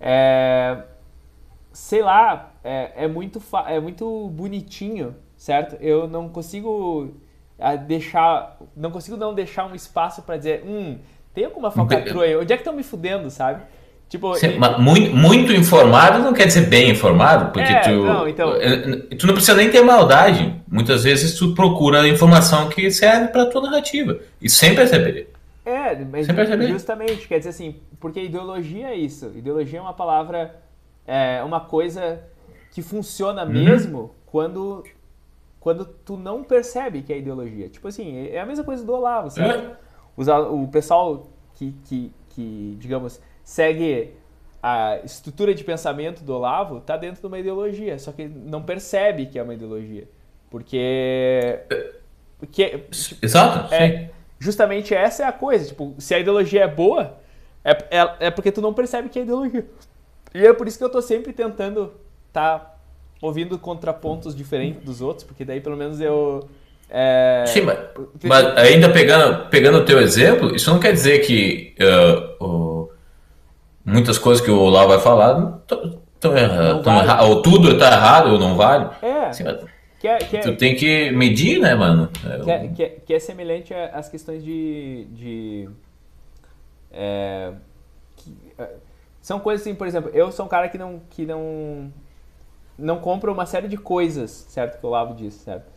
É, 0.00 0.82
sei 1.72 2.02
lá, 2.02 2.52
é, 2.64 3.04
é, 3.04 3.08
muito, 3.08 3.40
é 3.66 3.78
muito 3.78 4.28
bonitinho, 4.30 5.14
certo? 5.36 5.76
Eu 5.80 6.08
não 6.08 6.28
consigo 6.28 7.14
deixar. 7.86 8.58
Não 8.74 8.90
consigo 8.90 9.16
não 9.16 9.32
deixar 9.32 9.66
um 9.66 9.74
espaço 9.74 10.22
para 10.22 10.38
dizer, 10.38 10.64
hum, 10.66 10.98
tem 11.32 11.44
alguma 11.44 11.70
falcatrua 11.70 12.24
aí? 12.24 12.36
Onde 12.36 12.52
é 12.52 12.56
que 12.56 12.62
estão 12.62 12.74
me 12.74 12.82
fudendo, 12.82 13.30
sabe? 13.30 13.62
Tipo, 14.10 14.32
e... 14.36 14.80
muito, 14.82 15.14
muito, 15.14 15.52
informado 15.52 16.18
não 16.18 16.32
quer 16.32 16.46
dizer 16.46 16.66
bem 16.68 16.90
informado, 16.90 17.52
porque 17.52 17.72
é, 17.72 17.78
tu, 17.78 17.90
não, 17.90 18.26
então... 18.28 18.52
tu 19.16 19.24
não 19.24 19.34
precisa 19.34 19.56
nem 19.56 19.70
ter 19.70 19.82
maldade. 19.82 20.60
Muitas 20.66 21.04
vezes 21.04 21.38
tu 21.38 21.54
procura 21.54 22.02
a 22.02 22.08
informação 22.08 22.68
que 22.68 22.90
serve 22.90 23.28
para 23.28 23.46
tua 23.46 23.62
narrativa. 23.62 24.18
E 24.42 24.50
sem 24.50 24.74
perceber. 24.74 25.32
É, 25.64 25.94
mas 26.04 26.26
sem 26.26 26.34
perceber. 26.34 26.66
justamente, 26.66 27.28
quer 27.28 27.38
dizer 27.38 27.50
assim, 27.50 27.76
porque 28.00 28.20
ideologia 28.20 28.88
é 28.88 28.96
isso. 28.96 29.30
Ideologia 29.32 29.78
é 29.78 29.82
uma 29.82 29.94
palavra, 29.94 30.56
é 31.06 31.40
uma 31.44 31.60
coisa 31.60 32.20
que 32.72 32.82
funciona 32.82 33.44
uhum. 33.44 33.52
mesmo 33.52 34.10
quando, 34.26 34.82
quando 35.60 35.84
tu 35.84 36.16
não 36.16 36.42
percebe 36.42 37.02
que 37.02 37.12
é 37.12 37.18
ideologia. 37.18 37.68
Tipo 37.68 37.86
assim, 37.86 38.26
é 38.26 38.40
a 38.40 38.46
mesma 38.46 38.64
coisa 38.64 38.84
do 38.84 38.92
Olavo, 38.92 39.30
certo? 39.30 39.70
É. 40.18 40.32
o 40.50 40.66
pessoal 40.66 41.30
que, 41.54 41.72
que, 41.84 42.12
que 42.30 42.76
digamos 42.80 43.20
segue 43.50 44.12
a 44.62 45.00
estrutura 45.04 45.52
de 45.52 45.64
pensamento 45.64 46.22
do 46.22 46.32
Olavo 46.32 46.78
está 46.78 46.96
dentro 46.96 47.20
de 47.20 47.26
uma 47.26 47.36
ideologia, 47.36 47.98
só 47.98 48.12
que 48.12 48.28
não 48.28 48.62
percebe 48.62 49.26
que 49.26 49.40
é 49.40 49.42
uma 49.42 49.54
ideologia. 49.54 50.06
Porque. 50.48 51.58
porque 52.38 52.78
tipo, 52.88 53.24
Exato, 53.24 53.74
é, 53.74 53.88
sim. 53.88 54.08
Justamente 54.38 54.94
essa 54.94 55.24
é 55.24 55.26
a 55.26 55.32
coisa. 55.32 55.66
Tipo, 55.66 55.94
se 55.98 56.14
a 56.14 56.20
ideologia 56.20 56.62
é 56.62 56.68
boa, 56.68 57.18
é, 57.64 57.72
é, 57.90 58.16
é, 58.20 58.30
porque 58.30 58.52
tu 58.52 58.60
não 58.60 58.72
percebe 58.72 59.08
que 59.08 59.18
é 59.18 59.22
ideologia. 59.22 59.66
E 60.32 60.46
é 60.46 60.52
por 60.52 60.68
isso 60.68 60.78
que 60.78 60.84
eu 60.84 60.88
estou 60.88 61.02
sempre 61.02 61.32
tentando 61.32 61.92
tá 62.32 62.76
ouvindo 63.20 63.58
contrapontos 63.58 64.32
diferentes 64.32 64.84
dos 64.84 65.00
outros, 65.00 65.24
porque 65.24 65.44
daí 65.44 65.60
pelo 65.60 65.76
menos 65.76 66.00
eu. 66.00 66.48
É... 66.88 67.44
Sim, 67.48 67.62
mas, 67.62 67.78
mas, 68.22 68.56
ainda 68.58 68.88
pegando, 68.90 69.48
pegando 69.48 69.78
o 69.78 69.84
teu 69.84 69.98
exemplo, 69.98 70.54
isso 70.54 70.70
não 70.70 70.78
quer 70.78 70.92
dizer 70.92 71.18
que 71.20 71.74
uh, 71.80 72.44
o 72.44 72.79
muitas 73.84 74.18
coisas 74.18 74.44
que 74.44 74.50
o 74.50 74.68
Lau 74.68 74.88
vai 74.88 74.98
falar 74.98 75.60
estão 76.14 76.36
erradas. 76.36 76.84
Vale. 76.84 77.30
Ou 77.30 77.42
tudo 77.42 77.72
está 77.72 77.86
errado 77.86 78.32
ou 78.32 78.38
não 78.38 78.56
vale. 78.56 78.90
É. 79.02 79.26
Assim, 79.26 79.44
que 79.98 80.08
é, 80.08 80.18
que 80.18 80.36
é, 80.38 80.40
tu 80.40 80.56
tem 80.56 80.74
que 80.74 81.10
medir, 81.10 81.60
né, 81.60 81.74
mano? 81.74 82.08
É, 82.24 82.38
que, 82.38 82.50
é, 82.50 82.68
que, 82.68 82.82
é, 82.82 82.88
que 82.88 83.14
é 83.14 83.18
semelhante 83.18 83.74
às 83.74 84.08
questões 84.08 84.42
de. 84.42 85.06
de 85.10 85.68
é, 86.90 87.52
que, 88.16 88.34
é, 88.58 88.70
são 89.20 89.38
coisas 89.38 89.60
assim, 89.60 89.74
por 89.74 89.86
exemplo, 89.86 90.10
eu 90.14 90.32
sou 90.32 90.46
um 90.46 90.48
cara 90.48 90.68
que 90.70 90.78
não, 90.78 91.02
que 91.10 91.26
não, 91.26 91.92
não 92.78 92.98
compra 92.98 93.30
uma 93.30 93.44
série 93.44 93.68
de 93.68 93.76
coisas, 93.76 94.46
certo? 94.48 94.80
Que 94.80 94.86
o 94.86 94.88
Lavo 94.88 95.14
disse, 95.14 95.40
certo? 95.40 95.70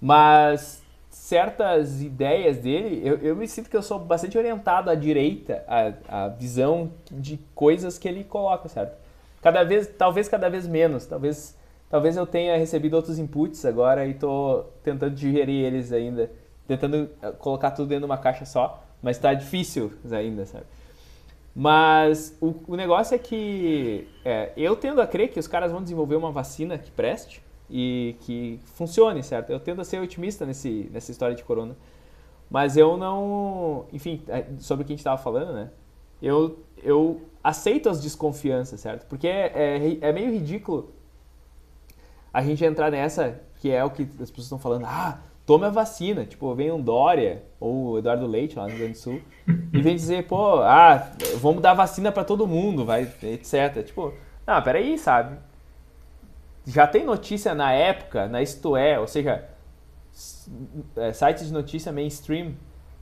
Mas 0.00 0.79
certas 1.10 2.00
ideias 2.00 2.58
dele, 2.58 3.00
eu, 3.04 3.16
eu 3.18 3.36
me 3.36 3.46
sinto 3.46 3.68
que 3.68 3.76
eu 3.76 3.82
sou 3.82 3.98
bastante 3.98 4.38
orientado 4.38 4.88
à 4.88 4.94
direita, 4.94 5.64
à, 5.66 6.24
à 6.24 6.28
visão 6.28 6.92
de 7.10 7.38
coisas 7.54 7.98
que 7.98 8.08
ele 8.08 8.22
coloca, 8.22 8.68
certo? 8.68 8.96
Cada 9.42 9.64
vez, 9.64 9.88
talvez 9.98 10.28
cada 10.28 10.48
vez 10.48 10.66
menos, 10.66 11.06
talvez, 11.06 11.56
talvez 11.88 12.16
eu 12.16 12.26
tenha 12.26 12.56
recebido 12.56 12.94
outros 12.94 13.18
inputs 13.18 13.64
agora 13.64 14.06
e 14.06 14.12
estou 14.12 14.72
tentando 14.84 15.14
digerir 15.14 15.64
eles 15.64 15.92
ainda, 15.92 16.30
tentando 16.68 17.10
eh, 17.20 17.32
colocar 17.32 17.72
tudo 17.72 17.88
dentro 17.88 18.06
de 18.06 18.10
uma 18.10 18.18
caixa 18.18 18.44
só, 18.44 18.82
mas 19.02 19.16
está 19.16 19.34
difícil 19.34 19.92
ainda, 20.12 20.46
sabe? 20.46 20.64
Mas 21.54 22.36
o, 22.40 22.54
o 22.68 22.76
negócio 22.76 23.14
é 23.14 23.18
que 23.18 24.06
é, 24.24 24.52
eu 24.56 24.76
tendo 24.76 25.00
a 25.00 25.06
crer 25.06 25.28
que 25.28 25.40
os 25.40 25.48
caras 25.48 25.72
vão 25.72 25.82
desenvolver 25.82 26.14
uma 26.14 26.30
vacina 26.30 26.78
que 26.78 26.90
preste, 26.90 27.42
e 27.70 28.16
que 28.20 28.60
funcione, 28.74 29.22
certo? 29.22 29.50
Eu 29.50 29.60
tento 29.60 29.84
ser 29.84 30.00
otimista 30.00 30.44
nesse, 30.44 30.90
nessa 30.92 31.10
história 31.10 31.36
de 31.36 31.44
corona. 31.44 31.76
Mas 32.50 32.76
eu 32.76 32.96
não. 32.96 33.86
Enfim, 33.92 34.22
é, 34.26 34.44
sobre 34.58 34.82
o 34.82 34.86
que 34.86 34.92
a 34.92 34.94
gente 34.94 35.00
estava 35.00 35.18
falando, 35.18 35.52
né? 35.52 35.70
Eu, 36.20 36.58
eu 36.82 37.22
aceito 37.42 37.88
as 37.88 38.00
desconfianças, 38.02 38.80
certo? 38.80 39.06
Porque 39.06 39.28
é, 39.28 39.52
é, 39.54 39.98
é, 40.00 40.12
meio 40.12 40.32
ridículo 40.32 40.92
a 42.32 42.42
gente 42.42 42.64
entrar 42.64 42.90
nessa, 42.90 43.40
que 43.60 43.70
é 43.70 43.82
o 43.84 43.90
que 43.90 44.02
as 44.02 44.30
pessoas 44.30 44.44
estão 44.44 44.58
falando. 44.58 44.84
Ah, 44.84 45.20
tome 45.46 45.64
a 45.64 45.70
vacina. 45.70 46.26
Tipo, 46.26 46.52
vem 46.54 46.72
um 46.72 46.80
Dória 46.80 47.44
ou 47.60 47.92
o 47.92 47.98
Eduardo 47.98 48.26
Leite 48.26 48.56
lá 48.56 48.64
no 48.64 48.70
Rio 48.70 48.78
Grande 48.78 48.94
do 48.94 48.98
Sul 48.98 49.20
e 49.72 49.80
vem 49.80 49.94
dizer, 49.94 50.26
pô, 50.26 50.60
ah, 50.60 51.12
vamos 51.36 51.62
dar 51.62 51.74
vacina 51.74 52.10
para 52.10 52.24
todo 52.24 52.46
mundo, 52.46 52.84
vai, 52.84 53.02
etc. 53.22 53.84
Tipo, 53.84 54.12
não, 54.46 54.60
peraí, 54.60 54.98
sabe? 54.98 55.38
Já 56.66 56.86
tem 56.86 57.04
notícia 57.04 57.54
na 57.54 57.72
época, 57.72 58.28
na 58.28 58.42
Isto 58.42 58.76
É, 58.76 58.98
ou 58.98 59.06
seja, 59.06 59.44
é, 60.96 61.12
sites 61.12 61.46
de 61.46 61.52
notícia 61.52 61.92
mainstream, 61.92 62.54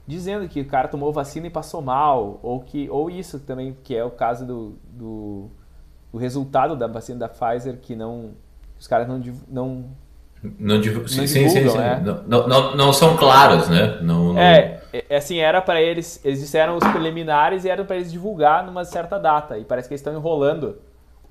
dizendo 0.07 0.47
que 0.47 0.61
o 0.61 0.65
cara 0.65 0.87
tomou 0.87 1.11
vacina 1.11 1.47
e 1.47 1.49
passou 1.49 1.81
mal, 1.81 2.39
ou 2.41 2.61
que 2.61 2.89
ou 2.89 3.09
isso 3.09 3.39
também, 3.39 3.77
que 3.83 3.95
é 3.95 4.03
o 4.03 4.11
caso 4.11 4.45
do, 4.45 4.75
do, 4.91 5.49
do 6.11 6.17
resultado 6.17 6.75
da 6.75 6.87
vacina 6.87 7.19
da 7.19 7.29
Pfizer, 7.29 7.77
que 7.77 7.95
não 7.95 8.31
os 8.79 8.87
caras 8.87 9.07
não 9.07 9.21
não 9.47 9.85
não, 10.41 10.79
div... 10.79 10.97
não 10.97 11.07
sim, 11.07 11.25
divulgam, 11.25 11.49
sim, 11.49 11.69
sim, 11.69 11.77
né? 11.77 12.01
não, 12.25 12.47
não, 12.47 12.75
não, 12.75 12.93
são 12.93 13.17
claros, 13.17 13.67
né? 13.67 13.99
Não, 14.01 14.33
não... 14.33 14.39
É, 14.39 14.81
é, 14.93 15.17
assim, 15.17 15.37
era 15.37 15.61
para 15.61 15.81
eles, 15.81 16.23
eles 16.23 16.39
disseram 16.39 16.77
os 16.77 16.87
preliminares 16.91 17.65
e 17.65 17.69
eram 17.69 17.85
para 17.85 17.97
eles 17.97 18.09
divulgar 18.09 18.65
numa 18.65 18.85
certa 18.85 19.19
data, 19.19 19.57
e 19.57 19.65
parece 19.65 19.89
que 19.89 19.93
eles 19.93 19.99
estão 19.99 20.13
enrolando 20.13 20.77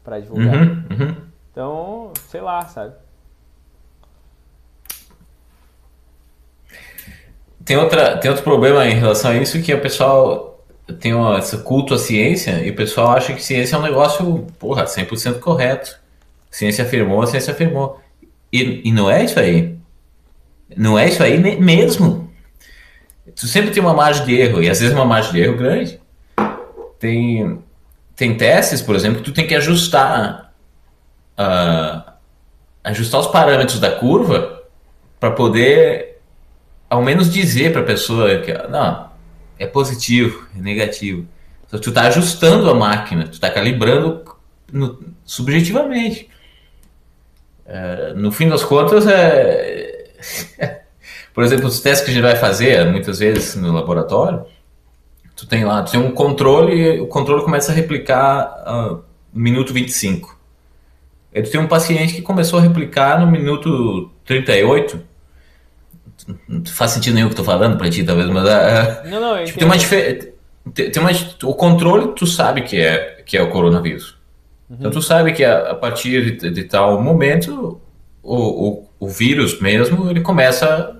para 0.04 0.20
divulgar. 0.20 0.54
Uhum, 0.54 0.84
uhum. 0.90 1.16
Então, 1.50 2.12
sei 2.28 2.40
lá, 2.40 2.66
sabe? 2.66 2.94
Tem, 7.64 7.76
outra, 7.76 8.16
tem 8.16 8.30
outro 8.30 8.44
problema 8.44 8.86
em 8.86 8.94
relação 8.94 9.30
a 9.30 9.36
isso 9.36 9.60
que 9.60 9.74
o 9.74 9.80
pessoal 9.80 10.64
tem 11.00 11.12
uma, 11.12 11.38
esse 11.38 11.58
culto 11.58 11.94
à 11.94 11.98
ciência 11.98 12.64
e 12.64 12.70
o 12.70 12.74
pessoal 12.74 13.12
acha 13.12 13.34
que 13.34 13.42
ciência 13.42 13.76
é 13.76 13.78
um 13.78 13.82
negócio, 13.82 14.46
porra, 14.58 14.84
100% 14.84 15.38
correto. 15.38 15.98
Ciência 16.50 16.84
afirmou, 16.84 17.26
ciência 17.26 17.52
afirmou. 17.52 18.00
E, 18.52 18.88
e 18.88 18.92
não 18.92 19.10
é 19.10 19.24
isso 19.24 19.38
aí. 19.38 19.76
Não 20.76 20.98
é 20.98 21.08
isso 21.08 21.22
aí 21.22 21.38
mesmo. 21.38 22.32
Tu 23.36 23.46
sempre 23.46 23.70
tem 23.70 23.82
uma 23.82 23.94
margem 23.94 24.24
de 24.24 24.34
erro, 24.34 24.62
e 24.62 24.70
às 24.70 24.80
vezes 24.80 24.94
uma 24.94 25.04
margem 25.04 25.32
de 25.32 25.40
erro 25.40 25.56
grande. 25.56 26.00
Tem, 26.98 27.58
tem 28.16 28.36
testes, 28.36 28.80
por 28.80 28.96
exemplo, 28.96 29.18
que 29.18 29.24
tu 29.24 29.32
tem 29.32 29.46
que 29.46 29.54
ajustar 29.54 30.47
uh, 31.38 32.12
ajustar 32.82 33.20
os 33.20 33.26
parâmetros 33.28 33.78
da 33.78 33.92
curva 33.92 34.62
para 35.20 35.30
poder 35.30 36.18
ao 36.88 37.02
menos 37.02 37.30
dizer 37.30 37.72
para 37.72 37.82
a 37.82 37.84
pessoa 37.84 38.38
que 38.38 38.52
não 38.68 39.08
é 39.58 39.66
positivo, 39.66 40.46
é 40.56 40.60
negativo. 40.60 41.26
Então, 41.66 41.78
tu 41.80 41.90
está 41.90 42.02
ajustando 42.02 42.70
a 42.70 42.74
máquina, 42.74 43.24
tu 43.24 43.32
está 43.32 43.50
calibrando 43.50 44.24
no, 44.72 44.98
subjetivamente. 45.24 46.30
Uh, 47.66 48.16
no 48.16 48.32
fim 48.32 48.48
das 48.48 48.64
contas, 48.64 49.06
é... 49.06 50.12
por 51.34 51.44
exemplo, 51.44 51.66
os 51.66 51.80
testes 51.80 52.04
que 52.04 52.10
a 52.10 52.14
gente 52.14 52.22
vai 52.22 52.36
fazer 52.36 52.86
muitas 52.90 53.18
vezes 53.18 53.54
no 53.56 53.72
laboratório, 53.72 54.46
tu 55.36 55.46
tem 55.46 55.64
lá, 55.64 55.82
tu 55.82 55.92
tem 55.92 56.00
um 56.00 56.12
controle 56.12 57.00
o 57.00 57.06
controle 57.06 57.44
começa 57.44 57.70
a 57.70 57.74
replicar 57.74 58.64
uh, 58.66 59.04
minuto 59.32 59.74
25. 59.74 60.37
Ele 61.38 61.48
tem 61.48 61.60
um 61.60 61.68
paciente 61.68 62.14
que 62.14 62.22
começou 62.22 62.58
a 62.58 62.62
replicar 62.62 63.20
no 63.20 63.30
minuto 63.30 64.10
38. 64.24 65.00
não 66.48 66.64
faz 66.66 66.92
sentido 66.92 67.14
nenhum 67.14 67.26
o 67.26 67.30
que 67.30 67.34
eu 67.34 67.44
tô 67.44 67.44
falando 67.44 67.78
pra 67.78 67.88
ti, 67.88 68.04
talvez, 68.04 68.28
mas. 68.28 68.44
Uh, 68.44 69.08
não, 69.08 69.20
não, 69.20 69.44
tipo, 69.44 69.58
tem 69.58 69.66
uma 69.66 69.78
diferença. 69.78 70.28
Tem, 70.74 70.92
uma, 70.98 71.10
o 71.44 71.54
controle, 71.54 72.12
tu 72.14 72.26
sabe 72.26 72.62
que 72.62 72.78
é, 72.78 73.22
que 73.24 73.36
é 73.36 73.42
o 73.42 73.50
coronavírus. 73.50 74.16
Uhum. 74.68 74.76
Então, 74.80 74.90
tu 74.90 75.00
sabe 75.00 75.32
que 75.32 75.44
a, 75.44 75.70
a 75.70 75.74
partir 75.74 76.38
de, 76.38 76.50
de, 76.50 76.64
tal 76.64 77.00
momento, 77.00 77.80
o, 78.22 78.36
o, 78.36 78.88
o, 79.00 79.08
vírus 79.08 79.60
mesmo, 79.60 80.10
ele 80.10 80.20
começa 80.20 80.94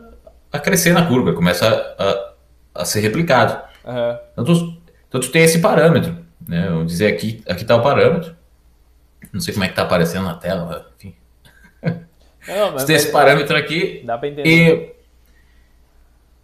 a 0.51 0.59
crescer 0.59 0.94
na 0.94 1.05
curva, 1.05 1.35
começa 1.35 1.66
a, 1.98 2.05
a, 2.05 2.82
a 2.82 2.85
ser 2.85 3.01
replicado. 3.01 3.60
Uhum. 3.85 4.19
Então, 4.32 4.44
tu, 4.44 4.78
então, 5.09 5.20
tu 5.20 5.31
tem 5.31 5.43
esse 5.43 5.59
parâmetro. 5.59 6.16
Né? 6.47 6.66
Vamos 6.70 6.86
dizer 6.86 7.09
aqui, 7.09 7.43
aqui 7.47 7.65
tá 7.65 7.77
o 7.77 7.82
parâmetro. 7.82 8.38
Não 9.32 9.40
sei 9.40 9.52
como 9.52 9.64
é 9.64 9.68
que 9.68 9.74
tá 9.74 9.82
aparecendo 9.82 10.24
na 10.24 10.34
tela, 10.34 10.90
enfim. 10.96 11.14
Não, 11.82 12.72
mas, 12.72 12.84
tem 12.84 12.96
esse 12.96 13.10
parâmetro 13.10 13.56
aqui. 13.56 14.02
Dá 14.04 14.16
pra 14.16 14.28
entender. 14.28 14.48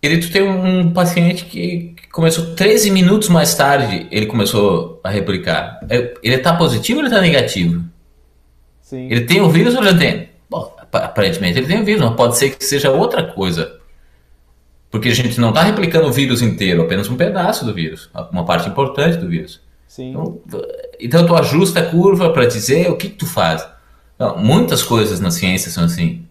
E 0.02 0.06
ele 0.06 0.18
tu 0.18 0.30
tem 0.30 0.42
um 0.42 0.92
paciente 0.92 1.46
que 1.46 1.96
começou 2.12 2.55
13 2.55 2.90
minutos 2.90 3.30
mais 3.30 3.55
tarde, 3.55 4.06
ele 4.10 4.26
começou 4.26 5.01
a 5.02 5.09
replicar. 5.09 5.80
É, 5.88 6.14
ele 6.22 6.38
tá 6.38 6.55
positivo 6.55 7.01
ou 7.01 7.06
ele 7.06 7.14
tá 7.14 7.22
negativo? 7.22 7.82
Sim. 8.82 9.09
Ele 9.10 9.22
tem 9.22 9.40
o 9.40 9.48
vírus 9.48 9.74
ou 9.74 9.80
ele 9.80 9.92
não 9.92 9.98
tem? 9.98 10.28
Bom, 10.51 10.76
aparentemente 10.92 11.59
ele 11.59 11.66
tem 11.66 11.80
o 11.80 11.84
vírus, 11.84 12.02
mas 12.02 12.14
pode 12.16 12.36
ser 12.36 12.51
que 12.51 12.62
seja 12.62 12.90
outra 12.90 13.24
coisa. 13.24 13.80
Porque 14.90 15.09
a 15.09 15.14
gente 15.14 15.40
não 15.40 15.48
está 15.48 15.62
replicando 15.62 16.06
o 16.06 16.12
vírus 16.12 16.42
inteiro, 16.42 16.82
apenas 16.82 17.09
um 17.09 17.16
pedaço 17.16 17.64
do 17.64 17.72
vírus, 17.72 18.10
uma 18.30 18.44
parte 18.44 18.68
importante 18.68 19.16
do 19.16 19.26
vírus. 19.26 19.60
Sim. 19.88 20.10
Então, 20.10 20.40
então 21.01 21.27
tu 21.27 21.35
ajusta 21.35 21.81
a 21.81 21.87
curva 21.87 22.31
para 22.31 22.47
dizer 22.47 22.91
o 22.91 22.97
que, 22.97 23.09
que 23.09 23.16
tu 23.16 23.27
faz. 23.27 23.66
Então, 24.15 24.39
muitas 24.39 24.83
coisas 24.83 25.21
na 25.21 25.31
ciência 25.31 25.71
são 25.71 25.85
assim. 25.85 26.25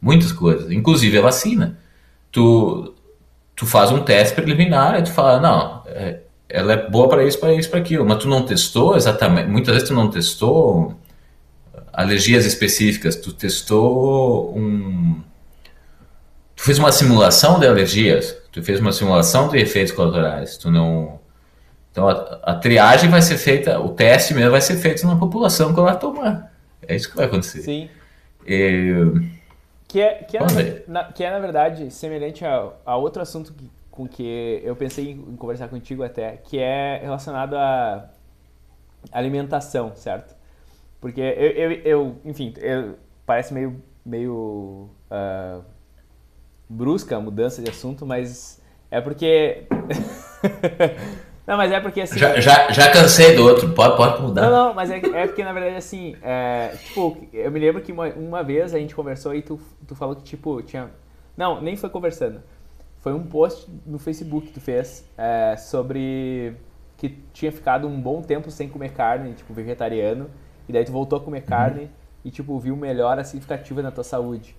Muitas 0.00 0.32
coisas. 0.32 0.70
Inclusive 0.70 1.18
a 1.18 1.22
vacina. 1.22 1.78
Tu, 2.32 2.94
tu 3.54 3.66
faz 3.66 3.90
um 3.90 4.00
teste 4.00 4.34
preliminar 4.34 4.98
e 4.98 5.02
tu 5.02 5.12
fala, 5.12 5.40
não, 5.40 5.82
é, 5.86 6.20
ela 6.48 6.72
é 6.72 6.88
boa 6.88 7.08
para 7.08 7.24
isso, 7.24 7.38
para 7.38 7.52
isso, 7.54 7.70
para 7.70 7.80
aquilo. 7.80 8.06
Mas 8.06 8.18
tu 8.18 8.28
não 8.28 8.44
testou 8.44 8.96
exatamente. 8.96 9.48
Muitas 9.48 9.74
vezes 9.74 9.88
tu 9.88 9.94
não 9.94 10.10
testou 10.10 10.94
alergias 11.92 12.46
específicas. 12.46 13.16
Tu 13.16 13.32
testou 13.32 14.56
um... 14.56 15.20
Tu 16.56 16.62
fez 16.62 16.78
uma 16.78 16.92
simulação 16.92 17.58
de 17.58 17.66
alergias. 17.66 18.36
Tu 18.52 18.62
fez 18.62 18.80
uma 18.80 18.92
simulação 18.92 19.48
de 19.48 19.58
efeitos 19.58 19.92
colaterais. 19.92 20.56
Tu 20.56 20.70
não... 20.70 21.19
Então 21.90 22.08
a, 22.08 22.40
a 22.42 22.54
triagem 22.54 23.10
vai 23.10 23.22
ser 23.22 23.36
feita, 23.36 23.80
o 23.80 23.90
teste 23.90 24.34
mesmo 24.34 24.50
vai 24.50 24.60
ser 24.60 24.76
feito 24.76 25.06
na 25.06 25.16
população 25.16 25.74
que 25.74 25.80
ela 25.80 25.96
tomar. 25.96 26.52
É 26.86 26.94
isso 26.94 27.10
que 27.10 27.16
vai 27.16 27.26
acontecer. 27.26 27.62
Sim. 27.62 27.88
E... 28.46 29.04
Que, 29.88 30.00
é, 30.00 30.14
que, 30.22 30.36
é 30.36 30.40
na, 30.40 30.46
na, 31.02 31.12
que 31.12 31.24
é, 31.24 31.30
na 31.30 31.40
verdade, 31.40 31.90
semelhante 31.90 32.44
a, 32.44 32.70
a 32.86 32.96
outro 32.96 33.20
assunto 33.20 33.52
que, 33.52 33.68
com 33.90 34.06
que 34.06 34.60
eu 34.64 34.76
pensei 34.76 35.10
em, 35.10 35.32
em 35.32 35.36
conversar 35.36 35.68
contigo 35.68 36.04
até, 36.04 36.36
que 36.36 36.58
é 36.58 37.00
relacionado 37.02 37.56
à 37.56 38.08
alimentação, 39.10 39.92
certo? 39.96 40.34
Porque 41.00 41.20
eu, 41.20 41.50
eu, 41.50 41.72
eu 41.72 42.16
enfim, 42.24 42.54
eu, 42.58 42.96
parece 43.26 43.52
meio, 43.52 43.82
meio 44.04 44.90
uh, 45.10 45.64
brusca 46.68 47.16
a 47.16 47.20
mudança 47.20 47.60
de 47.60 47.70
assunto, 47.70 48.06
mas 48.06 48.62
é 48.90 49.00
porque 49.00 49.64
Não, 51.50 51.56
mas 51.56 51.72
é 51.72 51.80
porque 51.80 52.00
assim. 52.00 52.16
Já, 52.16 52.38
já, 52.38 52.70
já 52.70 52.92
cansei 52.92 53.34
do 53.34 53.42
outro, 53.42 53.68
pode, 53.70 53.96
pode 53.96 54.22
mudar. 54.22 54.42
Não, 54.42 54.68
não, 54.68 54.74
mas 54.74 54.88
é, 54.88 54.98
é 54.98 55.26
porque 55.26 55.42
na 55.42 55.52
verdade 55.52 55.74
assim. 55.74 56.14
É, 56.22 56.76
tipo, 56.84 57.26
eu 57.32 57.50
me 57.50 57.58
lembro 57.58 57.82
que 57.82 57.90
uma, 57.90 58.06
uma 58.10 58.40
vez 58.40 58.72
a 58.72 58.78
gente 58.78 58.94
conversou 58.94 59.34
e 59.34 59.42
tu, 59.42 59.58
tu 59.84 59.96
falou 59.96 60.14
que, 60.14 60.22
tipo, 60.22 60.62
tinha. 60.62 60.88
Não, 61.36 61.60
nem 61.60 61.74
foi 61.76 61.90
conversando. 61.90 62.40
Foi 63.00 63.12
um 63.12 63.24
post 63.24 63.68
no 63.84 63.98
Facebook 63.98 64.46
que 64.46 64.52
tu 64.52 64.60
fez 64.60 65.04
é, 65.18 65.56
sobre 65.56 66.54
que 66.96 67.18
tinha 67.32 67.50
ficado 67.50 67.88
um 67.88 68.00
bom 68.00 68.22
tempo 68.22 68.48
sem 68.48 68.68
comer 68.68 68.92
carne, 68.92 69.32
tipo, 69.32 69.52
vegetariano, 69.52 70.30
e 70.68 70.72
daí 70.72 70.84
tu 70.84 70.92
voltou 70.92 71.18
a 71.18 71.20
comer 71.20 71.40
carne 71.40 71.80
uhum. 71.80 71.88
e, 72.26 72.30
tipo, 72.30 72.56
viu 72.60 72.76
melhora 72.76 73.24
significativa 73.24 73.82
na 73.82 73.90
tua 73.90 74.04
saúde. 74.04 74.54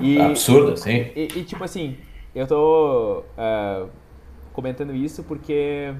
E, 0.00 0.20
Absurdo, 0.20 0.76
sim. 0.76 1.10
E, 1.16 1.28
e, 1.34 1.42
tipo 1.42 1.64
assim, 1.64 1.96
eu 2.32 2.46
tô 2.46 3.24
uh, 3.36 3.88
comentando 4.52 4.94
isso 4.94 5.24
porque 5.24 5.92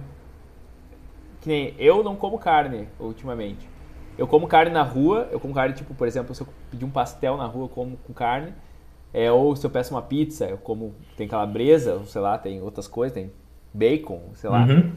que 1.42 1.48
nem 1.48 1.74
eu 1.76 2.02
não 2.02 2.16
como 2.16 2.38
carne 2.38 2.88
ultimamente. 2.98 3.68
Eu 4.16 4.26
como 4.28 4.46
carne 4.46 4.70
na 4.70 4.82
rua, 4.82 5.28
eu 5.32 5.40
como 5.40 5.52
carne, 5.52 5.74
tipo, 5.74 5.92
por 5.94 6.06
exemplo, 6.06 6.34
se 6.34 6.42
eu 6.42 6.48
pedir 6.70 6.84
um 6.84 6.90
pastel 6.90 7.36
na 7.36 7.46
rua, 7.46 7.64
eu 7.64 7.68
como 7.68 7.96
com 7.98 8.12
carne. 8.14 8.54
É, 9.12 9.30
ou 9.30 9.54
se 9.56 9.66
eu 9.66 9.70
peço 9.70 9.92
uma 9.92 10.00
pizza, 10.00 10.46
eu 10.46 10.56
como, 10.56 10.94
tem 11.16 11.28
calabresa, 11.28 12.00
sei 12.06 12.20
lá, 12.20 12.38
tem 12.38 12.62
outras 12.62 12.86
coisas, 12.86 13.12
tem 13.12 13.30
bacon, 13.74 14.20
sei 14.34 14.48
lá. 14.48 14.64
Uhum. 14.64 14.92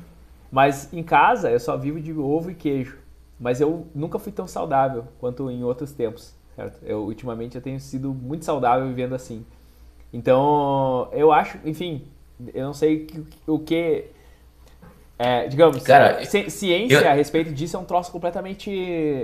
Mas 0.51 0.93
em 0.93 1.03
casa 1.03 1.49
eu 1.49 1.59
só 1.59 1.75
vivo 1.75 1.99
de 1.99 2.13
ovo 2.13 2.51
e 2.51 2.55
queijo. 2.55 2.99
Mas 3.39 3.59
eu 3.59 3.87
nunca 3.93 4.19
fui 4.19 4.31
tão 4.31 4.47
saudável 4.47 5.05
quanto 5.19 5.49
em 5.49 5.63
outros 5.63 5.91
tempos, 5.91 6.33
certo? 6.55 6.79
Eu, 6.85 6.99
ultimamente 7.03 7.55
eu 7.55 7.61
tenho 7.61 7.79
sido 7.79 8.13
muito 8.13 8.45
saudável 8.45 8.87
vivendo 8.87 9.15
assim. 9.15 9.45
Então, 10.13 11.09
eu 11.11 11.31
acho, 11.31 11.59
enfim, 11.65 12.07
eu 12.53 12.65
não 12.65 12.73
sei 12.73 13.07
o 13.47 13.59
que 13.59 14.11
é, 15.17 15.47
digamos, 15.47 15.81
Cara, 15.81 16.25
ciência 16.25 16.97
eu... 16.97 17.09
a 17.09 17.13
respeito 17.13 17.53
disso 17.53 17.77
é 17.77 17.79
um 17.79 17.85
troço 17.85 18.11
completamente. 18.11 18.69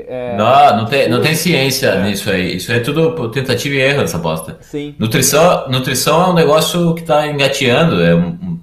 É... 0.07 0.37
Não, 0.37 0.77
não 0.77 0.85
tem, 0.85 1.09
não 1.09 1.21
tem 1.21 1.35
ciência 1.35 1.87
é. 1.87 2.03
nisso 2.03 2.29
aí. 2.29 2.55
Isso 2.55 2.71
é 2.71 2.79
tudo 2.79 3.29
tentativa 3.29 3.75
e 3.75 3.79
erro 3.79 4.01
essa 4.01 4.15
aposta. 4.15 4.57
Sim. 4.61 4.95
Nutrição, 4.97 5.69
nutrição 5.69 6.23
é 6.23 6.29
um 6.29 6.33
negócio 6.33 6.93
que 6.95 7.01
está 7.01 7.27
engateando. 7.27 8.01
É 8.01 8.15
um, 8.15 8.59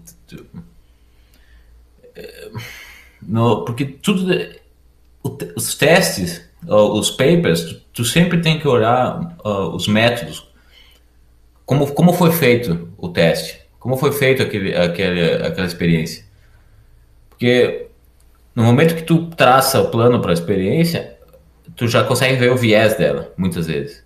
é, 2.16 2.48
no, 3.22 3.62
porque 3.64 3.84
tudo. 3.84 4.26
Os 5.54 5.74
testes, 5.74 6.48
os 6.66 7.10
papers, 7.10 7.82
tu, 7.92 8.02
sempre 8.06 8.40
tem 8.40 8.58
que 8.58 8.66
olhar 8.66 9.36
os 9.74 9.86
métodos. 9.86 10.48
Como, 11.66 11.92
como 11.92 12.14
foi 12.14 12.32
feito 12.32 12.88
o 12.96 13.10
teste? 13.10 13.60
Como 13.78 13.98
foi 13.98 14.12
feito 14.12 14.42
aquele, 14.42 14.74
aquele, 14.74 15.46
aquela 15.46 15.66
experiência? 15.66 16.27
Porque 17.38 17.86
no 18.52 18.64
momento 18.64 18.96
que 18.96 19.04
tu 19.04 19.26
traça 19.26 19.80
o 19.80 19.90
plano 19.92 20.20
para 20.20 20.32
a 20.32 20.34
experiência, 20.34 21.16
tu 21.76 21.86
já 21.86 22.02
consegue 22.02 22.34
ver 22.34 22.50
o 22.50 22.56
viés 22.56 22.96
dela, 22.96 23.32
muitas 23.36 23.68
vezes. 23.68 24.04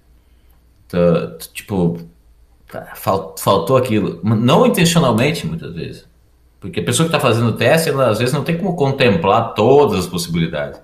Tu, 0.87 0.99
tu, 1.39 1.49
tipo, 1.55 1.99
faltou 2.95 3.79
aquilo. 3.79 4.21
Não 4.23 4.67
intencionalmente, 4.67 5.47
muitas 5.47 5.75
vezes. 5.75 6.07
Porque 6.61 6.81
a 6.81 6.85
pessoa 6.85 7.09
que 7.09 7.17
está 7.17 7.27
fazendo 7.27 7.49
o 7.49 7.57
teste, 7.57 7.89
ela 7.89 8.11
às 8.11 8.19
vezes 8.19 8.35
não 8.35 8.45
tem 8.45 8.59
como 8.59 8.77
contemplar 8.77 9.55
todas 9.55 10.01
as 10.01 10.07
possibilidades. 10.07 10.79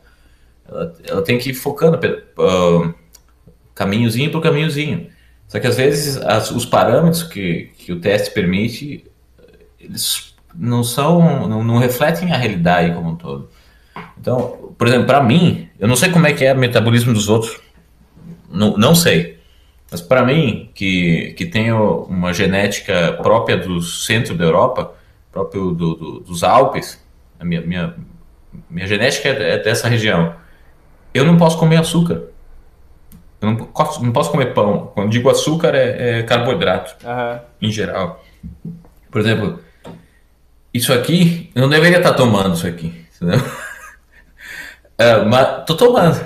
Ela, 0.66 0.94
ela 1.06 1.22
tem 1.22 1.38
que 1.38 1.50
ir 1.50 1.54
focando 1.54 1.98
uh, 1.98 2.94
caminhozinho 3.74 4.32
por 4.32 4.40
caminhozinho. 4.40 5.10
Só 5.46 5.60
que 5.60 5.66
às 5.66 5.76
vezes 5.76 6.16
as, 6.16 6.50
os 6.50 6.64
parâmetros 6.64 7.22
que, 7.22 7.70
que 7.76 7.92
o 7.92 8.00
teste 8.00 8.32
permite, 8.32 9.04
eles 9.78 10.27
não 10.54 10.82
são, 10.82 11.48
não, 11.48 11.62
não 11.62 11.78
refletem 11.78 12.32
a 12.32 12.36
realidade 12.36 12.94
como 12.94 13.10
um 13.10 13.16
todo. 13.16 13.48
Então, 14.20 14.74
por 14.76 14.86
exemplo, 14.86 15.06
para 15.06 15.22
mim, 15.22 15.68
eu 15.78 15.88
não 15.88 15.96
sei 15.96 16.10
como 16.10 16.26
é 16.26 16.32
que 16.32 16.44
é 16.44 16.52
o 16.52 16.58
metabolismo 16.58 17.12
dos 17.12 17.28
outros, 17.28 17.60
não, 18.50 18.76
não 18.76 18.94
sei. 18.94 19.38
Mas 19.90 20.00
para 20.00 20.24
mim, 20.24 20.70
que, 20.74 21.34
que 21.36 21.46
tenho 21.46 22.04
uma 22.04 22.32
genética 22.32 23.18
própria 23.22 23.56
do 23.56 23.80
centro 23.80 24.34
da 24.34 24.44
Europa, 24.44 24.94
próprio 25.32 25.72
do, 25.72 25.94
do, 25.94 26.20
dos 26.20 26.44
Alpes, 26.44 27.02
a 27.40 27.44
minha, 27.44 27.60
minha, 27.60 27.94
minha 28.68 28.86
genética 28.86 29.28
é, 29.28 29.58
dessa 29.58 29.88
região, 29.88 30.34
eu 31.14 31.24
não 31.24 31.36
posso 31.36 31.58
comer 31.58 31.76
açúcar. 31.76 32.22
Eu 33.40 33.50
não 33.50 33.56
posso, 33.56 34.04
não 34.04 34.12
posso 34.12 34.30
comer 34.30 34.52
pão. 34.52 34.90
Quando 34.94 35.10
digo 35.10 35.30
açúcar, 35.30 35.74
é, 35.74 36.18
é 36.18 36.22
carboidrato, 36.24 36.96
uhum. 37.06 37.38
em 37.62 37.70
geral. 37.70 38.22
Por 39.10 39.20
exemplo, 39.20 39.60
isso 40.72 40.92
aqui, 40.92 41.50
eu 41.54 41.62
não 41.62 41.68
deveria 41.68 41.98
estar 41.98 42.14
tomando 42.14 42.54
isso 42.54 42.66
aqui, 42.66 42.94
entendeu? 43.16 43.40
é, 44.98 45.24
mas 45.24 45.64
tô 45.64 45.76
tomando. 45.76 46.20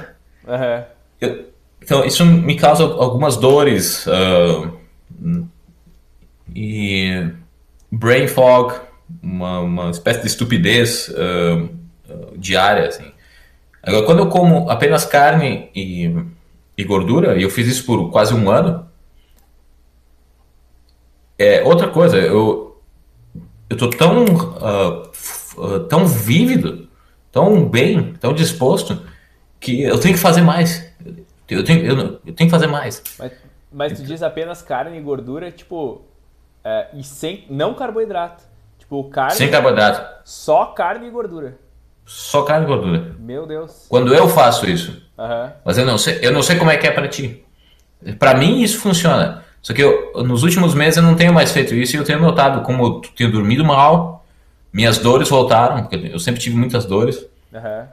Uhum. 0.47 0.85
Eu, 1.21 1.53
então, 1.83 2.05
isso 2.05 2.25
me 2.25 2.57
causa 2.57 2.85
algumas 2.85 3.37
dores 3.37 4.07
uh, 4.07 4.79
e 6.55 7.29
brain 7.91 8.29
fog, 8.29 8.75
uma, 9.23 9.61
uma 9.61 9.91
espécie 9.91 10.21
de 10.21 10.27
estupidez 10.29 11.09
uh, 11.09 11.65
uh, 12.09 12.39
diária, 12.39 12.87
assim. 12.87 13.11
Agora, 13.83 14.07
quando 14.07 14.19
eu 14.21 14.29
como 14.29 14.71
apenas 14.71 15.05
carne 15.05 15.71
e, 15.75 16.15
e 16.79 16.85
gordura, 16.85 17.37
e 17.37 17.43
eu 17.43 17.51
fiz 17.51 17.67
isso 17.67 17.85
por 17.85 18.11
quase 18.11 18.33
um 18.33 18.49
ano, 18.49 18.87
é 21.37 21.63
outra 21.65 21.89
coisa, 21.89 22.17
eu, 22.17 22.72
eu 23.73 23.77
tô 23.77 23.89
tão, 23.89 24.25
uh, 24.25 25.81
tão 25.89 26.07
vívido, 26.07 26.89
tão 27.31 27.65
bem, 27.67 28.13
tão 28.15 28.35
disposto, 28.35 29.03
que 29.59 29.83
eu 29.83 29.99
tenho 29.99 30.15
que 30.15 30.21
fazer 30.21 30.43
mais. 30.43 30.87
Eu 31.49 31.65
tenho, 31.65 31.85
eu, 31.85 31.97
eu 32.27 32.35
tenho 32.35 32.49
que 32.49 32.51
fazer 32.51 32.67
mais. 32.67 33.03
Mas, 33.19 33.33
mas 33.73 33.93
tu 33.99 34.05
diz 34.05 34.23
apenas 34.23 34.61
carne 34.61 34.99
e 34.99 35.01
gordura, 35.01 35.51
tipo, 35.51 36.03
É, 36.65 36.89
e 36.95 37.03
sem, 37.03 37.45
não 37.51 37.75
carboidrato. 37.75 38.45
Tipo, 38.79 39.05
carne. 39.11 39.37
Sem 39.37 39.51
carboidrato. 39.51 40.23
Só 40.25 40.67
carne 40.67 41.09
e 41.09 41.11
gordura. 41.11 41.59
Só 42.05 42.43
carne 42.43 42.65
e 42.67 42.69
gordura. 42.69 43.17
Meu 43.19 43.47
Deus. 43.47 43.87
Quando 43.89 44.15
eu 44.15 44.29
faço 44.29 44.69
isso. 44.69 45.03
Uhum. 45.19 45.51
Mas 45.65 45.79
eu 45.79 45.87
não 45.87 45.97
sei, 45.97 46.19
eu 46.23 46.31
não 46.33 46.43
sei 46.43 46.57
como 46.57 46.71
é 46.71 46.77
que 46.77 46.87
é 46.87 46.91
para 46.91 47.09
ti. 47.09 47.45
Para 48.19 48.35
mim 48.35 48.61
isso 48.61 48.79
funciona. 48.81 49.45
Só 49.63 49.73
que 49.73 49.81
eu, 49.81 50.13
nos 50.25 50.43
últimos 50.43 50.75
meses 50.75 50.97
eu 50.97 51.05
não 51.05 51.15
tenho 51.15 51.33
mais 51.33 51.53
feito 51.53 51.73
isso 51.75 51.95
e 51.95 51.99
eu 51.99 52.05
tenho 52.05 52.21
notado 52.21 52.63
como 52.63 52.85
eu 52.85 53.01
tenho 53.17 53.31
dormido 53.31 53.65
mal, 53.65 54.27
minhas 54.73 54.99
dores 54.99 55.29
voltaram, 55.29 55.85
porque 55.85 56.11
eu 56.13 56.19
sempre 56.19 56.41
tive 56.41 56.57
muitas 56.57 56.85
dores. 56.85 57.25
Uhum. 57.53 57.87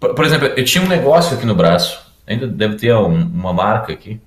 Por, 0.00 0.14
por, 0.14 0.24
exemplo, 0.24 0.48
eu 0.48 0.64
tinha 0.64 0.82
um 0.82 0.88
negócio 0.88 1.36
aqui 1.36 1.46
no 1.46 1.54
braço, 1.54 2.04
ainda 2.26 2.48
deve 2.48 2.74
ter 2.74 2.92
um, 2.92 3.14
uma 3.14 3.52
marca 3.52 3.92
aqui. 3.92 4.20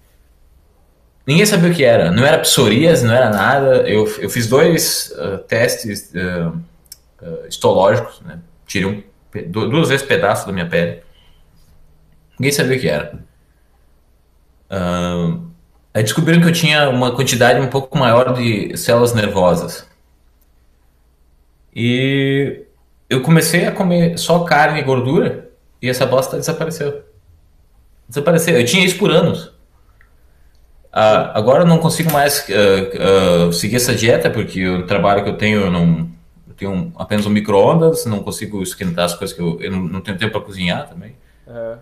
Ninguém 1.27 1.45
sabia 1.45 1.69
o 1.69 1.73
que 1.73 1.83
era, 1.83 2.11
não 2.11 2.23
era 2.23 2.37
psoríase, 2.39 3.05
não 3.05 3.13
era 3.13 3.29
nada. 3.29 3.77
Eu, 3.89 4.07
eu 4.19 4.29
fiz 4.29 4.47
dois 4.47 5.11
uh, 5.17 5.39
testes 5.39 6.13
uh, 6.13 6.55
uh, 7.21 7.47
histológicos, 7.49 8.21
né? 8.21 8.39
tirei 8.65 8.87
um, 8.87 9.03
duas 9.51 9.89
vezes 9.89 10.05
pedaço 10.05 10.45
da 10.45 10.53
minha 10.53 10.67
pele. 10.67 11.01
Ninguém 12.39 12.51
sabia 12.53 12.77
o 12.77 12.79
que 12.79 12.87
era. 12.87 13.19
Uh, 14.69 15.54
aí 15.95 16.03
descobriram 16.03 16.41
que 16.41 16.49
eu 16.49 16.51
tinha 16.51 16.89
uma 16.89 17.15
quantidade 17.15 17.57
um 17.61 17.69
pouco 17.69 17.97
maior 17.97 18.33
de 18.33 18.75
células 18.75 19.13
nervosas. 19.13 19.87
E 21.73 22.65
eu 23.09 23.21
comecei 23.21 23.65
a 23.65 23.71
comer 23.71 24.17
só 24.19 24.39
carne 24.43 24.81
e 24.81 24.83
gordura 24.83 25.49
e 25.81 25.89
essa 25.89 26.05
bosta 26.05 26.35
desapareceu. 26.35 27.01
Desapareceu. 28.09 28.59
Eu 28.59 28.65
tinha 28.65 28.85
isso 28.85 28.97
por 28.97 29.09
anos. 29.09 29.45
Uh, 30.93 31.31
agora 31.33 31.63
eu 31.63 31.67
não 31.67 31.77
consigo 31.77 32.11
mais 32.11 32.45
uh, 32.49 33.47
uh, 33.47 33.53
seguir 33.53 33.77
essa 33.77 33.95
dieta 33.95 34.29
porque 34.29 34.67
o 34.67 34.85
trabalho 34.85 35.23
que 35.23 35.29
eu 35.29 35.37
tenho 35.37 35.61
eu 35.61 35.71
não 35.71 36.09
eu 36.47 36.53
tenho 36.55 36.93
apenas 36.97 37.25
um 37.25 37.29
micro-ondas, 37.29 38.05
não 38.05 38.19
consigo 38.19 38.61
esquentar 38.61 39.05
as 39.05 39.13
coisas 39.13 39.35
que 39.35 39.41
eu, 39.41 39.61
eu 39.61 39.71
não, 39.71 39.79
não 39.79 40.01
tenho 40.01 40.17
tempo 40.17 40.33
para 40.33 40.41
cozinhar 40.41 40.89
também. 40.89 41.15
Uhum. 41.47 41.77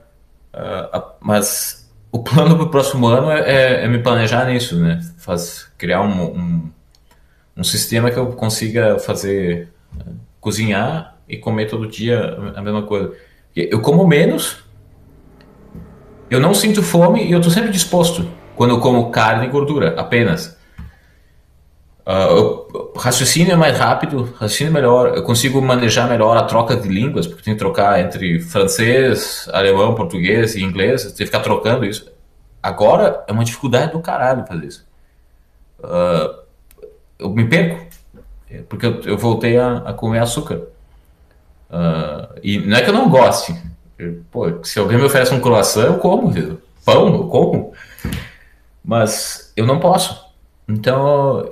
mas 1.20 1.83
o 2.14 2.20
plano 2.20 2.56
para 2.56 2.66
o 2.66 2.70
próximo 2.70 3.08
ano 3.08 3.32
é, 3.32 3.40
é, 3.40 3.86
é, 3.86 3.88
me 3.88 3.98
planejar 3.98 4.46
nisso, 4.46 4.80
né? 4.80 5.02
Faz, 5.18 5.68
criar 5.80 6.04
um, 6.04 6.24
um, 6.24 6.72
um 7.58 7.64
sistema 7.64 8.12
que 8.12 8.18
eu 8.18 8.28
consiga 8.28 9.00
fazer 9.00 9.70
cozinhar 10.40 11.18
e 11.28 11.38
comer 11.38 11.66
todo 11.66 11.88
dia 11.88 12.38
a 12.56 12.62
mesma 12.62 12.84
coisa. 12.84 13.14
Eu 13.56 13.82
como 13.82 14.08
menos, 14.08 14.64
eu 16.30 16.40
não 16.40 16.54
sinto 16.54 16.84
fome 16.84 17.26
e 17.26 17.32
eu 17.32 17.40
estou 17.40 17.52
sempre 17.52 17.72
disposto 17.72 18.30
quando 18.56 18.76
eu 18.76 18.80
como 18.80 19.10
carne 19.10 19.48
e 19.48 19.50
gordura, 19.50 20.00
apenas. 20.00 20.56
Uh, 22.06 22.98
raciocínio 22.98 23.54
é 23.54 23.56
mais 23.56 23.78
rápido, 23.78 24.24
raciocínio 24.34 24.72
é 24.72 24.74
melhor, 24.74 25.16
eu 25.16 25.24
consigo 25.24 25.62
manejar 25.62 26.10
melhor 26.10 26.36
a 26.36 26.44
troca 26.44 26.76
de 26.76 26.90
línguas, 26.90 27.26
porque 27.26 27.44
tem 27.44 27.54
que 27.54 27.60
trocar 27.60 27.98
entre 28.02 28.42
francês, 28.42 29.48
alemão, 29.54 29.96
português 29.96 30.56
e 30.56 30.62
inglês, 30.62 31.04
tem 31.04 31.14
que 31.14 31.26
ficar 31.26 31.40
trocando 31.40 31.86
isso. 31.86 32.12
Agora 32.62 33.24
é 33.26 33.32
uma 33.32 33.46
dificuldade 33.46 33.94
do 33.94 34.02
caralho 34.02 34.46
fazer 34.46 34.66
isso. 34.66 34.86
Uh, 35.80 36.44
eu 37.20 37.30
me 37.30 37.46
perco, 37.46 37.86
porque 38.68 38.86
eu, 38.86 39.02
eu 39.04 39.18
voltei 39.18 39.58
a, 39.58 39.78
a, 39.78 39.94
comer 39.94 40.20
açúcar. 40.20 40.62
Uh, 41.70 42.40
e 42.44 42.60
não 42.60 42.78
é 42.78 42.82
que 42.82 42.90
eu 42.90 42.94
não 42.94 43.10
goste. 43.10 43.56
Pô, 44.30 44.64
se 44.64 44.78
alguém 44.78 44.98
me 44.98 45.06
oferece 45.06 45.34
um 45.34 45.40
croissant, 45.40 45.86
eu 45.86 45.98
como. 46.00 46.34
Pão, 46.84 47.14
eu 47.14 47.28
como. 47.28 47.74
Mas 48.84 49.54
eu 49.56 49.66
não 49.66 49.80
posso. 49.80 50.26
Então, 50.68 51.50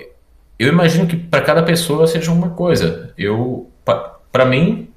eu 0.61 0.67
imagino 0.67 1.07
que 1.07 1.17
para 1.17 1.41
cada 1.41 1.63
pessoa 1.63 2.05
seja 2.05 2.31
uma 2.31 2.51
coisa. 2.51 3.11
Eu, 3.17 3.71
para 4.31 4.45
mim, 4.45 4.93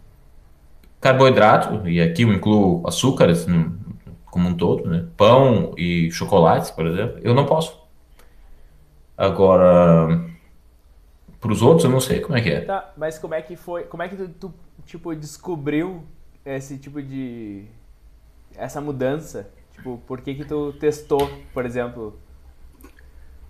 carboidrato, 1.01 1.89
e 1.89 2.03
aqui 2.03 2.23
eu 2.23 2.33
incluo 2.33 2.87
açúcares 2.87 3.47
como 4.27 4.49
um 4.51 4.55
todo, 4.55 4.87
né? 4.87 5.07
pão 5.17 5.73
e 5.79 6.11
chocolates, 6.11 6.71
por 6.71 6.87
exemplo, 6.87 7.19
eu 7.23 7.33
não 7.33 7.47
posso. 7.47 7.83
Agora, 9.17 10.23
para 11.41 11.53
os 11.53 11.63
outros, 11.63 11.85
eu 11.85 11.91
não 11.91 12.01
sei 12.01 12.21
como 12.21 12.37
é 12.37 12.43
que 12.43 12.51
é. 12.51 12.61
Tá, 12.61 12.93
mas 12.95 13.19
como 13.19 13.33
é 13.33 13.41
que 13.41 13.57
foi? 13.57 13.85
Como 13.85 14.03
é 14.03 14.09
que 14.09 14.17
tu, 14.17 14.29
tu 14.29 14.55
tipo 14.85 15.15
descobriu 15.15 16.05
esse 16.45 16.77
tipo 16.77 17.01
de 17.01 17.65
essa 18.55 18.83
mudança? 18.83 19.49
Tipo, 19.73 19.99
por 20.07 20.21
que 20.21 20.35
que 20.35 20.45
tu 20.45 20.75
testou, 20.75 21.27
por 21.55 21.65
exemplo, 21.65 22.19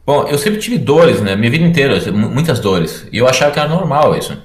Bom, 0.07 0.25
eu 0.25 0.37
sempre 0.37 0.61
tive 0.61 0.77
dores, 0.77 1.21
né? 1.21 1.35
Minha 1.35 1.51
vida 1.51 1.65
inteira, 1.65 1.99
muitas 2.13 2.61
dores. 2.61 3.07
E 3.11 3.19
eu 3.19 3.27
achava 3.27 3.53
que 3.53 3.59
era 3.59 3.69
normal 3.69 4.17
isso. 4.17 4.37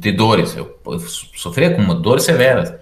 Ter 0.00 0.12
dores. 0.12 0.56
Eu, 0.56 0.78
eu 0.86 0.98
sofria 0.98 1.74
com 1.74 2.00
dores 2.00 2.24
severas. 2.24 2.72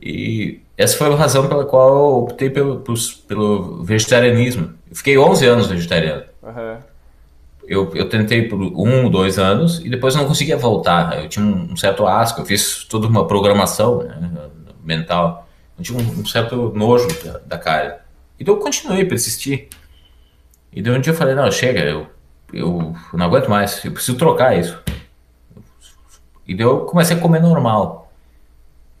E 0.00 0.60
essa 0.76 0.96
foi 0.98 1.12
a 1.12 1.16
razão 1.16 1.48
pela 1.48 1.64
qual 1.64 1.88
eu 1.88 2.24
optei 2.24 2.50
pelo, 2.50 2.82
pelo 3.28 3.84
vegetarianismo. 3.84 4.74
Eu 4.90 4.96
fiquei 4.96 5.16
11 5.16 5.46
anos 5.46 5.66
vegetariano. 5.68 6.24
Uhum. 6.42 6.76
Eu, 7.66 7.90
eu 7.94 8.08
tentei 8.08 8.46
por 8.48 8.60
um, 8.60 9.08
dois 9.08 9.38
anos 9.38 9.80
e 9.84 9.88
depois 9.88 10.14
não 10.14 10.26
conseguia 10.26 10.56
voltar. 10.56 11.22
Eu 11.22 11.28
tinha 11.28 11.44
um, 11.44 11.76
certo 11.76 12.06
asco, 12.06 12.40
eu 12.40 12.44
fiz 12.44 12.84
toda 12.84 13.06
uma 13.06 13.26
programação 13.26 14.02
né, 14.02 14.30
mental. 14.82 15.48
Eu 15.78 15.84
tinha 15.84 15.98
um, 15.98 16.20
um 16.20 16.26
certo 16.26 16.72
nojo 16.74 17.08
da, 17.24 17.38
da 17.46 17.58
carne. 17.58 17.94
Então 18.38 18.54
eu 18.54 18.60
continuei, 18.60 19.04
persisti. 19.04 19.68
E 20.74 20.82
de 20.82 20.90
um 20.90 21.00
dia 21.00 21.12
eu 21.12 21.16
falei, 21.16 21.36
não, 21.36 21.50
chega, 21.52 21.80
eu, 21.80 22.06
eu 22.52 22.94
não 23.12 23.26
aguento 23.26 23.48
mais, 23.48 23.84
eu 23.84 23.92
preciso 23.92 24.18
trocar 24.18 24.58
isso. 24.58 24.76
E 26.46 26.54
daí 26.54 26.66
eu 26.66 26.80
comecei 26.80 27.16
a 27.16 27.20
comer 27.20 27.40
normal. 27.40 28.12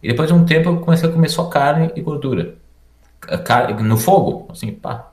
E 0.00 0.08
depois 0.08 0.28
de 0.28 0.34
um 0.34 0.44
tempo 0.44 0.68
eu 0.68 0.76
comecei 0.78 1.08
a 1.08 1.12
comer 1.12 1.28
só 1.28 1.46
carne 1.46 1.90
e 1.96 2.00
gordura. 2.00 2.54
Carne, 3.44 3.82
no 3.82 3.96
fogo, 3.96 4.46
assim, 4.50 4.70
pá. 4.70 5.10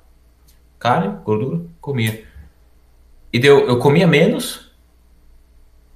Carne, 0.77 1.17
gordura, 1.25 1.61
comia. 1.81 2.23
E 3.33 3.39
daí 3.39 3.49
eu, 3.49 3.67
eu 3.67 3.79
comia 3.79 4.05
menos, 4.05 4.71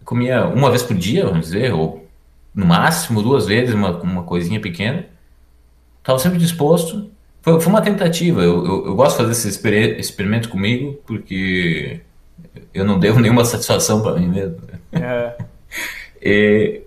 comia 0.04 0.48
uma 0.48 0.72
vez 0.72 0.82
por 0.82 0.96
dia, 0.96 1.26
vamos 1.26 1.42
dizer, 1.48 1.74
ou 1.74 2.08
no 2.54 2.66
máximo 2.66 3.22
duas 3.22 3.46
vezes, 3.46 3.76
uma, 3.76 3.92
uma 4.02 4.24
coisinha 4.24 4.60
pequena. 4.60 5.06
Estava 6.00 6.18
sempre 6.18 6.40
disposto 6.40 7.12
foi, 7.46 7.62
foi 7.62 7.72
uma 7.72 7.82
tentativa. 7.82 8.42
Eu, 8.42 8.66
eu, 8.66 8.86
eu, 8.88 8.96
gosto 8.96 9.12
de 9.12 9.18
fazer 9.18 9.32
esse 9.34 9.48
exper 9.48 10.00
experimento 10.00 10.50
comigo 10.50 11.00
porque 11.06 12.02
eu 12.74 12.84
não 12.84 12.98
devo 12.98 13.20
nenhuma 13.22 13.46
satisfação 13.46 14.02
para 14.02 14.20
mim 14.20 14.28
mesmo. 14.28 14.58
É. 14.92 15.38
e, 16.20 16.82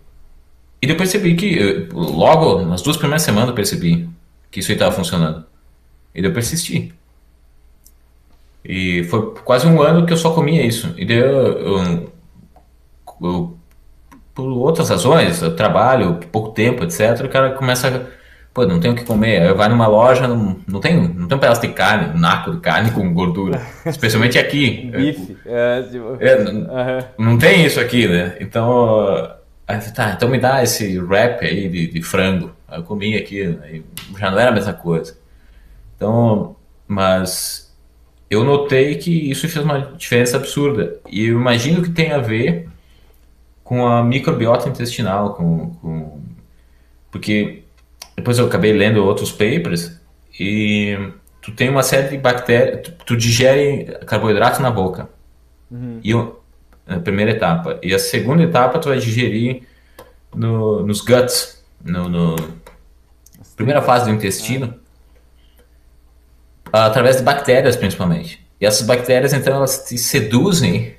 e 0.83 0.87
depois 0.89 1.13
percebi 1.13 1.37
que, 1.37 1.89
logo, 1.93 2.63
nas 2.63 2.83
duas 2.83 2.97
primeiras 2.97 3.23
semanas, 3.23 3.51
eu 3.51 3.55
percebi 3.55 4.11
que 4.51 4.59
isso 4.59 4.73
aí 4.73 4.75
estava 4.75 4.93
funcionando. 4.93 5.47
E 6.13 6.25
eu 6.25 6.33
persisti. 6.33 6.93
E 8.65 9.05
foi 9.05 9.35
quase 9.45 9.65
um 9.65 9.81
ano 9.81 10.05
que 10.07 10.13
eu 10.13 10.17
só 10.17 10.35
comia 10.35 10.67
isso. 10.67 10.93
E 10.97 11.05
daí 11.05 11.19
eu, 11.19 12.13
eu 13.23 13.59
por 14.35 14.49
outras 14.49 14.91
razões, 14.91 15.41
trabalho, 15.57 16.19
pouco 16.33 16.51
tempo, 16.51 16.83
etc., 16.83 17.25
o 17.25 17.29
cara 17.29 17.53
começa 17.53 17.89
a 17.89 18.18
pô, 18.59 18.67
não 18.67 18.81
tenho 18.81 18.95
o 18.95 18.97
que 18.97 19.05
comer. 19.05 19.43
Aí 19.43 19.55
vai 19.55 19.69
numa 19.69 19.87
loja, 19.87 20.27
não, 20.27 20.57
não, 20.67 20.81
tem, 20.81 20.97
não 20.97 21.29
tem 21.29 21.37
um 21.37 21.41
pedaço 21.41 21.61
de 21.61 21.69
carne, 21.69 22.13
um 22.13 22.19
naco 22.19 22.51
de 22.51 22.61
carne 22.61 22.91
com 22.91 23.15
gordura. 23.15 23.63
Especialmente 23.87 24.37
aqui. 24.37 24.91
Bife. 24.91 25.37
É, 25.47 25.83
tipo... 25.83 26.17
é, 26.19 26.43
não, 26.43 26.53
uhum. 26.53 27.05
não 27.19 27.39
tem 27.39 27.65
isso 27.65 27.79
aqui, 27.79 28.09
né? 28.09 28.37
Então, 28.41 29.31
tá, 29.95 30.15
então 30.17 30.29
me 30.29 30.41
dá 30.41 30.61
esse 30.61 30.99
wrap 30.99 31.45
aí 31.45 31.69
de, 31.69 31.87
de 31.87 32.03
frango. 32.03 32.51
Eu 32.71 32.83
comi 32.83 33.17
aqui, 33.17 33.57
aí 33.63 33.85
já 34.19 34.31
não 34.31 34.39
era 34.39 34.51
a 34.51 34.55
mesma 34.55 34.73
coisa. 34.73 35.17
Então, 35.95 36.57
mas 36.87 37.73
eu 38.29 38.43
notei 38.43 38.97
que 38.97 39.31
isso 39.31 39.49
fez 39.49 39.65
uma 39.65 39.93
diferença 39.97 40.37
absurda. 40.37 40.99
E 41.09 41.27
eu 41.27 41.39
imagino 41.39 41.81
que 41.81 41.91
tem 41.91 42.11
a 42.11 42.19
ver 42.19 42.69
com 43.63 43.87
a 43.87 44.03
microbiota 44.03 44.69
intestinal, 44.69 45.35
com, 45.35 45.71
com 45.77 46.21
porque 47.11 47.63
depois 48.19 48.37
eu 48.37 48.47
acabei 48.47 48.73
lendo 48.73 49.05
outros 49.05 49.31
papers 49.31 49.97
e 50.41 50.99
tu 51.41 51.53
tem 51.53 51.69
uma 51.69 51.85
série 51.85 52.09
de 52.09 52.19
bactérias, 52.19 52.81
tu, 52.83 52.93
tu 53.07 53.17
digere 53.17 53.97
carboidratos 54.07 54.59
na 54.59 54.73
boca. 54.73 55.09
Uhum. 55.71 56.01
E 56.03 56.13
a 56.13 56.99
primeira 56.99 57.31
etapa. 57.31 57.79
E 57.81 57.95
a 57.95 57.99
segunda 57.99 58.43
etapa 58.43 58.81
tu 58.81 58.89
vai 58.89 58.99
digerir 58.99 59.63
no, 60.35 60.85
nos 60.85 61.01
guts, 61.01 61.65
no, 61.85 62.09
no 62.09 62.37
primeira 63.55 63.81
fase 63.81 64.07
do 64.07 64.11
intestino, 64.11 64.75
ah. 66.73 66.87
através 66.87 67.19
de 67.19 67.23
bactérias 67.23 67.77
principalmente. 67.77 68.45
E 68.61 68.67
essas 68.67 68.85
bactérias 68.85 69.33
então 69.33 69.55
elas 69.55 69.85
te 69.85 69.97
seduzem 69.97 70.97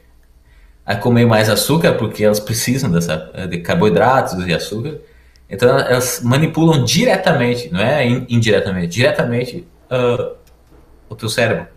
a 0.85 0.95
comer 0.95 1.25
mais 1.25 1.49
açúcar 1.49 1.95
porque 1.95 2.23
elas 2.23 2.39
precisam 2.39 2.89
dessa, 2.89 3.17
de 3.49 3.57
carboidratos 3.57 4.47
e 4.47 4.53
açúcar 4.53 5.01
então 5.49 5.80
elas 5.80 6.21
manipulam 6.23 6.84
diretamente, 6.84 7.71
não 7.71 7.80
é 7.80 8.05
indiretamente, 8.05 8.88
diretamente 8.88 9.67
uh, 9.89 10.35
o 11.09 11.15
teu 11.15 11.27
cérebro. 11.27 11.67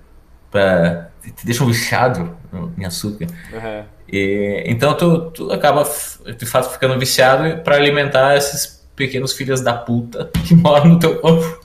Pra, 0.50 1.10
te 1.22 1.46
deixam 1.46 1.66
viciado 1.66 2.36
em 2.76 2.84
açúcar. 2.84 3.26
Uhum. 3.52 3.84
E, 4.08 4.64
então 4.66 4.94
tu, 4.94 5.30
tu 5.30 5.52
acaba 5.52 5.84
de 6.36 6.44
fato 6.44 6.70
ficando 6.70 6.98
viciado 6.98 7.62
para 7.62 7.76
alimentar 7.76 8.36
esses 8.36 8.86
pequenos 8.94 9.32
filhos 9.32 9.60
da 9.60 9.72
puta 9.72 10.30
que 10.46 10.54
moram 10.54 10.86
no 10.86 10.98
teu 10.98 11.18
corpo. 11.18 11.60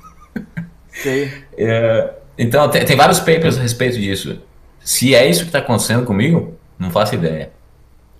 Sim. 0.92 1.30
É, 1.60 2.14
então 2.38 2.70
tem, 2.70 2.86
tem 2.86 2.96
vários 2.96 3.20
papers 3.20 3.58
a 3.58 3.62
respeito 3.62 3.98
disso. 3.98 4.40
Se 4.80 5.16
é 5.16 5.28
isso 5.28 5.40
que 5.40 5.48
está 5.48 5.58
acontecendo 5.58 6.06
comigo, 6.06 6.56
não 6.78 6.92
faço 6.92 7.16
ideia. 7.16 7.52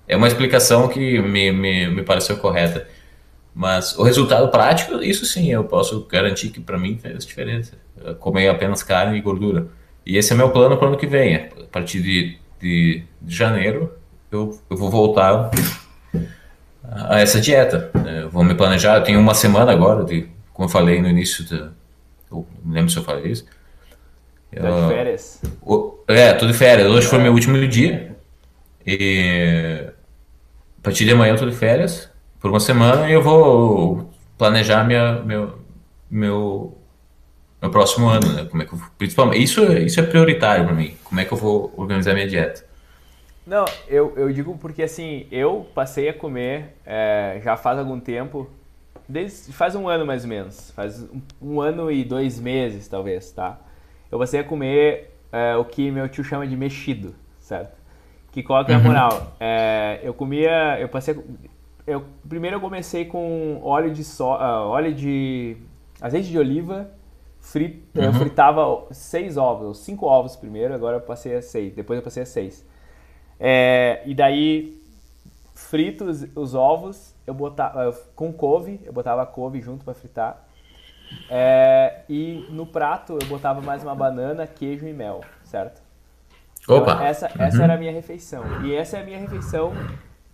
É 0.08 0.16
uma 0.16 0.26
explicação 0.26 0.88
que 0.88 1.20
me, 1.22 1.52
me, 1.52 1.88
me 1.88 2.02
pareceu 2.02 2.36
correta. 2.38 2.88
Mas 3.58 3.98
o 3.98 4.04
resultado 4.04 4.48
prático, 4.52 5.02
isso 5.02 5.26
sim, 5.26 5.50
eu 5.50 5.64
posso 5.64 6.06
garantir 6.08 6.50
que 6.50 6.60
para 6.60 6.78
mim 6.78 6.96
fez 6.96 7.26
diferença. 7.26 7.76
comer 8.20 8.46
apenas 8.46 8.84
carne 8.84 9.18
e 9.18 9.20
gordura. 9.20 9.66
E 10.06 10.16
esse 10.16 10.32
é 10.32 10.36
meu 10.36 10.50
plano 10.50 10.76
para 10.76 10.84
o 10.84 10.88
ano 10.90 10.96
que 10.96 11.08
vem. 11.08 11.34
A 11.34 11.48
partir 11.72 12.00
de, 12.00 12.38
de, 12.60 13.02
de 13.20 13.34
janeiro, 13.34 13.92
eu, 14.30 14.56
eu 14.70 14.76
vou 14.76 14.88
voltar 14.88 15.50
a 16.84 17.18
essa 17.18 17.40
dieta. 17.40 17.90
Eu 18.22 18.30
vou 18.30 18.44
me 18.44 18.54
planejar. 18.54 18.94
Eu 18.94 19.02
tenho 19.02 19.18
uma 19.18 19.34
semana 19.34 19.72
agora, 19.72 20.04
de, 20.04 20.28
como 20.52 20.68
eu 20.68 20.70
falei 20.70 21.02
no 21.02 21.08
início, 21.08 21.44
de, 21.44 21.56
eu 21.56 22.46
não 22.64 22.72
lembro 22.72 22.92
se 22.92 22.98
eu 22.98 23.02
falei 23.02 23.32
isso. 23.32 23.44
Tá 24.54 24.70
de 24.70 24.94
férias? 24.94 25.42
é, 26.06 26.32
tô 26.32 26.46
de 26.46 26.52
férias. 26.52 26.88
Hoje 26.88 27.08
foi 27.08 27.18
meu 27.18 27.32
último 27.32 27.58
dia. 27.66 28.16
E 28.86 29.88
a 30.78 30.80
partir 30.80 31.04
de 31.04 31.10
amanhã 31.10 31.32
eu 31.32 31.38
tô 31.38 31.50
de 31.50 31.56
férias 31.56 32.07
por 32.40 32.50
uma 32.50 32.60
semana 32.60 33.08
e 33.08 33.12
eu 33.12 33.22
vou 33.22 34.10
planejar 34.36 34.84
minha, 34.84 35.20
meu, 35.22 35.58
meu, 36.10 36.78
meu 37.60 37.70
próximo 37.70 38.08
ano, 38.08 38.32
né? 38.32 38.44
Como 38.44 38.62
é 38.62 38.66
que 38.66 38.72
eu, 38.72 38.80
principalmente, 38.96 39.42
isso, 39.42 39.62
isso 39.72 40.00
é 40.00 40.02
prioritário 40.02 40.64
para 40.64 40.74
mim. 40.74 40.96
Como 41.04 41.20
é 41.20 41.24
que 41.24 41.32
eu 41.32 41.38
vou 41.38 41.72
organizar 41.76 42.14
minha 42.14 42.28
dieta? 42.28 42.64
Não, 43.46 43.64
eu, 43.88 44.12
eu 44.16 44.30
digo 44.30 44.56
porque 44.58 44.82
assim, 44.82 45.26
eu 45.32 45.66
passei 45.74 46.08
a 46.08 46.12
comer 46.12 46.76
é, 46.84 47.40
já 47.42 47.56
faz 47.56 47.78
algum 47.78 47.98
tempo, 47.98 48.48
desde 49.08 49.52
faz 49.54 49.74
um 49.74 49.88
ano 49.88 50.04
mais 50.04 50.22
ou 50.22 50.28
menos, 50.28 50.70
faz 50.72 51.02
um, 51.02 51.20
um 51.40 51.60
ano 51.60 51.90
e 51.90 52.04
dois 52.04 52.38
meses 52.38 52.86
talvez, 52.88 53.32
tá? 53.32 53.58
Eu 54.12 54.18
passei 54.18 54.40
a 54.40 54.44
comer 54.44 55.14
é, 55.32 55.56
o 55.56 55.64
que 55.64 55.90
meu 55.90 56.08
tio 56.10 56.22
chama 56.22 56.46
de 56.46 56.56
mexido, 56.56 57.14
certo? 57.40 57.78
Que 58.32 58.42
que 58.42 58.52
é 58.52 58.74
a 58.74 58.78
uhum. 58.78 58.84
moral? 58.84 59.36
É, 59.40 60.00
eu 60.02 60.12
comia, 60.12 60.78
eu 60.78 60.88
passei, 60.88 61.18
eu, 61.88 62.04
primeiro 62.28 62.56
eu 62.56 62.60
comecei 62.60 63.04
com 63.04 63.60
óleo 63.62 63.90
de 63.92 64.04
so, 64.04 64.24
uh, 64.24 64.68
óleo 64.68 64.94
de 64.94 65.56
azeite 66.00 66.28
de 66.28 66.38
oliva, 66.38 66.90
frit, 67.40 67.82
uhum. 67.94 68.04
eu 68.04 68.12
fritava 68.12 68.86
seis 68.90 69.36
ovos, 69.36 69.78
cinco 69.78 70.06
ovos 70.06 70.36
primeiro, 70.36 70.74
agora 70.74 70.96
eu 70.96 71.00
passei 71.00 71.36
a 71.36 71.42
seis, 71.42 71.74
depois 71.74 71.98
eu 71.98 72.02
passei 72.02 72.22
a 72.22 72.26
seis. 72.26 72.66
É, 73.40 74.02
e 74.04 74.14
daí 74.14 74.80
frito 75.54 76.04
os, 76.04 76.26
os, 76.36 76.54
ovos, 76.54 77.14
eu 77.26 77.34
botava 77.34 77.92
com 78.14 78.32
couve, 78.32 78.80
eu 78.84 78.92
botava 78.92 79.22
a 79.22 79.26
couve 79.26 79.60
junto 79.60 79.84
para 79.84 79.94
fritar. 79.94 80.44
É, 81.30 82.02
e 82.08 82.46
no 82.50 82.66
prato 82.66 83.18
eu 83.20 83.26
botava 83.28 83.62
mais 83.62 83.82
uma 83.82 83.94
banana, 83.94 84.46
queijo 84.46 84.86
e 84.86 84.92
mel, 84.92 85.22
certo? 85.42 85.82
Opa! 86.68 86.92
Então, 86.92 87.06
essa, 87.06 87.30
essa 87.38 87.56
uhum. 87.56 87.64
era 87.64 87.74
a 87.74 87.76
minha 87.78 87.92
refeição. 87.92 88.44
E 88.64 88.74
essa 88.74 88.98
é 88.98 89.00
a 89.00 89.04
minha 89.04 89.18
refeição, 89.18 89.72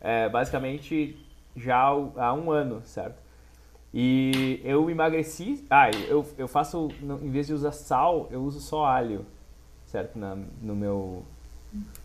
é, 0.01 0.29
basicamente, 0.29 1.24
já 1.57 1.77
há 1.77 2.35
um 2.35 2.51
ano, 2.51 2.83
certo? 2.85 3.23
E 3.93 4.61
eu 4.65 4.91
emagreci. 4.91 5.65
Ah, 5.71 5.89
eu, 6.09 6.27
eu 6.37 6.49
faço, 6.49 6.89
em 7.23 7.31
vez 7.31 7.47
de 7.47 7.55
usar 7.55 7.71
sal, 7.71 8.29
eu 8.31 8.43
uso 8.43 8.61
só 8.61 8.85
alho, 8.85 9.25
certo? 9.87 10.19
Na, 10.19 10.37
no 10.61 10.75
meu. 10.75 11.23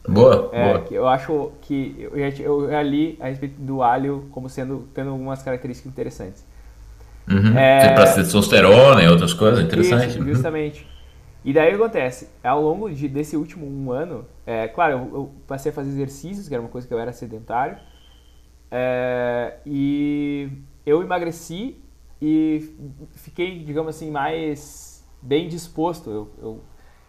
Boa, 0.08 0.50
é, 0.54 0.78
boa. 0.78 0.86
Eu 0.92 1.08
acho 1.08 1.52
que 1.62 1.96
eu 2.00 2.16
eu 2.16 2.70
já 2.70 2.82
li 2.84 3.18
a 3.20 3.28
respeito 3.28 3.60
do 3.60 3.82
alho 3.82 4.28
como 4.32 4.50
sendo 4.50 4.88
tendo 4.94 5.10
algumas 5.10 5.42
características 5.42 5.92
interessantes. 5.92 6.46
Uhum. 7.28 7.58
É... 7.58 7.94
Para 7.94 8.14
testosterona 8.14 9.04
e 9.04 9.08
outras 9.08 9.34
coisas, 9.34 9.64
interessante. 9.64 10.10
Isso, 10.10 10.20
uhum. 10.20 10.28
justamente. 10.28 10.82
Uhum. 10.84 11.00
E 11.46 11.54
daí 11.54 11.74
acontece? 11.74 12.30
Ao 12.44 12.62
longo 12.62 12.90
de, 12.90 13.08
desse 13.08 13.38
último 13.38 13.66
um 13.66 13.92
ano, 13.92 14.26
é, 14.46 14.68
claro, 14.68 14.94
eu, 14.94 15.00
eu, 15.14 15.32
passei 15.48 15.72
a 15.72 15.74
fazer 15.74 15.90
exercícios, 15.90 16.48
que 16.48 16.54
era 16.54 16.62
uma 16.62 16.70
coisa 16.70 16.88
que 16.88 16.94
eu 16.94 17.00
era 17.00 17.14
sedentário, 17.14 17.78
é, 18.72 19.58
e 19.66 20.50
eu 20.86 21.02
emagreci 21.02 21.78
e 22.22 22.76
fiquei, 23.14 23.64
digamos 23.64 23.96
assim, 23.96 24.12
mais 24.12 25.08
bem 25.22 25.48
disposto. 25.48 26.10
Eu, 26.10 26.30
eu, 26.42 26.64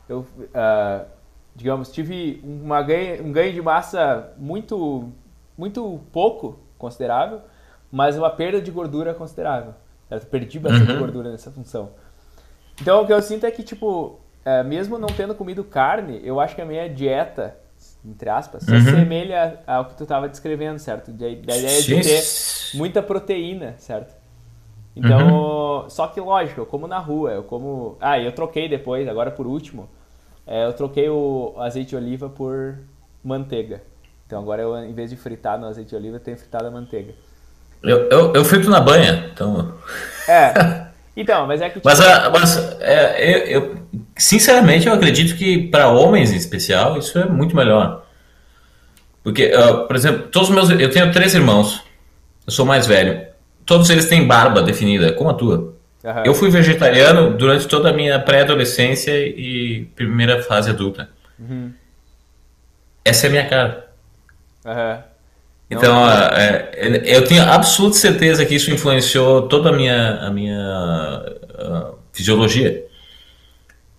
eu 0.08 0.18
uh, 0.20 1.06
digamos, 1.54 1.90
tive 1.90 2.40
uma 2.44 2.82
ganho, 2.82 3.24
um 3.24 3.32
ganho 3.32 3.52
de 3.52 3.60
massa 3.60 4.32
muito, 4.36 5.12
muito 5.56 6.00
pouco 6.12 6.58
considerável, 6.78 7.42
mas 7.90 8.16
uma 8.16 8.30
perda 8.30 8.60
de 8.60 8.70
gordura 8.70 9.12
considerável. 9.14 9.74
Eu 10.10 10.20
perdi 10.20 10.58
bastante 10.58 10.92
uhum. 10.92 10.98
gordura 10.98 11.30
nessa 11.30 11.50
função. 11.50 11.90
Então 12.80 13.02
o 13.02 13.06
que 13.06 13.12
eu 13.12 13.20
sinto 13.20 13.44
é 13.44 13.50
que, 13.50 13.62
tipo, 13.62 14.18
é, 14.44 14.62
mesmo 14.62 14.98
não 14.98 15.08
tendo 15.08 15.34
comido 15.34 15.62
carne, 15.62 16.20
eu 16.24 16.40
acho 16.40 16.54
que 16.54 16.62
a 16.62 16.64
minha 16.64 16.88
dieta, 16.88 17.56
entre 18.04 18.28
aspas, 18.28 18.62
se 18.62 18.70
uhum. 18.70 18.78
assemelha 18.78 19.60
ao 19.66 19.84
que 19.84 19.94
tu 19.94 20.04
estava 20.04 20.28
descrevendo, 20.28 20.78
certo? 20.78 21.10
Da, 21.10 21.28
ideia 21.28 21.82
de 21.82 22.00
ter 22.00 22.22
muita 22.74 23.02
proteína, 23.02 23.74
certo? 23.78 24.14
Então, 24.96 25.82
uhum. 25.82 25.90
só 25.90 26.06
que 26.08 26.20
lógico, 26.20 26.60
eu 26.60 26.66
como 26.66 26.86
na 26.86 26.98
rua, 26.98 27.32
eu 27.32 27.42
como. 27.42 27.96
Ah, 28.00 28.18
eu 28.18 28.32
troquei 28.32 28.68
depois, 28.68 29.06
agora 29.08 29.30
por 29.30 29.46
último, 29.46 29.88
é, 30.46 30.66
eu 30.66 30.72
troquei 30.72 31.08
o 31.08 31.54
azeite 31.58 31.90
de 31.90 31.96
oliva 31.96 32.28
por 32.28 32.78
manteiga. 33.22 33.82
Então 34.26 34.40
agora 34.40 34.62
eu, 34.62 34.76
em 34.78 34.92
vez 34.92 35.10
de 35.10 35.16
fritar 35.16 35.58
no 35.58 35.66
azeite 35.66 35.90
de 35.90 35.96
oliva, 35.96 36.16
eu 36.16 36.20
tenho 36.20 36.36
fritado 36.36 36.66
a 36.66 36.70
manteiga. 36.70 37.14
Eu, 37.82 38.08
eu, 38.10 38.32
eu 38.34 38.44
frito 38.44 38.68
na 38.68 38.80
banha, 38.80 39.30
então. 39.32 39.74
É. 40.28 40.86
Então, 41.16 41.46
mas 41.46 41.60
é 41.60 41.68
que. 41.68 41.80
Mas, 41.84 42.00
a, 42.00 42.30
mas 42.30 42.56
é, 42.80 43.34
eu, 43.34 43.62
eu, 43.62 43.76
sinceramente, 44.16 44.86
eu 44.86 44.92
acredito 44.92 45.36
que 45.36 45.68
para 45.68 45.88
homens 45.88 46.32
em 46.32 46.36
especial 46.36 46.96
isso 46.98 47.18
é 47.18 47.26
muito 47.26 47.56
melhor. 47.56 48.04
Porque, 49.22 49.52
uh, 49.54 49.86
por 49.86 49.96
exemplo, 49.96 50.28
todos 50.28 50.48
os 50.48 50.54
meus. 50.54 50.70
Eu 50.70 50.90
tenho 50.90 51.12
três 51.12 51.34
irmãos. 51.34 51.82
Eu 52.46 52.52
sou 52.52 52.64
mais 52.64 52.86
velho. 52.86 53.26
Todos 53.66 53.90
eles 53.90 54.08
têm 54.08 54.26
barba 54.26 54.62
definida, 54.62 55.12
como 55.12 55.30
a 55.30 55.34
tua. 55.34 55.74
Uhum. 56.02 56.24
Eu 56.24 56.34
fui 56.34 56.48
vegetariano 56.48 57.36
durante 57.36 57.68
toda 57.68 57.90
a 57.90 57.92
minha 57.92 58.18
pré-adolescência 58.18 59.12
e 59.12 59.84
primeira 59.94 60.42
fase 60.42 60.70
adulta. 60.70 61.10
Uhum. 61.38 61.72
Essa 63.04 63.26
é 63.26 63.28
a 63.28 63.30
minha 63.30 63.48
cara. 63.48 63.90
Uhum. 64.64 65.09
Então, 65.70 66.10
é, 66.10 66.70
é, 66.74 67.16
eu 67.16 67.24
tenho 67.24 67.42
absoluta 67.44 67.96
certeza 67.96 68.44
que 68.44 68.56
isso 68.56 68.72
influenciou 68.72 69.42
toda 69.42 69.70
a 69.70 69.72
minha, 69.72 70.16
a 70.16 70.30
minha 70.30 70.58
a 71.56 71.92
fisiologia. 72.12 72.84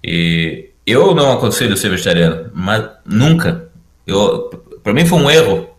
E 0.04 0.70
eu 0.86 1.16
não 1.16 1.32
aconselho 1.32 1.78
ser 1.78 1.90
vegetariano, 1.90 2.52
mas 2.54 2.90
nunca. 3.06 3.70
Eu, 4.06 4.50
para 4.84 4.94
mim 4.94 5.06
foi 5.06 5.20
um 5.20 5.32
erro. 5.32 5.70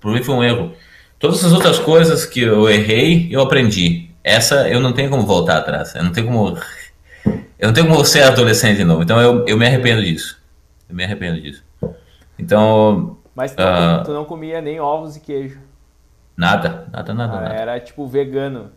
Para 0.00 0.12
mim 0.12 0.22
foi 0.22 0.34
um 0.36 0.44
erro. 0.44 0.72
Todas 1.18 1.44
as 1.44 1.52
outras 1.52 1.78
coisas 1.78 2.24
que 2.24 2.40
eu 2.40 2.68
errei, 2.68 3.28
eu 3.30 3.40
aprendi. 3.40 4.08
Essa 4.22 4.68
eu 4.68 4.78
não 4.78 4.92
tenho 4.92 5.10
como 5.10 5.26
voltar 5.26 5.58
atrás. 5.58 5.94
Eu 5.96 6.04
não 6.04 6.12
tenho 6.12 6.26
como. 6.26 6.56
Eu 7.58 7.68
não 7.68 7.72
tenho 7.72 7.88
como 7.88 8.04
ser 8.04 8.22
adolescente 8.22 8.76
de 8.76 8.84
novo. 8.84 9.02
Então 9.02 9.20
eu, 9.20 9.44
eu 9.46 9.56
me 9.56 9.66
arrependo 9.66 10.02
disso. 10.02 10.38
Eu 10.88 10.94
me 10.94 11.04
arrependo 11.04 11.40
disso. 11.40 11.62
Então, 12.38 13.16
mas 13.34 13.54
tu, 13.54 13.62
uh, 13.62 14.04
tu 14.04 14.12
não 14.12 14.24
comia 14.24 14.60
nem 14.60 14.80
ovos 14.80 15.16
e 15.16 15.20
queijo. 15.20 15.60
Nada, 16.36 16.88
nada, 16.90 17.14
nada, 17.14 17.32
ah, 17.36 17.40
nada. 17.40 17.54
Era 17.54 17.80
tipo 17.80 18.06
vegano. 18.06 18.70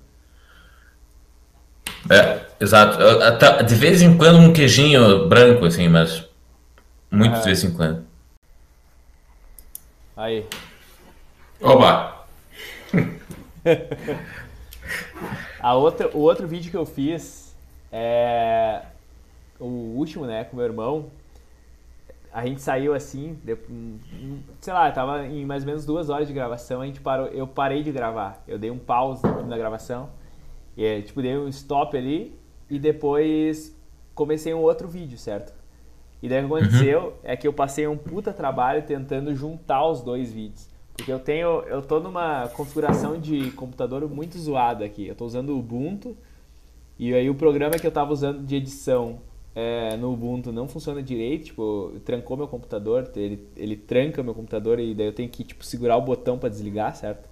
É, 2.10 2.42
exato. 2.60 2.98
De 3.66 3.76
vez 3.76 4.02
em 4.02 4.18
quando 4.18 4.38
um 4.38 4.54
queijinho 4.54 5.28
branco, 5.28 5.66
assim, 5.66 5.88
mas 5.88 6.28
muito 7.10 7.38
de 7.40 7.46
vez 7.46 7.64
em 7.64 7.74
quando. 7.74 8.06
Aí. 10.16 10.46
Oba! 11.62 12.26
A 15.60 15.74
outra, 15.74 16.10
o 16.16 16.20
outro 16.20 16.48
vídeo 16.48 16.70
que 16.70 16.78
eu 16.78 16.86
fiz 16.86 17.56
é 17.92 18.82
o 19.60 19.66
último, 19.66 20.26
né, 20.26 20.44
com 20.44 20.58
meu 20.58 20.66
irmão, 20.66 21.10
a 22.36 22.46
gente 22.46 22.62
saiu 22.62 22.94
assim, 22.94 23.38
sei 24.60 24.74
lá, 24.74 24.92
tava 24.92 25.26
em 25.26 25.46
mais 25.46 25.64
ou 25.64 25.68
menos 25.68 25.86
duas 25.86 26.10
horas 26.10 26.28
de 26.28 26.34
gravação, 26.34 26.82
a 26.82 26.86
gente 26.86 27.00
parou, 27.00 27.28
eu 27.28 27.48
parei 27.48 27.82
de 27.82 27.94
gravar, 27.94 28.44
eu 28.46 28.60
dei 28.60 28.70
um 28.70 28.78
pause 28.78 29.22
na 29.48 29.58
gravação, 29.58 30.10
e 30.76 31.02
tipo, 31.02 31.22
dei 31.22 31.38
um 31.38 31.48
stop 31.48 31.96
ali, 31.96 32.38
e 32.70 32.78
depois 32.78 33.74
comecei 34.14 34.54
um 34.54 34.60
outro 34.60 34.86
vídeo, 34.86 35.18
certo? 35.18 35.54
E 36.22 36.28
daí 36.28 36.44
o 36.44 36.48
que 36.48 36.54
uhum. 36.54 36.60
aconteceu 36.60 37.02
uhum. 37.04 37.14
é 37.24 37.38
que 37.38 37.48
eu 37.48 37.54
passei 37.54 37.88
um 37.88 37.96
puta 37.96 38.34
trabalho 38.34 38.84
tentando 38.84 39.34
juntar 39.34 39.88
os 39.88 40.02
dois 40.02 40.34
vídeos. 40.34 40.68
Porque 40.94 41.14
eu 41.14 41.20
tenho, 41.20 41.62
eu 41.62 41.82
tô 41.82 42.02
numa 42.02 42.50
configuração 42.50 43.18
de 43.18 43.52
computador 43.52 44.10
muito 44.10 44.38
zoada 44.38 44.84
aqui. 44.84 45.08
Eu 45.08 45.16
tô 45.16 45.26
usando 45.26 45.52
o 45.52 45.60
Ubuntu, 45.60 46.18
e 47.00 47.14
aí 47.14 47.30
o 47.30 47.36
programa 47.36 47.76
que 47.76 47.88
eu 47.88 47.92
tava 47.92 48.12
usando 48.12 48.46
de 48.46 48.58
edição 48.58 49.22
é, 49.56 49.96
no 49.96 50.12
Ubuntu 50.12 50.52
não 50.52 50.68
funciona 50.68 51.02
direito, 51.02 51.46
tipo, 51.46 51.94
trancou 52.04 52.36
meu 52.36 52.48
computador, 52.48 53.10
ele, 53.16 53.48
ele 53.56 53.78
tranca 53.78 54.22
meu 54.22 54.36
computador 54.36 54.82
e 54.82 54.94
daí 54.94 55.08
eu 55.08 55.14
tenho 55.14 55.30
que, 55.30 55.46
tipo, 55.46 55.64
segurar 55.64 55.96
o 55.96 56.02
botão 56.02 56.38
para 56.38 56.50
desligar, 56.50 56.94
certo? 56.94 57.30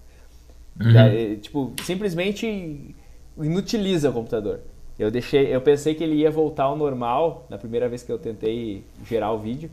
Uhum. 0.79 0.93
Daí, 0.93 1.37
tipo, 1.37 1.73
simplesmente 1.83 2.95
inutiliza 3.37 4.09
o 4.09 4.13
computador. 4.13 4.61
Eu 4.97 5.11
deixei, 5.11 5.53
eu 5.53 5.59
pensei 5.59 5.93
que 5.95 6.03
ele 6.03 6.15
ia 6.15 6.31
voltar 6.31 6.63
ao 6.63 6.77
normal 6.77 7.45
na 7.49 7.57
primeira 7.57 7.89
vez 7.89 8.03
que 8.03 8.11
eu 8.11 8.17
tentei 8.17 8.85
gerar 9.05 9.31
o 9.31 9.39
vídeo. 9.39 9.69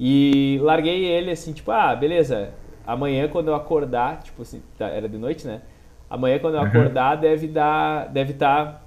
E 0.00 0.58
larguei 0.62 1.04
ele 1.04 1.30
assim, 1.30 1.52
tipo, 1.52 1.70
ah, 1.70 1.94
beleza. 1.94 2.50
Amanhã 2.86 3.28
quando 3.28 3.48
eu 3.48 3.54
acordar, 3.54 4.22
tipo 4.22 4.42
assim, 4.42 4.62
tá, 4.78 4.88
era 4.88 5.08
de 5.08 5.18
noite, 5.18 5.46
né? 5.46 5.60
Amanhã 6.08 6.38
quando 6.38 6.54
eu 6.54 6.60
uhum. 6.60 6.66
acordar 6.66 7.16
deve 7.16 7.48
dar, 7.48 8.08
deve 8.08 8.32
estar 8.32 8.64
tá 8.66 8.82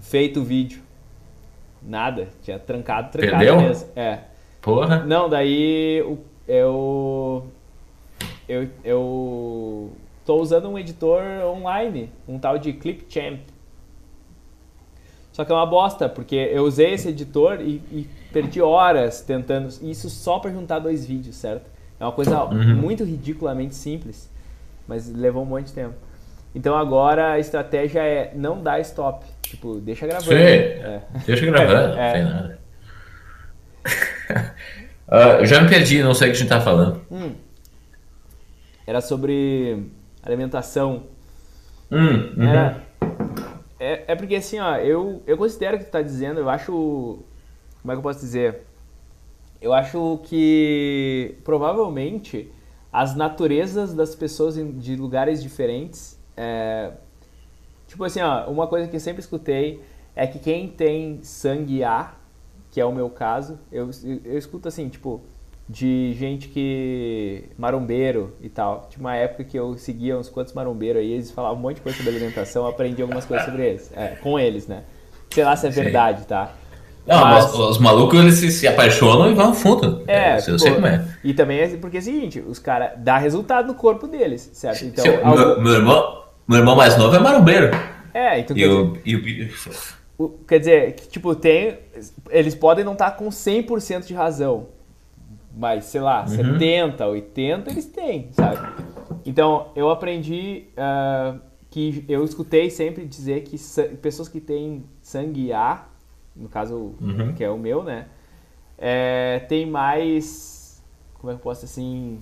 feito 0.00 0.40
o 0.40 0.44
vídeo. 0.44 0.81
Nada, 1.86 2.28
tinha 2.42 2.58
trancado, 2.58 3.10
trancado 3.10 3.38
Perdeu? 3.38 3.60
mesmo. 3.60 3.88
É. 3.96 4.20
Porra. 4.60 5.04
Não, 5.04 5.28
daí 5.28 5.98
eu 5.98 6.18
eu 6.48 7.46
eu 8.84 9.92
tô 10.24 10.36
usando 10.36 10.68
um 10.68 10.78
editor 10.78 11.22
online, 11.44 12.10
um 12.28 12.38
tal 12.38 12.58
de 12.58 12.72
Clipchamp. 12.72 13.40
Só 15.32 15.44
que 15.44 15.50
é 15.50 15.54
uma 15.54 15.66
bosta, 15.66 16.08
porque 16.08 16.36
eu 16.36 16.64
usei 16.64 16.92
esse 16.92 17.08
editor 17.08 17.60
e, 17.60 17.82
e 17.90 18.08
perdi 18.32 18.60
horas 18.60 19.22
tentando. 19.22 19.68
Isso 19.82 20.10
só 20.10 20.38
para 20.38 20.50
juntar 20.50 20.78
dois 20.78 21.06
vídeos, 21.06 21.36
certo? 21.36 21.70
É 21.98 22.04
uma 22.04 22.12
coisa 22.12 22.44
uhum. 22.44 22.76
muito 22.76 23.02
ridiculamente 23.02 23.74
simples, 23.74 24.30
mas 24.86 25.10
levou 25.10 25.42
um 25.42 25.46
monte 25.46 25.68
de 25.68 25.72
tempo. 25.72 25.94
Então 26.54 26.76
agora 26.76 27.32
a 27.32 27.38
estratégia 27.38 28.00
é 28.00 28.32
não 28.34 28.62
dar 28.62 28.80
stop. 28.80 29.24
Tipo, 29.42 29.80
deixa 29.80 30.06
gravando. 30.06 30.30
Sim, 30.30 30.42
é. 30.42 31.02
deixa 31.26 31.46
gravando, 31.46 31.94
é. 31.98 32.06
não 32.06 32.12
tem 32.12 32.24
nada. 32.24 32.58
uh, 35.08 35.40
eu 35.40 35.46
já 35.46 35.60
me 35.62 35.68
perdi, 35.68 36.02
não 36.02 36.14
sei 36.14 36.28
o 36.28 36.30
que 36.30 36.36
a 36.36 36.40
gente 36.40 36.48
tá 36.48 36.60
falando. 36.60 37.00
Hum. 37.10 37.32
Era 38.86 39.00
sobre 39.00 39.86
alimentação. 40.22 41.04
Hum, 41.90 42.32
uhum. 42.36 42.48
Era 42.48 42.82
é, 43.82 44.04
é 44.06 44.14
porque 44.14 44.36
assim, 44.36 44.60
ó, 44.60 44.76
eu, 44.76 45.20
eu 45.26 45.36
considero 45.36 45.74
o 45.74 45.78
que 45.80 45.86
tu 45.86 45.90
tá 45.90 46.00
dizendo, 46.00 46.38
eu 46.38 46.48
acho. 46.48 46.70
Como 46.70 47.90
é 47.90 47.94
que 47.94 47.98
eu 47.98 48.02
posso 48.02 48.20
dizer? 48.20 48.62
Eu 49.60 49.72
acho 49.72 50.20
que 50.22 51.36
provavelmente 51.42 52.48
as 52.92 53.16
naturezas 53.16 53.92
das 53.92 54.14
pessoas 54.14 54.54
de 54.54 54.94
lugares 54.94 55.42
diferentes. 55.42 56.16
É, 56.36 56.90
tipo 57.86 58.02
assim, 58.04 58.20
ó, 58.20 58.48
uma 58.50 58.66
coisa 58.66 58.88
que 58.88 58.96
eu 58.96 59.00
sempre 59.00 59.20
escutei 59.20 59.82
é 60.14 60.26
que 60.26 60.38
quem 60.38 60.68
tem 60.68 61.20
sangue 61.22 61.84
A, 61.84 62.12
que 62.70 62.80
é 62.80 62.84
o 62.84 62.92
meu 62.92 63.10
caso, 63.10 63.58
eu, 63.70 63.90
eu 64.24 64.38
escuto 64.38 64.68
assim, 64.68 64.88
tipo, 64.88 65.22
de 65.68 66.14
gente 66.18 66.48
que. 66.48 67.44
marombeiro 67.56 68.34
e 68.40 68.48
tal. 68.48 68.86
Tinha 68.90 69.00
uma 69.00 69.16
época 69.16 69.44
que 69.44 69.58
eu 69.58 69.76
seguia 69.76 70.18
uns 70.18 70.28
quantos 70.28 70.52
marombeiros 70.52 71.00
aí, 71.00 71.12
eles 71.12 71.30
falavam 71.30 71.58
um 71.58 71.60
monte 71.60 71.76
de 71.76 71.82
coisa 71.82 71.96
sobre 71.96 72.14
alimentação, 72.14 72.64
eu 72.64 72.70
aprendi 72.70 73.00
algumas 73.02 73.24
coisas 73.24 73.46
sobre 73.46 73.66
eles. 73.66 73.90
É, 73.94 74.08
com 74.16 74.38
eles, 74.38 74.66
né? 74.66 74.82
Sei 75.30 75.44
lá 75.44 75.56
se 75.56 75.66
é 75.66 75.70
verdade, 75.70 76.20
Sim. 76.20 76.26
tá? 76.26 76.54
Não, 77.06 77.20
mas, 77.24 77.52
os 77.52 77.78
malucos 77.78 78.20
eles 78.20 78.34
se, 78.34 78.50
se, 78.52 78.68
apaixonam 78.68 79.30
e 79.30 79.34
vão 79.34 79.52
fundo. 79.52 80.04
É, 80.06 80.38
eu 80.38 80.52
pô, 80.52 80.58
sei 80.58 80.74
como 80.74 80.86
é. 80.86 81.04
E 81.24 81.34
também 81.34 81.58
é 81.58 81.76
porque 81.76 81.96
é 81.96 82.00
o 82.00 82.02
seguinte, 82.02 82.40
os 82.40 82.60
caras 82.60 82.92
dá 82.98 83.18
resultado 83.18 83.66
no 83.66 83.74
corpo 83.74 84.06
deles, 84.06 84.50
certo? 84.52 84.84
Então, 84.84 85.04
algum... 85.24 85.36
meu, 85.36 85.60
meu, 85.60 85.72
irmão, 85.72 86.21
meu 86.46 86.58
irmão 86.58 86.76
mais 86.76 86.96
novo 86.96 87.14
é 87.14 87.18
marombeiro. 87.18 87.70
É, 88.12 88.40
então 88.40 88.56
e 88.56 88.66
o, 88.66 88.92
dizer, 88.92 89.02
e 89.06 90.22
o... 90.22 90.28
quer 90.46 90.58
dizer, 90.58 90.92
que, 90.94 91.08
tipo, 91.08 91.34
tem. 91.34 91.78
Eles 92.30 92.54
podem 92.54 92.84
não 92.84 92.92
estar 92.92 93.12
com 93.12 93.28
100% 93.28 94.06
de 94.06 94.14
razão 94.14 94.68
mas 95.54 95.84
sei 95.86 96.00
lá, 96.00 96.22
uhum. 96.22 96.28
70, 96.28 97.06
80 97.06 97.70
eles 97.70 97.86
têm, 97.86 98.28
sabe? 98.32 98.82
Então 99.24 99.68
eu 99.76 99.90
aprendi 99.90 100.64
uh, 100.72 101.38
que 101.70 102.04
eu 102.08 102.24
escutei 102.24 102.70
sempre 102.70 103.04
dizer 103.04 103.42
que 103.42 103.56
pessoas 104.00 104.28
que 104.28 104.40
têm 104.40 104.84
sangue 105.00 105.52
A, 105.52 105.86
no 106.34 106.48
caso 106.48 106.94
uhum. 107.00 107.34
que 107.34 107.44
é 107.44 107.50
o 107.50 107.58
meu, 107.58 107.82
né, 107.82 108.06
é, 108.78 109.40
tem 109.48 109.66
mais, 109.66 110.82
como 111.14 111.30
é 111.30 111.34
que 111.34 111.40
eu 111.40 111.42
posso 111.42 111.64
assim, 111.66 112.18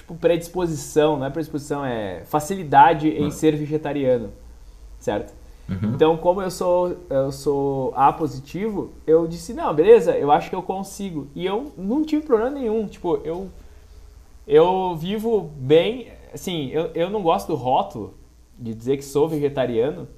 tipo 0.00 0.14
predisposição, 0.14 1.18
não 1.18 1.26
é 1.26 1.30
predisposição, 1.30 1.84
é 1.84 2.22
facilidade 2.24 3.08
em 3.08 3.24
uhum. 3.24 3.30
ser 3.30 3.54
vegetariano, 3.54 4.30
certo? 4.98 5.32
Uhum. 5.68 5.94
Então, 5.94 6.16
como 6.16 6.42
eu 6.42 6.50
sou, 6.50 6.96
eu 7.08 7.30
sou 7.30 7.92
A 7.94 8.12
positivo, 8.12 8.92
eu 9.06 9.26
disse, 9.28 9.54
não, 9.54 9.72
beleza, 9.72 10.16
eu 10.16 10.32
acho 10.32 10.50
que 10.50 10.56
eu 10.56 10.62
consigo. 10.62 11.28
E 11.34 11.46
eu 11.46 11.72
não 11.76 12.02
tive 12.02 12.26
problema 12.26 12.50
nenhum. 12.50 12.86
Tipo, 12.88 13.20
eu, 13.24 13.48
eu 14.48 14.96
vivo 14.96 15.50
bem. 15.56 16.08
Assim, 16.34 16.70
eu, 16.70 16.90
eu 16.94 17.08
não 17.08 17.22
gosto 17.22 17.48
do 17.48 17.54
rótulo 17.54 18.14
de 18.58 18.74
dizer 18.74 18.96
que 18.96 19.04
sou 19.04 19.28
vegetariano. 19.28 20.08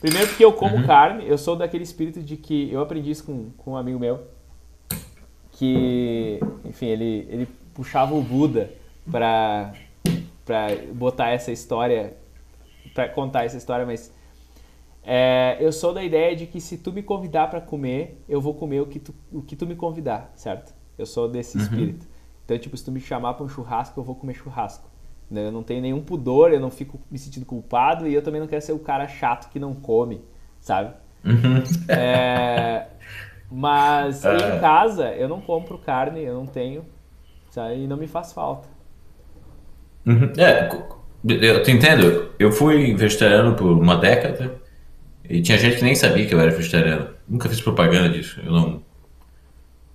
Primeiro 0.00 0.28
porque 0.28 0.44
eu 0.44 0.52
como 0.52 0.76
uhum. 0.76 0.86
carne, 0.86 1.26
eu 1.26 1.36
sou 1.36 1.56
daquele 1.56 1.82
espírito 1.82 2.22
de 2.22 2.36
que 2.36 2.70
eu 2.70 2.80
aprendi 2.80 3.10
isso 3.10 3.24
com, 3.24 3.50
com 3.56 3.72
um 3.72 3.76
amigo 3.76 3.98
meu, 3.98 4.20
que, 5.52 6.40
enfim, 6.64 6.86
ele, 6.86 7.26
ele 7.30 7.48
puxava 7.74 8.14
o 8.14 8.22
Buda 8.22 8.70
para 9.10 9.72
para 10.44 10.68
botar 10.92 11.30
essa 11.30 11.50
história, 11.50 12.16
para 12.92 13.08
contar 13.08 13.44
essa 13.44 13.56
história, 13.56 13.86
mas 13.86 14.12
é, 15.02 15.56
eu 15.60 15.72
sou 15.72 15.92
da 15.92 16.02
ideia 16.02 16.34
de 16.34 16.46
que 16.46 16.60
se 16.60 16.78
tu 16.78 16.92
me 16.92 17.02
convidar 17.02 17.48
para 17.48 17.60
comer, 17.60 18.22
eu 18.28 18.40
vou 18.40 18.54
comer 18.54 18.80
o 18.80 18.86
que, 18.86 18.98
tu, 18.98 19.14
o 19.32 19.42
que 19.42 19.56
tu 19.56 19.66
me 19.66 19.74
convidar, 19.74 20.32
certo? 20.34 20.74
Eu 20.98 21.06
sou 21.06 21.28
desse 21.28 21.56
uhum. 21.56 21.62
espírito. 21.62 22.06
Então, 22.44 22.58
tipo, 22.58 22.76
se 22.76 22.84
tu 22.84 22.92
me 22.92 23.00
chamar 23.00 23.34
para 23.34 23.44
um 23.44 23.48
churrasco, 23.48 23.98
eu 23.98 24.04
vou 24.04 24.14
comer 24.14 24.34
churrasco. 24.34 24.88
Né? 25.30 25.46
Eu 25.46 25.52
não 25.52 25.62
tenho 25.62 25.82
nenhum 25.82 26.02
pudor, 26.02 26.52
eu 26.52 26.60
não 26.60 26.70
fico 26.70 27.00
me 27.10 27.18
sentindo 27.18 27.44
culpado 27.46 28.06
e 28.06 28.14
eu 28.14 28.22
também 28.22 28.40
não 28.40 28.46
quero 28.46 28.62
ser 28.62 28.72
o 28.72 28.78
cara 28.78 29.08
chato 29.08 29.50
que 29.50 29.58
não 29.58 29.74
come, 29.74 30.22
sabe? 30.60 30.94
Uhum. 31.24 31.62
É, 31.88 32.86
mas 33.50 34.24
em 34.24 34.28
é. 34.28 34.58
casa 34.60 35.14
eu 35.14 35.28
não 35.28 35.40
compro 35.40 35.78
carne, 35.78 36.22
eu 36.22 36.34
não 36.34 36.46
tenho, 36.46 36.84
sabe? 37.50 37.82
E 37.82 37.86
não 37.86 37.96
me 37.96 38.06
faz 38.06 38.32
falta. 38.32 38.73
Uhum. 40.06 40.32
É, 40.36 40.70
eu 41.26 41.62
te 41.62 41.70
entendo. 41.70 42.30
Eu 42.38 42.52
fui 42.52 42.94
vegetariano 42.94 43.54
por 43.54 43.70
uma 43.70 43.96
década 43.96 44.54
e 45.28 45.40
tinha 45.40 45.58
gente 45.58 45.76
que 45.76 45.84
nem 45.84 45.94
sabia 45.94 46.26
que 46.26 46.34
eu 46.34 46.40
era 46.40 46.50
vegetariano. 46.50 47.08
Nunca 47.28 47.48
fiz 47.48 47.60
propaganda 47.60 48.08
disso. 48.08 48.40
Eu 48.44 48.52
não. 48.52 48.82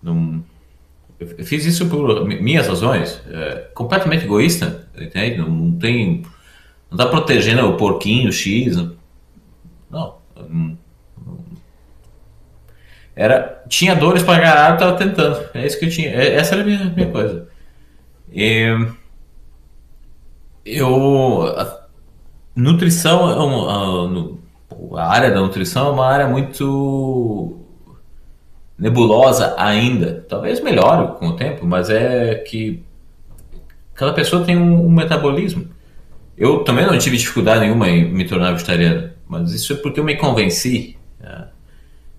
não 0.02 0.44
eu 1.19 1.45
fiz 1.45 1.65
isso 1.65 1.88
por 1.88 2.26
minhas 2.26 2.68
razões. 2.68 3.22
É, 3.30 3.68
completamente 3.73 4.26
egoísta, 4.26 4.88
entende? 4.99 5.38
Não, 5.38 5.49
não 5.49 5.72
tem. 5.77 6.23
Não 6.90 6.98
tá 6.98 7.06
protegendo 7.06 7.68
o 7.68 7.77
porquinho 7.77 8.31
X. 8.31 8.76
Não. 9.91 10.15
não 10.49 10.77
era, 13.19 13.61
tinha 13.68 13.94
dores 13.94 14.23
para 14.23 14.40
ganhar, 14.40 14.77
tava 14.77 14.98
tentando. 14.98 15.49
É 15.53 15.65
isso 15.65 15.77
que 15.77 15.86
eu 15.86 15.90
tinha. 15.90 16.10
É, 16.10 16.36
essa 16.36 16.56
era 16.56 16.64
a 16.64 16.65
minha, 16.65 16.86
minha 16.86 17.11
coisa. 17.11 17.49
E, 18.31 18.73
eu. 20.65 21.44
A, 21.57 21.80
nutrição 22.56 23.30
é 23.30 23.41
um, 23.41 24.38
a 24.98 25.07
área 25.07 25.31
da 25.31 25.40
nutrição 25.40 25.88
é 25.88 25.91
uma 25.91 26.06
área 26.06 26.27
muito 26.27 27.57
nebulosa 28.77 29.56
ainda. 29.57 30.26
Talvez 30.27 30.61
melhore 30.61 31.18
com 31.18 31.27
o 31.27 31.36
tempo, 31.36 31.65
mas 31.65 31.90
é 31.90 32.36
que 32.36 32.84
cada 33.94 34.14
pessoa 34.14 34.44
tem 34.44 34.57
um, 34.57 34.90
metabolismo. 34.90 35.68
Eu 36.38 36.64
também 36.64 36.86
não 36.86 36.98
tive 36.98 37.18
dificuldade 37.18 37.61
nenhuma 37.61 37.90
em 37.90 38.10
me 38.10 38.26
tornar 38.26 38.52
vegetariano, 38.52 39.11
mas 39.27 39.52
isso 39.52 39.73
é 39.73 39.76
porque 39.76 39.99
eu 39.99 40.06
me 40.06 40.15
convenci. 40.15 40.98
Né? 41.19 41.48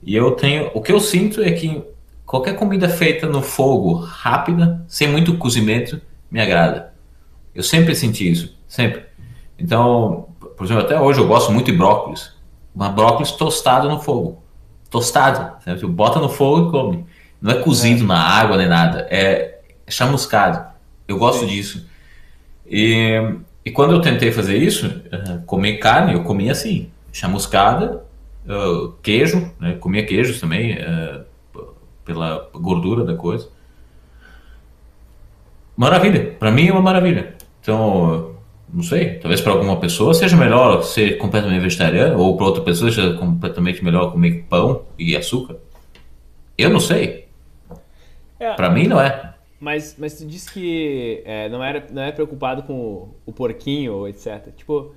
E 0.03 0.15
eu 0.15 0.33
tenho, 0.33 0.71
o 0.75 0.83
que 0.83 0.93
eu 0.93 1.01
sinto 1.01 1.43
é 1.43 1.51
que 1.53 1.83
qualquer 2.27 2.55
comida 2.55 2.89
feita 2.89 3.27
no 3.27 3.41
fogo, 3.41 3.95
rápida, 3.95 4.85
sem 4.87 5.09
muito 5.09 5.39
cozimento, 5.39 6.01
me 6.31 6.41
agrada. 6.41 6.90
Eu 7.55 7.63
sempre 7.63 7.95
senti 7.95 8.31
isso, 8.31 8.57
sempre. 8.69 9.05
Então, 9.59 10.29
por 10.57 10.65
exemplo, 10.65 10.83
até 10.83 11.01
hoje 11.01 11.21
eu 11.21 11.27
gosto 11.27 11.53
muito 11.53 11.71
de 11.71 11.77
brócolis 11.77 12.41
uma 12.75 12.89
brócolis 12.89 13.33
tostado 13.33 13.89
no 13.89 14.01
fogo. 14.01 14.43
Tostado. 14.91 15.63
Certo? 15.63 15.89
Bota 15.89 16.19
no 16.19 16.29
fogo 16.29 16.69
e 16.69 16.71
come. 16.71 17.07
Não 17.41 17.53
é 17.53 17.63
cozido 17.63 18.05
é. 18.05 18.07
na 18.07 18.19
água 18.19 18.57
nem 18.57 18.69
nada. 18.69 19.07
É 19.11 19.61
chamuscado. 19.89 20.65
Eu 21.07 21.19
gosto 21.19 21.41
Sim. 21.41 21.47
disso. 21.47 21.87
E, 22.67 23.17
e 23.65 23.71
quando 23.71 23.93
eu 23.93 24.01
tentei 24.01 24.31
fazer 24.31 24.57
isso, 24.57 24.87
uh, 24.87 25.43
comer 25.45 25.79
carne, 25.79 26.15
eu 26.15 26.23
comia 26.23 26.53
assim, 26.53 26.91
chamuscada, 27.13 28.05
uh, 28.47 28.93
queijo, 29.03 29.51
né? 29.59 29.75
comia 29.75 30.07
queijos 30.07 30.39
também, 30.41 30.79
uh, 30.79 31.25
pela 32.05 32.49
gordura 32.55 33.05
da 33.05 33.17
coisa. 33.17 33.49
Maravilha. 35.77 36.37
Para 36.39 36.53
mim 36.53 36.69
é 36.69 36.73
uma 36.73 36.83
maravilha. 36.83 37.35
Então, 37.61 38.35
Não 38.73 38.83
sei. 38.83 39.19
Talvez 39.19 39.41
para 39.41 39.53
alguma 39.53 39.79
pessoa 39.79 40.15
seja 40.15 40.37
melhor 40.37 40.83
ser 40.83 41.19
completamente 41.19 41.61
vegetariano, 41.61 42.19
ou 42.21 42.37
para 42.37 42.47
outra 42.47 42.63
pessoa 42.63 42.91
seja 42.91 43.15
completamente 43.15 43.85
melhor 43.85 44.13
comer 44.13 44.45
pão 44.49 44.83
e 44.99 45.17
açúcar. 45.17 45.57
Eu 46.57 46.71
não 46.71 46.81
sei. 46.81 47.27
É, 48.39 48.55
para 48.55 48.71
mim 48.71 48.87
não 48.87 49.01
é. 49.01 49.35
Mas, 49.59 49.97
mas 49.99 50.17
tu 50.17 50.27
disse 50.27 50.51
que 50.53 51.23
é, 51.27 51.49
não, 51.49 51.63
era, 51.63 51.87
não 51.91 52.03
é 52.03 52.13
preocupado 52.13 52.63
com 52.63 52.73
o, 52.73 53.15
o 53.27 53.33
porquinho, 53.33 54.09
etc. 54.09 54.49
Tipo, 54.57 54.95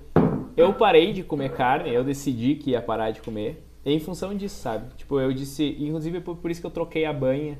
eu 0.56 0.74
parei 0.74 1.12
de 1.12 1.24
comer 1.24 1.52
carne, 1.52 1.94
eu 1.94 2.04
decidi 2.04 2.56
que 2.56 2.72
ia 2.72 2.82
parar 2.82 3.12
de 3.12 3.22
comer 3.22 3.62
em 3.86 4.00
função 4.00 4.34
disso, 4.36 4.62
sabe? 4.62 4.86
Tipo, 4.96 5.20
eu 5.20 5.34
disse, 5.34 5.76
inclusive 5.80 6.22
por, 6.22 6.38
por 6.38 6.50
isso 6.50 6.62
que 6.62 6.68
eu 6.68 6.72
troquei 6.72 7.04
a 7.04 7.12
banha 7.12 7.60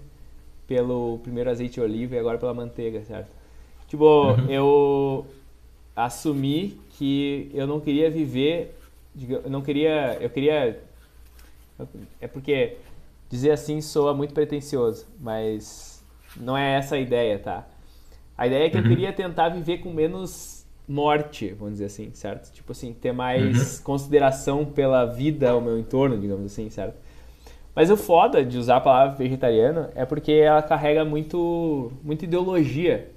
pelo 0.66 1.20
primeiro 1.20 1.50
azeite 1.50 1.74
de 1.74 1.82
oliva 1.82 2.16
e 2.16 2.20
agora 2.20 2.38
pela 2.38 2.54
manteiga, 2.54 3.04
certo? 3.04 3.30
Tipo, 3.94 4.32
uhum. 4.32 4.50
eu 4.50 5.28
assumi 5.96 6.82
que 6.98 7.52
eu 7.54 7.68
não 7.68 7.80
queria 7.80 8.10
viver, 8.10 8.76
eu 9.16 9.48
não 9.52 9.62
queria, 9.62 10.18
eu 10.20 10.32
queria, 10.32 10.82
é 12.20 12.28
porque 12.28 12.78
dizer 13.30 13.52
assim 13.52 13.82
soa 13.82 14.12
muito 14.12 14.34
pretencioso, 14.34 15.06
mas 15.22 16.04
não 16.36 16.58
é 16.58 16.74
essa 16.76 16.96
a 16.96 17.00
ideia, 17.00 17.38
tá? 17.38 17.68
A 18.36 18.48
ideia 18.48 18.66
é 18.66 18.70
que 18.72 18.78
uhum. 18.78 18.82
eu 18.82 18.90
queria 18.90 19.14
tentar 19.14 19.50
viver 19.50 19.78
com 19.78 19.94
menos 19.94 20.66
morte, 20.88 21.50
vamos 21.54 21.74
dizer 21.74 21.86
assim, 21.86 22.10
certo? 22.16 22.52
Tipo 22.52 22.72
assim, 22.72 22.94
ter 22.94 23.12
mais 23.12 23.78
uhum. 23.78 23.84
consideração 23.84 24.66
pela 24.66 25.06
vida 25.06 25.52
ao 25.52 25.62
meu 25.62 25.78
entorno, 25.78 26.18
digamos 26.18 26.52
assim, 26.52 26.68
certo? 26.72 26.96
Mas 27.76 27.92
o 27.92 27.96
foda 27.96 28.44
de 28.44 28.58
usar 28.58 28.78
a 28.78 28.82
palavra 28.82 29.16
vegetariano 29.16 29.90
é 29.94 30.04
porque 30.04 30.32
ela 30.32 30.64
carrega 30.64 31.06
muito, 31.06 31.92
muita 32.04 32.26
ideologia, 32.26 33.14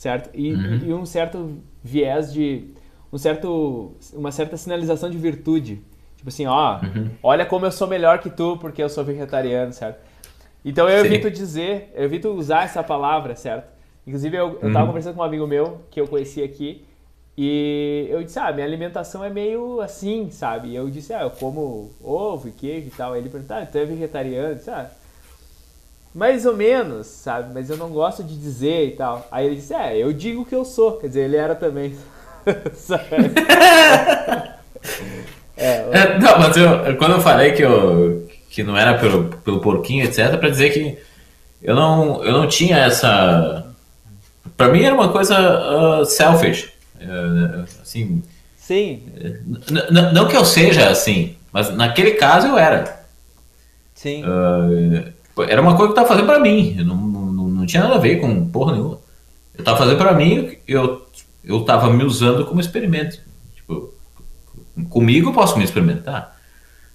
certo? 0.00 0.30
E, 0.32 0.54
uhum. 0.54 0.80
e 0.82 0.94
um 0.94 1.04
certo 1.04 1.58
viés 1.84 2.32
de 2.32 2.64
um 3.12 3.18
certo 3.18 3.92
uma 4.14 4.32
certa 4.32 4.56
sinalização 4.56 5.10
de 5.10 5.18
virtude. 5.18 5.82
Tipo 6.16 6.30
assim, 6.30 6.46
ó, 6.46 6.80
uhum. 6.80 7.10
olha 7.22 7.44
como 7.44 7.66
eu 7.66 7.70
sou 7.70 7.86
melhor 7.86 8.18
que 8.18 8.30
tu 8.30 8.56
porque 8.56 8.82
eu 8.82 8.88
sou 8.88 9.04
vegetariano, 9.04 9.74
certo? 9.74 10.00
Então 10.64 10.88
eu 10.88 11.02
Sim. 11.02 11.06
evito 11.06 11.30
dizer, 11.30 11.92
eu 11.94 12.04
evito 12.04 12.30
usar 12.30 12.64
essa 12.64 12.82
palavra, 12.82 13.36
certo? 13.36 13.68
Inclusive 14.06 14.34
eu, 14.34 14.58
eu 14.62 14.72
tava 14.72 14.80
uhum. 14.80 14.86
conversando 14.86 15.16
com 15.16 15.20
um 15.20 15.24
amigo 15.24 15.46
meu 15.46 15.82
que 15.90 16.00
eu 16.00 16.08
conheci 16.08 16.42
aqui 16.42 16.82
e 17.36 18.06
eu 18.08 18.24
disse, 18.24 18.38
ah, 18.38 18.50
minha 18.52 18.66
alimentação 18.66 19.22
é 19.22 19.28
meio 19.28 19.82
assim, 19.82 20.30
sabe? 20.30 20.68
E 20.68 20.76
eu 20.76 20.88
disse, 20.88 21.12
ah, 21.12 21.24
eu 21.24 21.30
como 21.30 21.90
ovo 22.02 22.48
e 22.48 22.52
queijo 22.52 22.86
e 22.86 22.90
tal. 22.90 23.12
Aí 23.12 23.20
ele 23.20 23.28
perguntou, 23.28 23.54
ah, 23.54 23.66
tu 23.66 23.76
é 23.76 23.84
vegetariano? 23.84 24.48
Eu 24.48 24.54
disse, 24.54 24.70
ah, 24.70 24.90
mais 26.14 26.44
ou 26.44 26.56
menos, 26.56 27.06
sabe? 27.06 27.52
Mas 27.54 27.70
eu 27.70 27.76
não 27.76 27.90
gosto 27.90 28.24
de 28.24 28.36
dizer 28.36 28.88
e 28.88 28.90
tal. 28.92 29.26
Aí 29.30 29.46
ele 29.46 29.56
disse, 29.56 29.74
é, 29.74 29.96
eu 29.96 30.12
digo 30.12 30.44
que 30.44 30.54
eu 30.54 30.64
sou. 30.64 30.98
Quer 30.98 31.08
dizer, 31.08 31.20
ele 31.20 31.36
era 31.36 31.54
também. 31.54 31.94
é, 35.56 35.88
é, 35.92 36.18
não, 36.18 36.38
mas 36.38 36.56
eu, 36.56 36.96
quando 36.96 37.12
eu 37.12 37.20
falei 37.20 37.52
que, 37.52 37.62
eu, 37.62 38.28
que 38.48 38.62
não 38.62 38.76
era 38.76 38.98
pelo, 38.98 39.24
pelo 39.24 39.60
porquinho, 39.60 40.04
etc., 40.04 40.36
para 40.38 40.48
dizer 40.48 40.70
que 40.70 40.98
eu 41.62 41.74
não, 41.74 42.24
eu 42.24 42.32
não 42.32 42.48
tinha 42.48 42.78
essa. 42.78 43.66
Para 44.56 44.68
mim 44.68 44.82
era 44.82 44.94
uma 44.94 45.12
coisa 45.12 46.00
uh, 46.00 46.04
selfish. 46.04 46.72
Uh, 46.96 47.64
assim. 47.82 48.22
Sim. 48.56 49.02
Não 50.12 50.28
que 50.28 50.36
eu 50.36 50.44
seja 50.44 50.90
assim, 50.90 51.36
mas 51.52 51.74
naquele 51.74 52.12
caso 52.12 52.48
eu 52.48 52.58
era. 52.58 53.04
Sim. 53.94 54.24
Uh, 54.24 55.12
era 55.42 55.60
uma 55.60 55.76
coisa 55.76 55.92
que 55.92 55.98
eu 55.98 56.02
tava 56.02 56.08
fazendo 56.08 56.26
para 56.26 56.40
mim. 56.40 56.74
não, 56.84 56.96
não, 56.96 57.48
não 57.60 57.66
tinha 57.66 57.82
nada 57.82 57.96
a 57.96 57.98
ver 57.98 58.20
com 58.20 58.48
porra 58.48 58.72
nenhuma. 58.72 58.98
Eu 59.56 59.64
tava 59.64 59.78
fazendo 59.78 59.98
para 59.98 60.14
mim, 60.14 60.56
eu, 60.66 61.06
eu 61.44 61.60
tava 61.64 61.92
me 61.92 62.04
usando 62.04 62.46
como 62.46 62.60
experimento. 62.60 63.18
Tipo, 63.54 63.92
comigo 64.88 65.30
eu 65.30 65.34
posso 65.34 65.58
me 65.58 65.64
experimentar. 65.64 66.36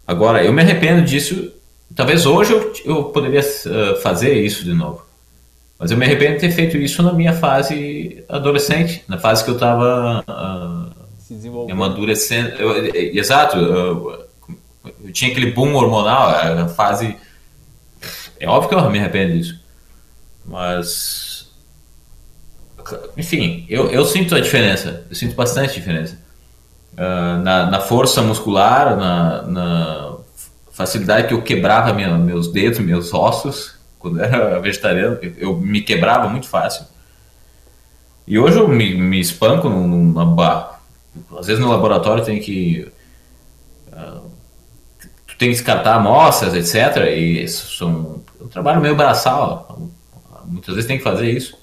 Agora, 0.08 0.44
eu 0.44 0.52
me 0.52 0.62
arrependo 0.62 1.04
disso. 1.04 1.52
Talvez 1.96 2.26
hoje 2.26 2.54
eu, 2.54 2.74
eu 2.86 3.04
poderia 3.06 3.42
uh, 3.42 4.02
fazer 4.02 4.34
isso 4.44 4.64
de 4.64 4.74
novo. 4.74 5.06
Mas 5.78 5.92
eu 5.92 5.98
me 5.98 6.06
arrependo 6.06 6.36
de 6.36 6.40
ter 6.40 6.52
feito 6.52 6.78
isso 6.78 7.04
na 7.04 7.14
minha 7.14 7.34
fase 7.34 8.24
adolescente, 8.30 9.04
na 9.08 9.18
fase 9.18 9.44
que 9.44 9.50
eu 9.50 9.56
estava 9.56 10.24
uh, 10.28 11.06
se 11.20 11.34
desenvolvendo. 11.34 11.76
amadurecendo. 11.76 12.50
Eu, 12.58 12.96
exato, 12.96 13.58
eu, 13.58 14.28
eu, 15.04 15.12
tinha 15.12 15.32
aquele 15.32 15.52
boom 15.52 15.74
hormonal, 15.76 16.30
a 16.30 16.68
fase 16.70 17.18
é 18.40 18.48
óbvio 18.48 18.70
que 18.70 18.76
eu 18.76 18.90
me 18.90 19.00
arrependo 19.00 19.34
disso. 19.34 19.60
Mas. 20.46 21.50
Enfim, 23.18 23.66
eu, 23.68 23.90
eu 23.90 24.06
sinto 24.06 24.36
a 24.36 24.40
diferença. 24.40 25.06
Eu 25.10 25.16
sinto 25.16 25.36
bastante 25.36 25.74
diferença. 25.74 26.20
Uh, 26.94 27.42
na, 27.44 27.70
na, 27.70 27.82
força 27.82 28.22
muscular, 28.22 28.96
na, 28.96 29.42
na, 29.42 30.18
facilidade 30.72 31.28
que 31.28 31.34
eu 31.34 31.42
quebrava 31.42 31.94
minha, 31.94 32.18
meus 32.18 32.52
dedos, 32.52 32.80
meus 32.80 33.14
ossos, 33.14 33.76
quando 34.00 34.22
era 34.22 34.60
vegetariano, 34.60 35.18
eu 35.38 35.58
me 35.58 35.82
quebrava 35.82 36.30
muito 36.30 36.48
fácil. 36.48 36.86
E 38.28 38.40
hoje 38.40 38.58
eu 38.58 38.68
me, 38.68 38.96
me 38.96 39.20
espanco 39.20 39.70
numa 39.70 40.26
barra. 40.26 40.80
Às 41.38 41.48
vezes 41.48 41.62
no 41.62 41.70
laboratório 41.70 42.24
tem 42.24 42.40
que. 42.40 42.92
Tu 45.36 45.40
tem 45.40 45.50
que 45.50 45.56
descartar 45.56 45.96
amostras, 45.96 46.54
etc. 46.54 47.04
E 47.08 47.44
isso 47.44 47.78
são 47.78 48.22
um 48.40 48.48
trabalho 48.48 48.82
meio 48.82 48.96
braçal, 48.96 49.78
muitas 50.46 50.76
vezes 50.76 50.88
tem 50.88 50.98
que 50.98 51.04
fazer 51.04 51.30
isso. 51.30 51.58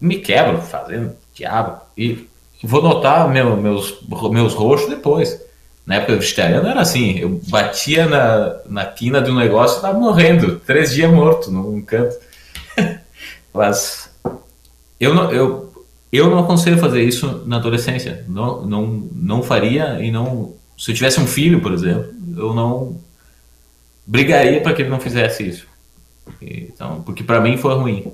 Me 0.00 0.18
quebro 0.18 0.60
fazendo 0.60 1.14
diabo 1.34 1.80
e 1.96 2.28
vou 2.62 2.82
notar 2.82 3.28
meu, 3.28 3.56
meus, 3.56 3.98
meus 4.30 4.54
roxos 4.54 4.88
depois. 4.88 5.42
Na 5.86 5.96
época 5.96 6.16
vegetariana 6.16 6.70
era 6.70 6.80
assim, 6.80 7.18
eu 7.18 7.40
batia 7.48 8.06
na, 8.06 8.56
na 8.66 8.86
quina 8.86 9.20
de 9.20 9.30
um 9.30 9.34
negócio 9.34 9.78
e 9.78 9.82
tava 9.82 9.98
morrendo, 9.98 10.58
três 10.60 10.94
dias 10.94 11.10
morto 11.10 11.50
num 11.50 11.82
canto. 11.82 12.16
Mas 13.52 14.10
eu 14.98 15.14
não, 15.14 15.30
eu, 15.30 15.86
eu 16.10 16.30
não 16.30 16.38
aconselho 16.38 16.78
fazer 16.78 17.02
isso 17.02 17.42
na 17.44 17.56
adolescência. 17.56 18.24
Não, 18.28 18.64
não, 18.64 19.08
não 19.12 19.42
faria 19.42 20.00
e 20.00 20.10
não. 20.10 20.54
Se 20.76 20.90
eu 20.90 20.94
tivesse 20.94 21.20
um 21.20 21.26
filho, 21.26 21.60
por 21.60 21.72
exemplo, 21.72 22.12
eu 22.36 22.52
não 22.54 23.00
brigaria 24.06 24.60
para 24.60 24.74
que 24.74 24.82
ele 24.82 24.90
não 24.90 25.00
fizesse 25.00 25.46
isso. 25.46 25.66
Então, 26.40 27.02
porque 27.02 27.22
para 27.22 27.40
mim 27.40 27.56
foi 27.56 27.74
ruim. 27.74 28.12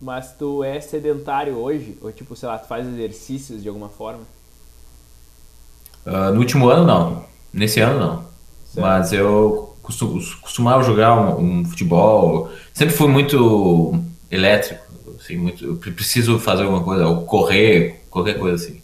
Mas 0.00 0.32
tu 0.32 0.64
é 0.64 0.80
sedentário 0.80 1.54
hoje? 1.54 1.96
Ou 2.00 2.10
tipo, 2.10 2.34
sei 2.34 2.48
lá, 2.48 2.58
tu 2.58 2.66
faz 2.66 2.86
exercícios 2.86 3.62
de 3.62 3.68
alguma 3.68 3.88
forma? 3.88 4.22
Uh, 6.04 6.32
no 6.32 6.40
último 6.40 6.68
ano 6.68 6.84
não. 6.84 7.24
Nesse 7.52 7.80
ano 7.80 8.00
não. 8.00 8.16
Certo. 8.64 8.80
Mas 8.80 9.12
eu 9.12 9.76
costumava 9.82 10.82
jogar 10.82 11.14
um, 11.14 11.60
um, 11.60 11.64
futebol. 11.64 12.50
Sempre 12.72 12.94
fui 12.94 13.08
muito 13.08 14.02
elétrico. 14.30 14.82
Assim, 15.20 15.36
muito, 15.36 15.64
eu 15.64 15.76
preciso 15.76 16.38
fazer 16.38 16.62
alguma 16.62 16.82
coisa, 16.82 17.06
ou 17.06 17.24
correr, 17.24 18.04
qualquer 18.10 18.38
coisa 18.38 18.64
assim. 18.64 18.80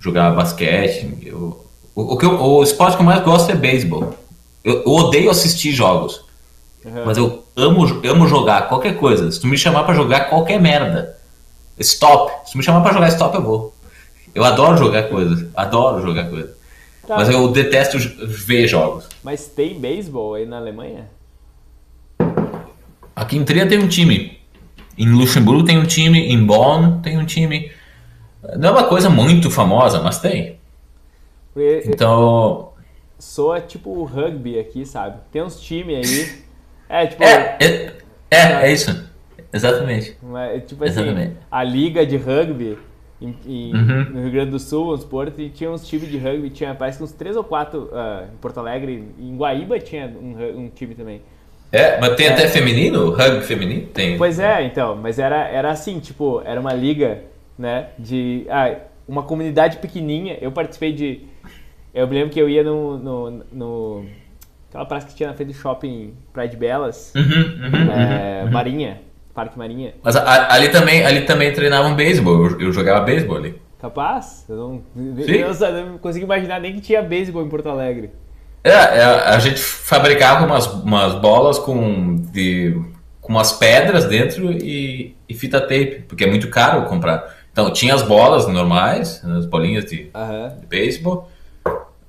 Jogar 0.00 0.34
basquete. 0.34 1.18
Eu, 1.22 1.64
o, 1.94 2.14
o, 2.14 2.16
que 2.16 2.24
eu, 2.24 2.40
o 2.40 2.62
esporte 2.62 2.96
que 2.96 3.02
eu 3.02 3.06
mais 3.06 3.22
gosto 3.22 3.50
é 3.50 3.54
beisebol. 3.54 4.14
Eu, 4.64 4.82
eu 4.82 4.92
odeio 4.92 5.30
assistir 5.30 5.72
jogos. 5.72 6.24
Uhum. 6.84 7.04
Mas 7.06 7.16
eu 7.16 7.44
amo, 7.56 7.84
amo 8.04 8.26
jogar 8.26 8.68
qualquer 8.68 8.96
coisa. 8.96 9.30
Se 9.30 9.40
tu 9.40 9.46
me 9.46 9.56
chamar 9.56 9.84
para 9.84 9.94
jogar 9.94 10.28
qualquer 10.28 10.60
merda, 10.60 11.16
stop. 11.78 12.32
Se 12.46 12.52
tu 12.52 12.58
me 12.58 12.64
chamar 12.64 12.80
para 12.82 12.92
jogar 12.92 13.08
stop, 13.08 13.34
eu 13.34 13.42
vou. 13.42 13.74
Eu 14.34 14.44
adoro 14.44 14.76
jogar 14.76 15.04
coisas. 15.04 15.46
Adoro 15.54 16.02
jogar 16.02 16.28
coisas. 16.28 16.50
Tá. 17.06 17.16
Mas 17.16 17.28
eu 17.28 17.48
detesto 17.48 17.98
ver 18.26 18.66
jogos. 18.66 19.06
Mas 19.22 19.46
tem 19.46 19.78
beisebol 19.78 20.34
aí 20.34 20.46
na 20.46 20.56
Alemanha? 20.56 21.08
Aqui 23.14 23.36
em 23.36 23.44
Trier 23.44 23.68
tem 23.68 23.78
um 23.78 23.88
time. 23.88 24.38
Em 24.96 25.08
Luxemburgo 25.08 25.64
tem 25.64 25.78
um 25.78 25.84
time. 25.84 26.32
Em 26.32 26.44
Bonn 26.44 27.00
tem 27.00 27.18
um 27.18 27.26
time. 27.26 27.70
Não 28.56 28.70
é 28.70 28.72
uma 28.72 28.84
coisa 28.84 29.10
muito 29.10 29.50
famosa, 29.50 30.00
mas 30.00 30.18
tem. 30.18 30.58
Então. 31.86 32.72
Soa 33.18 33.60
tipo 33.60 33.90
o 33.90 34.04
rugby 34.04 34.58
aqui, 34.58 34.84
sabe? 34.84 35.20
Tem 35.30 35.42
uns 35.42 35.60
times 35.60 35.96
aí 35.96 36.42
é, 36.92 37.06
tipo. 37.06 37.24
É, 37.24 37.56
é, 37.58 37.92
é, 38.30 38.52
é 38.64 38.72
isso. 38.72 39.10
Exatamente. 39.50 40.14
Mas, 40.22 40.62
tipo 40.64 40.84
assim, 40.84 41.00
Exatamente. 41.00 41.36
a 41.50 41.64
liga 41.64 42.04
de 42.04 42.18
rugby 42.18 42.76
em, 43.18 43.34
em, 43.46 43.74
uhum. 43.74 44.04
no 44.10 44.22
Rio 44.22 44.30
Grande 44.30 44.50
do 44.50 44.58
Sul, 44.58 44.86
vamos 44.86 45.00
supor, 45.00 45.32
tinha 45.54 45.70
uns 45.70 45.88
times 45.88 46.10
de 46.10 46.18
rugby, 46.18 46.50
tinha 46.50 46.74
parece 46.74 46.98
que 46.98 47.04
uns 47.04 47.12
três 47.12 47.34
ou 47.34 47.44
quatro 47.44 47.84
uh, 47.84 48.24
em 48.32 48.36
Porto 48.38 48.58
Alegre, 48.58 49.08
em 49.18 49.36
Guaíba 49.36 49.78
tinha 49.78 50.06
um, 50.06 50.64
um 50.64 50.68
time 50.68 50.94
também. 50.94 51.22
É, 51.70 51.98
mas 51.98 52.14
tem 52.16 52.26
é. 52.26 52.32
até 52.32 52.48
feminino? 52.48 53.10
Rugby 53.10 53.42
feminino? 53.42 53.86
Tem. 53.86 54.18
Pois 54.18 54.38
é, 54.38 54.62
então, 54.64 54.94
mas 54.94 55.18
era, 55.18 55.48
era 55.48 55.70
assim, 55.70 55.98
tipo, 55.98 56.42
era 56.44 56.60
uma 56.60 56.74
liga, 56.74 57.22
né, 57.58 57.88
de... 57.98 58.44
Ah, 58.50 58.76
uma 59.08 59.22
comunidade 59.22 59.78
pequenininha, 59.78 60.36
eu 60.40 60.52
participei 60.52 60.92
de... 60.92 61.20
Eu 61.94 62.06
me 62.06 62.14
lembro 62.14 62.30
que 62.30 62.40
eu 62.40 62.48
ia 62.48 62.64
no, 62.64 62.98
no, 62.98 63.44
no 63.52 64.06
Aquela 64.72 64.86
praça 64.86 65.06
que 65.06 65.14
tinha 65.14 65.28
na 65.28 65.34
frente 65.34 65.48
do 65.48 65.54
shopping 65.54 66.14
Praia 66.32 66.48
de 66.48 66.56
Belas. 66.56 67.12
Uhum, 67.14 67.22
uhum, 67.22 67.92
é, 67.92 68.44
uhum. 68.44 68.50
Marinha. 68.50 69.02
Parque 69.34 69.58
Marinha. 69.58 69.94
Mas 70.02 70.16
a, 70.16 70.54
ali 70.54 70.70
também, 70.70 71.04
ali 71.04 71.22
também 71.22 71.52
treinavam 71.52 71.94
beisebol. 71.94 72.46
Eu, 72.46 72.60
eu 72.60 72.72
jogava 72.72 73.04
beisebol 73.04 73.36
ali. 73.36 73.60
Capaz? 73.78 74.46
Eu 74.48 74.56
não, 74.56 74.82
eu 74.96 75.86
não 75.86 75.98
consigo 75.98 76.24
imaginar 76.24 76.58
nem 76.58 76.74
que 76.74 76.80
tinha 76.80 77.02
beisebol 77.02 77.44
em 77.44 77.50
Porto 77.50 77.68
Alegre. 77.68 78.10
É, 78.64 78.70
é, 78.70 79.04
a 79.04 79.38
gente 79.40 79.58
fabricava 79.58 80.46
umas, 80.46 80.66
umas 80.66 81.14
bolas 81.16 81.58
com, 81.58 82.16
de, 82.32 82.80
com 83.20 83.32
umas 83.32 83.52
pedras 83.52 84.06
dentro 84.06 84.52
e, 84.52 85.14
e, 85.28 85.34
fita 85.34 85.60
tape, 85.60 86.04
porque 86.08 86.24
é 86.24 86.28
muito 86.28 86.48
caro 86.48 86.86
comprar. 86.86 87.34
Então 87.52 87.70
tinha 87.70 87.94
as 87.94 88.02
bolas 88.02 88.46
normais, 88.46 89.22
as 89.24 89.44
bolinhas 89.44 89.84
de, 89.84 90.10
uhum. 90.14 90.60
de 90.60 90.66
beisebol, 90.66 91.28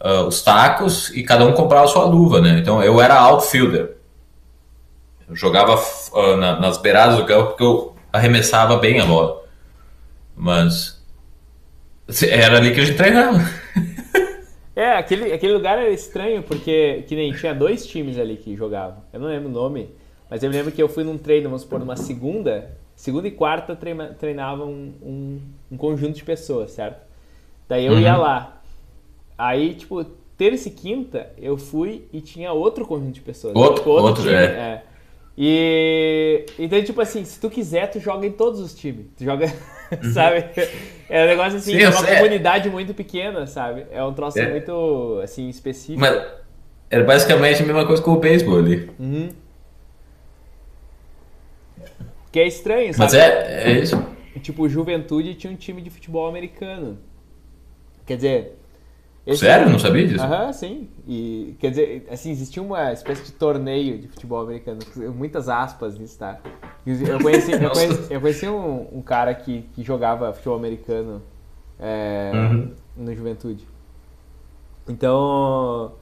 uh, 0.03 0.27
os 0.27 0.41
tacos 0.41 1.09
e 1.11 1.23
cada 1.23 1.45
um 1.45 1.53
comprava 1.53 1.85
a 1.85 1.87
sua 1.87 2.05
luva, 2.05 2.41
né? 2.41 2.59
Então 2.59 2.83
eu 2.83 3.01
era 3.01 3.19
outfielder. 3.19 3.95
Eu 5.27 5.35
jogava 5.35 5.75
uh, 5.75 6.35
na, 6.37 6.59
nas 6.59 6.77
beiradas 6.77 7.17
do 7.17 7.25
campo 7.25 7.49
porque 7.49 7.63
eu 7.63 7.95
arremessava 8.11 8.77
bem 8.77 8.99
a 8.99 9.05
bola. 9.05 9.43
Mas 10.35 11.01
era 12.21 12.57
ali 12.57 12.73
que 12.73 12.81
a 12.81 12.85
gente 12.85 12.97
treinava. 12.97 13.39
É, 14.75 14.93
aquele, 14.93 15.31
aquele 15.31 15.53
lugar 15.53 15.77
era 15.77 15.91
estranho, 15.91 16.41
porque 16.41 17.03
que 17.07 17.15
nem 17.15 17.31
tinha 17.31 17.53
dois 17.53 17.85
times 17.85 18.17
ali 18.17 18.37
que 18.37 18.55
jogavam. 18.55 19.03
Eu 19.13 19.19
não 19.19 19.27
lembro 19.27 19.47
o 19.47 19.51
nome, 19.51 19.91
mas 20.27 20.41
eu 20.41 20.49
me 20.49 20.55
lembro 20.55 20.71
que 20.71 20.81
eu 20.81 20.89
fui 20.89 21.03
num 21.03 21.15
treino, 21.15 21.47
vamos 21.47 21.61
supor, 21.61 21.79
numa 21.79 21.95
segunda, 21.95 22.71
segunda 22.95 23.27
e 23.27 23.31
quarta 23.31 23.77
treinavam 24.17 24.67
um, 24.67 24.93
um, 25.03 25.41
um, 25.73 25.77
conjunto 25.77 26.15
de 26.15 26.23
pessoas, 26.23 26.71
certo? 26.71 26.99
Daí 27.69 27.85
eu 27.85 27.93
uhum. 27.93 27.99
ia 27.99 28.17
lá. 28.17 28.62
Aí, 29.37 29.73
tipo, 29.73 30.03
terça 30.37 30.67
e 30.67 30.71
quinta, 30.71 31.31
eu 31.37 31.57
fui 31.57 32.05
e 32.11 32.21
tinha 32.21 32.51
outro 32.51 32.85
conjunto 32.85 33.13
de 33.13 33.21
pessoas. 33.21 33.55
Outro, 33.55 33.75
tipo, 33.75 33.89
outro, 33.89 34.07
outro 34.07 34.23
time, 34.23 34.35
é. 34.35 34.45
é. 34.45 34.83
E 35.35 36.45
então, 36.59 36.83
tipo 36.83 37.01
assim, 37.01 37.25
se 37.25 37.39
tu 37.39 37.49
quiser, 37.49 37.87
tu 37.87 37.99
joga 37.99 38.25
em 38.27 38.31
todos 38.31 38.59
os 38.59 38.73
times. 38.75 39.07
Tu 39.17 39.23
joga, 39.23 39.45
uhum. 39.91 40.13
sabe? 40.13 40.45
É 41.09 41.23
um 41.23 41.27
negócio 41.27 41.57
assim, 41.57 41.71
Sim, 41.71 41.81
é 41.81 41.89
uma 41.89 42.05
comunidade 42.05 42.69
muito 42.69 42.93
pequena, 42.93 43.47
sabe? 43.47 43.85
É 43.91 44.03
um 44.03 44.13
troço 44.13 44.39
é. 44.39 44.49
muito 44.49 45.19
assim, 45.23 45.49
específico. 45.49 45.99
Mas 45.99 46.23
era 46.89 47.03
basicamente 47.03 47.63
a 47.63 47.65
mesma 47.65 47.85
coisa 47.87 48.01
com 48.03 48.11
o 48.11 48.19
beisebol 48.19 48.59
ali. 48.59 48.89
Uhum. 48.99 49.29
Que 52.31 52.39
é 52.39 52.47
estranho, 52.47 52.93
sabe? 52.93 53.03
Mas 53.05 53.13
é, 53.15 53.71
é 53.71 53.71
isso. 53.71 54.03
Tipo, 54.41 54.67
Juventude 54.69 55.33
tinha 55.35 55.51
um 55.51 55.55
time 55.55 55.81
de 55.81 55.89
futebol 55.89 56.27
americano. 56.27 56.99
Quer 58.05 58.15
dizer, 58.15 58.57
esse 59.25 59.39
Sério? 59.39 59.69
Não 59.69 59.79
sabia 59.79 60.05
disso? 60.05 60.23
Aham, 60.23 60.51
sim. 60.51 60.89
E, 61.07 61.55
quer 61.59 61.69
dizer, 61.69 62.07
assim, 62.11 62.31
existia 62.31 62.61
uma 62.61 62.91
espécie 62.91 63.23
de 63.23 63.31
torneio 63.31 63.97
de 63.97 64.09
futebol 64.09 64.41
americano, 64.41 64.79
muitas 65.15 65.47
aspas 65.47 65.97
nisso, 65.97 66.19
tá? 66.19 66.39
Eu 66.85 67.19
conheci, 67.21 67.53
eu 67.53 67.69
conheci, 67.69 68.13
eu 68.13 68.21
conheci 68.21 68.49
um, 68.49 68.97
um, 68.97 69.01
cara 69.01 69.33
que, 69.33 69.61
que 69.73 69.81
jogava 69.81 70.33
futebol 70.33 70.57
americano 70.57 71.21
é, 71.79 72.31
uhum. 72.33 72.71
no 72.97 73.15
Juventude. 73.15 73.65
Então, 74.89 75.93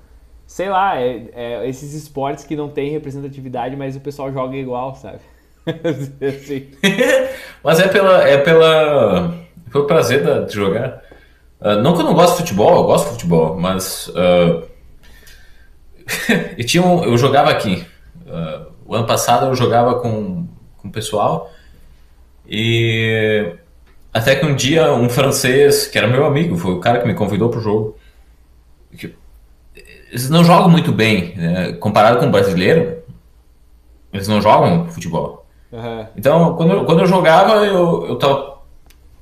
sei 0.48 0.69
lá, 0.69 0.99
é, 0.99 1.30
é, 1.34 1.69
esses 1.69 1.93
esportes 1.93 2.43
que 2.43 2.56
não 2.56 2.69
tem 2.69 2.89
representatividade, 2.89 3.76
mas 3.76 3.95
o 3.95 3.99
pessoal 3.99 4.34
joga 4.34 4.57
igual, 4.57 4.95
sabe? 4.95 5.19
assim. 6.27 6.72
mas 7.64 7.80
é 7.80 7.88
pela, 7.88 8.27
é 8.27 8.38
pela, 8.39 9.35
pelo 9.72 9.85
prazer 9.85 10.45
de 10.48 10.56
jogar. 10.56 11.11
Uh, 11.62 11.82
não 11.82 11.94
que 11.94 12.02
eu 12.02 12.06
não 12.06 12.16
gosto 12.16 12.32
de 12.32 12.38
futebol, 12.40 12.78
eu 12.78 12.84
gosto 12.84 13.06
de 13.06 13.12
futebol, 13.12 13.56
mas 13.56 14.08
uh, 14.08 14.64
eu, 16.58 16.66
tinha 16.66 16.84
um, 16.84 17.04
eu 17.04 17.16
jogava 17.18 17.52
aqui. 17.52 17.86
Uh, 18.26 18.72
o 18.86 18.96
ano 18.96 19.06
passado 19.06 19.46
eu 19.46 19.56
jogava 19.56 20.00
com, 20.00 20.48
com 20.78 20.88
o 20.88 20.92
pessoal 20.92 21.52
e 22.48 23.54
até 24.12 24.36
que 24.36 24.46
um 24.46 24.56
dia 24.56 24.92
um 24.92 25.08
francês, 25.08 25.86
que 25.86 25.98
era 25.98 26.08
meu 26.08 26.26
amigo, 26.26 26.58
foi 26.58 26.74
o 26.74 26.80
cara 26.80 27.00
que 27.00 27.08
me 27.08 27.14
convidou 27.14 27.50
para 27.50 27.60
o 27.60 27.64
jogo, 27.64 27.96
que, 28.98 29.16
eles 30.10 30.30
não 30.30 30.44
jogam 30.44 30.68
muito 30.68 30.92
bem, 30.92 31.36
né? 31.38 31.74
comparado 31.74 32.20
com 32.20 32.26
o 32.26 32.32
brasileiro, 32.32 33.04
eles 34.12 34.28
não 34.28 34.42
jogam 34.42 34.90
futebol. 34.90 35.46
Uhum. 35.72 36.06
Então, 36.18 36.56
quando, 36.58 36.74
eu, 36.74 36.86
quando 36.86 37.00
eu 37.00 37.08
jogava, 37.08 37.66
eu, 37.66 38.08
eu 38.08 38.16
tava 38.18 38.51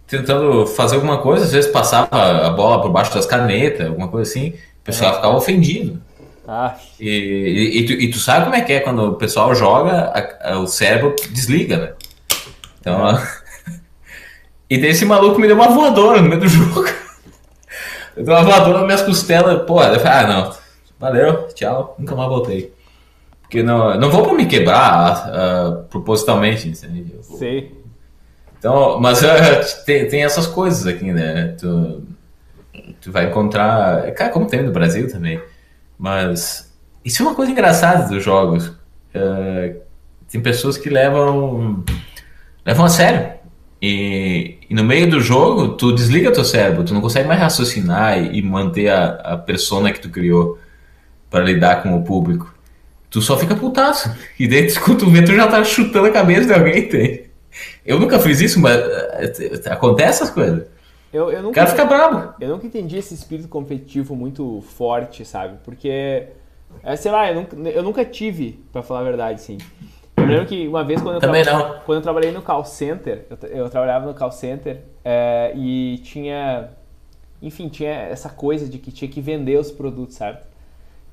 tentando 0.10 0.66
fazer 0.66 0.96
alguma 0.96 1.20
coisa, 1.20 1.46
às 1.46 1.52
vezes 1.52 1.72
passava 1.72 2.10
a 2.12 2.50
bola 2.50 2.82
por 2.82 2.92
baixo 2.92 3.14
das 3.14 3.28
canetas, 3.28 3.88
alguma 3.88 4.08
coisa 4.08 4.30
assim, 4.30 4.50
o 4.50 4.84
pessoal 4.84 5.12
é. 5.12 5.16
ficava 5.16 5.38
ofendido. 5.38 6.02
Ah. 6.48 6.76
E, 7.00 7.08
e, 7.08 7.80
e, 7.80 7.86
tu, 7.86 7.94
e, 7.94 8.10
tu, 8.10 8.18
sabe 8.18 8.46
como 8.46 8.56
é 8.56 8.62
que 8.62 8.74
é 8.74 8.80
quando 8.80 9.04
o 9.04 9.14
pessoal 9.14 9.54
joga, 9.54 10.12
a, 10.12 10.54
a, 10.54 10.60
o 10.60 10.66
cérebro 10.66 11.16
desliga, 11.30 11.78
né? 11.78 11.94
Então. 12.82 13.08
É. 13.08 13.28
e 14.68 14.80
daí 14.80 14.90
esse 14.90 15.06
maluco 15.06 15.40
me 15.40 15.46
deu 15.46 15.56
uma 15.56 15.70
voadora 15.70 16.20
no 16.20 16.28
meio 16.28 16.42
do 16.42 16.48
jogo. 16.48 16.86
deu 18.18 18.34
uma 18.34 18.44
voadora 18.44 18.80
nas 18.80 18.86
minhas 18.86 19.02
costelas. 19.04 19.62
Pô, 19.68 19.84
eu 19.84 20.00
falei, 20.00 20.24
ah, 20.24 20.28
não, 20.28 20.56
valeu, 21.00 21.48
tchau, 21.50 21.96
nunca 22.00 22.16
mais 22.16 22.30
voltei. 22.30 22.74
Porque 23.42 23.62
não, 23.62 23.96
não 24.00 24.10
vou 24.10 24.24
pra 24.24 24.34
me 24.34 24.48
quebrar 24.48 25.30
uh, 25.30 25.84
propositalmente, 25.84 26.68
entendeu? 26.68 27.22
Sei. 27.22 27.79
Então, 28.60 29.00
mas 29.00 29.22
uh, 29.22 29.86
tem, 29.86 30.08
tem 30.08 30.24
essas 30.24 30.46
coisas 30.46 30.86
aqui, 30.86 31.14
né? 31.14 31.56
Tu, 31.58 32.04
tu 33.00 33.12
vai 33.12 33.28
encontrar. 33.28 34.12
Cara, 34.12 34.30
como 34.30 34.46
tem 34.46 34.62
no 34.62 34.72
Brasil 34.72 35.10
também. 35.10 35.42
Mas 35.98 36.72
isso 37.04 37.24
é 37.24 37.26
uma 37.26 37.36
coisa 37.36 37.52
engraçada 37.52 38.10
dos 38.10 38.22
jogos. 38.24 38.68
Uh, 38.68 39.80
tem 40.30 40.42
pessoas 40.42 40.78
que 40.78 40.90
levam. 40.90 41.84
levam 42.66 42.86
a 42.86 42.90
sério. 42.90 43.40
E, 43.82 44.58
e, 44.70 44.76
no 44.76 44.84
meio 44.84 45.10
do 45.10 45.22
jogo, 45.22 45.70
tu 45.70 45.94
desliga 45.94 46.34
teu 46.34 46.44
cérebro, 46.44 46.84
tu 46.84 46.94
não 46.94 47.00
consegue 47.00 47.30
mais 47.30 47.40
raciocinar 47.40 48.22
e, 48.22 48.40
e 48.40 48.42
manter 48.42 48.90
a, 48.90 49.12
a 49.24 49.38
persona 49.38 49.94
que 49.94 50.02
tu 50.02 50.10
criou 50.10 50.60
para 51.30 51.46
lidar 51.46 51.82
com 51.82 51.96
o 51.96 52.04
público. 52.04 52.54
Tu 53.10 53.22
só 53.22 53.38
fica 53.38 53.56
putaço. 53.56 54.14
E 54.38 54.50
daí 54.50 54.64
tu 54.64 54.70
escuta 54.70 55.06
o 55.06 55.10
vento 55.10 55.34
já 55.34 55.48
tá 55.48 55.64
chutando 55.64 56.08
a 56.08 56.12
cabeça 56.12 56.48
de 56.48 56.54
alguém, 56.54 56.90
tem. 56.90 57.29
Eu 57.86 58.00
nunca 58.00 58.20
fiz 58.20 58.42
isso, 58.42 58.60
mas 58.60 58.76
eh, 58.78 59.70
acontece 59.70 60.24
essas 60.24 60.30
coisas. 60.30 60.68
Eu, 61.12 61.32
eu 61.32 61.42
nunca, 61.42 61.50
o 61.50 61.54
cara 61.54 61.70
fica 61.70 61.86
bravo. 61.86 62.34
Eu 62.40 62.50
nunca 62.50 62.68
entendi 62.68 62.98
esse 62.98 63.14
espírito 63.14 63.48
competitivo 63.48 64.16
muito 64.16 64.62
forte, 64.62 65.26
sabe? 65.26 65.58
Porque, 65.64 66.28
é, 66.84 66.96
sei 66.96 67.12
lá, 67.12 67.30
eu 67.32 67.36
nunca, 67.36 67.56
eu 67.58 67.84
nunca 67.84 68.06
tive, 68.06 68.64
para 68.72 68.84
falar 68.84 69.00
a 69.00 69.04
verdade, 69.04 69.42
sim. 69.42 69.58
Eu 70.16 70.26
lembro 70.26 70.46
que 70.46 70.68
uma 70.68 70.84
vez 70.84 71.02
quando 71.02 71.16
eu, 71.16 71.20
Também 71.22 71.44
não. 71.44 71.80
quando 71.86 71.98
eu 71.98 72.02
trabalhei 72.04 72.32
no 72.32 72.42
call 72.42 72.64
center, 72.64 73.26
eu, 73.30 73.50
eu 73.50 73.70
trabalhava 73.70 74.06
no 74.06 74.14
call 74.14 74.32
center 74.32 74.82
é, 75.04 75.52
e 75.56 76.00
tinha, 76.04 76.70
enfim, 77.42 77.70
tinha 77.70 77.92
essa 77.92 78.30
coisa 78.30 78.68
de 78.68 78.78
que 78.78 78.92
tinha 78.92 79.10
que 79.10 79.22
vender 79.22 79.58
os 79.58 79.72
produtos, 79.72 80.16
sabe? 80.16 80.38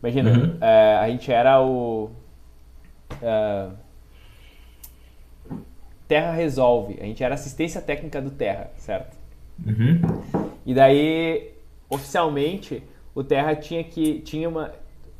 Imagina, 0.02 0.30
uhum. 0.30 0.56
é, 0.60 0.98
a 1.00 1.08
gente 1.08 1.32
era 1.32 1.62
o... 1.62 2.10
Terra 6.08 6.32
Resolve. 6.32 6.96
A 7.00 7.04
gente 7.04 7.22
era 7.22 7.34
assistência 7.34 7.80
técnica 7.80 8.20
do 8.20 8.30
Terra, 8.30 8.70
certo? 8.76 9.16
Uhum. 9.64 10.00
E 10.64 10.74
daí, 10.74 11.52
oficialmente, 11.88 12.82
o 13.14 13.24
Terra 13.24 13.54
tinha 13.54 13.82
que. 13.82 14.20
Tinha 14.20 14.48
uma. 14.48 14.72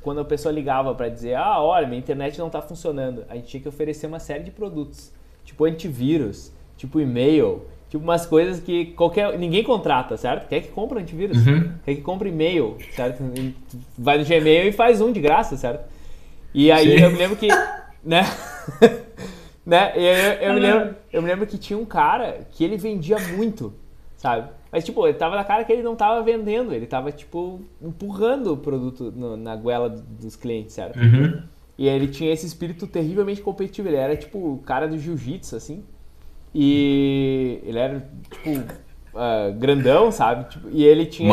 Quando 0.02 0.20
a 0.20 0.24
pessoa 0.24 0.52
ligava 0.52 0.94
para 0.94 1.08
dizer, 1.08 1.34
ah, 1.34 1.60
olha, 1.60 1.86
minha 1.86 1.98
internet 1.98 2.38
não 2.38 2.46
está 2.46 2.62
funcionando, 2.62 3.24
a 3.28 3.34
gente 3.34 3.48
tinha 3.48 3.60
que 3.60 3.68
oferecer 3.68 4.06
uma 4.06 4.20
série 4.20 4.44
de 4.44 4.52
produtos. 4.52 5.12
Tipo 5.44 5.64
antivírus, 5.64 6.52
tipo 6.76 7.00
e-mail, 7.00 7.62
tipo 7.88 8.04
umas 8.04 8.24
coisas 8.24 8.60
que 8.60 8.86
qualquer. 8.86 9.36
ninguém 9.38 9.64
contrata, 9.64 10.16
certo? 10.16 10.48
Quer 10.48 10.60
que 10.60 10.68
compra 10.68 11.00
antivírus? 11.00 11.44
Uhum. 11.44 11.72
Quer 11.84 11.96
que 11.96 12.02
compra 12.02 12.28
e-mail, 12.28 12.76
certo? 12.94 13.22
Vai 13.98 14.18
no 14.18 14.24
Gmail 14.24 14.68
e 14.68 14.72
faz 14.72 15.00
um 15.00 15.10
de 15.10 15.20
graça, 15.20 15.56
certo? 15.56 15.88
E 16.54 16.70
aí 16.70 16.98
Sim. 16.98 17.04
eu 17.04 17.10
me 17.10 17.18
lembro 17.18 17.36
que. 17.36 17.48
Né? 18.04 18.22
Né? 19.66 19.92
E 19.96 20.04
eu, 20.04 20.32
eu, 20.48 20.54
me 20.54 20.60
lembro, 20.60 20.96
eu 21.12 21.22
me 21.22 21.28
lembro 21.28 21.46
que 21.46 21.58
tinha 21.58 21.76
um 21.76 21.84
cara 21.84 22.46
que 22.52 22.62
ele 22.62 22.76
vendia 22.76 23.18
muito, 23.18 23.74
sabe? 24.16 24.48
Mas, 24.70 24.84
tipo, 24.84 25.04
ele 25.04 25.18
tava 25.18 25.34
na 25.34 25.42
cara 25.42 25.64
que 25.64 25.72
ele 25.72 25.82
não 25.82 25.96
tava 25.96 26.22
vendendo, 26.22 26.72
ele 26.72 26.86
tava, 26.86 27.10
tipo, 27.10 27.60
empurrando 27.82 28.52
o 28.52 28.56
produto 28.56 29.12
no, 29.14 29.36
na 29.36 29.56
goela 29.56 29.88
dos 29.88 30.36
clientes, 30.36 30.74
certo? 30.74 30.96
Uhum. 31.00 31.42
E 31.76 31.88
ele 31.88 32.06
tinha 32.06 32.32
esse 32.32 32.46
espírito 32.46 32.86
terrivelmente 32.86 33.42
competitivo, 33.42 33.88
ele 33.88 33.96
era, 33.96 34.16
tipo, 34.16 34.38
o 34.38 34.58
cara 34.58 34.86
do 34.86 34.96
jiu-jitsu, 34.96 35.56
assim. 35.56 35.82
E 36.54 37.60
ele 37.64 37.78
era, 37.78 38.08
tipo, 38.30 38.50
uh, 38.50 39.52
grandão, 39.58 40.12
sabe? 40.12 40.48
Tipo, 40.48 40.68
e 40.70 40.84
ele 40.84 41.06
tinha. 41.06 41.28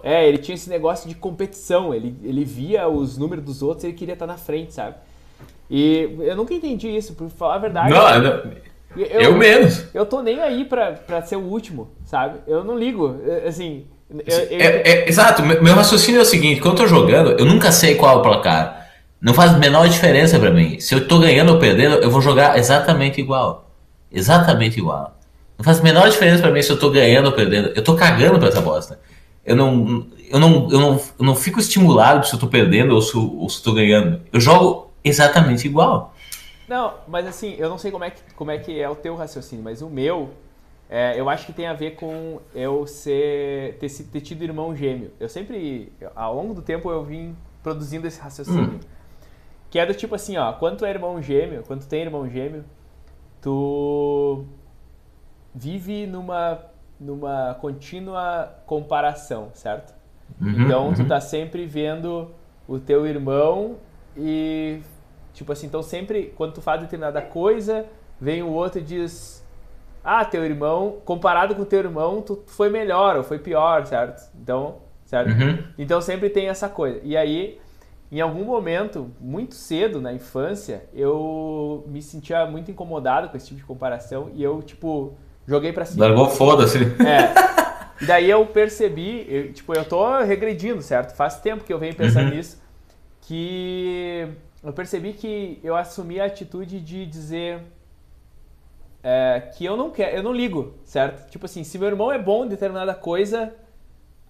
Esse, 0.00 0.08
é, 0.08 0.26
ele 0.26 0.38
tinha 0.38 0.54
esse 0.54 0.70
negócio 0.70 1.06
de 1.06 1.14
competição, 1.14 1.94
ele, 1.94 2.16
ele 2.22 2.44
via 2.44 2.88
os 2.88 3.18
números 3.18 3.44
dos 3.44 3.62
outros 3.62 3.84
e 3.84 3.88
ele 3.88 3.96
queria 3.96 4.14
estar 4.14 4.26
na 4.26 4.38
frente, 4.38 4.72
sabe? 4.72 4.96
E 5.70 6.16
eu 6.20 6.36
nunca 6.36 6.54
entendi 6.54 6.88
isso, 6.88 7.14
por 7.14 7.28
falar 7.28 7.56
a 7.56 7.58
verdade. 7.58 7.90
Não, 7.90 8.22
não 8.22 8.68
eu, 8.96 9.06
eu, 9.06 9.36
menos. 9.36 9.84
Eu 9.92 10.06
tô 10.06 10.22
nem 10.22 10.40
aí 10.40 10.64
pra, 10.64 10.92
pra 10.92 11.22
ser 11.22 11.36
o 11.36 11.42
último, 11.42 11.90
sabe? 12.04 12.38
Eu 12.46 12.64
não 12.64 12.78
ligo. 12.78 13.16
Assim. 13.46 13.84
Eu, 14.10 14.38
eu... 14.38 14.60
É, 14.60 14.64
é, 14.64 15.08
exato, 15.08 15.42
meu 15.42 15.74
raciocínio 15.74 16.20
é 16.20 16.22
o 16.22 16.26
seguinte: 16.26 16.60
quando 16.60 16.78
eu 16.78 16.84
tô 16.84 16.86
jogando, 16.86 17.32
eu 17.32 17.44
nunca 17.44 17.70
sei 17.70 17.94
qual 17.94 18.16
é 18.16 18.18
o 18.18 18.22
placar. 18.22 18.88
Não 19.20 19.34
faz 19.34 19.52
a 19.52 19.58
menor 19.58 19.88
diferença 19.88 20.38
para 20.38 20.50
mim. 20.50 20.78
Se 20.80 20.94
eu 20.94 21.06
tô 21.06 21.18
ganhando 21.18 21.52
ou 21.52 21.58
perdendo, 21.58 21.96
eu 21.96 22.10
vou 22.10 22.22
jogar 22.22 22.56
exatamente 22.56 23.20
igual. 23.20 23.70
Exatamente 24.10 24.78
igual. 24.78 25.18
Não 25.58 25.64
faz 25.64 25.80
a 25.80 25.82
menor 25.82 26.08
diferença 26.08 26.40
para 26.40 26.52
mim 26.52 26.62
se 26.62 26.70
eu 26.70 26.78
tô 26.78 26.88
ganhando 26.88 27.26
ou 27.26 27.32
perdendo. 27.32 27.72
Eu 27.74 27.82
tô 27.82 27.94
cagando 27.94 28.38
pra 28.38 28.48
essa 28.48 28.60
bosta. 28.60 29.00
Eu 29.44 29.56
não, 29.56 30.06
eu 30.30 30.38
não, 30.38 30.68
eu 30.70 30.78
não, 30.78 31.00
eu 31.18 31.26
não 31.26 31.34
fico 31.34 31.58
estimulado 31.58 32.26
se 32.26 32.32
eu 32.32 32.38
tô 32.38 32.46
perdendo 32.46 32.94
ou 32.94 33.02
se, 33.02 33.16
ou 33.16 33.48
se 33.48 33.58
eu 33.58 33.64
tô 33.64 33.72
ganhando. 33.72 34.20
Eu 34.32 34.40
jogo 34.40 34.87
exatamente 35.04 35.66
igual. 35.66 36.14
Não, 36.68 36.94
mas 37.08 37.26
assim, 37.26 37.54
eu 37.58 37.68
não 37.68 37.78
sei 37.78 37.90
como 37.90 38.04
é 38.04 38.10
que, 38.10 38.22
como 38.34 38.50
é, 38.50 38.58
que 38.58 38.78
é 38.78 38.88
o 38.88 38.94
teu 38.94 39.16
raciocínio, 39.16 39.64
mas 39.64 39.80
o 39.80 39.88
meu, 39.88 40.30
é, 40.88 41.18
eu 41.18 41.28
acho 41.30 41.46
que 41.46 41.52
tem 41.52 41.66
a 41.66 41.72
ver 41.72 41.96
com 41.96 42.40
eu 42.54 42.86
ser, 42.86 43.78
ter, 43.78 43.88
ter 43.88 44.20
tido 44.20 44.42
irmão 44.42 44.76
gêmeo. 44.76 45.10
Eu 45.18 45.28
sempre, 45.28 45.90
ao 46.14 46.34
longo 46.34 46.52
do 46.52 46.60
tempo, 46.60 46.90
eu 46.90 47.02
vim 47.02 47.34
produzindo 47.62 48.06
esse 48.06 48.20
raciocínio. 48.20 48.74
Hum. 48.74 48.80
Que 49.70 49.78
é 49.78 49.86
do 49.86 49.94
tipo 49.94 50.14
assim, 50.14 50.36
ó, 50.36 50.52
quando 50.52 50.78
tu 50.78 50.84
é 50.84 50.90
irmão 50.90 51.20
gêmeo, 51.20 51.62
quando 51.66 51.80
tu 51.80 51.88
tem 51.88 52.02
irmão 52.02 52.28
gêmeo, 52.28 52.64
tu 53.40 54.44
vive 55.54 56.06
numa, 56.06 56.58
numa 56.98 57.54
contínua 57.60 58.54
comparação, 58.66 59.50
certo? 59.54 59.94
Uhum, 60.40 60.62
então, 60.62 60.92
tu 60.92 61.02
uhum. 61.02 61.08
tá 61.08 61.20
sempre 61.20 61.66
vendo 61.66 62.30
o 62.66 62.78
teu 62.78 63.06
irmão 63.06 63.76
e, 64.18 64.80
tipo 65.32 65.52
assim, 65.52 65.66
então 65.66 65.82
sempre, 65.82 66.32
quando 66.36 66.54
tu 66.54 66.60
faz 66.60 66.80
determinada 66.80 67.22
coisa, 67.22 67.86
vem 68.20 68.42
o 68.42 68.48
outro 68.48 68.80
e 68.80 68.82
diz, 68.82 69.46
ah, 70.02 70.24
teu 70.24 70.44
irmão, 70.44 70.96
comparado 71.04 71.54
com 71.54 71.64
teu 71.64 71.80
irmão, 71.80 72.20
tu 72.20 72.42
foi 72.46 72.68
melhor 72.68 73.16
ou 73.16 73.22
foi 73.22 73.38
pior, 73.38 73.86
certo? 73.86 74.30
Então, 74.40 74.76
certo? 75.04 75.30
Uhum. 75.30 75.62
Então 75.78 76.00
sempre 76.00 76.28
tem 76.30 76.48
essa 76.48 76.68
coisa. 76.68 77.00
E 77.02 77.16
aí, 77.16 77.58
em 78.10 78.20
algum 78.20 78.44
momento, 78.44 79.10
muito 79.20 79.54
cedo 79.54 80.00
na 80.00 80.12
infância, 80.12 80.84
eu 80.94 81.84
me 81.86 82.00
sentia 82.00 82.46
muito 82.46 82.70
incomodado 82.70 83.28
com 83.28 83.36
esse 83.36 83.46
tipo 83.46 83.60
de 83.60 83.66
comparação 83.66 84.30
e 84.34 84.42
eu, 84.42 84.62
tipo, 84.62 85.14
joguei 85.46 85.72
pra 85.72 85.84
cima. 85.84 86.06
Largou 86.06 86.28
foda-se. 86.28 86.78
É. 86.78 87.48
E 88.00 88.06
daí 88.06 88.30
eu 88.30 88.46
percebi, 88.46 89.26
eu, 89.28 89.52
tipo, 89.52 89.74
eu 89.74 89.84
tô 89.84 90.18
regredindo, 90.20 90.80
certo? 90.80 91.16
Faz 91.16 91.40
tempo 91.40 91.64
que 91.64 91.72
eu 91.72 91.78
venho 91.78 91.94
pensando 91.94 92.28
uhum. 92.28 92.36
nisso, 92.36 92.62
que 93.28 94.26
eu 94.64 94.72
percebi 94.72 95.12
que 95.12 95.60
eu 95.62 95.76
assumi 95.76 96.18
a 96.18 96.24
atitude 96.24 96.80
de 96.80 97.04
dizer 97.04 97.60
é, 99.02 99.50
que 99.54 99.66
eu 99.66 99.76
não 99.76 99.90
quero, 99.90 100.16
eu 100.16 100.22
não 100.22 100.32
ligo, 100.32 100.72
certo? 100.82 101.28
Tipo 101.30 101.44
assim, 101.44 101.62
se 101.62 101.78
meu 101.78 101.88
irmão 101.88 102.10
é 102.10 102.18
bom 102.18 102.46
em 102.46 102.48
determinada 102.48 102.94
coisa, 102.94 103.54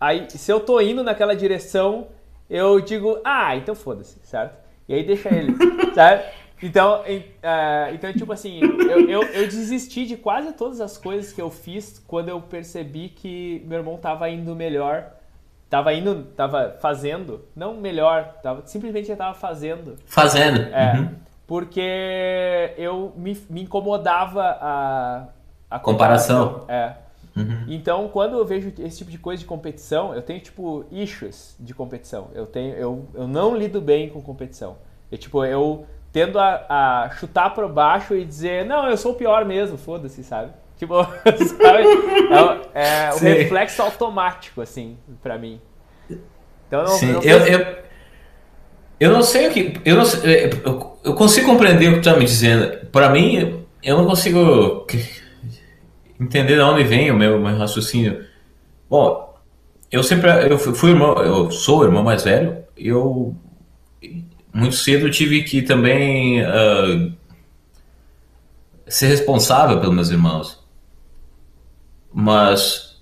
aí 0.01 0.29
se 0.29 0.51
eu 0.51 0.59
tô 0.59 0.81
indo 0.81 1.05
naquela 1.05 1.37
direção, 1.37 2.09
eu 2.51 2.81
digo, 2.81 3.21
ah, 3.25 3.55
então 3.55 3.73
foda-se, 3.73 4.19
certo? 4.25 4.59
E 4.89 4.95
aí 4.95 5.05
deixa 5.05 5.33
ele, 5.33 5.55
certo? 5.95 6.37
Então, 6.61 7.03
uh, 7.03 7.95
então 7.95 8.13
tipo 8.13 8.33
assim, 8.33 8.59
eu, 8.61 9.09
eu, 9.09 9.23
eu, 9.23 9.45
desisti 9.47 10.07
de 10.07 10.17
quase 10.17 10.53
todas 10.55 10.81
as 10.81 10.99
coisas 10.99 11.33
que 11.33 11.41
eu 11.41 11.51
fiz 11.51 12.03
quando 12.05 12.31
eu 12.31 12.41
percebi 12.41 13.11
que 13.11 13.63
meu 13.65 13.79
irmão 13.79 13.97
tava 13.97 14.29
indo 14.29 14.57
melhor. 14.57 15.18
Tava 15.69 15.93
indo, 15.93 16.25
tava 16.35 16.77
fazendo, 16.81 17.45
não 17.55 17.75
melhor, 17.75 18.37
tava, 18.43 18.63
simplesmente 18.65 19.09
já 19.09 19.17
tava 19.17 19.35
fazendo. 19.35 19.97
Fazendo. 20.07 20.61
É, 20.73 20.95
uhum. 20.99 21.11
Porque 21.47 22.75
eu 22.77 23.13
me, 23.17 23.37
me 23.51 23.63
incomodava 23.63 24.43
a, 24.43 25.25
a 25.71 25.79
comparação. 25.79 26.61
comparação. 26.61 26.75
É. 26.75 27.09
Uhum. 27.39 27.65
Então, 27.69 28.09
quando 28.09 28.37
eu 28.37 28.45
vejo 28.45 28.73
esse 28.79 28.99
tipo 28.99 29.11
de 29.11 29.19
coisa 29.19 29.41
de 29.41 29.47
competição, 29.47 30.15
eu 30.15 30.23
tenho, 30.23 30.41
tipo, 30.41 30.85
issues 30.91 31.55
de 31.61 31.73
competição. 31.75 32.29
Eu, 32.35 32.47
tenho, 32.47 32.75
eu, 32.75 33.07
eu 33.15 33.29
não 33.29 33.57
lido 33.57 33.81
bem 33.81 34.09
com 34.09 34.21
competição. 34.21 34.77
Eu, 35.11 35.19
tipo, 35.19 35.45
eu 35.45 35.87
tendo 36.13 36.39
a, 36.39 36.65
a 36.69 37.11
chutar 37.11 37.55
para 37.55 37.69
baixo 37.69 38.15
e 38.15 38.25
dizer, 38.25 38.65
não, 38.65 38.89
eu 38.89 38.97
sou 38.97 39.13
o 39.13 39.15
pior 39.15 39.45
mesmo, 39.45 39.77
foda-se, 39.77 40.25
sabe? 40.25 40.51
Tipo, 40.79 41.05
sabe? 41.05 41.85
É, 42.75 43.09
é 43.09 43.11
o 43.13 43.19
reflexo 43.19 43.83
automático, 43.83 44.61
assim, 44.61 44.97
para 45.23 45.37
mim. 45.37 45.61
Então, 46.67 46.85
não, 46.85 46.87
Sim, 46.87 47.13
não 47.13 47.23
eu, 47.23 47.39
eu, 47.39 47.77
eu 49.01 49.13
não 49.13 49.23
sei 49.23 49.49
o 49.49 49.53
que. 49.53 49.75
Eu, 49.85 49.97
não, 49.97 50.05
eu, 50.05 50.99
eu 51.05 51.15
consigo 51.15 51.47
compreender 51.47 51.89
o 51.89 51.95
que 51.95 52.01
tu 52.01 52.11
tá 52.11 52.17
me 52.17 52.25
dizendo. 52.25 52.87
Para 52.87 53.11
mim, 53.11 53.65
eu 53.83 53.97
não 53.97 54.07
consigo 54.07 54.87
entender 56.21 56.55
de 56.55 56.61
onde 56.61 56.85
vem 56.85 57.11
o 57.11 57.17
meu, 57.17 57.41
meu 57.41 57.57
raciocínio. 57.57 58.25
Bom, 58.89 59.35
eu 59.91 60.03
sempre 60.03 60.31
eu 60.49 60.59
fui 60.59 60.91
irmão, 60.91 61.15
eu 61.23 61.51
sou 61.51 61.81
o 61.81 61.85
irmão 61.85 62.03
mais 62.05 62.23
velho. 62.23 62.65
Eu 62.77 63.35
muito 64.53 64.77
cedo 64.77 65.11
tive 65.11 65.43
que 65.43 65.63
também 65.63 66.43
uh, 66.43 67.13
ser 68.87 69.07
responsável 69.09 69.81
pelos 69.81 69.95
meus 69.95 70.11
irmãos. 70.11 70.58
Mas 72.21 73.01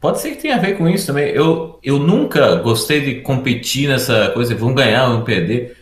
pode 0.00 0.18
ser 0.18 0.30
que 0.30 0.40
tenha 0.40 0.56
a 0.56 0.58
ver 0.58 0.78
com 0.78 0.88
isso 0.88 1.06
também. 1.06 1.28
Eu, 1.28 1.78
eu 1.82 1.98
nunca 1.98 2.54
gostei 2.56 3.02
de 3.02 3.20
competir 3.20 3.90
nessa 3.90 4.30
coisa, 4.30 4.54
vão 4.54 4.72
ganhar, 4.72 5.06
vão 5.06 5.22
perder. 5.22 5.76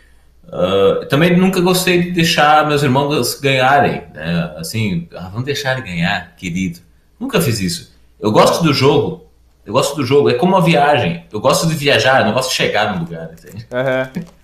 Uh, 0.45 1.07
também 1.07 1.37
nunca 1.37 1.61
gostei 1.61 2.03
de 2.03 2.11
deixar 2.11 2.67
meus 2.67 2.83
irmãos 2.83 3.39
ganharem, 3.41 4.03
né? 4.13 4.53
Assim, 4.57 5.09
ah, 5.15 5.29
vamos 5.29 5.45
deixar 5.45 5.79
ele 5.79 5.83
ganhar, 5.83 6.35
querido. 6.35 6.81
Nunca 7.21 7.41
fiz 7.41 7.61
isso. 7.61 7.93
Eu 8.19 8.33
gosto 8.33 8.65
do 8.65 8.75
jogo. 8.75 9.31
Eu 9.65 9.73
gosto 9.73 9.95
do 9.95 10.05
jogo. 10.05 10.29
É 10.29 10.35
como 10.35 10.57
uma 10.57 10.61
viagem. 10.61 11.25
Eu 11.33 11.39
gosto 11.39 11.69
de 11.69 11.75
viajar, 11.77 12.23
eu 12.23 12.27
não 12.27 12.33
gosto 12.33 12.51
de 12.51 12.57
chegar 12.57 12.93
no 12.93 13.05
lugar, 13.05 13.31
entende? 13.33 13.65
Uhum. 13.71 14.23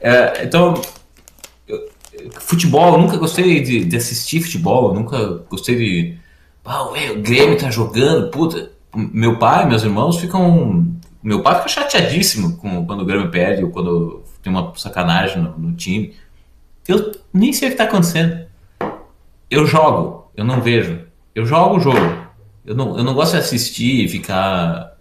É, 0.00 0.44
então, 0.44 0.82
eu, 1.66 1.88
futebol, 2.40 2.92
eu 2.92 2.98
nunca 2.98 3.16
gostei 3.16 3.62
de, 3.62 3.86
de, 3.86 3.96
assistir 3.96 4.42
futebol, 4.42 4.88
eu 4.88 4.94
nunca 4.94 5.42
gostei 5.48 5.76
de. 5.76 6.23
Ué, 6.66 7.10
o 7.10 7.20
Grêmio 7.20 7.58
tá 7.58 7.70
jogando, 7.70 8.30
puta. 8.30 8.70
Meu 8.94 9.38
pai, 9.38 9.68
meus 9.68 9.82
irmãos 9.82 10.18
ficam. 10.18 10.86
Meu 11.22 11.42
pai 11.42 11.56
fica 11.56 11.68
chateadíssimo 11.68 12.56
com, 12.56 12.86
quando 12.86 13.02
o 13.02 13.04
Grêmio 13.04 13.30
perde 13.30 13.64
ou 13.64 13.70
quando 13.70 14.22
tem 14.42 14.52
uma 14.52 14.72
sacanagem 14.76 15.42
no, 15.42 15.58
no 15.58 15.72
time. 15.74 16.14
Eu 16.86 17.12
nem 17.32 17.52
sei 17.52 17.68
o 17.68 17.70
que 17.72 17.76
tá 17.76 17.84
acontecendo. 17.84 18.46
Eu 19.50 19.66
jogo, 19.66 20.30
eu 20.36 20.44
não 20.44 20.60
vejo. 20.60 21.00
Eu 21.34 21.46
jogo 21.46 21.76
o 21.76 21.80
jogo. 21.80 22.24
Eu 22.64 22.74
não, 22.74 22.96
eu 22.96 23.04
não 23.04 23.14
gosto 23.14 23.32
de 23.32 23.38
assistir 23.38 24.04
e 24.04 24.08
ficar. 24.08 24.96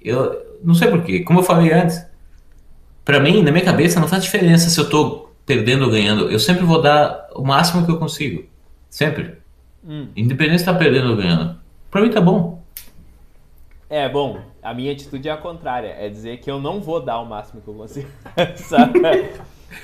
Eu 0.00 0.58
não 0.62 0.74
sei 0.74 0.88
porquê. 0.88 1.20
Como 1.20 1.40
eu 1.40 1.44
falei 1.44 1.72
antes, 1.72 2.04
para 3.04 3.20
mim, 3.20 3.42
na 3.42 3.50
minha 3.50 3.64
cabeça, 3.64 4.00
não 4.00 4.08
faz 4.08 4.22
diferença 4.22 4.68
se 4.68 4.78
eu 4.78 4.88
tô 4.88 5.30
perdendo 5.46 5.84
ou 5.84 5.90
ganhando. 5.90 6.30
Eu 6.30 6.38
sempre 6.38 6.64
vou 6.64 6.80
dar 6.80 7.28
o 7.34 7.42
máximo 7.42 7.84
que 7.84 7.90
eu 7.90 7.98
consigo. 7.98 8.44
Sempre. 8.88 9.39
Hum. 9.84 10.08
Independente 10.16 10.60
se 10.60 10.64
tá 10.64 10.74
perdendo 10.74 11.10
ou 11.10 11.16
ganhando. 11.16 11.58
Pra 11.90 12.00
mim 12.00 12.10
tá 12.10 12.20
bom. 12.20 12.62
É, 13.88 14.08
bom, 14.08 14.40
a 14.62 14.72
minha 14.72 14.92
atitude 14.92 15.28
é 15.28 15.32
a 15.32 15.36
contrária. 15.36 15.96
É 15.98 16.08
dizer 16.08 16.38
que 16.38 16.50
eu 16.50 16.60
não 16.60 16.80
vou 16.80 17.02
dar 17.02 17.20
o 17.20 17.26
máximo 17.26 17.60
que 17.60 17.68
eu 17.68 17.74
consigo. 17.74 18.08
sabe? 18.56 19.00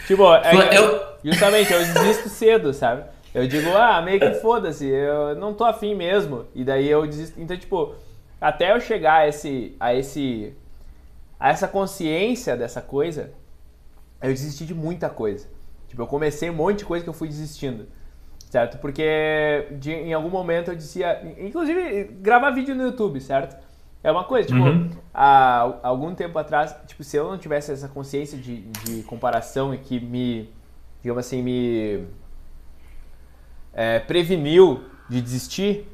tipo, 0.07 0.23
é, 0.35 0.79
eu... 0.79 1.03
justamente, 1.25 1.73
eu 1.73 1.81
desisto 1.81 2.29
cedo, 2.29 2.73
sabe? 2.73 3.05
Eu 3.35 3.47
digo, 3.47 3.71
ah, 3.77 4.01
meio 4.01 4.21
que 4.21 4.35
foda-se, 4.35 4.87
eu 4.87 5.35
não 5.35 5.53
tô 5.53 5.65
afim 5.65 5.95
mesmo. 5.95 6.47
E 6.55 6.65
daí 6.65 6.89
eu 6.89 7.07
desisto. 7.07 7.41
Então, 7.41 7.57
tipo, 7.57 7.95
até 8.41 8.73
eu 8.73 8.81
chegar 8.81 9.23
a 9.23 9.29
esse, 9.29 9.75
a 9.81 9.95
esse 9.95 10.55
a 11.39 11.51
essa 11.51 11.69
consciência 11.69 12.57
dessa 12.57 12.81
coisa, 12.81 13.33
eu 14.23 14.31
desisti 14.31 14.65
de 14.65 14.75
muita 14.75 15.09
coisa. 15.09 15.47
Tipo, 15.89 16.03
eu 16.03 16.07
comecei 16.07 16.51
um 16.51 16.55
monte 16.55 16.79
de 16.79 16.85
coisa 16.85 17.05
que 17.05 17.09
eu 17.09 17.15
fui 17.15 17.29
desistindo. 17.29 17.87
Certo? 18.51 18.79
Porque 18.79 19.67
de, 19.73 19.93
em 19.93 20.13
algum 20.13 20.31
momento 20.31 20.71
eu 20.71 20.77
dizia. 20.77 21.21
Inclusive, 21.39 22.05
gravar 22.21 22.51
vídeo 22.51 22.75
no 22.75 22.85
YouTube, 22.85 23.21
certo? 23.21 23.57
É 24.05 24.11
uma 24.11 24.23
coisa, 24.23 24.47
tipo, 24.47 24.61
uhum. 24.61 24.89
há 25.13 25.81
algum 25.83 26.15
tempo 26.15 26.39
atrás, 26.39 26.75
tipo, 26.87 27.03
se 27.03 27.17
eu 27.17 27.29
não 27.29 27.39
tivesse 27.39 27.73
essa 27.73 27.89
consciência 27.89 28.39
de, 28.39 28.61
de 28.61 29.03
comparação 29.03 29.75
e 29.75 29.79
que 29.79 29.99
me, 29.99 30.49
digamos 31.03 31.27
assim, 31.27 31.43
me 31.43 32.07
é, 33.73 33.99
preveniu 33.99 34.85
de 35.09 35.21
desistir, 35.21 35.89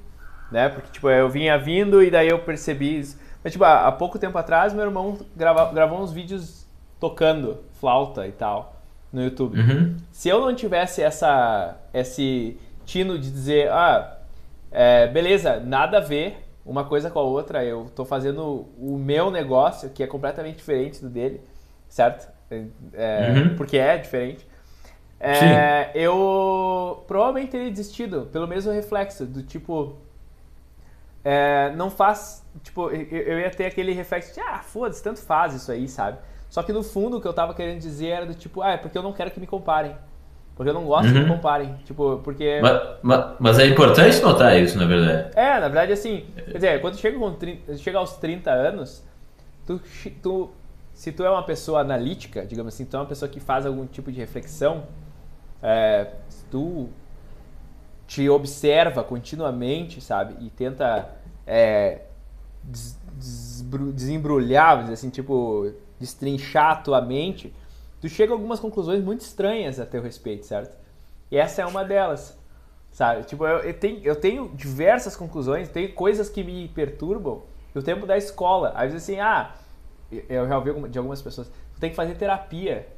né? 0.50 0.68
Porque, 0.68 0.90
tipo, 0.92 1.08
eu 1.08 1.30
vinha 1.30 1.56
vindo 1.56 2.02
e 2.02 2.10
daí 2.10 2.28
eu 2.28 2.40
percebi 2.40 2.98
isso. 2.98 3.18
Mas, 3.42 3.52
tipo, 3.52 3.64
há 3.64 3.90
pouco 3.90 4.18
tempo 4.18 4.36
atrás, 4.36 4.74
meu 4.74 4.84
irmão 4.84 5.18
grava, 5.34 5.72
gravou 5.72 6.02
uns 6.02 6.12
vídeos 6.12 6.66
tocando 7.00 7.60
flauta 7.72 8.26
e 8.26 8.32
tal 8.32 8.81
no 9.12 9.22
YouTube. 9.22 9.58
Uhum. 9.58 9.96
Se 10.10 10.28
eu 10.28 10.40
não 10.40 10.54
tivesse 10.54 11.02
essa, 11.02 11.76
esse 11.92 12.56
tino 12.84 13.18
de 13.18 13.30
dizer, 13.30 13.70
ah, 13.70 14.18
é, 14.70 15.06
beleza, 15.08 15.60
nada 15.60 15.98
a 15.98 16.00
ver 16.00 16.38
uma 16.64 16.84
coisa 16.84 17.10
com 17.10 17.18
a 17.18 17.22
outra, 17.22 17.64
eu 17.64 17.90
tô 17.94 18.04
fazendo 18.04 18.68
o 18.78 18.96
meu 18.96 19.30
negócio, 19.30 19.90
que 19.90 20.02
é 20.02 20.06
completamente 20.06 20.56
diferente 20.56 21.00
do 21.02 21.08
dele, 21.08 21.40
certo? 21.88 22.30
É, 22.92 23.30
uhum. 23.30 23.56
Porque 23.56 23.76
é 23.76 23.98
diferente. 23.98 24.46
É, 25.18 25.90
eu 25.94 27.04
provavelmente 27.06 27.52
teria 27.52 27.70
desistido 27.70 28.28
pelo 28.32 28.46
mesmo 28.48 28.72
reflexo, 28.72 29.24
do 29.24 29.42
tipo, 29.42 29.96
é, 31.24 31.70
não 31.76 31.90
faz. 31.90 32.44
Tipo, 32.62 32.90
eu 32.90 33.38
ia 33.38 33.50
ter 33.50 33.66
aquele 33.66 33.92
reflexo 33.92 34.34
de, 34.34 34.40
ah, 34.40 34.58
foda-se, 34.58 35.02
tanto 35.02 35.20
faz 35.20 35.54
isso 35.54 35.70
aí, 35.70 35.88
sabe? 35.88 36.18
Só 36.52 36.62
que 36.62 36.70
no 36.70 36.82
fundo 36.82 37.16
o 37.16 37.20
que 37.20 37.26
eu 37.26 37.32
tava 37.32 37.54
querendo 37.54 37.80
dizer 37.80 38.08
era 38.08 38.26
do 38.26 38.34
tipo, 38.34 38.60
ah, 38.60 38.72
é 38.72 38.76
porque 38.76 38.98
eu 38.98 39.02
não 39.02 39.14
quero 39.14 39.30
que 39.30 39.40
me 39.40 39.46
comparem. 39.46 39.96
Porque 40.54 40.68
eu 40.68 40.74
não 40.74 40.84
gosto 40.84 41.08
uhum. 41.08 41.22
que 41.22 41.26
comparem. 41.26 41.74
Tipo, 41.86 42.20
porque. 42.22 42.60
Mas, 42.60 42.98
mas, 43.00 43.36
mas, 43.40 43.58
é 43.58 43.66
importante 43.68 44.20
notar 44.20 44.60
isso, 44.60 44.76
na 44.76 44.84
verdade. 44.84 45.30
É, 45.34 45.54
na 45.54 45.68
verdade, 45.68 45.92
assim. 45.92 46.26
Quer 46.34 46.52
dizer, 46.52 46.80
quando 46.82 46.98
chega, 46.98 47.18
com 47.18 47.32
30, 47.32 47.78
chega 47.78 47.96
aos 47.96 48.18
30 48.18 48.50
anos, 48.50 49.02
tu, 49.66 49.80
tu, 50.22 50.50
se 50.92 51.10
tu 51.10 51.24
é 51.24 51.30
uma 51.30 51.42
pessoa 51.42 51.80
analítica, 51.80 52.44
digamos 52.44 52.74
assim, 52.74 52.84
tu 52.84 52.98
é 52.98 53.00
uma 53.00 53.06
pessoa 53.06 53.30
que 53.30 53.40
faz 53.40 53.64
algum 53.64 53.86
tipo 53.86 54.12
de 54.12 54.20
reflexão, 54.20 54.82
é, 55.62 56.06
tu 56.50 56.90
te 58.06 58.28
observa 58.28 59.02
continuamente, 59.02 60.02
sabe? 60.02 60.36
E 60.38 60.50
tenta 60.50 61.08
é, 61.46 62.02
des, 62.62 63.00
desembrulhar, 63.94 64.72
vamos 64.72 64.82
dizer 64.90 64.94
assim, 64.94 65.08
tipo, 65.08 65.72
destrinchar 66.02 66.72
a 66.72 66.76
tua 66.76 67.00
mente 67.00 67.54
tu 68.02 68.08
chega 68.08 68.32
a 68.32 68.34
algumas 68.34 68.58
conclusões 68.58 69.02
muito 69.02 69.20
estranhas 69.20 69.78
a 69.78 69.86
teu 69.86 70.02
respeito, 70.02 70.44
certo? 70.44 70.76
E 71.30 71.38
essa 71.38 71.62
é 71.62 71.66
uma 71.66 71.84
delas, 71.84 72.36
sabe? 72.90 73.22
Tipo, 73.22 73.46
eu, 73.46 73.58
eu, 73.58 73.74
tenho, 73.74 74.00
eu 74.02 74.16
tenho 74.16 74.50
diversas 74.54 75.16
conclusões, 75.16 75.68
tem 75.68 75.88
coisas 75.88 76.28
que 76.28 76.42
me 76.42 76.68
perturbam 76.68 77.44
no 77.72 77.80
tempo 77.80 78.04
da 78.04 78.18
escola. 78.18 78.72
Às 78.74 78.92
vezes 78.92 79.08
assim, 79.08 79.20
ah, 79.20 79.52
eu 80.28 80.48
já 80.48 80.58
ouvi 80.58 80.88
de 80.88 80.98
algumas 80.98 81.22
pessoas, 81.22 81.46
tu 81.46 81.80
tem 81.80 81.90
que 81.90 81.96
fazer 81.96 82.16
terapia. 82.16 82.88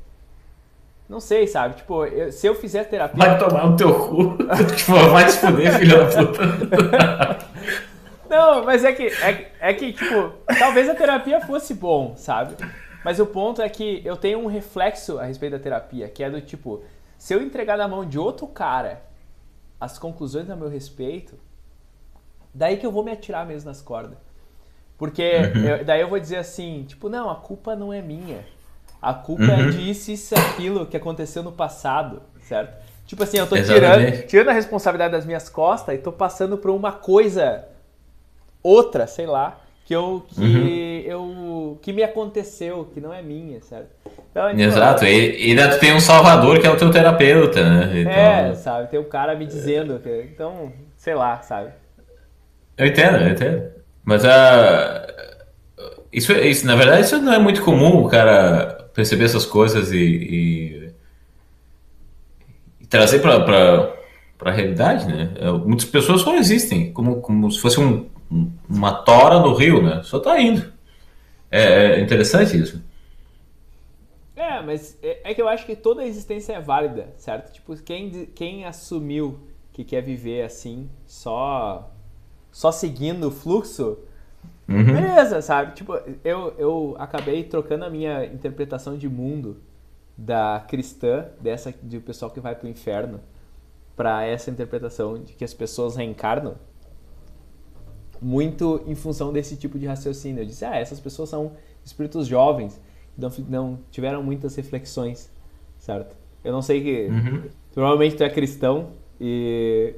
Não 1.06 1.20
sei, 1.20 1.46
sabe? 1.46 1.74
Tipo, 1.74 2.06
eu, 2.06 2.32
se 2.32 2.46
eu 2.46 2.54
fizer 2.54 2.84
terapia. 2.84 3.18
Vai 3.22 3.38
tomar 3.38 3.66
no 3.66 3.76
teu 3.76 3.92
cu. 3.92 4.38
tipo, 4.74 4.92
vai 5.10 5.26
te 5.26 5.32
fuder, 5.32 5.78
filho 5.78 5.98
da 5.98 6.06
puta. 6.06 7.54
Não, 8.30 8.64
mas 8.64 8.82
é 8.82 8.92
que, 8.92 9.06
é, 9.06 9.52
é 9.60 9.74
que, 9.74 9.92
tipo, 9.92 10.32
talvez 10.58 10.88
a 10.88 10.94
terapia 10.94 11.42
fosse 11.42 11.74
bom, 11.74 12.16
sabe? 12.16 12.56
Mas 13.04 13.20
o 13.20 13.26
ponto 13.26 13.60
é 13.60 13.68
que 13.68 14.00
eu 14.04 14.16
tenho 14.16 14.38
um 14.38 14.46
reflexo 14.46 15.18
a 15.18 15.24
respeito 15.24 15.52
da 15.52 15.58
terapia, 15.58 16.08
que 16.08 16.24
é 16.24 16.30
do 16.30 16.40
tipo, 16.40 16.82
se 17.18 17.34
eu 17.34 17.42
entregar 17.42 17.76
na 17.76 17.86
mão 17.86 18.04
de 18.06 18.18
outro 18.18 18.46
cara 18.46 19.02
as 19.78 19.98
conclusões 19.98 20.48
a 20.48 20.56
meu 20.56 20.68
respeito, 20.68 21.38
daí 22.52 22.78
que 22.78 22.86
eu 22.86 22.90
vou 22.90 23.04
me 23.04 23.12
atirar 23.12 23.46
mesmo 23.46 23.68
nas 23.68 23.82
cordas. 23.82 24.16
Porque 24.96 25.22
uhum. 25.54 25.64
eu, 25.64 25.84
daí 25.84 26.00
eu 26.00 26.08
vou 26.08 26.18
dizer 26.18 26.36
assim, 26.36 26.84
tipo, 26.84 27.10
não, 27.10 27.28
a 27.28 27.36
culpa 27.36 27.76
não 27.76 27.92
é 27.92 28.00
minha. 28.00 28.46
A 29.02 29.12
culpa 29.12 29.42
é 29.44 29.56
uhum. 29.56 29.68
é 29.68 29.70
disso, 29.70 30.10
isso, 30.10 30.34
aquilo 30.34 30.86
que 30.86 30.96
aconteceu 30.96 31.42
no 31.42 31.52
passado, 31.52 32.22
certo? 32.42 32.82
Tipo 33.04 33.22
assim, 33.22 33.36
eu 33.36 33.46
tô 33.46 33.56
tirando, 33.56 34.26
tirando 34.26 34.48
a 34.48 34.52
responsabilidade 34.52 35.12
das 35.12 35.26
minhas 35.26 35.50
costas 35.50 35.94
e 35.94 35.98
tô 35.98 36.10
passando 36.10 36.56
por 36.56 36.70
uma 36.70 36.92
coisa 36.92 37.66
outra, 38.62 39.06
sei 39.06 39.26
lá, 39.26 39.60
que 39.84 39.94
eu 39.94 40.24
que 40.28 40.40
uhum. 40.40 40.66
eu 41.04 41.78
que 41.82 41.92
me 41.92 42.02
aconteceu, 42.02 42.88
que 42.92 43.00
não 43.00 43.12
é 43.12 43.20
minha, 43.20 43.60
certo? 43.60 43.90
Então, 44.30 44.48
tipo, 44.48 44.62
Exato, 44.62 45.04
e 45.04 45.50
ainda 45.50 45.70
tu 45.70 45.78
tem 45.78 45.94
um 45.94 46.00
salvador 46.00 46.58
que 46.58 46.66
é 46.66 46.70
o 46.70 46.76
teu 46.76 46.90
terapeuta, 46.90 47.62
né? 47.62 48.00
Então... 48.00 48.12
É, 48.12 48.54
sabe, 48.54 48.90
tem 48.90 48.98
um 48.98 49.04
cara 49.04 49.34
me 49.36 49.46
dizendo, 49.46 49.98
que, 49.98 50.28
então, 50.32 50.72
sei 50.96 51.14
lá, 51.14 51.40
sabe? 51.42 51.70
Eu 52.76 52.86
entendo, 52.86 53.18
eu 53.18 53.28
entendo. 53.28 53.62
Mas 54.02 54.24
a 54.24 55.06
uh, 55.78 56.02
isso, 56.12 56.32
isso, 56.32 56.66
na 56.66 56.74
verdade, 56.74 57.02
isso 57.02 57.20
não 57.20 57.34
é 57.34 57.38
muito 57.38 57.62
comum 57.62 58.02
o 58.02 58.08
cara 58.08 58.88
perceber 58.94 59.24
essas 59.24 59.44
coisas 59.44 59.92
e, 59.92 59.98
e, 59.98 60.92
e 62.80 62.86
trazer 62.86 63.20
para 63.20 63.40
para 64.36 64.50
a 64.50 64.54
realidade, 64.54 65.06
né? 65.06 65.30
É, 65.36 65.50
muitas 65.50 65.86
pessoas 65.86 66.20
só 66.20 66.36
existem 66.36 66.92
como, 66.92 67.20
como 67.20 67.50
se 67.50 67.60
fosse 67.60 67.80
um 67.80 68.08
uma 68.68 68.92
tora 69.02 69.40
no 69.40 69.54
rio, 69.54 69.82
né? 69.82 70.02
Só 70.02 70.18
tá 70.18 70.40
indo. 70.40 70.72
É, 71.50 71.96
é 71.96 72.00
interessante 72.00 72.56
isso. 72.56 72.82
É, 74.34 74.60
mas 74.60 74.98
é, 75.02 75.30
é, 75.30 75.34
que 75.34 75.40
eu 75.40 75.48
acho 75.48 75.64
que 75.64 75.76
toda 75.76 76.04
existência 76.04 76.54
é 76.54 76.60
válida, 76.60 77.12
certo? 77.16 77.52
Tipo, 77.52 77.76
quem, 77.82 78.26
quem 78.34 78.64
assumiu 78.64 79.38
que 79.72 79.84
quer 79.84 80.02
viver 80.02 80.42
assim, 80.42 80.88
só 81.06 81.90
só 82.50 82.70
seguindo 82.70 83.28
o 83.28 83.30
fluxo, 83.32 83.98
uhum. 84.68 84.84
beleza, 84.84 85.42
sabe? 85.42 85.74
Tipo, 85.74 85.94
eu, 86.22 86.54
eu 86.56 86.94
acabei 87.00 87.42
trocando 87.42 87.84
a 87.84 87.90
minha 87.90 88.24
interpretação 88.26 88.96
de 88.96 89.08
mundo 89.08 89.60
da 90.16 90.64
cristã, 90.68 91.26
dessa 91.40 91.74
de 91.82 91.96
o 91.96 92.00
pessoal 92.00 92.30
que 92.30 92.38
vai 92.38 92.54
pro 92.54 92.68
inferno, 92.68 93.20
para 93.96 94.24
essa 94.24 94.50
interpretação 94.50 95.20
de 95.20 95.32
que 95.32 95.44
as 95.44 95.52
pessoas 95.52 95.96
reencarnam 95.96 96.56
muito 98.20 98.82
em 98.86 98.94
função 98.94 99.32
desse 99.32 99.56
tipo 99.56 99.78
de 99.78 99.86
raciocínio. 99.86 100.42
Eu 100.42 100.46
disse, 100.46 100.64
ah, 100.64 100.76
essas 100.76 101.00
pessoas 101.00 101.28
são 101.28 101.52
espíritos 101.84 102.26
jovens, 102.26 102.80
não, 103.16 103.30
não 103.48 103.78
tiveram 103.90 104.22
muitas 104.22 104.54
reflexões, 104.56 105.30
certo? 105.78 106.16
Eu 106.42 106.52
não 106.52 106.62
sei 106.62 106.82
que... 106.82 107.06
Uhum. 107.06 107.42
Provavelmente 107.72 108.16
tu 108.16 108.24
é 108.24 108.30
cristão 108.30 108.90
e... 109.20 109.94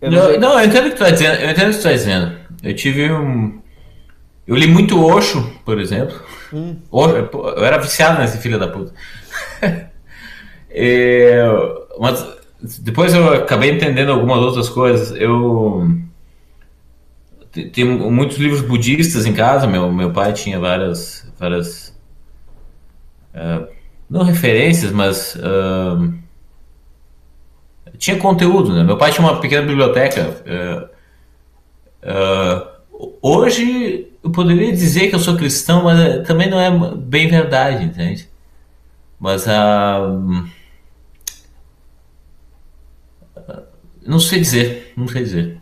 Eu 0.00 0.10
não, 0.10 0.32
não, 0.32 0.40
não, 0.40 0.60
eu 0.60 0.66
entendo 0.66 0.86
o 0.86 0.90
que 0.90 0.96
tu 0.96 1.02
está 1.02 1.10
dizendo. 1.10 1.40
Eu 1.40 1.50
entendo 1.50 1.66
o 1.66 1.70
que 1.70 1.74
tu 1.74 1.78
está 1.78 1.92
dizendo. 1.92 2.36
Eu 2.62 2.74
tive 2.74 3.12
um... 3.12 3.60
Eu 4.46 4.56
li 4.56 4.66
muito 4.66 5.04
Osho, 5.04 5.42
por 5.64 5.78
exemplo. 5.78 6.18
Hum. 6.52 6.76
Eu 6.90 7.64
era 7.64 7.76
viciado 7.78 8.18
nesse 8.20 8.38
filho 8.38 8.58
da 8.58 8.68
puta. 8.68 8.94
e, 10.70 11.34
mas 11.98 12.26
depois 12.80 13.12
eu 13.12 13.34
acabei 13.34 13.72
entendendo 13.72 14.12
algumas 14.12 14.38
outras 14.38 14.68
coisas. 14.68 15.10
Eu 15.20 15.86
tem 17.52 17.84
muitos 17.84 18.36
livros 18.38 18.60
budistas 18.60 19.26
em 19.26 19.32
casa. 19.32 19.66
Meu, 19.66 19.92
meu 19.92 20.12
pai 20.12 20.32
tinha 20.32 20.58
várias, 20.58 21.30
várias 21.38 21.96
uh, 23.34 23.66
não 24.08 24.22
referências, 24.22 24.92
mas 24.92 25.34
uh, 25.36 26.14
tinha 27.96 28.18
conteúdo. 28.18 28.72
Né? 28.74 28.82
Meu 28.84 28.96
pai 28.96 29.12
tinha 29.12 29.26
uma 29.26 29.40
pequena 29.40 29.66
biblioteca. 29.66 30.88
Uh, 32.02 32.68
hoje 33.22 34.08
eu 34.22 34.30
poderia 34.30 34.72
dizer 34.72 35.08
que 35.08 35.14
eu 35.14 35.20
sou 35.20 35.36
cristão, 35.36 35.84
mas 35.84 36.26
também 36.26 36.48
não 36.50 36.60
é 36.60 36.70
bem 36.96 37.28
verdade, 37.28 37.84
entende? 37.84 38.28
Mas 39.18 39.48
a 39.48 40.00
não 44.08 44.18
sei 44.18 44.40
dizer, 44.40 44.92
não 44.96 45.06
sei 45.06 45.22
dizer. 45.22 45.57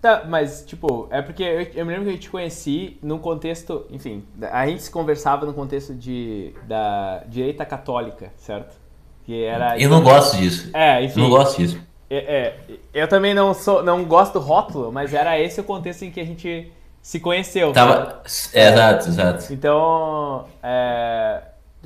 Tá, 0.00 0.24
mas, 0.28 0.64
tipo, 0.66 1.08
é 1.10 1.22
porque 1.22 1.42
eu, 1.42 1.62
eu, 1.74 1.86
me 1.86 1.92
lembro 1.92 2.08
que 2.08 2.14
eu 2.16 2.20
te 2.20 2.30
conheci 2.30 2.98
num 3.02 3.18
contexto, 3.18 3.86
enfim, 3.90 4.24
a 4.52 4.66
gente 4.66 4.82
se 4.82 4.90
conversava 4.90 5.46
no 5.46 5.54
contexto 5.54 5.94
de, 5.94 6.54
da 6.64 7.22
direita 7.26 7.64
católica, 7.64 8.32
certo? 8.36 8.76
Que 9.24 9.44
era... 9.44 9.78
Eu 9.78 9.88
não 9.88 10.02
gosto 10.02 10.36
disso. 10.36 10.70
É, 10.74 11.02
enfim. 11.02 11.20
Eu 11.20 11.24
não 11.24 11.30
gosto 11.30 11.56
disso. 11.56 11.80
É, 12.08 12.16
é, 12.16 12.56
eu 12.94 13.08
também 13.08 13.34
não 13.34 13.52
sou, 13.52 13.82
não 13.82 14.04
gosto 14.04 14.34
do 14.34 14.38
rótulo, 14.38 14.92
mas 14.92 15.12
era 15.12 15.40
esse 15.40 15.60
o 15.60 15.64
contexto 15.64 16.04
em 16.04 16.10
que 16.10 16.20
a 16.20 16.24
gente 16.24 16.72
se 17.02 17.18
conheceu. 17.18 17.72
Tava, 17.72 18.22
é, 18.52 18.68
exato, 18.68 19.08
exato. 19.08 19.52
Então, 19.52 20.46
é, 20.62 21.42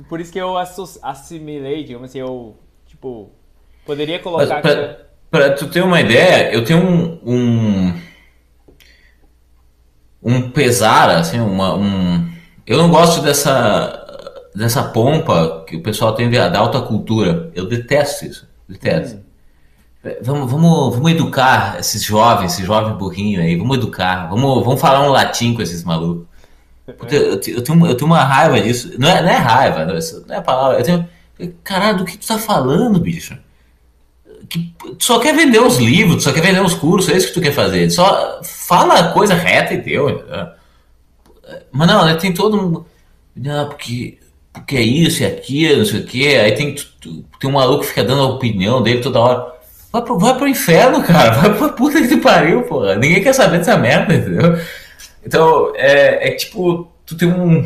por 0.07 0.19
isso 0.19 0.31
que 0.31 0.39
eu 0.39 0.57
assimilei, 0.57 1.83
digamos 1.83 2.09
assim, 2.09 2.19
eu, 2.19 2.55
tipo, 2.85 3.31
poderia 3.85 4.19
colocar... 4.19 4.61
Mas, 4.63 4.75
pra, 4.75 5.10
pra 5.31 5.51
tu 5.51 5.67
ter 5.67 5.81
uma 5.81 5.99
ideia, 5.99 6.53
eu 6.53 6.63
tenho 6.63 6.85
um, 6.85 7.19
um 7.25 8.01
um 10.21 10.51
pesar, 10.51 11.09
assim, 11.09 11.39
uma, 11.39 11.73
um... 11.75 12.29
Eu 12.67 12.77
não 12.77 12.89
gosto 12.89 13.21
dessa, 13.21 14.51
dessa 14.55 14.83
pompa 14.83 15.65
que 15.67 15.77
o 15.77 15.81
pessoal 15.81 16.13
tem 16.13 16.29
da 16.29 16.59
alta 16.59 16.79
cultura. 16.81 17.51
Eu 17.55 17.67
detesto 17.67 18.25
isso, 18.25 18.47
detesto. 18.69 19.17
Hum. 19.17 19.21
Vamos, 20.23 20.51
vamos, 20.51 20.95
vamos 20.95 21.11
educar 21.11 21.79
esses 21.79 22.03
jovens, 22.03 22.53
esse 22.53 22.65
jovem 22.65 22.95
burrinho 22.95 23.39
aí, 23.39 23.55
vamos 23.55 23.77
educar, 23.77 24.27
vamos, 24.29 24.63
vamos 24.65 24.81
falar 24.81 25.07
um 25.07 25.11
latim 25.11 25.53
com 25.53 25.61
esses 25.61 25.83
malucos. 25.83 26.25
Porque 26.97 27.15
eu, 27.15 27.33
eu, 27.33 27.39
tenho, 27.39 27.85
eu 27.85 27.95
tenho 27.95 28.07
uma 28.07 28.23
raiva 28.23 28.59
disso. 28.59 28.93
Não 28.97 29.07
é, 29.07 29.21
não 29.21 29.29
é 29.29 29.37
raiva, 29.37 29.85
não, 29.85 29.93
não 30.27 30.35
é 30.35 30.41
palavra. 30.41 30.79
Eu 30.79 30.83
tenho. 30.83 31.09
Caralho, 31.63 31.99
do 31.99 32.05
que 32.05 32.17
tu 32.17 32.27
tá 32.27 32.37
falando, 32.37 32.99
bicho? 32.99 33.37
Que 34.51 34.75
só 34.99 35.17
quer 35.17 35.33
vender 35.33 35.61
os 35.61 35.77
livros, 35.77 36.23
só 36.23 36.33
quer 36.33 36.41
vender 36.41 36.61
os 36.61 36.73
cursos, 36.73 37.09
é 37.09 37.15
isso 37.15 37.27
que 37.27 37.33
tu 37.33 37.41
quer 37.41 37.53
fazer. 37.53 37.89
Só 37.89 38.41
fala 38.43 38.95
a 38.95 39.13
coisa 39.13 39.33
reta 39.33 39.73
e 39.73 39.77
deu. 39.77 40.25
Mas 41.71 41.87
não, 41.87 42.05
né, 42.05 42.15
tem 42.15 42.33
todo 42.33 42.61
mundo. 42.61 42.85
Não, 43.33 43.69
porque, 43.69 44.17
porque 44.51 44.75
é 44.75 44.81
isso 44.81 45.23
e 45.23 45.25
aquilo, 45.25 45.77
não 45.77 45.85
sei 45.85 46.01
o 46.01 46.05
quê. 46.05 46.39
Aí 46.43 46.51
tem, 46.51 46.75
tem 46.75 47.49
um 47.49 47.53
maluco 47.53 47.83
que 47.83 47.89
fica 47.89 48.03
dando 48.03 48.23
a 48.23 48.27
opinião 48.27 48.83
dele 48.83 48.99
toda 48.99 49.21
hora. 49.21 49.53
Vai 49.89 50.01
pro, 50.01 50.19
vai 50.19 50.37
pro 50.37 50.47
inferno, 50.47 51.01
cara. 51.01 51.31
Vai 51.39 51.57
pra 51.57 51.69
puta 51.69 52.05
que 52.05 52.17
pariu, 52.17 52.63
porra. 52.63 52.95
Ninguém 52.95 53.23
quer 53.23 53.33
saber 53.33 53.59
dessa 53.59 53.77
merda, 53.77 54.13
entendeu? 54.13 54.57
Então, 55.25 55.71
é, 55.75 56.29
é 56.29 56.31
tipo, 56.35 56.91
tu 57.05 57.15
tem 57.15 57.29
um. 57.29 57.63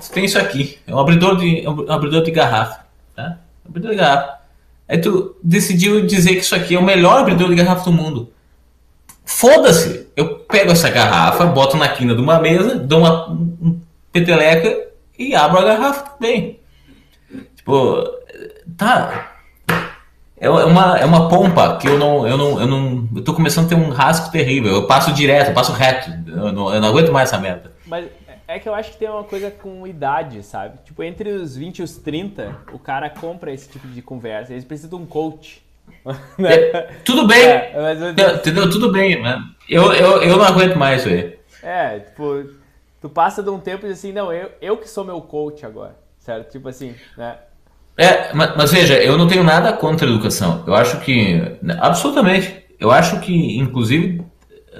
Tu 0.00 0.12
tem 0.12 0.24
isso 0.24 0.38
aqui. 0.38 0.78
É 0.86 0.94
um 0.94 0.98
abridor 0.98 1.36
de, 1.36 1.64
é 1.64 1.68
um 1.68 1.90
abridor 1.90 2.22
de 2.22 2.30
garrafa. 2.30 2.84
Tá? 3.16 3.38
Um 3.64 3.70
abridor 3.70 3.90
de 3.90 3.96
garrafa. 3.96 4.39
Aí 4.90 4.98
tu 4.98 5.36
decidiu 5.40 6.04
dizer 6.04 6.34
que 6.34 6.40
isso 6.40 6.54
aqui 6.54 6.74
é 6.74 6.78
o 6.78 6.82
melhor 6.82 7.20
abridor 7.20 7.48
de 7.48 7.54
garrafa 7.54 7.84
do 7.84 7.92
mundo. 7.92 8.32
Foda-se! 9.24 10.08
Eu 10.16 10.40
pego 10.40 10.72
essa 10.72 10.90
garrafa, 10.90 11.46
boto 11.46 11.76
na 11.76 11.88
quina 11.88 12.12
de 12.12 12.20
uma 12.20 12.40
mesa, 12.40 12.74
dou 12.74 12.98
uma 12.98 13.30
um 13.30 13.80
peteleca 14.10 14.88
e 15.16 15.32
abro 15.32 15.60
a 15.60 15.64
garrafa 15.64 16.02
também. 16.10 16.58
Tipo, 17.54 18.04
tá. 18.76 19.30
é 20.40 20.50
uma, 20.50 20.98
é 20.98 21.04
uma 21.04 21.28
pompa 21.28 21.76
que 21.76 21.86
eu 21.86 21.96
não, 21.96 22.26
eu 22.26 22.36
não, 22.36 22.60
eu 22.60 22.66
não, 22.66 23.08
eu 23.14 23.22
tô 23.22 23.32
começando 23.32 23.66
a 23.66 23.68
ter 23.68 23.76
um 23.76 23.90
rasgo 23.90 24.32
terrível. 24.32 24.72
Eu 24.72 24.88
passo 24.88 25.12
direto, 25.12 25.50
eu 25.50 25.54
passo 25.54 25.70
reto. 25.70 26.10
Eu 26.26 26.52
não, 26.52 26.74
eu 26.74 26.80
não 26.80 26.88
aguento 26.88 27.12
mais 27.12 27.28
essa 27.28 27.40
merda. 27.40 27.70
Mas 27.86 28.06
é 28.50 28.58
que 28.58 28.68
eu 28.68 28.74
acho 28.74 28.92
que 28.92 28.98
tem 28.98 29.08
uma 29.08 29.22
coisa 29.22 29.50
com 29.50 29.86
idade, 29.86 30.42
sabe? 30.42 30.78
Tipo, 30.84 31.04
entre 31.04 31.30
os 31.30 31.56
20 31.56 31.78
e 31.78 31.82
os 31.82 31.96
30, 31.98 32.56
o 32.72 32.78
cara 32.78 33.08
compra 33.08 33.52
esse 33.52 33.68
tipo 33.68 33.86
de 33.86 34.02
conversa. 34.02 34.52
Eles 34.52 34.64
precisam 34.64 34.98
de 34.98 35.04
um 35.04 35.06
coach. 35.06 35.62
Né? 36.36 36.50
É, 36.72 36.82
tudo 37.04 37.26
bem. 37.26 37.44
É, 37.44 37.72
mas... 37.76 38.00
Entendeu? 38.38 38.68
Tudo 38.68 38.90
bem, 38.90 39.20
mano. 39.20 39.54
Eu, 39.68 39.92
eu, 39.92 40.22
eu 40.22 40.36
não 40.36 40.44
aguento 40.44 40.76
mais, 40.76 41.04
velho. 41.04 41.38
É, 41.62 42.00
tipo, 42.00 42.44
tu 43.00 43.08
passa 43.08 43.42
de 43.42 43.50
um 43.50 43.60
tempo 43.60 43.86
e 43.86 43.90
assim, 43.90 44.12
não, 44.12 44.32
eu, 44.32 44.50
eu 44.60 44.76
que 44.76 44.88
sou 44.88 45.04
meu 45.04 45.20
coach 45.20 45.64
agora, 45.64 45.96
certo? 46.18 46.50
Tipo 46.50 46.68
assim, 46.68 46.94
né? 47.16 47.36
É, 47.96 48.32
mas, 48.32 48.56
mas, 48.56 48.72
veja, 48.72 48.94
eu 48.94 49.16
não 49.18 49.28
tenho 49.28 49.44
nada 49.44 49.72
contra 49.72 50.06
a 50.06 50.10
educação. 50.10 50.64
Eu 50.66 50.74
acho 50.74 51.00
que, 51.00 51.40
absolutamente, 51.80 52.64
eu 52.80 52.90
acho 52.90 53.20
que, 53.20 53.58
inclusive, 53.58 54.24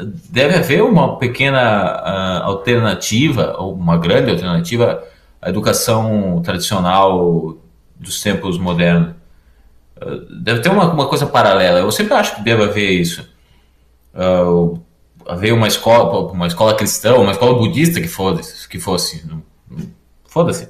deve 0.05 0.57
haver 0.57 0.83
uma 0.83 1.19
pequena 1.19 1.97
uh, 2.03 2.45
alternativa, 2.45 3.57
ou 3.59 3.75
uma 3.75 3.97
grande 3.97 4.31
alternativa 4.31 5.03
à 5.41 5.49
educação 5.49 6.41
tradicional 6.43 7.57
dos 7.97 8.21
tempos 8.23 8.59
modernos. 8.59 9.15
Uh, 9.97 10.43
deve 10.43 10.61
ter 10.61 10.71
uma, 10.71 10.93
uma 10.93 11.07
coisa 11.07 11.27
paralela. 11.27 11.81
Eu 11.81 11.91
sempre 11.93 12.15
acho 12.15 12.37
que 12.37 12.43
deve 12.43 12.65
haver 12.65 12.91
isso. 12.91 13.29
Uh, 14.15 14.81
haver 15.27 15.53
uma 15.53 15.69
escola, 15.69 16.33
uma 16.33 16.47
escola 16.47 16.75
cristã, 16.75 17.17
uma 17.17 17.33
escola 17.33 17.59
budista 17.59 18.01
que 18.01 18.09
fosse, 18.09 18.69
que 18.69 18.79
fosse. 18.79 19.25
Foda-se 20.27 20.69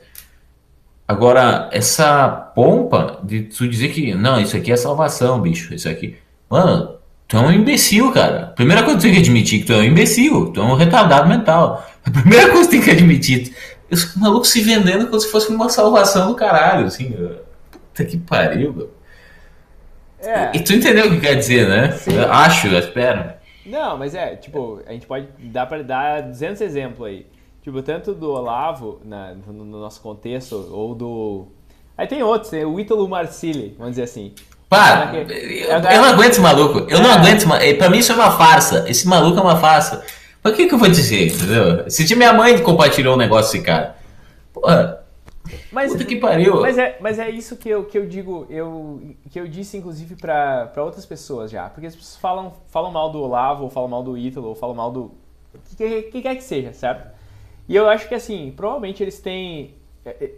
Agora, 1.10 1.68
essa 1.72 2.30
pompa 2.54 3.18
de 3.24 3.42
tu 3.42 3.66
dizer 3.66 3.88
que, 3.88 4.14
não, 4.14 4.40
isso 4.40 4.56
aqui 4.56 4.70
é 4.70 4.76
salvação, 4.76 5.40
bicho, 5.40 5.74
isso 5.74 5.88
aqui. 5.88 6.16
Mano, 6.48 6.99
tu 7.30 7.36
é 7.36 7.40
um 7.40 7.52
imbecil, 7.52 8.12
cara. 8.12 8.48
Primeira 8.56 8.82
coisa 8.82 8.98
que 8.98 9.02
tu 9.02 9.06
tem 9.06 9.14
que 9.14 9.20
admitir 9.20 9.60
que 9.60 9.66
tu 9.66 9.72
é 9.72 9.76
um 9.76 9.84
imbecil, 9.84 10.52
tu 10.52 10.60
é 10.60 10.64
um 10.64 10.74
retardado 10.74 11.28
mental. 11.28 11.86
A 12.04 12.10
primeira 12.10 12.50
coisa 12.50 12.68
que 12.68 12.76
tu 12.76 12.80
tem 12.80 12.82
que 12.82 12.90
admitir. 12.90 13.54
Os 13.88 14.16
malucos 14.16 14.50
se 14.50 14.60
vendendo 14.60 15.06
como 15.06 15.20
se 15.20 15.30
fosse 15.30 15.48
uma 15.48 15.68
salvação 15.68 16.28
do 16.28 16.34
caralho, 16.34 16.86
assim. 16.86 17.14
Puta 17.70 18.04
que 18.04 18.18
pariu, 18.18 18.72
meu. 18.72 18.90
É. 20.18 20.50
E 20.54 20.60
tu 20.60 20.72
entendeu 20.72 21.06
o 21.06 21.10
que 21.10 21.20
quer 21.20 21.36
dizer, 21.36 21.68
né? 21.68 21.96
Eu 22.06 22.30
acho, 22.30 22.66
eu 22.66 22.78
espero. 22.78 23.32
Não, 23.64 23.96
mas 23.96 24.14
é, 24.14 24.34
tipo, 24.34 24.80
a 24.86 24.92
gente 24.92 25.06
pode 25.06 25.28
dar 25.38 25.66
para 25.66 25.82
dar 25.84 26.22
200 26.22 26.60
exemplos 26.60 27.06
aí. 27.06 27.26
Tipo, 27.62 27.80
tanto 27.80 28.12
do 28.12 28.30
Olavo, 28.30 29.00
na, 29.04 29.34
no, 29.34 29.64
nosso 29.64 30.00
contexto, 30.00 30.68
ou 30.72 30.94
do. 30.94 31.46
Aí 31.96 32.06
tem 32.06 32.22
outros, 32.22 32.50
né? 32.50 32.66
o 32.66 32.80
Ítalo 32.80 33.08
Marcilli, 33.08 33.74
vamos 33.78 33.92
dizer 33.92 34.02
assim. 34.02 34.34
Para! 34.70 35.16
Eu, 35.16 35.68
eu, 35.68 36.00
não 36.00 36.04
aguento 36.04 36.30
esse 36.30 36.40
maluco. 36.40 36.86
Eu 36.88 36.98
é. 36.98 37.02
não 37.02 37.10
aguento. 37.10 37.44
Pra 37.76 37.90
mim 37.90 37.98
isso 37.98 38.12
é 38.12 38.14
uma 38.14 38.30
farsa. 38.30 38.84
Esse 38.88 39.06
maluco 39.06 39.36
é 39.36 39.42
uma 39.42 39.56
farsa. 39.56 40.04
Mas 40.42 40.52
o 40.52 40.56
que, 40.56 40.68
que 40.68 40.74
eu 40.74 40.78
vou 40.78 40.88
dizer, 40.88 41.26
entendeu? 41.26 41.90
Se 41.90 42.14
minha 42.14 42.32
mãe 42.32 42.56
compartilhou 42.62 43.14
um 43.14 43.18
negócio 43.18 43.50
desse 43.50 43.64
cara. 43.66 43.96
Porra. 44.52 45.00
Mas, 45.72 45.90
Puta 45.90 46.04
que 46.04 46.14
pariu. 46.16 46.60
Mas 46.60 46.78
é, 46.78 46.96
mas 47.00 47.18
é 47.18 47.28
isso 47.28 47.56
que 47.56 47.68
eu, 47.68 47.84
que 47.84 47.98
eu 47.98 48.06
digo, 48.06 48.46
eu, 48.48 49.02
que 49.28 49.40
eu 49.40 49.48
disse 49.48 49.76
inclusive 49.76 50.14
para 50.14 50.72
outras 50.76 51.04
pessoas 51.04 51.50
já. 51.50 51.68
Porque 51.68 51.88
as 51.88 51.96
pessoas 51.96 52.16
falam, 52.16 52.52
falam 52.68 52.92
mal 52.92 53.10
do 53.10 53.20
Olavo, 53.20 53.64
ou 53.64 53.70
falam 53.70 53.88
mal 53.88 54.04
do 54.04 54.16
Ítalo, 54.16 54.48
ou 54.48 54.54
falam 54.54 54.76
mal 54.76 54.92
do. 54.92 55.10
que, 55.76 55.88
que, 55.88 56.02
que 56.02 56.22
quer 56.22 56.36
que 56.36 56.44
seja, 56.44 56.72
certo? 56.72 57.10
E 57.68 57.74
eu 57.74 57.88
acho 57.88 58.08
que 58.08 58.14
assim, 58.14 58.52
provavelmente 58.56 59.02
eles 59.02 59.18
têm. 59.18 59.74
É, 60.04 60.10
é, 60.10 60.30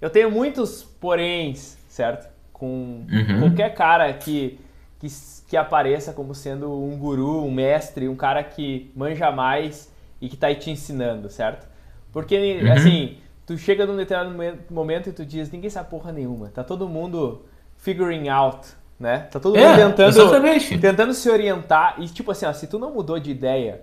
eu 0.00 0.08
tenho 0.08 0.30
muitos 0.30 0.82
poréns, 0.82 1.76
certo? 1.86 2.37
Com 2.58 3.06
uhum. 3.10 3.40
qualquer 3.40 3.72
cara 3.74 4.12
que, 4.12 4.58
que, 4.98 5.06
que 5.48 5.56
apareça 5.56 6.12
como 6.12 6.34
sendo 6.34 6.72
um 6.72 6.98
guru, 6.98 7.44
um 7.44 7.50
mestre, 7.50 8.08
um 8.08 8.16
cara 8.16 8.42
que 8.42 8.90
manja 8.94 9.30
mais 9.30 9.92
e 10.20 10.28
que 10.28 10.36
tá 10.36 10.48
aí 10.48 10.56
te 10.56 10.70
ensinando, 10.70 11.30
certo? 11.30 11.68
Porque, 12.12 12.60
uhum. 12.62 12.72
assim, 12.72 13.18
tu 13.46 13.56
chega 13.56 13.86
num 13.86 13.96
determinado 13.96 14.58
momento 14.70 15.08
e 15.08 15.12
tu 15.12 15.24
diz, 15.24 15.50
ninguém 15.50 15.70
sabe 15.70 15.88
porra 15.88 16.12
nenhuma. 16.12 16.48
Tá 16.48 16.64
todo 16.64 16.88
mundo 16.88 17.46
figuring 17.76 18.28
out, 18.28 18.66
né? 18.98 19.20
Tá 19.30 19.38
todo 19.38 19.56
mundo 19.56 19.64
é, 19.64 19.76
tentando, 19.76 20.80
tentando 20.80 21.14
se 21.14 21.30
orientar. 21.30 21.94
E 21.98 22.08
tipo 22.08 22.30
assim, 22.30 22.46
ó, 22.46 22.52
se 22.52 22.66
tu 22.66 22.78
não 22.78 22.92
mudou 22.92 23.18
de 23.18 23.30
ideia 23.30 23.82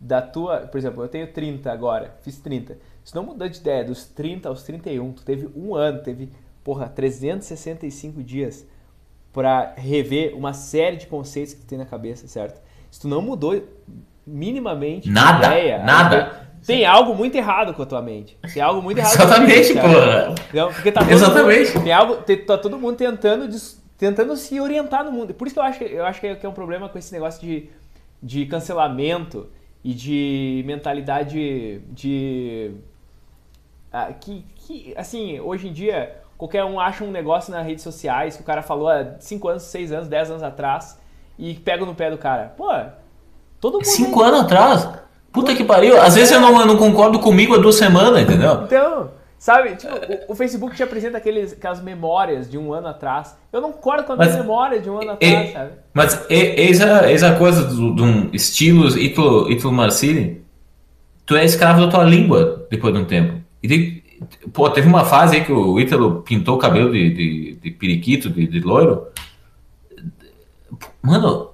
da 0.00 0.22
tua, 0.22 0.60
por 0.60 0.78
exemplo, 0.78 1.02
eu 1.02 1.08
tenho 1.08 1.26
30 1.26 1.72
agora, 1.72 2.14
fiz 2.22 2.38
30. 2.38 2.78
Se 3.04 3.14
não 3.14 3.22
mudou 3.22 3.48
de 3.48 3.58
ideia 3.58 3.84
dos 3.84 4.04
30 4.04 4.48
aos 4.48 4.62
31, 4.62 5.12
tu 5.12 5.22
teve 5.24 5.48
um 5.56 5.74
ano, 5.74 6.02
teve, 6.02 6.30
porra, 6.66 6.88
365 6.88 8.24
dias 8.24 8.66
para 9.32 9.72
rever 9.76 10.36
uma 10.36 10.52
série 10.52 10.96
de 10.96 11.06
conceitos 11.06 11.54
que 11.54 11.60
tu 11.60 11.66
tem 11.66 11.78
na 11.78 11.86
cabeça, 11.86 12.26
certo? 12.26 12.60
Se 12.90 13.00
tu 13.00 13.06
não 13.06 13.22
mudou 13.22 13.62
minimamente 14.26 15.08
nada, 15.08 15.46
ideia, 15.46 15.78
nada. 15.84 16.48
Tem 16.66 16.84
algo 16.84 17.14
muito 17.14 17.36
errado 17.36 17.72
com 17.72 17.82
a 17.82 17.86
tua 17.86 18.02
mente. 18.02 18.36
Tem 18.52 18.60
algo 18.60 18.82
muito 18.82 18.98
errado. 18.98 19.14
Exatamente, 19.14 19.74
porra. 19.74 20.34
Não, 20.52 20.72
porque 20.72 20.90
tá 20.90 21.08
Exatamente. 21.08 21.72
Mundo, 21.72 21.84
tem 21.84 21.92
algo, 21.92 22.16
tá 22.44 22.58
todo 22.58 22.76
mundo 22.76 22.96
tentando, 22.96 23.56
tentando 23.96 24.36
se 24.36 24.58
orientar 24.58 25.04
no 25.04 25.12
mundo. 25.12 25.32
Por 25.34 25.46
isso 25.46 25.54
que 25.54 25.60
eu 25.60 25.64
acho, 25.64 25.84
eu 25.84 26.04
acho 26.04 26.20
que 26.20 26.26
é 26.26 26.48
um 26.48 26.52
problema 26.52 26.88
com 26.88 26.98
esse 26.98 27.12
negócio 27.12 27.40
de, 27.40 27.70
de 28.20 28.44
cancelamento 28.46 29.48
e 29.84 29.94
de 29.94 30.64
mentalidade 30.66 31.78
de. 31.92 32.72
Ah, 33.92 34.12
que, 34.12 34.44
que, 34.56 34.92
assim, 34.96 35.38
hoje 35.38 35.68
em 35.68 35.72
dia, 35.72 36.25
qualquer 36.36 36.64
um 36.64 36.78
acha 36.78 37.04
um 37.04 37.10
negócio 37.10 37.52
nas 37.52 37.64
redes 37.66 37.82
sociais 37.82 38.36
que 38.36 38.42
o 38.42 38.44
cara 38.44 38.62
falou 38.62 38.88
há 38.88 39.14
5 39.18 39.48
anos, 39.48 39.62
6 39.64 39.92
anos, 39.92 40.08
10 40.08 40.30
anos 40.30 40.42
atrás 40.42 40.98
e 41.38 41.54
pega 41.54 41.84
no 41.84 41.94
pé 41.94 42.10
do 42.10 42.18
cara. 42.18 42.54
Pô, 42.56 42.70
todo 43.60 43.74
mundo. 43.74 43.84
5 43.84 44.22
anos 44.22 44.40
atrás? 44.40 44.88
Puta 45.32 45.54
que 45.54 45.64
pariu. 45.64 46.00
Às 46.00 46.14
vezes 46.14 46.30
eu 46.30 46.40
não, 46.40 46.58
eu 46.58 46.66
não 46.66 46.76
concordo 46.76 47.18
comigo 47.18 47.54
há 47.54 47.58
duas 47.58 47.76
semanas, 47.76 48.22
entendeu? 48.22 48.62
Então. 48.64 49.10
Sabe, 49.38 49.76
tipo, 49.76 49.92
o, 50.28 50.32
o, 50.32 50.34
Facebook 50.34 50.74
te 50.74 50.82
apresenta 50.82 51.18
aqueles, 51.18 51.52
aquelas 51.52 51.82
memórias 51.82 52.50
de 52.50 52.56
um 52.56 52.72
ano 52.72 52.88
atrás. 52.88 53.36
Eu 53.52 53.60
não 53.60 53.70
concordo 53.70 54.04
com 54.04 54.14
a 54.14 54.16
memória 54.16 54.80
de 54.80 54.88
um 54.88 54.98
ano 54.98 55.10
atrás, 55.10 55.52
sabe? 55.52 55.72
Mas 55.92 56.26
eis 56.30 56.80
a, 56.80 57.10
eis 57.10 57.22
a 57.22 57.34
coisa 57.36 57.66
de 57.66 58.02
um 58.02 58.30
estilo 58.32 58.88
Ítalo, 58.98 59.50
Ítalo 59.50 59.74
Marcilli. 59.74 60.42
Tu 61.26 61.36
é 61.36 61.44
escravo 61.44 61.84
da 61.84 61.90
tua 61.90 62.04
língua 62.04 62.66
depois 62.70 62.94
de 62.94 63.00
um 63.00 63.04
tempo. 63.04 63.42
E 63.62 64.02
pô, 64.52 64.68
teve 64.70 64.88
uma 64.88 65.04
fase 65.04 65.36
aí 65.36 65.44
que 65.44 65.52
o 65.52 65.78
Ítalo 65.78 66.22
pintou 66.22 66.56
o 66.56 66.58
cabelo 66.58 66.92
de, 66.92 67.10
de, 67.10 67.58
de 67.62 67.70
periquito, 67.70 68.30
de, 68.30 68.46
de 68.46 68.60
loiro. 68.60 69.06
Mano, 71.02 71.50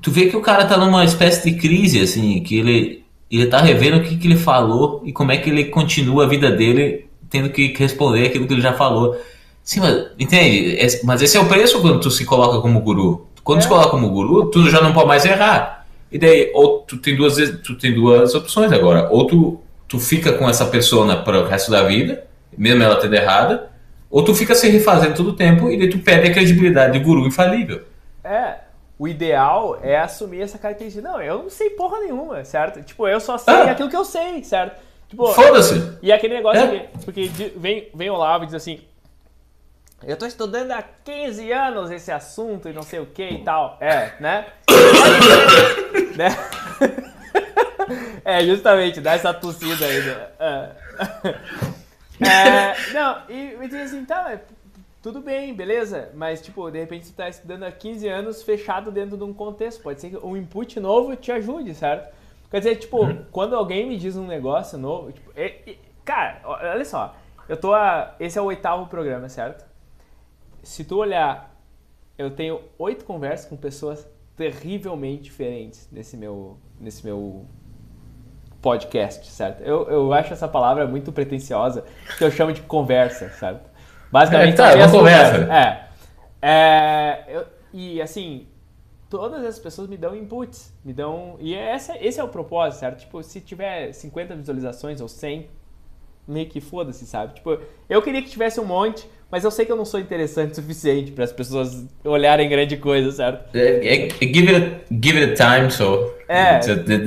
tu 0.00 0.10
vê 0.10 0.26
que 0.26 0.36
o 0.36 0.40
cara 0.40 0.64
tá 0.64 0.76
numa 0.76 1.04
espécie 1.04 1.50
de 1.50 1.58
crise, 1.58 2.00
assim, 2.00 2.42
que 2.42 2.58
ele 2.58 3.04
ele 3.30 3.46
tá 3.46 3.60
revendo 3.60 3.96
o 3.96 4.02
que, 4.02 4.16
que 4.16 4.28
ele 4.28 4.36
falou 4.36 5.02
e 5.04 5.12
como 5.12 5.32
é 5.32 5.36
que 5.36 5.50
ele 5.50 5.64
continua 5.64 6.24
a 6.24 6.28
vida 6.28 6.50
dele 6.50 7.06
tendo 7.28 7.50
que 7.50 7.74
responder 7.76 8.26
aquilo 8.26 8.46
que 8.46 8.52
ele 8.52 8.60
já 8.60 8.74
falou. 8.74 9.16
Sim, 9.62 9.80
mas, 9.80 10.06
entende? 10.18 10.78
Mas 11.02 11.20
esse 11.20 11.36
é 11.36 11.40
o 11.40 11.48
preço 11.48 11.80
quando 11.80 11.98
tu 11.98 12.10
se 12.10 12.24
coloca 12.24 12.60
como 12.60 12.80
guru. 12.80 13.26
Quando 13.42 13.58
é. 13.58 13.62
se 13.62 13.68
coloca 13.68 13.90
como 13.90 14.08
guru, 14.10 14.50
tu 14.50 14.70
já 14.70 14.80
não 14.80 14.92
pode 14.92 15.08
mais 15.08 15.24
errar. 15.24 15.84
E 16.12 16.18
daí, 16.18 16.52
ou 16.54 16.84
tu 16.86 16.96
tem 16.98 17.16
duas, 17.16 17.36
tu 17.64 17.76
tem 17.76 17.92
duas 17.92 18.34
opções 18.34 18.70
agora. 18.70 19.08
Ou 19.10 19.26
tu, 19.26 19.60
tu 19.94 20.00
fica 20.00 20.32
com 20.32 20.48
essa 20.48 20.66
persona 20.66 21.22
para 21.22 21.40
o 21.40 21.44
resto 21.44 21.70
da 21.70 21.84
vida, 21.84 22.26
mesmo 22.56 22.82
ela 22.82 22.96
tendo 22.96 23.14
errada, 23.14 23.70
ou 24.10 24.24
tu 24.24 24.34
fica 24.34 24.54
se 24.54 24.68
refazendo 24.68 25.14
todo 25.14 25.30
o 25.30 25.36
tempo 25.36 25.70
e 25.70 25.78
daí 25.78 25.88
tu 25.88 26.00
perde 26.00 26.30
a 26.30 26.32
credibilidade 26.32 26.98
de 26.98 27.04
guru 27.04 27.24
infalível. 27.26 27.82
É, 28.24 28.56
o 28.98 29.06
ideal 29.06 29.78
é 29.82 29.98
assumir 29.98 30.40
essa 30.40 30.58
característica. 30.58 31.06
Não, 31.06 31.22
eu 31.22 31.44
não 31.44 31.50
sei 31.50 31.70
porra 31.70 32.00
nenhuma, 32.00 32.44
certo? 32.44 32.82
Tipo, 32.82 33.06
eu 33.06 33.20
só 33.20 33.38
sei 33.38 33.54
ah. 33.54 33.70
aquilo 33.70 33.88
que 33.88 33.96
eu 33.96 34.04
sei, 34.04 34.42
certo? 34.42 34.80
Tipo, 35.08 35.28
Foda-se! 35.28 35.96
E 36.02 36.10
aquele 36.10 36.34
negócio 36.34 36.62
é. 36.62 36.66
que, 36.66 37.04
porque 37.04 37.30
vem, 37.56 37.88
vem 37.94 38.10
o 38.10 38.16
Lavo 38.16 38.44
e 38.44 38.46
diz 38.46 38.54
assim, 38.54 38.80
eu 40.04 40.16
tô 40.16 40.26
estudando 40.26 40.72
há 40.72 40.82
15 40.82 41.52
anos 41.52 41.90
esse 41.92 42.10
assunto 42.10 42.68
e 42.68 42.72
não 42.72 42.82
sei 42.82 42.98
o 42.98 43.06
que 43.06 43.22
e 43.22 43.44
tal. 43.44 43.78
É, 43.80 44.12
né? 44.18 44.46
né? 46.16 46.36
é, 48.26 48.44
justamente, 48.44 49.00
dá 49.00 49.12
essa 49.12 49.32
tossida 49.32 49.84
aí. 49.84 50.00
Né? 50.02 50.28
É. 50.38 50.70
é, 52.24 52.92
não, 52.92 53.22
e 53.28 53.56
me 53.56 53.68
diz 53.68 53.92
assim, 53.92 54.04
tá, 54.04 54.40
tudo 55.02 55.20
bem, 55.20 55.54
beleza, 55.54 56.10
mas 56.14 56.40
tipo, 56.40 56.70
de 56.70 56.80
repente 56.80 57.04
você 57.04 57.10
está 57.10 57.28
estudando 57.28 57.64
há 57.64 57.70
15 57.70 58.08
anos 58.08 58.42
fechado 58.42 58.90
dentro 58.90 59.18
de 59.18 59.24
um 59.24 59.34
contexto. 59.34 59.82
Pode 59.82 60.00
ser 60.00 60.10
que 60.10 60.16
um 60.16 60.34
input 60.36 60.80
novo 60.80 61.14
te 61.14 61.30
ajude, 61.30 61.74
certo? 61.74 62.10
Quer 62.50 62.58
dizer, 62.60 62.76
tipo, 62.76 63.04
uhum. 63.04 63.24
quando 63.30 63.54
alguém 63.54 63.86
me 63.86 63.98
diz 63.98 64.16
um 64.16 64.26
negócio 64.26 64.78
novo, 64.78 65.12
tipo, 65.12 65.30
é, 65.36 65.60
é, 65.66 65.76
cara, 66.04 66.40
olha 66.44 66.84
só, 66.84 67.14
eu 67.48 67.56
tô 67.56 67.74
a, 67.74 68.14
esse 68.18 68.38
é 68.38 68.40
o 68.40 68.46
oitavo 68.46 68.86
programa, 68.86 69.28
certo? 69.28 69.64
Se 70.62 70.84
tu 70.84 70.96
olhar, 70.96 71.54
eu 72.16 72.30
tenho 72.30 72.62
oito 72.78 73.04
conversas 73.04 73.46
com 73.46 73.56
pessoas 73.56 74.08
terrivelmente 74.36 75.24
diferentes 75.24 75.88
nesse 75.92 76.16
meu, 76.16 76.56
nesse 76.80 77.04
meu 77.04 77.44
podcast, 78.64 79.30
certo? 79.30 79.60
Eu, 79.60 79.86
eu 79.90 80.12
acho 80.14 80.32
essa 80.32 80.48
palavra 80.48 80.86
muito 80.86 81.12
pretensiosa, 81.12 81.84
que 82.16 82.24
eu 82.24 82.30
chamo 82.30 82.50
de 82.50 82.62
conversa, 82.62 83.28
certo? 83.28 83.68
Basicamente, 84.10 84.54
é, 84.54 84.56
tá, 84.56 84.72
é 84.72 84.76
uma 84.76 84.90
conversa. 84.90 85.52
É. 85.52 85.88
É, 86.40 87.24
eu, 87.28 87.44
e 87.74 88.00
assim, 88.00 88.46
todas 89.10 89.44
as 89.44 89.58
pessoas 89.58 89.86
me 89.86 89.98
dão 89.98 90.16
inputs, 90.16 90.72
me 90.82 90.94
dão. 90.94 91.36
E 91.40 91.54
essa, 91.54 91.94
esse 92.02 92.18
é 92.18 92.24
o 92.24 92.28
propósito, 92.28 92.80
certo? 92.80 93.00
Tipo, 93.00 93.22
se 93.22 93.38
tiver 93.38 93.92
50 93.92 94.34
visualizações 94.34 94.98
ou 95.02 95.08
100, 95.08 95.50
meio 96.26 96.48
que 96.48 96.58
foda-se, 96.58 97.06
sabe? 97.06 97.34
Tipo, 97.34 97.58
eu 97.86 98.00
queria 98.00 98.22
que 98.22 98.30
tivesse 98.30 98.58
um 98.58 98.64
monte, 98.64 99.06
mas 99.30 99.44
eu 99.44 99.50
sei 99.50 99.66
que 99.66 99.72
eu 99.72 99.76
não 99.76 99.84
sou 99.84 99.98
interessante 99.98 100.52
o 100.52 100.54
suficiente 100.54 101.10
para 101.12 101.24
as 101.24 101.32
pessoas 101.32 101.84
olharem 102.04 102.48
grande 102.48 102.76
coisa, 102.76 103.10
certo? 103.10 103.56
É, 103.56 104.04
é, 104.04 104.08
give, 104.08 104.54
it, 104.54 104.84
give 104.90 105.18
it 105.18 105.34
time, 105.34 105.70
so. 105.70 106.12
É. 106.28 106.58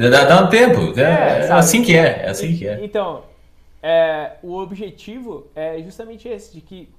Dá, 0.10 0.26
dá 0.26 0.44
um 0.46 0.50
tempo. 0.50 1.00
É, 1.00 1.48
é 1.48 1.52
assim 1.52 1.82
que 1.82 1.96
é. 1.96 2.24
É 2.24 2.30
assim 2.30 2.56
que 2.56 2.68
é. 2.68 2.84
Então, 2.84 3.24
é, 3.82 4.32
o 4.44 4.58
objetivo 4.58 5.48
é 5.56 5.82
justamente 5.82 6.28
esse, 6.28 6.54
de 6.54 6.62
que 6.62 6.90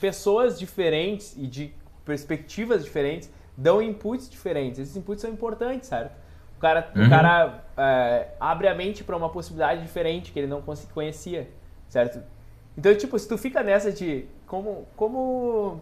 pessoas 0.00 0.58
diferentes 0.58 1.34
e 1.36 1.46
de 1.46 1.72
perspectivas 2.04 2.84
diferentes 2.84 3.30
dão 3.56 3.80
inputs 3.80 4.28
diferentes. 4.28 4.78
Esses 4.78 4.96
inputs 4.96 5.22
são 5.22 5.30
importantes, 5.30 5.88
certo? 5.88 6.12
O 6.56 6.60
cara, 6.60 6.90
uhum. 6.96 7.06
o 7.06 7.10
cara 7.10 7.64
é, 7.76 8.28
abre 8.40 8.68
a 8.68 8.74
mente 8.74 9.04
para 9.04 9.16
uma 9.16 9.28
possibilidade 9.28 9.82
diferente 9.82 10.32
que 10.32 10.38
ele 10.38 10.46
não 10.46 10.62
conhecia, 10.92 11.48
certo? 11.88 12.20
Então, 12.76 12.94
tipo, 12.94 13.18
se 13.18 13.26
tu 13.26 13.38
fica 13.38 13.62
nessa 13.62 13.90
de 13.90 14.26
como, 14.46 14.86
como, 14.96 15.80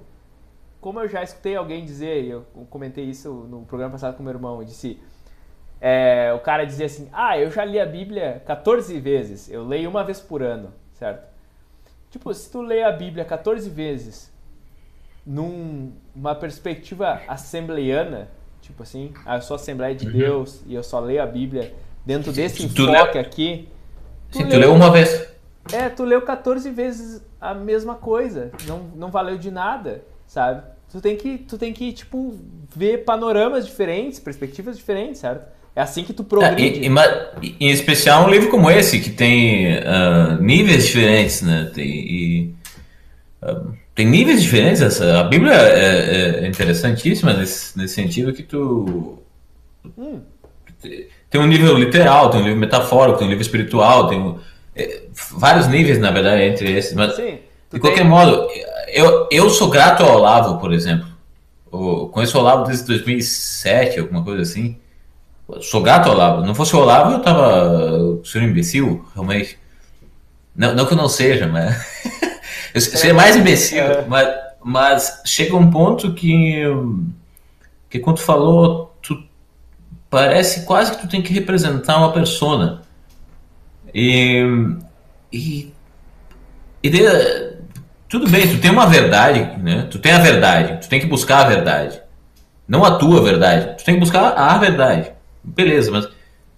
como 0.80 1.00
eu 1.00 1.08
já 1.08 1.22
escutei 1.22 1.56
alguém 1.56 1.84
dizer, 1.84 2.24
eu 2.24 2.44
comentei 2.70 3.04
isso 3.04 3.30
no 3.50 3.62
programa 3.62 3.92
passado 3.92 4.16
com 4.16 4.22
meu 4.22 4.32
irmão, 4.32 4.60
eu 4.60 4.64
disse, 4.64 5.00
é, 5.80 6.32
o 6.32 6.38
cara 6.38 6.64
dizia 6.64 6.86
assim, 6.86 7.08
ah, 7.12 7.38
eu 7.38 7.50
já 7.50 7.64
li 7.64 7.80
a 7.80 7.86
Bíblia 7.86 8.42
14 8.46 8.98
vezes, 9.00 9.50
eu 9.50 9.66
leio 9.66 9.90
uma 9.90 10.04
vez 10.04 10.20
por 10.20 10.42
ano, 10.42 10.72
certo? 10.94 11.26
Tipo, 12.10 12.32
se 12.32 12.48
tu 12.48 12.62
lê 12.62 12.84
a 12.84 12.92
Bíblia 12.92 13.24
14 13.24 13.68
vezes 13.68 14.32
numa 15.26 16.34
perspectiva 16.38 17.22
assembleiana, 17.26 18.28
tipo 18.60 18.82
assim, 18.82 19.12
ah, 19.26 19.36
eu 19.36 19.42
sou 19.42 19.56
Assembleia 19.56 19.94
de 19.94 20.06
uhum. 20.06 20.12
Deus 20.12 20.62
e 20.66 20.74
eu 20.74 20.82
só 20.82 21.00
leio 21.00 21.22
a 21.22 21.26
Bíblia 21.26 21.74
dentro 22.04 22.32
desse 22.32 22.64
enfoque 22.64 23.18
aqui. 23.18 23.68
Tu 24.30 24.38
leu... 24.38 24.48
tu 24.48 24.56
leu 24.56 24.74
uma 24.74 24.90
vez. 24.90 25.33
É, 25.72 25.88
tu 25.88 26.04
leu 26.04 26.22
14 26.22 26.70
vezes 26.70 27.22
a 27.40 27.54
mesma 27.54 27.94
coisa. 27.94 28.50
Não, 28.66 28.90
não 28.94 29.10
valeu 29.10 29.38
de 29.38 29.50
nada, 29.50 30.02
sabe? 30.26 30.62
Tu 30.90 31.00
tem 31.00 31.16
que, 31.16 31.38
tu 31.38 31.58
tem 31.58 31.72
que 31.72 31.92
tipo, 31.92 32.38
ver 32.74 33.04
panoramas 33.04 33.66
diferentes, 33.66 34.20
perspectivas 34.20 34.76
diferentes, 34.76 35.20
certo? 35.20 35.44
É 35.74 35.80
assim 35.80 36.04
que 36.04 36.12
tu 36.12 36.22
progride. 36.22 36.86
É, 36.86 36.90
e, 37.42 37.56
em 37.58 37.70
especial 37.70 38.26
um 38.26 38.30
livro 38.30 38.48
como 38.48 38.70
esse, 38.70 39.00
que 39.00 39.10
tem 39.10 39.76
uh, 39.78 40.40
níveis 40.40 40.86
diferentes, 40.86 41.42
né? 41.42 41.70
Tem, 41.74 41.88
e, 41.88 42.54
uh, 43.42 43.72
tem 43.92 44.06
níveis 44.06 44.40
diferentes. 44.40 44.80
Essa, 44.80 45.20
a 45.20 45.24
Bíblia 45.24 45.52
é, 45.52 46.44
é 46.44 46.46
interessantíssima 46.46 47.32
nesse, 47.32 47.76
nesse, 47.76 47.94
sentido 47.94 48.32
que 48.32 48.44
tu. 48.44 49.18
Hum. 49.98 50.20
Tem 51.28 51.40
um 51.40 51.46
nível 51.46 51.76
literal, 51.76 52.30
tem 52.30 52.40
um 52.40 52.44
nível 52.44 52.58
metafórico, 52.58 53.18
tem 53.18 53.26
um 53.26 53.30
nível 53.30 53.42
espiritual, 53.42 54.06
tem 54.06 54.20
é, 54.20 54.36
vários 55.36 55.68
níveis, 55.68 55.98
na 55.98 56.10
verdade, 56.10 56.42
entre 56.42 56.72
esses. 56.72 56.94
Mas, 56.94 57.16
Sim, 57.16 57.38
de 57.72 57.80
qualquer 57.80 58.02
tem... 58.02 58.08
modo, 58.08 58.48
eu, 58.88 59.28
eu 59.30 59.50
sou 59.50 59.68
grato 59.68 60.02
ao 60.02 60.16
Olavo, 60.16 60.58
por 60.58 60.72
exemplo. 60.72 61.06
Eu 61.72 62.08
conheço 62.12 62.38
o 62.38 62.40
Olavo 62.40 62.66
desde 62.66 62.86
2007, 62.86 64.00
alguma 64.00 64.22
coisa 64.22 64.42
assim. 64.42 64.76
Eu 65.48 65.60
sou 65.62 65.82
grato 65.82 66.08
ao 66.08 66.14
Olavo. 66.14 66.46
Não 66.46 66.54
fosse 66.54 66.74
o 66.74 66.78
Olavo, 66.78 67.12
eu 67.12 67.20
tava. 67.20 68.20
Seria 68.24 68.46
um 68.46 68.50
imbecil, 68.50 69.04
realmente. 69.14 69.58
Não, 70.54 70.74
não 70.74 70.86
que 70.86 70.92
eu 70.92 70.96
não 70.96 71.08
seja, 71.08 71.46
mas. 71.46 71.74
Eu 72.74 72.80
seria 72.80 73.14
mais 73.14 73.36
imbecil, 73.36 73.78
é. 73.84 74.04
mas, 74.08 74.28
mas 74.60 75.22
chega 75.24 75.54
um 75.54 75.70
ponto 75.70 76.12
que, 76.12 76.60
que 77.88 78.00
quando 78.00 78.16
tu 78.16 78.22
falou, 78.22 78.92
tu, 79.00 79.22
parece 80.10 80.64
quase 80.64 80.90
que 80.90 81.00
tu 81.00 81.06
tem 81.06 81.22
que 81.22 81.32
representar 81.32 81.98
uma 81.98 82.12
persona. 82.12 82.82
E, 83.94 84.42
e, 85.32 85.72
e 86.82 86.90
de, 86.90 87.00
tudo 88.08 88.28
bem, 88.28 88.48
tu 88.48 88.60
tem 88.60 88.70
uma 88.70 88.86
verdade, 88.86 89.40
né? 89.62 89.86
Tu 89.90 89.98
tem 89.98 90.12
a 90.12 90.18
verdade, 90.18 90.80
tu 90.80 90.88
tem 90.88 91.00
que 91.00 91.06
buscar 91.06 91.44
a 91.44 91.48
verdade. 91.48 92.00
Não 92.66 92.84
a 92.84 92.96
tua 92.96 93.22
verdade, 93.22 93.76
tu 93.78 93.84
tem 93.84 93.94
que 93.94 94.00
buscar 94.00 94.32
a 94.32 94.58
verdade. 94.58 95.12
Beleza, 95.42 95.90
mas 95.90 96.08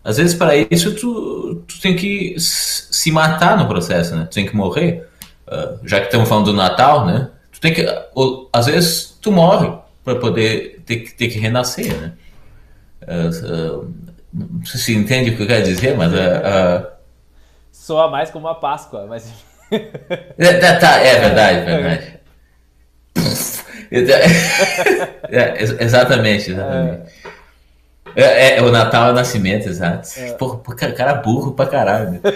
às 0.02 0.16
vezes 0.16 0.34
para 0.34 0.56
isso 0.56 0.94
tu, 0.94 1.64
tu 1.66 1.80
tem 1.80 1.94
que 1.94 2.36
se 2.38 3.10
matar 3.10 3.58
no 3.58 3.66
processo, 3.66 4.14
né? 4.16 4.26
Tu 4.30 4.34
tem 4.34 4.46
que 4.46 4.56
morrer. 4.56 5.06
Uh, 5.46 5.78
já 5.86 6.00
que 6.00 6.06
estamos 6.06 6.28
falando 6.28 6.46
do 6.46 6.52
Natal, 6.54 7.06
né? 7.06 7.28
Tu 7.52 7.60
tem 7.60 7.74
que, 7.74 7.86
ou, 8.14 8.48
às 8.52 8.66
vezes 8.66 9.18
tu 9.20 9.30
morre 9.30 9.76
para 10.04 10.16
poder 10.16 10.82
ter 10.86 11.12
ter 11.12 11.28
que 11.28 11.38
renascer, 11.38 11.94
né? 12.00 12.12
Uh, 13.02 13.80
uh, 13.82 13.94
não 14.32 14.64
sei 14.64 14.80
se 14.80 14.94
entende 14.94 15.30
o 15.30 15.36
que 15.36 15.42
eu 15.42 15.46
quero 15.46 15.64
dizer, 15.64 15.96
mas 15.96 16.12
soa 17.86 18.10
mais 18.10 18.30
como 18.30 18.48
uma 18.48 18.54
Páscoa, 18.56 19.06
mas 19.08 19.32
é, 19.70 20.54
tá, 20.54 20.76
tá, 20.76 20.98
é 20.98 21.20
verdade, 21.20 21.64
verdade. 21.64 22.16
é, 25.30 25.62
exatamente, 25.62 26.50
exatamente. 26.50 27.12
É. 28.16 28.22
é, 28.22 28.58
é, 28.58 28.62
o 28.62 28.72
Natal 28.72 29.10
é 29.10 29.12
o 29.12 29.14
nascimento, 29.14 29.68
exato. 29.68 30.08
É. 30.18 30.32
Porra, 30.32 30.58
cara 30.92 31.14
burro 31.14 31.52
pra 31.52 31.66
caralho. 31.66 32.20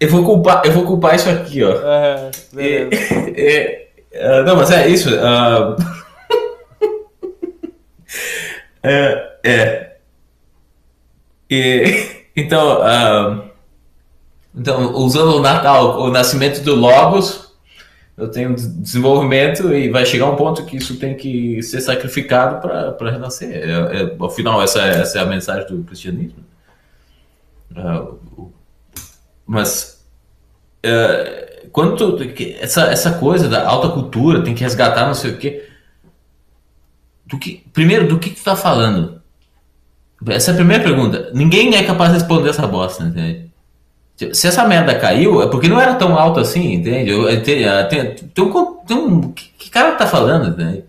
Eu 0.00 0.08
vou 0.10 0.24
culpar, 0.24 0.62
eu 0.64 0.70
vou 0.70 0.86
culpar 0.86 1.16
isso 1.16 1.28
aqui, 1.28 1.60
ó. 1.64 1.72
Uh, 1.72 2.30
não, 4.44 4.54
mas 4.54 4.70
é 4.70 4.86
isso. 4.86 5.10
Uh, 5.12 5.74
é, 8.80 9.38
é. 9.42 9.87
E, 11.50 12.26
então, 12.36 12.80
uh, 12.80 13.50
então, 14.54 14.94
usando 14.94 15.36
o 15.36 15.40
Natal, 15.40 16.00
o 16.00 16.10
nascimento 16.10 16.62
do 16.62 16.74
Logos, 16.74 17.48
eu 18.16 18.28
tenho 18.28 18.54
desenvolvimento 18.54 19.72
e 19.72 19.88
vai 19.88 20.04
chegar 20.04 20.26
um 20.26 20.34
ponto 20.34 20.64
que 20.64 20.76
isso 20.76 20.96
tem 20.96 21.16
que 21.16 21.62
ser 21.62 21.80
sacrificado 21.80 22.60
para 22.96 23.10
renascer. 23.10 23.48
É, 23.48 24.02
é, 24.02 24.16
afinal, 24.20 24.60
essa, 24.60 24.82
essa 24.82 25.18
é 25.18 25.22
a 25.22 25.26
mensagem 25.26 25.68
do 25.68 25.84
cristianismo. 25.84 26.44
Uh, 27.70 28.52
mas 29.46 30.04
uh, 30.84 31.70
quando 31.70 31.96
tu, 31.96 32.18
essa, 32.60 32.86
essa 32.86 33.12
coisa 33.12 33.48
da 33.48 33.64
alta 33.66 33.88
cultura 33.90 34.42
tem 34.42 34.54
que 34.54 34.64
resgatar 34.64 35.06
não 35.06 35.14
sei 35.14 35.30
o 35.30 35.38
quê. 35.38 35.68
Do 37.24 37.38
que, 37.38 37.64
primeiro, 37.72 38.08
do 38.08 38.18
que, 38.18 38.30
tu 38.30 38.42
tá 38.42 38.56
falando? 38.56 39.17
Essa 40.26 40.50
é 40.50 40.54
a 40.54 40.56
primeira 40.56 40.82
pergunta. 40.82 41.30
Ninguém 41.32 41.74
é 41.76 41.84
capaz 41.84 42.10
de 42.10 42.18
responder 42.18 42.50
essa 42.50 42.66
bosta, 42.66 43.04
entende? 43.04 43.48
Se 44.32 44.48
essa 44.48 44.66
merda 44.66 44.98
caiu, 44.98 45.40
é 45.40 45.46
porque 45.46 45.68
não 45.68 45.80
era 45.80 45.94
tão 45.94 46.18
alto 46.18 46.40
assim, 46.40 46.74
entende? 46.74 47.12
Tem, 47.42 47.62
tem, 47.88 48.14
tem, 48.14 48.44
um, 48.44 48.74
tem 48.84 48.96
um. 48.96 49.32
Que 49.32 49.70
cara 49.70 49.94
tá 49.94 50.06
falando, 50.08 50.48
entende? 50.48 50.84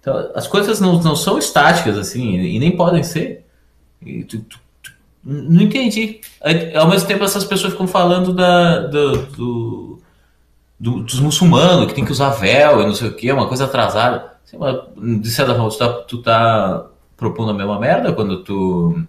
Então, 0.00 0.30
as 0.34 0.46
coisas 0.46 0.80
não, 0.80 1.00
não 1.02 1.14
são 1.14 1.38
estáticas 1.38 1.98
assim, 1.98 2.36
e 2.36 2.58
nem 2.58 2.74
podem 2.74 3.02
ser. 3.02 3.44
E 4.00 4.24
tu, 4.24 4.38
tu, 4.38 4.58
não 5.22 5.62
entendi. 5.62 6.20
Ao 6.74 6.88
mesmo 6.88 7.06
tempo, 7.06 7.24
essas 7.24 7.44
pessoas 7.44 7.72
ficam 7.72 7.86
falando 7.86 8.32
da, 8.32 8.80
do, 8.80 9.26
do, 9.26 9.98
do, 10.78 11.00
dos 11.00 11.20
muçulmanos, 11.20 11.86
que 11.86 11.94
tem 11.94 12.04
que 12.04 12.12
usar 12.12 12.30
véu 12.30 12.82
e 12.82 12.86
não 12.86 12.94
sei 12.94 13.08
o 13.08 13.14
que, 13.14 13.30
uma 13.30 13.48
coisa 13.48 13.64
atrasada. 13.64 14.32
De 14.96 15.30
certa 15.30 15.54
forma, 15.54 15.70
tu 15.70 15.78
tá, 15.78 15.88
tu 15.88 16.22
tá 16.22 16.86
propondo 17.16 17.50
a 17.50 17.54
mesma 17.54 17.78
merda 17.78 18.12
quando 18.12 18.42
tu, 18.42 19.04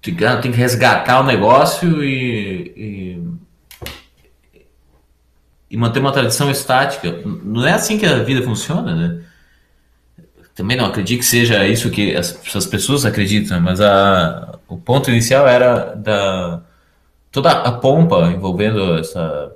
tu 0.00 0.10
tem 0.42 0.52
que 0.52 0.58
resgatar 0.58 1.20
o 1.20 1.24
negócio 1.24 2.02
e, 2.04 2.72
e, 2.76 4.62
e 5.70 5.76
manter 5.76 6.00
uma 6.00 6.12
tradição 6.12 6.50
estática. 6.50 7.22
Não 7.24 7.66
é 7.66 7.72
assim 7.72 7.98
que 7.98 8.06
a 8.06 8.22
vida 8.22 8.42
funciona, 8.42 8.94
né? 8.94 9.22
também 10.56 10.74
não 10.74 10.86
acredito 10.86 11.18
que 11.20 11.26
seja 11.26 11.66
isso 11.68 11.90
que 11.90 12.16
as, 12.16 12.34
as 12.56 12.64
pessoas 12.64 13.04
acreditam, 13.04 13.60
mas 13.60 13.78
a, 13.78 14.58
o 14.66 14.78
ponto 14.78 15.10
inicial 15.10 15.46
era 15.46 15.94
da 15.94 16.62
toda 17.30 17.50
a 17.50 17.72
pompa 17.72 18.32
envolvendo 18.32 18.98
essa 18.98 19.54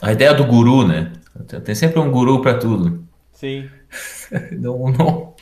a 0.00 0.12
ideia 0.12 0.32
do 0.32 0.44
guru, 0.44 0.86
né? 0.86 1.12
Tem 1.64 1.74
sempre 1.74 2.00
um 2.00 2.10
guru 2.10 2.40
para 2.40 2.58
tudo. 2.58 3.05
Sim. 3.36 3.70
não, 4.52 4.90
não 4.90 5.34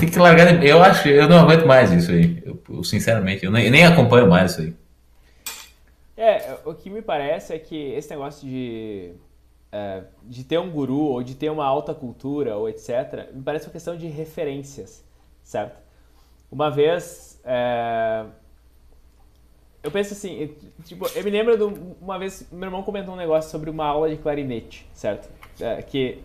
tem 0.00 0.08
que 0.08 0.18
largar. 0.18 0.64
Eu 0.64 0.82
acho, 0.82 1.06
eu 1.08 1.28
não 1.28 1.38
aguento 1.38 1.66
mais 1.66 1.92
isso 1.92 2.10
aí. 2.10 2.42
Eu, 2.44 2.82
sinceramente, 2.82 3.44
eu 3.44 3.50
nem, 3.50 3.66
eu 3.66 3.70
nem 3.70 3.84
acompanho 3.84 4.26
mais 4.26 4.52
isso 4.52 4.62
aí. 4.62 4.74
É, 6.16 6.58
o 6.64 6.74
que 6.74 6.88
me 6.88 7.02
parece 7.02 7.52
é 7.52 7.58
que 7.58 7.76
esse 7.92 8.10
negócio 8.10 8.48
de 8.48 9.12
é, 9.70 10.02
de 10.24 10.44
ter 10.44 10.58
um 10.58 10.70
guru 10.70 10.98
ou 10.98 11.22
de 11.22 11.34
ter 11.34 11.50
uma 11.50 11.64
alta 11.64 11.94
cultura 11.94 12.56
ou 12.56 12.68
etc., 12.68 13.30
me 13.32 13.42
parece 13.42 13.66
uma 13.66 13.72
questão 13.72 13.96
de 13.96 14.06
referências, 14.06 15.04
certo? 15.42 15.78
Uma 16.50 16.70
vez, 16.70 17.40
é, 17.44 18.24
eu 19.82 19.90
penso 19.90 20.14
assim, 20.14 20.54
tipo, 20.84 21.06
eu 21.14 21.22
me 21.22 21.30
lembro 21.30 21.56
de 21.56 21.80
uma 22.00 22.18
vez, 22.18 22.46
meu 22.50 22.66
irmão 22.66 22.82
comentou 22.82 23.14
um 23.14 23.16
negócio 23.16 23.50
sobre 23.50 23.70
uma 23.70 23.84
aula 23.86 24.08
de 24.08 24.16
clarinete, 24.16 24.86
certo? 24.92 25.39
É, 25.60 25.82
que 25.82 26.22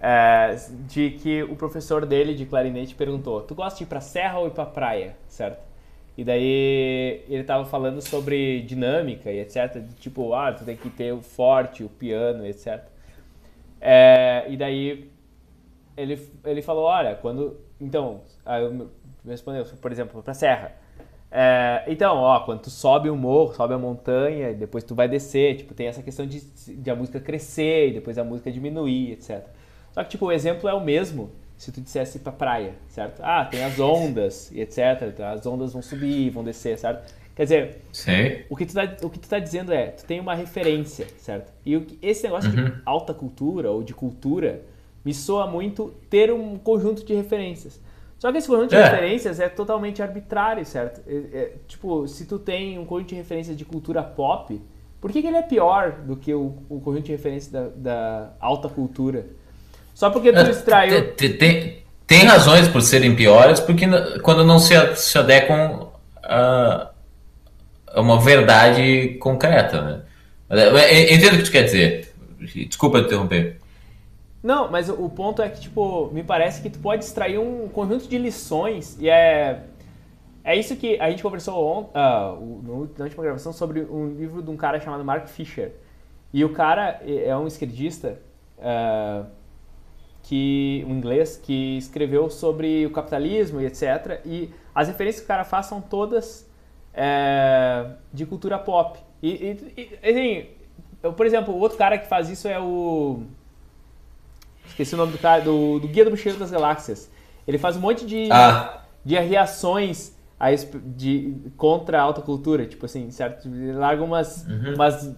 é, 0.00 0.56
de 0.86 1.10
que 1.10 1.42
o 1.42 1.56
professor 1.56 2.06
dele 2.06 2.34
de 2.34 2.46
clarinete 2.46 2.94
perguntou: 2.94 3.42
"Tu 3.42 3.54
gosta 3.54 3.78
de 3.78 3.84
ir 3.84 3.86
para 3.86 4.00
serra 4.00 4.38
ou 4.38 4.46
ir 4.46 4.50
para 4.50 4.66
praia?", 4.66 5.16
certo? 5.28 5.66
E 6.16 6.24
daí 6.24 7.24
ele 7.28 7.44
tava 7.44 7.64
falando 7.64 8.00
sobre 8.00 8.62
dinâmica 8.62 9.30
e 9.30 9.38
etc, 9.40 9.80
de 9.80 9.94
tipo, 9.94 10.34
ah, 10.34 10.52
tu 10.52 10.64
tem 10.64 10.76
que 10.76 10.90
ter 10.90 11.12
o 11.12 11.22
forte, 11.22 11.84
o 11.84 11.88
piano, 11.88 12.44
etc. 12.46 12.82
É, 13.80 14.44
e 14.48 14.56
daí 14.56 15.10
ele 15.96 16.20
ele 16.44 16.62
falou: 16.62 16.84
"Olha, 16.84 17.14
quando 17.16 17.56
então, 17.80 18.22
aí 18.44 18.62
eu 18.62 18.90
respondeu, 19.26 19.64
por 19.80 19.92
exemplo, 19.92 20.22
para 20.22 20.34
serra, 20.34 20.72
é, 21.30 21.84
então, 21.86 22.16
ó, 22.16 22.40
quando 22.40 22.62
tu 22.62 22.70
sobe 22.70 23.10
o 23.10 23.16
morro, 23.16 23.54
sobe 23.54 23.74
a 23.74 23.78
montanha, 23.78 24.54
depois 24.54 24.82
tu 24.82 24.94
vai 24.94 25.08
descer, 25.08 25.56
tipo, 25.56 25.74
tem 25.74 25.86
essa 25.86 26.02
questão 26.02 26.26
de, 26.26 26.40
de 26.40 26.90
a 26.90 26.96
música 26.96 27.20
crescer 27.20 27.88
e 27.88 27.92
depois 27.94 28.16
a 28.18 28.24
música 28.24 28.50
diminuir, 28.50 29.12
etc. 29.12 29.44
Só 29.92 30.02
que, 30.02 30.10
tipo, 30.10 30.26
o 30.26 30.32
exemplo 30.32 30.68
é 30.68 30.74
o 30.74 30.80
mesmo 30.80 31.30
se 31.56 31.72
tu 31.72 31.80
dissesse 31.80 32.20
pra 32.20 32.32
praia, 32.32 32.74
certo? 32.88 33.20
Ah, 33.20 33.44
tem 33.44 33.64
as 33.64 33.78
ondas 33.80 34.50
e 34.52 34.60
etc. 34.60 34.78
Então, 35.08 35.26
as 35.26 35.44
ondas 35.44 35.72
vão 35.72 35.82
subir, 35.82 36.30
vão 36.30 36.44
descer, 36.44 36.78
certo? 36.78 37.12
Quer 37.34 37.42
dizer. 37.42 37.82
O, 38.48 38.56
que 38.56 38.64
tu 38.64 38.74
tá, 38.74 38.96
o 39.02 39.10
que 39.10 39.18
tu 39.18 39.28
tá 39.28 39.38
dizendo 39.38 39.72
é, 39.72 39.88
tu 39.88 40.04
tem 40.04 40.20
uma 40.20 40.34
referência, 40.34 41.06
certo? 41.18 41.52
E 41.66 41.76
o, 41.76 41.86
esse 42.00 42.22
negócio 42.24 42.50
uhum. 42.50 42.64
de 42.64 42.74
alta 42.86 43.12
cultura 43.12 43.70
ou 43.70 43.82
de 43.82 43.92
cultura 43.92 44.62
me 45.04 45.12
soa 45.12 45.46
muito 45.46 45.94
ter 46.08 46.32
um 46.32 46.56
conjunto 46.58 47.04
de 47.04 47.14
referências. 47.14 47.80
Só 48.18 48.32
que 48.32 48.38
esse 48.38 48.48
conjunto 48.48 48.70
de 48.70 48.76
é. 48.76 48.82
referências 48.82 49.38
é 49.38 49.48
totalmente 49.48 50.02
arbitrário, 50.02 50.64
certo? 50.66 51.00
É, 51.06 51.38
é, 51.38 51.52
tipo, 51.68 52.06
se 52.08 52.26
tu 52.26 52.38
tem 52.38 52.78
um 52.78 52.84
conjunto 52.84 53.10
de 53.10 53.14
referências 53.14 53.56
de 53.56 53.64
cultura 53.64 54.02
pop, 54.02 54.60
por 55.00 55.12
que, 55.12 55.22
que 55.22 55.28
ele 55.28 55.36
é 55.36 55.42
pior 55.42 55.92
do 56.04 56.16
que 56.16 56.34
o, 56.34 56.56
o 56.68 56.80
conjunto 56.80 57.04
de 57.04 57.12
referências 57.12 57.52
da, 57.52 57.68
da, 57.68 58.30
alta 58.40 58.68
cultura? 58.68 59.26
Só 59.94 60.10
porque 60.10 60.32
tu 60.32 60.38
é, 60.38 60.50
extraiu... 60.50 61.14
Tem, 61.14 61.32
tem, 61.36 61.82
tem, 62.06 62.24
razões 62.24 62.66
por 62.66 62.82
serem 62.82 63.14
piores, 63.14 63.60
porque 63.60 63.86
quando 64.22 64.44
não 64.44 64.58
se, 64.58 64.74
se 64.96 65.16
adequam 65.16 65.88
a, 66.24 66.90
a 67.86 68.00
uma 68.00 68.20
verdade 68.20 69.16
concreta, 69.20 69.80
né? 69.80 70.00
Eu 70.50 71.14
entendo 71.14 71.34
o 71.34 71.36
que 71.38 71.44
tu 71.44 71.52
quer 71.52 71.64
dizer. 71.64 72.12
Desculpa 72.68 73.00
interromper. 73.00 73.57
Não, 74.42 74.70
mas 74.70 74.88
o 74.88 75.08
ponto 75.08 75.42
é 75.42 75.48
que, 75.48 75.60
tipo, 75.60 76.10
me 76.12 76.22
parece 76.22 76.62
que 76.62 76.70
tu 76.70 76.78
pode 76.78 77.04
extrair 77.04 77.38
um 77.38 77.68
conjunto 77.68 78.08
de 78.08 78.18
lições 78.18 78.96
e 79.00 79.08
é... 79.08 79.64
É 80.44 80.56
isso 80.56 80.76
que 80.76 80.98
a 80.98 81.10
gente 81.10 81.22
conversou 81.22 81.62
ontem, 81.62 81.90
uh, 81.90 82.88
na 82.96 83.04
última 83.04 83.22
gravação 83.22 83.52
sobre 83.52 83.82
um 83.82 84.14
livro 84.14 84.40
de 84.40 84.48
um 84.48 84.56
cara 84.56 84.80
chamado 84.80 85.04
Mark 85.04 85.26
Fisher. 85.26 85.72
E 86.32 86.42
o 86.42 86.54
cara 86.54 87.02
é 87.04 87.36
um 87.36 87.46
esquerdista 87.46 88.18
uh, 88.56 89.26
que 90.22 90.84
um 90.86 90.92
inglês 90.92 91.36
que 91.36 91.76
escreveu 91.78 92.30
sobre 92.30 92.86
o 92.86 92.90
capitalismo 92.90 93.60
e 93.60 93.66
etc. 93.66 94.20
E 94.24 94.50
as 94.74 94.88
referências 94.88 95.20
que 95.20 95.24
o 95.24 95.28
cara 95.28 95.44
faz 95.44 95.66
são 95.66 95.80
todas 95.80 96.48
é, 96.92 97.92
de 98.12 98.26
cultura 98.26 98.58
pop. 98.58 98.98
E, 99.22 99.28
e, 99.76 99.98
e 100.02 100.10
assim, 100.10 100.46
eu, 101.02 101.12
por 101.12 101.24
exemplo, 101.24 101.54
o 101.54 101.58
outro 101.58 101.78
cara 101.78 101.96
que 101.96 102.06
faz 102.06 102.28
isso 102.28 102.46
é 102.48 102.58
o 102.60 103.22
Esqueci 104.78 104.94
o 104.94 104.98
nome 104.98 105.10
do 105.10 105.18
cara, 105.18 105.42
do, 105.42 105.80
do 105.80 105.88
Guia 105.88 106.04
do 106.04 106.12
Mochileiro 106.12 106.38
das 106.38 106.52
Galáxias. 106.52 107.10
Ele 107.48 107.58
faz 107.58 107.76
um 107.76 107.80
monte 107.80 108.06
de, 108.06 108.28
ah. 108.30 108.84
de 109.04 109.18
reações 109.18 110.14
a, 110.38 110.50
de, 110.54 111.34
contra 111.56 111.98
a 111.98 112.02
alta 112.02 112.22
cultura, 112.22 112.64
tipo 112.64 112.86
assim, 112.86 113.10
certo? 113.10 113.48
Ele 113.48 113.72
larga 113.72 114.04
umas, 114.04 114.46
uhum. 114.46 114.74
umas, 114.74 115.16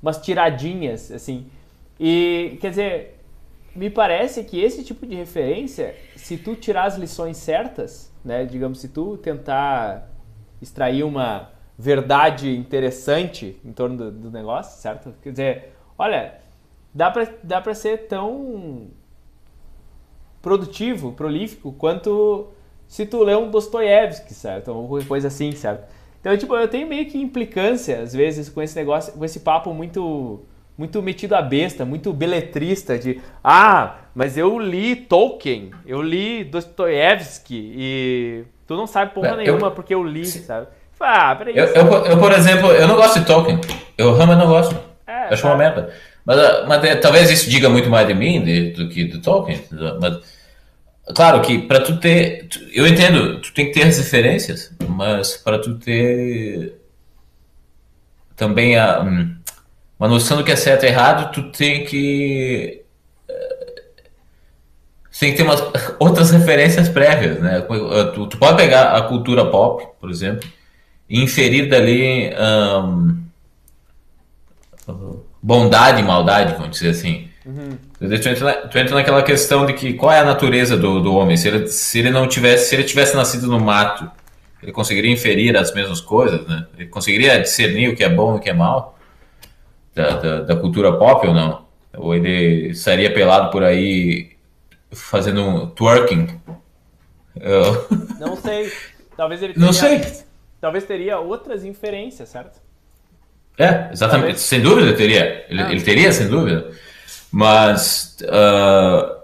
umas 0.00 0.18
tiradinhas, 0.18 1.10
assim. 1.10 1.48
E, 1.98 2.56
quer 2.60 2.70
dizer, 2.70 3.20
me 3.74 3.90
parece 3.90 4.44
que 4.44 4.60
esse 4.60 4.84
tipo 4.84 5.04
de 5.04 5.16
referência, 5.16 5.96
se 6.14 6.36
tu 6.36 6.54
tirar 6.54 6.84
as 6.84 6.96
lições 6.96 7.36
certas, 7.36 8.14
né, 8.24 8.44
digamos, 8.44 8.80
se 8.80 8.90
tu 8.90 9.16
tentar 9.16 10.08
extrair 10.62 11.02
uma 11.02 11.50
verdade 11.76 12.56
interessante 12.56 13.60
em 13.64 13.72
torno 13.72 13.96
do, 13.96 14.12
do 14.12 14.30
negócio, 14.30 14.80
certo? 14.80 15.12
Quer 15.20 15.30
dizer, 15.30 15.72
olha, 15.98 16.38
dá 16.94 17.10
pra, 17.10 17.28
dá 17.42 17.60
pra 17.60 17.74
ser 17.74 18.06
tão 18.06 18.88
produtivo, 20.42 21.12
prolífico, 21.12 21.72
quanto 21.72 22.48
se 22.86 23.06
tu 23.06 23.22
lê 23.22 23.36
um 23.36 23.50
Dostoiévski, 23.50 24.34
certo? 24.34 24.72
Ou 24.72 24.88
qualquer 24.88 25.06
coisa 25.06 25.28
assim, 25.28 25.52
certo? 25.52 25.84
Então, 26.20 26.36
tipo, 26.36 26.54
eu 26.56 26.68
tenho 26.68 26.86
meio 26.86 27.06
que 27.06 27.18
implicância, 27.18 28.00
às 28.00 28.12
vezes, 28.12 28.48
com 28.48 28.60
esse 28.60 28.76
negócio, 28.76 29.12
com 29.12 29.24
esse 29.24 29.40
papo 29.40 29.72
muito 29.72 30.40
muito 30.76 31.02
metido 31.02 31.34
a 31.34 31.42
besta, 31.42 31.84
muito 31.84 32.10
beletrista 32.10 32.98
de 32.98 33.20
ah, 33.44 33.96
mas 34.14 34.38
eu 34.38 34.58
li 34.58 34.96
Tolkien, 34.96 35.72
eu 35.84 36.00
li 36.00 36.42
Dostoiévski 36.42 37.74
e 37.76 38.44
tu 38.66 38.76
não 38.76 38.86
sabe 38.86 39.12
porra 39.12 39.36
nenhuma 39.36 39.66
eu, 39.66 39.70
porque 39.72 39.94
eu 39.94 40.02
li, 40.02 40.24
sabe? 40.24 40.68
Ah, 40.98 41.34
peraí. 41.34 41.56
Eu, 41.56 41.66
eu, 41.66 42.06
eu, 42.06 42.18
por 42.18 42.32
exemplo, 42.32 42.72
eu 42.72 42.88
não 42.88 42.96
gosto 42.96 43.20
de 43.20 43.26
Tolkien. 43.26 43.60
Eu 43.96 44.14
realmente 44.14 44.38
não 44.38 44.46
gosto. 44.46 44.74
É, 45.06 45.28
eu 45.28 45.32
acho 45.32 45.42
tá. 45.42 45.48
uma 45.48 45.56
merda. 45.56 45.92
Mas, 46.30 46.38
ah, 46.38 46.64
mas 46.68 46.84
é, 46.84 46.94
talvez 46.94 47.28
isso 47.28 47.50
diga 47.50 47.68
muito 47.68 47.90
mais 47.90 48.06
de 48.06 48.14
mim 48.14 48.44
de, 48.44 48.70
do 48.70 48.88
que 48.88 49.02
do 49.02 49.20
Tolkien. 49.20 49.60
Mas, 50.00 50.20
claro 51.12 51.40
que 51.42 51.58
para 51.58 51.80
tu 51.80 51.96
ter. 51.96 52.48
Eu 52.72 52.86
entendo, 52.86 53.40
tu 53.40 53.52
tem 53.52 53.66
que 53.66 53.72
ter 53.72 53.88
as 53.88 53.98
referências, 53.98 54.72
mas 54.88 55.36
para 55.36 55.58
tu 55.58 55.74
ter 55.74 56.80
também 58.36 58.78
a, 58.78 59.02
hum, 59.02 59.34
uma 59.98 60.06
noção 60.06 60.36
do 60.36 60.44
que 60.44 60.52
é 60.52 60.56
certo 60.56 60.84
e 60.84 60.86
errado, 60.86 61.32
tu 61.32 61.50
tem 61.50 61.84
que. 61.84 62.84
Eh, 63.28 63.72
tem 65.18 65.32
que 65.32 65.36
ter 65.36 65.42
umas, 65.42 65.60
outras 65.98 66.30
referências 66.30 66.88
prévias, 66.88 67.40
né? 67.40 67.60
Tu, 68.14 68.26
tu 68.28 68.38
pode 68.38 68.56
pegar 68.56 68.96
a 68.96 69.02
cultura 69.02 69.50
pop, 69.50 69.84
por 70.00 70.08
exemplo, 70.08 70.48
e 71.08 71.20
inferir 71.20 71.68
dali. 71.68 72.30
Um, 72.38 73.20
bondade 75.42 76.00
e 76.00 76.04
maldade, 76.04 76.54
vamos 76.54 76.70
dizer 76.70 76.90
assim. 76.90 77.28
Uhum. 77.44 77.78
Tu, 77.98 78.04
entra 78.04 78.44
na, 78.44 78.52
tu 78.68 78.78
entra 78.78 78.94
naquela 78.94 79.22
questão 79.22 79.64
de 79.66 79.72
que 79.72 79.94
qual 79.94 80.12
é 80.12 80.20
a 80.20 80.24
natureza 80.24 80.76
do, 80.76 81.00
do 81.00 81.14
homem. 81.14 81.36
Se 81.36 81.48
ele, 81.48 81.66
se 81.68 81.98
ele 81.98 82.10
não 82.10 82.28
tivesse, 82.28 82.68
se 82.68 82.74
ele 82.74 82.84
tivesse 82.84 83.16
nascido 83.16 83.46
no 83.46 83.58
mato, 83.58 84.10
ele 84.62 84.72
conseguiria 84.72 85.10
inferir 85.10 85.56
as 85.56 85.72
mesmas 85.72 86.00
coisas, 86.00 86.46
né? 86.46 86.66
Ele 86.76 86.88
conseguiria 86.88 87.40
discernir 87.40 87.88
o 87.88 87.96
que 87.96 88.04
é 88.04 88.08
bom 88.08 88.34
e 88.34 88.36
o 88.36 88.40
que 88.40 88.50
é 88.50 88.52
mal 88.52 88.98
da, 89.94 90.16
da, 90.18 90.40
da 90.42 90.56
cultura 90.56 90.92
pop 90.92 91.26
ou 91.26 91.34
não? 91.34 91.64
Ou 91.96 92.14
ele 92.14 92.68
estaria 92.68 93.12
pelado 93.12 93.50
por 93.50 93.62
aí 93.62 94.32
fazendo 94.92 95.42
um 95.42 95.66
twerking? 95.66 96.40
Eu... 97.40 97.86
Não 98.18 98.36
sei. 98.36 98.70
Talvez 99.16 99.42
ele 99.42 99.54
teria, 99.54 99.66
não 99.66 99.72
sei. 99.72 100.00
Talvez 100.60 100.84
teria 100.84 101.18
outras 101.18 101.64
inferências, 101.64 102.28
certo? 102.28 102.60
É, 103.60 103.90
exatamente. 103.92 104.22
Talvez. 104.22 104.40
Sem 104.40 104.62
dúvida 104.62 104.94
teria. 104.94 105.44
Ele, 105.50 105.62
ah. 105.62 105.70
ele, 105.70 105.82
teria, 105.82 106.10
sem 106.12 106.28
dúvida. 106.28 106.70
Mas 107.30 108.16
uh, 108.22 109.16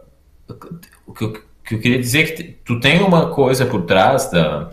o, 1.07 1.13
que 1.15 1.25
eu, 1.25 1.33
que 1.65 1.75
eu, 1.75 1.81
queria 1.81 1.99
dizer 1.99 2.21
é 2.21 2.25
que 2.25 2.43
tu 2.63 2.79
tem 2.79 3.01
uma 3.01 3.31
coisa 3.31 3.65
por 3.65 3.87
trás 3.87 4.31
da. 4.31 4.69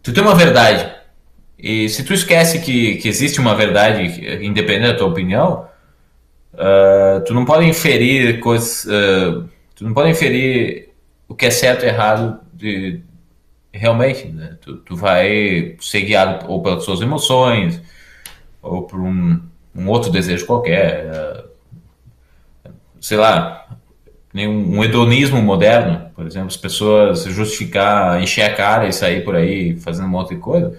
Tu 0.00 0.12
tem 0.12 0.22
uma 0.22 0.36
verdade. 0.36 0.88
E 1.58 1.88
se 1.88 2.04
tu 2.04 2.14
esquece 2.14 2.60
que, 2.60 2.96
que 2.96 3.08
existe 3.08 3.40
uma 3.40 3.54
verdade 3.56 4.04
independente 4.46 4.92
da 4.92 4.98
tua 4.98 5.08
opinião, 5.08 5.66
uh, 6.54 7.20
tu 7.26 7.34
não 7.34 7.44
pode 7.44 7.66
inferir 7.66 8.38
coisas. 8.38 8.84
Uh, 8.84 9.48
tu 9.74 9.82
não 9.82 9.92
pode 9.92 10.08
inferir 10.08 10.90
o 11.26 11.34
que 11.34 11.46
é 11.46 11.50
certo 11.50 11.84
e 11.84 11.88
errado 11.88 12.38
de, 12.52 13.00
realmente. 13.72 14.28
Né? 14.28 14.56
Tu, 14.60 14.76
tu 14.76 14.94
vai 14.94 15.74
ser 15.80 16.02
guiado 16.02 16.46
ou 16.48 16.62
pelas 16.62 16.84
suas 16.84 17.00
emoções 17.00 17.82
ou 18.62 18.82
por 18.82 19.00
um, 19.00 19.40
um 19.74 19.88
outro 19.88 20.10
desejo 20.10 20.46
qualquer. 20.46 21.06
É, 21.06 21.44
sei 23.00 23.16
lá, 23.16 23.66
um, 24.34 24.78
um 24.78 24.84
hedonismo 24.84 25.40
moderno, 25.42 26.10
por 26.14 26.26
exemplo, 26.26 26.48
as 26.48 26.56
pessoas 26.56 27.24
justificar, 27.24 28.22
encher 28.22 28.42
a 28.42 28.54
cara 28.54 28.86
e 28.86 28.92
sair 28.92 29.24
por 29.24 29.34
aí 29.34 29.76
fazendo 29.76 30.06
um 30.06 30.10
monte 30.10 30.34
de 30.34 30.40
coisa, 30.40 30.78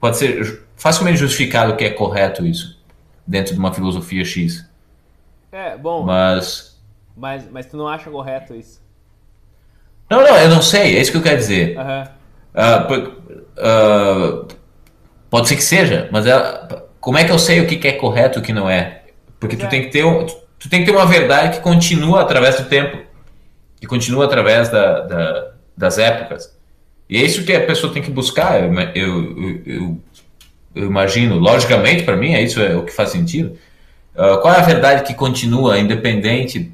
pode 0.00 0.16
ser 0.16 0.62
facilmente 0.76 1.18
justificado 1.18 1.76
que 1.76 1.84
é 1.84 1.90
correto 1.90 2.46
isso, 2.46 2.82
dentro 3.26 3.52
de 3.52 3.58
uma 3.58 3.72
filosofia 3.72 4.24
X. 4.24 4.68
É, 5.52 5.76
bom. 5.76 6.04
Mas. 6.04 6.80
Mas, 7.16 7.48
mas 7.50 7.66
tu 7.66 7.76
não 7.76 7.86
acha 7.86 8.10
correto 8.10 8.54
isso? 8.54 8.80
Não, 10.08 10.22
não, 10.22 10.36
eu 10.38 10.48
não 10.48 10.62
sei, 10.62 10.96
é 10.96 11.00
isso 11.00 11.12
que 11.12 11.18
eu 11.18 11.22
quero 11.22 11.36
dizer. 11.36 11.76
Uhum. 11.78 12.20
Uh, 12.52 13.08
uh, 13.58 14.48
Pode 15.30 15.48
ser 15.48 15.56
que 15.56 15.62
seja, 15.62 16.08
mas 16.10 16.26
ela, 16.26 16.88
como 17.00 17.16
é 17.16 17.24
que 17.24 17.30
eu 17.30 17.38
sei 17.38 17.60
o 17.60 17.66
que 17.66 17.86
é 17.86 17.92
correto 17.92 18.38
e 18.38 18.40
o 18.40 18.42
que 18.42 18.52
não 18.52 18.68
é? 18.68 19.02
Porque 19.38 19.56
tu 19.56 19.64
é. 19.64 19.68
tem 19.68 19.82
que 19.82 19.88
ter 19.88 20.04
um, 20.04 20.26
tu 20.26 20.68
tem 20.68 20.80
que 20.80 20.86
ter 20.90 20.96
uma 20.96 21.06
verdade 21.06 21.58
que 21.58 21.62
continua 21.62 22.20
através 22.20 22.56
do 22.56 22.64
tempo, 22.64 22.98
que 23.80 23.86
continua 23.86 24.26
através 24.26 24.68
da, 24.68 25.00
da, 25.00 25.50
das 25.76 25.98
épocas. 25.98 26.54
E 27.08 27.16
é 27.16 27.22
isso 27.22 27.44
que 27.44 27.52
a 27.52 27.64
pessoa 27.64 27.92
tem 27.92 28.02
que 28.02 28.10
buscar. 28.10 28.62
Eu, 28.62 28.72
eu, 28.94 29.62
eu, 29.66 29.98
eu 30.74 30.86
imagino, 30.86 31.38
logicamente, 31.38 32.02
para 32.02 32.16
mim, 32.16 32.34
é 32.34 32.42
isso 32.42 32.60
é 32.60 32.76
o 32.76 32.84
que 32.84 32.92
faz 32.92 33.10
sentido. 33.10 33.56
Uh, 34.14 34.40
qual 34.40 34.52
é 34.54 34.58
a 34.58 34.62
verdade 34.62 35.04
que 35.04 35.14
continua 35.14 35.78
independente 35.78 36.72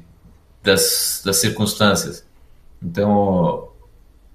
das, 0.61 1.21
das 1.23 1.37
circunstâncias? 1.37 2.25
Então, 2.83 3.69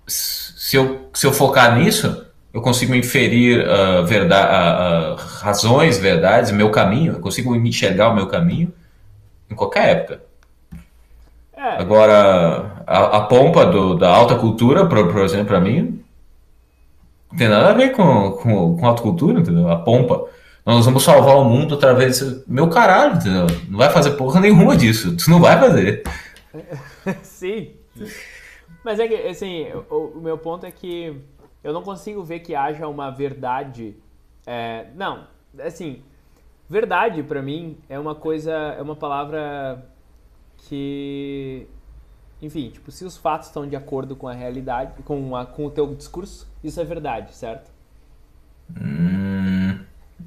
se 0.06 0.76
eu, 0.76 1.08
se 1.12 1.26
eu 1.26 1.32
focar 1.32 1.78
nisso, 1.78 2.26
eu 2.52 2.60
consigo 2.60 2.94
inferir 2.94 3.66
uh, 3.66 4.04
verdade, 4.04 4.48
uh, 4.52 5.16
razões, 5.40 5.98
verdades, 5.98 6.50
meu 6.50 6.70
caminho, 6.70 7.14
eu 7.14 7.20
consigo 7.20 7.54
enxergar 7.56 8.10
o 8.10 8.14
meu 8.14 8.26
caminho 8.26 8.72
em 9.50 9.54
qualquer 9.54 9.88
época. 9.90 10.22
É. 11.56 11.80
Agora, 11.80 12.84
a, 12.86 13.18
a 13.18 13.20
pompa 13.22 13.64
do, 13.64 13.94
da 13.94 14.08
alta 14.08 14.34
cultura, 14.34 14.86
por, 14.86 15.12
por 15.12 15.22
exemplo, 15.22 15.46
para 15.46 15.60
mim, 15.60 16.02
não 17.30 17.38
tem 17.38 17.48
nada 17.48 17.70
a 17.70 17.72
ver 17.72 17.92
com, 17.92 18.32
com, 18.32 18.76
com 18.76 18.86
alta 18.86 19.02
cultura, 19.02 19.40
entendeu? 19.40 19.68
A 19.70 19.76
pompa. 19.76 20.26
Nós 20.64 20.84
vamos 20.84 21.02
salvar 21.02 21.36
o 21.36 21.44
mundo 21.44 21.74
através 21.74 22.20
do 22.20 22.44
meu 22.46 22.68
caralho, 22.68 23.16
entendeu? 23.16 23.46
Não 23.68 23.78
vai 23.78 23.90
fazer 23.90 24.12
porra 24.12 24.40
nenhuma 24.40 24.76
disso. 24.76 25.16
Tu 25.16 25.28
não 25.30 25.40
vai 25.40 25.58
fazer. 25.58 26.04
Sim. 27.22 27.70
Mas 28.84 29.00
é 29.00 29.08
que, 29.08 29.14
assim, 29.14 29.66
o, 29.90 30.18
o, 30.18 30.20
meu 30.20 30.38
ponto 30.38 30.66
é 30.66 30.70
que 30.70 31.16
eu 31.62 31.72
não 31.72 31.82
consigo 31.82 32.22
ver 32.22 32.40
que 32.40 32.54
haja 32.54 32.88
uma 32.88 33.10
verdade. 33.10 33.96
É, 34.46 34.86
não, 34.94 35.26
assim, 35.60 36.02
verdade 36.68 37.22
para 37.22 37.42
mim 37.42 37.78
é 37.88 37.98
uma 37.98 38.14
coisa, 38.14 38.52
é 38.52 38.82
uma 38.82 38.96
palavra 38.96 39.86
que, 40.68 41.66
enfim, 42.40 42.70
tipo, 42.70 42.90
se 42.90 43.04
os 43.04 43.16
fatos 43.16 43.48
estão 43.48 43.66
de 43.66 43.76
acordo 43.76 44.16
com 44.16 44.28
a 44.28 44.32
realidade, 44.32 45.02
com, 45.02 45.36
a, 45.36 45.46
com 45.46 45.66
o 45.66 45.70
teu 45.70 45.94
discurso, 45.94 46.50
isso 46.62 46.80
é 46.80 46.84
verdade, 46.84 47.34
certo? 47.34 47.70
Hum... 48.80 49.32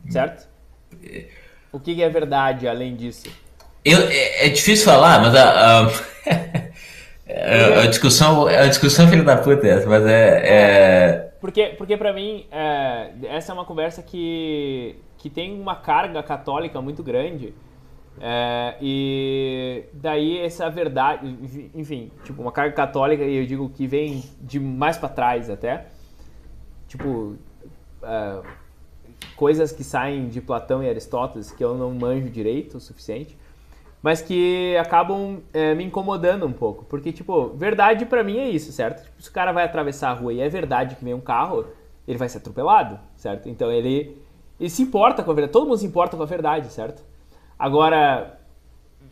Certo? 0.09 0.47
O 1.71 1.79
que 1.79 2.01
é 2.01 2.09
verdade 2.09 2.67
além 2.67 2.95
disso? 2.95 3.29
Eu, 3.83 3.99
é, 4.07 4.47
é 4.47 4.49
difícil 4.49 4.85
falar, 4.85 5.21
mas 5.21 5.35
a, 5.35 5.81
a, 5.81 5.91
é, 7.27 7.81
a, 7.83 7.87
discussão, 7.87 8.47
a 8.47 8.67
discussão 8.67 9.07
filho 9.07 9.23
da 9.23 9.37
puta 9.37 9.67
é 9.67 9.71
essa, 9.71 9.87
mas 9.87 10.05
é, 10.05 10.41
é... 10.45 11.24
Porque, 11.45 11.75
porque 11.77 11.95
para 11.95 12.11
mim, 12.11 12.47
é, 12.49 13.13
essa 13.25 13.51
é 13.51 13.53
uma 13.53 13.65
conversa 13.65 14.01
que, 14.01 14.95
que 15.15 15.29
tem 15.29 15.61
uma 15.61 15.75
carga 15.75 16.23
católica 16.23 16.81
muito 16.81 17.03
grande. 17.03 17.53
É, 18.19 18.75
e 18.81 19.83
daí 19.93 20.39
essa 20.39 20.67
verdade, 20.71 21.37
enfim, 21.75 22.11
tipo, 22.23 22.41
uma 22.41 22.51
carga 22.51 22.73
católica, 22.73 23.23
e 23.23 23.35
eu 23.35 23.45
digo 23.45 23.69
que 23.69 23.85
vem 23.85 24.23
de 24.41 24.59
mais 24.59 24.97
para 24.97 25.07
trás 25.07 25.47
até. 25.47 25.85
Tipo, 26.87 27.35
é, 28.01 28.41
coisas 29.35 29.71
que 29.71 29.83
saem 29.83 30.27
de 30.27 30.41
Platão 30.41 30.81
e 30.81 30.89
Aristóteles 30.89 31.51
que 31.51 31.63
eu 31.63 31.77
não 31.77 31.93
manjo 31.93 32.27
direito 32.27 32.77
o 32.77 32.81
suficiente 32.81 33.37
mas 34.05 34.21
que 34.21 34.77
acabam 34.77 35.41
é, 35.51 35.73
me 35.73 35.83
incomodando 35.83 36.45
um 36.45 36.53
pouco. 36.53 36.85
Porque, 36.85 37.11
tipo, 37.11 37.49
verdade 37.55 38.05
para 38.05 38.23
mim 38.23 38.37
é 38.37 38.47
isso, 38.47 38.71
certo? 38.71 39.03
Tipo, 39.03 39.19
se 39.19 39.29
o 39.29 39.31
cara 39.31 39.51
vai 39.51 39.65
atravessar 39.65 40.11
a 40.11 40.13
rua 40.13 40.31
e 40.31 40.41
é 40.41 40.47
verdade 40.47 40.95
que 40.95 41.03
vem 41.03 41.15
um 41.15 41.19
carro, 41.19 41.65
ele 42.07 42.15
vai 42.15 42.29
ser 42.29 42.37
atropelado, 42.37 42.99
certo? 43.15 43.49
Então 43.49 43.71
ele, 43.71 44.15
ele 44.59 44.69
se 44.69 44.83
importa 44.83 45.23
com 45.23 45.31
a 45.31 45.33
verdade. 45.33 45.51
Todo 45.51 45.65
mundo 45.65 45.79
se 45.79 45.87
importa 45.87 46.15
com 46.15 46.21
a 46.21 46.27
verdade, 46.27 46.71
certo? 46.71 47.03
Agora, 47.57 48.39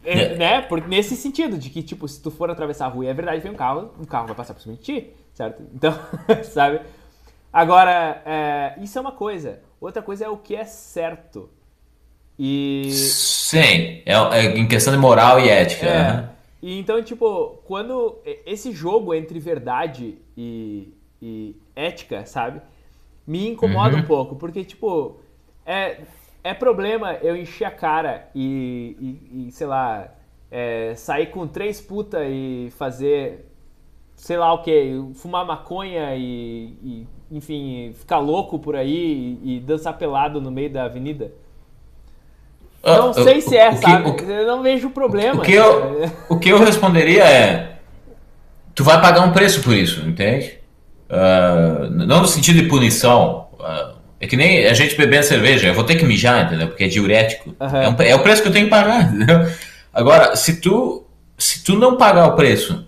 é, 0.05 0.25
é. 0.25 0.35
né? 0.35 0.61
Porque 0.61 0.87
nesse 0.87 1.15
sentido, 1.15 1.57
de 1.57 1.71
que, 1.71 1.81
tipo, 1.81 2.07
se 2.07 2.21
tu 2.21 2.29
for 2.29 2.51
atravessar 2.51 2.85
a 2.85 2.89
rua 2.89 3.05
e 3.05 3.07
é 3.07 3.13
verdade 3.15 3.37
que 3.37 3.47
vem 3.47 3.51
um 3.51 3.57
carro, 3.57 3.89
um 3.99 4.05
carro 4.05 4.27
vai 4.27 4.35
passar 4.35 4.53
por 4.53 4.61
cima 4.61 4.75
de 4.75 4.81
ti, 4.83 5.13
certo? 5.33 5.63
Então, 5.73 5.91
sabe? 6.43 6.81
Agora, 7.51 8.21
é, 8.27 8.75
isso 8.77 8.95
é 8.99 9.01
uma 9.01 9.13
coisa. 9.13 9.59
Outra 9.81 10.03
coisa 10.03 10.25
é 10.25 10.29
o 10.29 10.37
que 10.37 10.55
é 10.55 10.65
certo. 10.65 11.49
E. 12.37 12.89
Sim, 12.91 14.01
é, 14.05 14.13
é 14.31 14.57
em 14.57 14.67
questão 14.67 14.93
de 14.93 14.99
moral 14.99 15.39
e 15.39 15.49
ética. 15.49 15.85
É. 15.85 16.13
Né? 16.13 16.29
E 16.61 16.79
então, 16.79 17.03
tipo, 17.03 17.59
quando 17.65 18.19
esse 18.45 18.71
jogo 18.71 19.13
entre 19.13 19.37
verdade 19.37 20.17
e, 20.37 20.93
e 21.21 21.55
ética, 21.75 22.25
sabe? 22.25 22.61
Me 23.27 23.49
incomoda 23.49 23.95
uhum. 23.95 24.01
um 24.01 24.05
pouco, 24.05 24.35
porque, 24.37 24.63
tipo, 24.63 25.17
é, 25.65 25.97
é 26.43 26.53
problema 26.53 27.13
eu 27.21 27.35
encher 27.35 27.65
a 27.65 27.71
cara 27.71 28.29
e, 28.33 28.95
e, 29.31 29.47
e 29.47 29.51
sei 29.51 29.67
lá, 29.67 30.09
é, 30.49 30.93
sair 30.95 31.27
com 31.27 31.47
três 31.47 31.81
putas 31.81 32.25
e 32.29 32.69
fazer, 32.77 33.45
sei 34.15 34.37
lá 34.37 34.53
o 34.53 34.61
que, 34.61 34.93
fumar 35.15 35.45
maconha 35.45 36.15
e, 36.15 36.77
e, 36.81 37.07
enfim, 37.31 37.91
ficar 37.93 38.19
louco 38.19 38.59
por 38.59 38.75
aí 38.75 39.39
e, 39.43 39.57
e 39.57 39.59
dançar 39.59 39.97
pelado 39.97 40.39
no 40.39 40.51
meio 40.51 40.69
da 40.69 40.83
avenida. 40.85 41.33
Não 42.83 43.11
uh, 43.11 43.13
sei 43.13 43.39
se 43.39 43.55
é, 43.55 43.69
o, 43.69 43.77
sabe? 43.77 44.09
O, 44.09 44.29
eu 44.29 44.45
não 44.45 44.61
vejo 44.61 44.89
problema. 44.89 45.39
O 45.39 45.41
que, 45.41 45.53
eu, 45.53 46.11
o 46.27 46.37
que 46.37 46.49
eu 46.49 46.59
responderia 46.59 47.23
é: 47.23 47.77
tu 48.75 48.83
vai 48.83 48.99
pagar 49.01 49.21
um 49.21 49.31
preço 49.31 49.61
por 49.61 49.73
isso, 49.73 50.01
entende? 50.01 50.59
Uh, 51.09 51.89
não 51.89 52.21
no 52.21 52.27
sentido 52.27 52.61
de 52.61 52.67
punição. 52.67 53.47
Uh, 53.53 54.03
é 54.19 54.27
que 54.27 54.37
nem 54.37 54.65
a 54.67 54.73
gente 54.73 54.95
bebendo 54.95 55.25
cerveja, 55.25 55.67
eu 55.67 55.73
vou 55.73 55.83
ter 55.83 55.95
que 55.95 56.05
mijar, 56.05 56.45
entendeu? 56.45 56.67
Porque 56.69 56.85
é 56.85 56.87
diurético. 56.87 57.53
Uhum. 57.59 57.77
É, 57.77 57.89
um, 57.89 57.95
é, 57.99 58.15
o 58.15 58.19
preço 58.19 58.41
que 58.41 58.47
eu 58.47 58.53
tenho 58.53 58.65
que 58.65 58.69
pagar, 58.69 59.03
entendeu? 59.13 59.51
Agora, 59.93 60.35
se 60.35 60.61
tu, 60.61 61.05
se 61.37 61.63
tu 61.63 61.75
não 61.77 61.97
pagar 61.97 62.27
o 62.27 62.35
preço, 62.35 62.85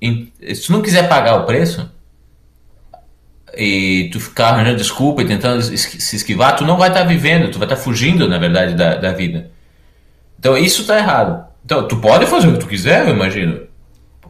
se 0.00 0.62
tu 0.66 0.72
não 0.72 0.82
quiser 0.82 1.08
pagar 1.08 1.36
o 1.36 1.46
preço, 1.46 1.90
e 3.56 4.10
tu 4.10 4.20
ficar 4.20 4.48
arranjando 4.48 4.76
desculpa 4.76 5.22
e 5.22 5.26
tentando 5.26 5.62
se 5.62 6.16
esquivar, 6.16 6.56
tu 6.56 6.64
não 6.64 6.76
vai 6.76 6.88
estar 6.88 7.00
tá 7.00 7.06
vivendo, 7.06 7.50
tu 7.50 7.58
vai 7.58 7.66
estar 7.66 7.76
tá 7.76 7.82
fugindo, 7.82 8.28
na 8.28 8.38
verdade, 8.38 8.74
da, 8.74 8.96
da 8.96 9.12
vida. 9.12 9.50
Então 10.38 10.56
isso 10.56 10.82
está 10.82 10.98
errado. 10.98 11.46
Então, 11.64 11.88
tu 11.88 11.96
pode 11.96 12.26
fazer 12.26 12.46
o 12.46 12.52
que 12.52 12.60
tu 12.60 12.68
quiser, 12.68 13.08
eu 13.08 13.14
imagino. 13.14 13.66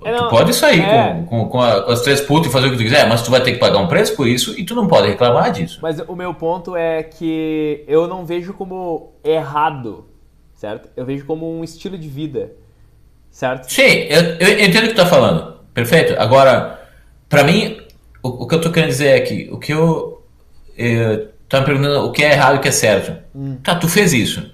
É, 0.02 0.12
não, 0.12 0.18
tu 0.18 0.30
pode 0.30 0.54
sair 0.54 0.80
é... 0.80 1.12
com, 1.12 1.26
com, 1.26 1.48
com, 1.48 1.60
a, 1.60 1.82
com, 1.82 1.90
as 1.90 2.00
três 2.00 2.20
putas 2.20 2.48
e 2.48 2.52
fazer 2.52 2.68
o 2.68 2.70
que 2.70 2.76
tu 2.76 2.82
quiser, 2.82 3.06
mas 3.08 3.22
tu 3.22 3.30
vai 3.30 3.42
ter 3.42 3.52
que 3.52 3.58
pagar 3.58 3.78
um 3.78 3.88
preço 3.88 4.14
por 4.16 4.26
isso 4.26 4.58
e 4.58 4.64
tu 4.64 4.74
não 4.74 4.86
pode 4.86 5.08
reclamar 5.08 5.52
disso. 5.52 5.78
Mas 5.82 5.98
o 6.00 6.14
meu 6.14 6.32
ponto 6.32 6.76
é 6.76 7.02
que 7.02 7.84
eu 7.86 8.06
não 8.06 8.24
vejo 8.24 8.54
como 8.54 9.12
errado, 9.24 10.06
certo? 10.54 10.88
Eu 10.96 11.04
vejo 11.04 11.26
como 11.26 11.58
um 11.58 11.64
estilo 11.64 11.98
de 11.98 12.08
vida, 12.08 12.52
certo? 13.30 13.70
Sim, 13.70 13.82
eu, 13.82 14.22
eu 14.38 14.60
entendo 14.60 14.84
o 14.84 14.88
que 14.88 14.94
tu 14.94 14.96
tá 14.96 15.06
falando. 15.06 15.56
Perfeito. 15.74 16.14
Agora, 16.18 16.80
para 17.28 17.44
mim, 17.44 17.76
o, 18.26 18.42
o, 18.42 18.46
que 18.46 18.54
eu 18.54 18.60
tô 18.60 18.70
querendo 18.70 18.90
dizer 18.90 19.08
é 19.08 19.20
que 19.20 19.48
o 19.50 19.58
que 19.58 19.72
eu. 19.72 20.22
eu 20.76 21.28
tá 21.48 21.60
me 21.60 21.66
perguntando 21.66 22.06
o 22.06 22.12
que 22.12 22.24
é 22.24 22.32
errado 22.32 22.56
e 22.56 22.58
o 22.58 22.60
que 22.60 22.68
é 22.68 22.72
certo. 22.72 23.16
Hum. 23.34 23.56
Tá, 23.62 23.74
tu 23.74 23.88
fez 23.88 24.12
isso. 24.12 24.50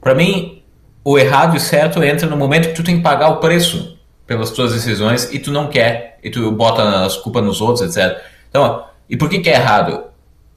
Para 0.00 0.14
mim, 0.14 0.62
o 1.04 1.18
errado 1.18 1.54
e 1.54 1.58
o 1.58 1.60
certo 1.60 2.02
entra 2.02 2.28
no 2.28 2.36
momento 2.36 2.68
que 2.68 2.74
tu 2.74 2.82
tem 2.82 2.96
que 2.96 3.02
pagar 3.02 3.28
o 3.28 3.36
preço 3.36 3.98
pelas 4.26 4.50
tuas 4.50 4.72
decisões 4.72 5.32
e 5.32 5.38
tu 5.38 5.50
não 5.50 5.68
quer, 5.68 6.18
e 6.22 6.30
tu 6.30 6.50
bota 6.52 7.04
as 7.04 7.16
culpas 7.16 7.42
nos 7.42 7.60
outros, 7.60 7.96
etc. 7.96 8.20
Então, 8.50 8.84
e 9.08 9.16
por 9.16 9.28
que, 9.28 9.38
que 9.38 9.48
é 9.48 9.54
errado? 9.54 10.04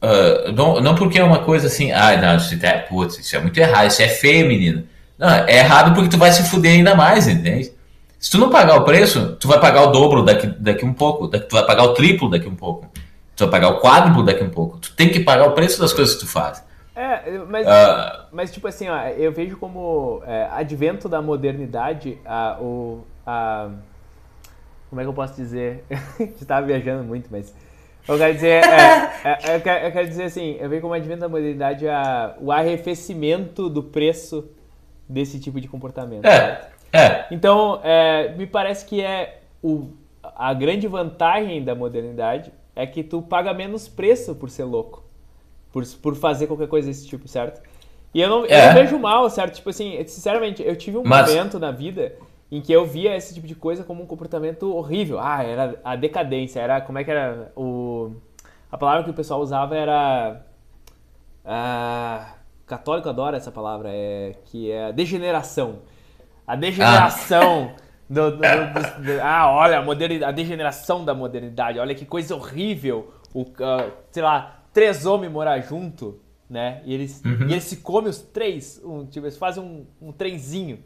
Uh, 0.01 0.51
não, 0.51 0.81
não 0.81 0.95
porque 0.95 1.19
é 1.19 1.23
uma 1.23 1.39
coisa 1.39 1.67
assim, 1.67 1.91
ah, 1.91 2.17
não, 2.17 2.35
isso 2.35 2.57
é, 2.65 2.79
putz, 2.79 3.19
isso 3.19 3.35
é 3.35 3.39
muito 3.39 3.57
errado, 3.57 3.87
isso 3.87 4.01
é 4.01 4.07
feio, 4.07 4.47
menino. 4.47 4.83
Não, 5.17 5.29
é 5.29 5.59
errado 5.59 5.93
porque 5.93 6.09
tu 6.09 6.17
vai 6.17 6.31
se 6.31 6.43
fuder 6.49 6.73
ainda 6.73 6.95
mais, 6.95 7.27
entende? 7.27 7.71
Se 8.21 8.29
tu 8.29 8.37
não 8.37 8.51
pagar 8.51 8.79
o 8.79 8.83
preço, 8.83 9.35
tu 9.37 9.47
vai 9.47 9.59
pagar 9.59 9.81
o 9.81 9.87
dobro 9.87 10.23
daqui, 10.23 10.45
daqui 10.45 10.85
um 10.85 10.93
pouco, 10.93 11.27
tu 11.27 11.55
vai 11.55 11.65
pagar 11.65 11.85
o 11.85 11.95
triplo 11.95 12.29
daqui 12.29 12.47
um 12.47 12.55
pouco, 12.55 12.87
tu 13.35 13.45
vai 13.45 13.49
pagar 13.49 13.69
o 13.69 13.81
quádruplo 13.81 14.23
daqui 14.23 14.43
um 14.43 14.49
pouco. 14.51 14.77
Tu 14.77 14.95
tem 14.95 15.09
que 15.09 15.21
pagar 15.21 15.47
o 15.47 15.53
preço 15.53 15.81
das 15.81 15.91
coisas 15.91 16.13
que 16.13 16.21
tu 16.21 16.27
faz. 16.27 16.63
É, 16.95 17.39
mas, 17.49 17.65
uh, 17.65 18.27
mas 18.31 18.51
tipo 18.51 18.67
assim, 18.67 18.87
ó, 18.87 19.07
eu 19.07 19.31
vejo 19.31 19.57
como 19.57 20.21
é, 20.27 20.47
advento 20.51 21.09
da 21.09 21.19
modernidade, 21.19 22.19
a, 22.23 22.59
o, 22.61 23.03
a, 23.25 23.69
como 24.87 25.01
é 25.01 25.03
que 25.03 25.09
eu 25.09 25.13
posso 25.13 25.33
dizer? 25.33 25.83
Estava 26.39 26.67
viajando 26.67 27.03
muito, 27.03 27.27
mas 27.31 27.55
eu 28.07 28.19
quero 28.19 28.33
dizer, 28.35 28.63
é, 28.63 29.11
é, 29.23 29.55
eu, 29.55 29.61
quero, 29.61 29.85
eu, 29.87 29.91
quero, 29.91 30.07
dizer 30.07 30.25
assim, 30.25 30.57
eu 30.59 30.69
vejo 30.69 30.83
como 30.83 30.93
advento 30.93 31.21
da 31.21 31.29
modernidade 31.29 31.87
a, 31.87 32.35
o 32.39 32.51
arrefecimento 32.51 33.67
do 33.67 33.81
preço 33.81 34.47
desse 35.09 35.39
tipo 35.39 35.59
de 35.59 35.67
comportamento. 35.67 36.23
É. 36.25 36.69
É. 36.91 37.25
Então, 37.31 37.79
é, 37.83 38.33
me 38.35 38.45
parece 38.45 38.85
que 38.85 39.01
é 39.01 39.41
o, 39.63 39.89
a 40.23 40.53
grande 40.53 40.87
vantagem 40.87 41.63
da 41.63 41.73
modernidade 41.73 42.51
é 42.75 42.85
que 42.85 43.03
tu 43.03 43.21
paga 43.21 43.53
menos 43.53 43.87
preço 43.87 44.35
por 44.35 44.49
ser 44.49 44.63
louco, 44.63 45.03
por, 45.71 45.85
por 46.01 46.15
fazer 46.15 46.47
qualquer 46.47 46.67
coisa 46.67 46.87
desse 46.87 47.07
tipo, 47.07 47.27
certo? 47.27 47.61
E 48.13 48.21
eu 48.21 48.29
não, 48.29 48.45
é. 48.45 48.63
eu 48.63 48.67
não 48.67 48.73
vejo 48.73 48.99
mal, 48.99 49.29
certo? 49.29 49.55
Tipo 49.55 49.69
assim, 49.69 50.03
sinceramente, 50.05 50.61
eu 50.61 50.75
tive 50.75 50.97
um 50.97 51.03
Mas... 51.05 51.29
momento 51.29 51.59
na 51.59 51.71
vida 51.71 52.13
em 52.51 52.59
que 52.59 52.73
eu 52.73 52.85
via 52.85 53.15
esse 53.15 53.33
tipo 53.33 53.47
de 53.47 53.55
coisa 53.55 53.83
como 53.83 54.03
um 54.03 54.05
comportamento 54.05 54.75
horrível. 54.75 55.17
Ah, 55.19 55.41
era 55.41 55.79
a 55.83 55.95
decadência, 55.95 56.59
era 56.59 56.81
como 56.81 56.97
é 56.97 57.03
que 57.03 57.11
era 57.11 57.51
o 57.55 58.11
a 58.69 58.77
palavra 58.77 59.03
que 59.03 59.09
o 59.09 59.13
pessoal 59.13 59.41
usava 59.41 59.75
era 59.75 60.41
ah, 61.45 62.35
católico 62.65 63.09
adora 63.09 63.37
essa 63.37 63.51
palavra, 63.51 63.89
é 63.91 64.33
que 64.45 64.71
é 64.71 64.93
degeneração 64.93 65.79
a 66.51 66.55
degeneração 66.55 67.75
ah. 67.77 67.81
Do, 68.09 68.31
do, 68.31 68.37
do, 68.37 69.21
ah, 69.23 69.49
olha, 69.49 69.79
a, 69.79 69.81
modernidade, 69.81 70.29
a 70.29 70.35
degeneração 70.35 71.05
da 71.05 71.13
modernidade, 71.13 71.79
olha 71.79 71.95
que 71.95 72.05
coisa 72.05 72.35
horrível. 72.35 73.13
O, 73.33 73.43
uh, 73.43 73.89
sei 74.11 74.21
lá, 74.21 74.59
três 74.73 75.05
homens 75.05 75.31
morar 75.31 75.61
junto, 75.61 76.19
né? 76.49 76.81
E 76.83 76.93
eles, 76.93 77.21
uhum. 77.23 77.47
e 77.47 77.53
eles 77.53 77.63
se 77.63 77.77
comem 77.77 78.09
os 78.09 78.19
três, 78.19 78.81
um, 78.83 79.05
tipo, 79.05 79.25
eles 79.25 79.37
fazem 79.37 79.63
um, 79.63 79.85
um 80.09 80.11
trenzinho. 80.11 80.83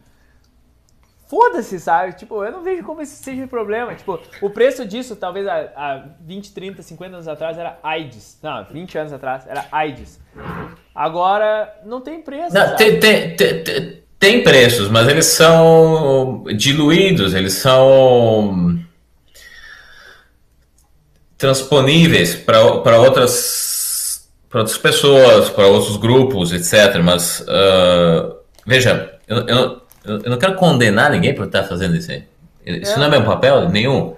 Foda-se, 1.27 1.79
sabe? 1.79 2.13
Tipo, 2.13 2.43
eu 2.43 2.51
não 2.51 2.61
vejo 2.61 2.83
como 2.83 3.01
isso 3.01 3.23
seja 3.23 3.45
um 3.45 3.47
problema. 3.47 3.95
Tipo, 3.95 4.19
o 4.43 4.49
preço 4.51 4.85
disso, 4.85 5.15
talvez 5.15 5.47
há, 5.47 5.71
há 5.75 6.05
20, 6.21 6.53
30, 6.53 6.83
50 6.83 7.15
anos 7.15 7.27
atrás, 7.27 7.57
era 7.57 7.79
AIDS. 7.81 8.37
Não, 8.43 8.63
20 8.65 8.97
anos 8.99 9.13
atrás, 9.13 9.47
era 9.47 9.65
AIDS. 9.71 10.21
Agora, 10.93 11.81
não 11.83 12.01
tem 12.01 12.21
preço. 12.21 12.53
Não, 12.53 12.75
tem, 12.75 12.99
tem, 12.99 13.35
tem, 13.35 14.04
tem, 14.25 14.43
preços, 14.43 14.89
mas 14.89 15.07
eles 15.07 15.25
são 15.25 16.43
diluídos, 16.55 17.33
eles 17.33 17.53
são 17.53 18.79
transponíveis 21.37 22.35
para 22.35 22.61
outras, 22.99 24.29
outras 24.53 24.77
pessoas, 24.77 25.49
para 25.49 25.67
outros 25.67 25.97
grupos, 25.97 26.51
etc. 26.51 27.01
Mas, 27.03 27.41
uh, 27.41 28.35
veja, 28.65 29.19
eu, 29.27 29.47
eu 29.47 29.85
eu, 30.05 30.29
não 30.29 30.37
quero 30.37 30.55
condenar 30.55 31.09
ninguém 31.09 31.33
por 31.33 31.47
estar 31.47 31.63
fazendo 31.63 31.95
isso 31.95 32.11
aí. 32.11 32.23
Isso 32.65 32.93
é. 32.93 32.97
não 32.97 33.05
é 33.05 33.09
meu 33.09 33.23
papel, 33.23 33.69
nenhum. 33.69 34.15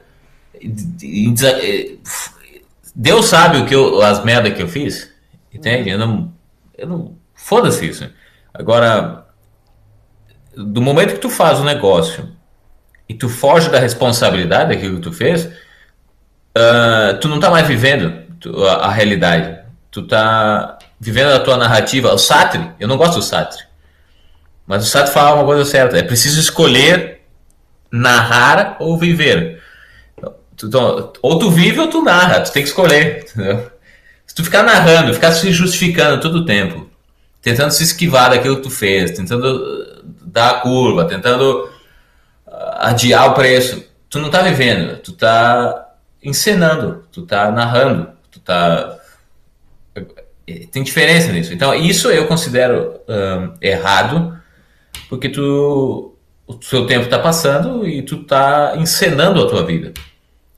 Deus 2.96 3.26
sabe 3.26 3.60
o 3.60 3.66
que 3.66 3.74
eu, 3.74 4.02
as 4.02 4.24
merdas 4.24 4.54
que 4.54 4.62
eu 4.62 4.68
fiz. 4.68 5.10
Entende? 5.54 5.90
Eu 5.90 5.98
não. 5.98 6.34
Eu 6.78 6.88
não 6.88 7.16
Foda-se 7.34 7.88
isso. 7.88 8.10
Agora, 8.54 9.27
do 10.58 10.82
momento 10.82 11.14
que 11.14 11.20
tu 11.20 11.30
faz 11.30 11.60
o 11.60 11.64
negócio 11.64 12.28
e 13.08 13.14
tu 13.14 13.30
foge 13.30 13.70
da 13.70 13.80
responsabilidade 13.80 14.74
daquilo 14.74 14.96
que 14.96 15.02
tu 15.04 15.14
fez, 15.14 15.46
uh, 15.46 17.18
tu 17.22 17.28
não 17.28 17.40
tá 17.40 17.50
mais 17.52 17.68
vivendo 17.68 18.24
a, 18.68 18.88
a, 18.88 18.92
realidade. 18.92 19.60
Tu 19.92 20.02
tá 20.02 20.80
vivendo 21.00 21.32
a 21.32 21.40
tua 21.40 21.58
narrativa. 21.58 22.14
O 22.14 22.18
Sartre, 22.18 22.72
eu 22.80 22.88
não 22.88 22.98
gosto 22.98 23.16
do 23.16 23.22
Sartre. 23.22 23.64
Mas 24.66 24.84
o 24.84 24.90
Sartre 24.90 25.14
fala 25.14 25.36
uma 25.36 25.46
coisa 25.46 25.64
certa: 25.64 25.98
é 25.98 26.04
preciso 26.04 26.40
escolher 26.40 27.22
narrar 27.92 28.78
ou 28.80 28.98
viver. 28.98 29.62
Ou 31.22 31.38
tu 31.38 31.52
vive 31.52 31.80
ou 31.80 31.88
tu 31.88 32.02
narra, 32.02 32.42
tu 32.42 32.52
tem 32.52 32.64
que 32.64 32.70
escolher. 32.70 33.28
Entendeu? 33.30 33.72
Se 34.26 34.36
tu 34.36 34.44
ficar 34.44 34.64
narrando, 34.64 35.14
ficar 35.14 35.32
se 35.32 35.52
justificando 35.54 36.20
todo 36.20 36.40
o 36.40 36.46
tempo, 36.46 36.90
tentando 37.42 37.72
se 37.72 37.84
esquivar 37.84 38.32
daquilo 38.32 38.58
que 38.58 38.64
tu 38.64 38.70
fez, 38.70 39.12
tentando 39.12 39.87
dar 40.38 40.52
a 40.52 40.60
curva, 40.60 41.06
tentando 41.06 41.68
ah, 42.46 42.90
adiar 42.90 43.32
o 43.32 43.34
preço, 43.34 43.84
tu 44.08 44.20
não 44.20 44.30
tá 44.30 44.44
vivendo, 44.44 44.98
tu 44.98 45.12
tá 45.14 45.88
encenando, 46.24 47.04
tu 47.12 47.24
tá 47.24 47.50
narrando, 47.52 48.10
tu 48.32 48.40
tá 48.40 48.98
tem 50.72 50.84
diferença 50.84 51.32
nisso. 51.34 51.54
Então, 51.54 51.74
isso 51.74 52.10
eu 52.10 52.26
considero 52.26 53.02
errado 53.60 54.40
porque 55.10 55.28
tu 55.28 56.14
o 56.48 56.58
seu 56.62 56.86
tempo 56.86 57.04
está 57.04 57.20
passando 57.20 57.86
e 57.86 58.02
tu 58.02 58.22
está 58.22 58.76
encenando 58.78 59.44
a 59.44 59.50
tua 59.50 59.66
vida. 59.66 59.94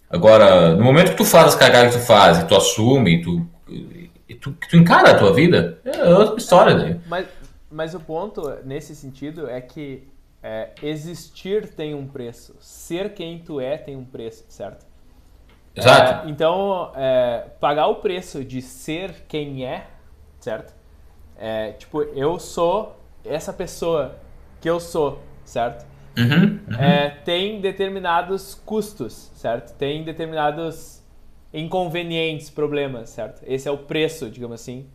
Agora, 0.09 0.75
no 0.75 0.83
momento 0.83 1.11
que 1.11 1.17
tu 1.17 1.25
faz 1.25 1.47
as 1.47 1.55
cagadas 1.55 1.95
que 1.95 2.01
tu 2.01 2.05
faz, 2.05 2.43
tu 2.43 2.55
assume, 2.55 3.21
tu, 3.23 3.47
e 4.29 4.35
tu, 4.35 4.51
tu 4.51 4.77
encara 4.77 5.11
a 5.11 5.15
tua 5.15 5.33
vida, 5.33 5.79
é 5.83 6.09
outra 6.13 6.37
história. 6.37 6.75
Né? 6.75 6.97
Mas, 7.07 7.25
mas 7.69 7.93
o 7.93 7.99
ponto, 7.99 8.41
nesse 8.63 8.95
sentido, 8.95 9.49
é 9.49 9.61
que 9.61 10.07
é, 10.41 10.71
existir 10.81 11.69
tem 11.69 11.93
um 11.93 12.07
preço. 12.07 12.55
Ser 12.59 13.13
quem 13.13 13.39
tu 13.39 13.59
é 13.59 13.77
tem 13.77 13.95
um 13.95 14.05
preço, 14.05 14.45
certo? 14.49 14.85
Exato. 15.75 16.27
É, 16.27 16.31
então, 16.31 16.91
é, 16.95 17.45
pagar 17.59 17.87
o 17.87 17.95
preço 17.95 18.43
de 18.43 18.61
ser 18.61 19.25
quem 19.27 19.65
é, 19.65 19.87
certo? 20.39 20.73
É, 21.37 21.73
tipo, 21.73 22.01
eu 22.01 22.39
sou 22.39 22.97
essa 23.23 23.53
pessoa 23.53 24.15
que 24.59 24.69
eu 24.69 24.79
sou, 24.79 25.21
certo? 25.45 25.85
Uhum, 26.17 26.59
uhum. 26.67 26.79
É, 26.79 27.09
tem 27.09 27.61
determinados 27.61 28.55
custos, 28.65 29.31
certo? 29.35 29.73
Tem 29.77 30.03
determinados 30.03 31.01
inconvenientes, 31.53 32.49
problemas, 32.49 33.09
certo? 33.09 33.41
Esse 33.45 33.67
é 33.67 33.71
o 33.71 33.77
preço, 33.77 34.29
digamos 34.29 34.61
assim, 34.61 34.87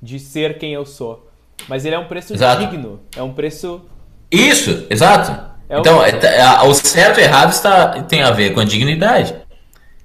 de 0.00 0.18
ser 0.18 0.58
quem 0.58 0.72
eu 0.72 0.86
sou. 0.86 1.27
Mas 1.66 1.84
ele 1.84 1.94
é 1.94 1.98
um 1.98 2.06
preço 2.06 2.34
exato. 2.34 2.60
digno, 2.66 3.00
é 3.16 3.22
um 3.22 3.32
preço. 3.32 3.82
Isso, 4.30 4.86
exato. 4.90 5.48
É 5.68 5.78
então, 5.78 6.02
é, 6.02 6.10
é, 6.10 6.62
o 6.62 6.74
certo 6.74 7.20
e 7.20 7.22
errado 7.22 7.50
está, 7.50 8.02
tem 8.02 8.22
a 8.22 8.30
ver 8.30 8.54
com 8.54 8.60
a 8.60 8.64
dignidade. 8.64 9.34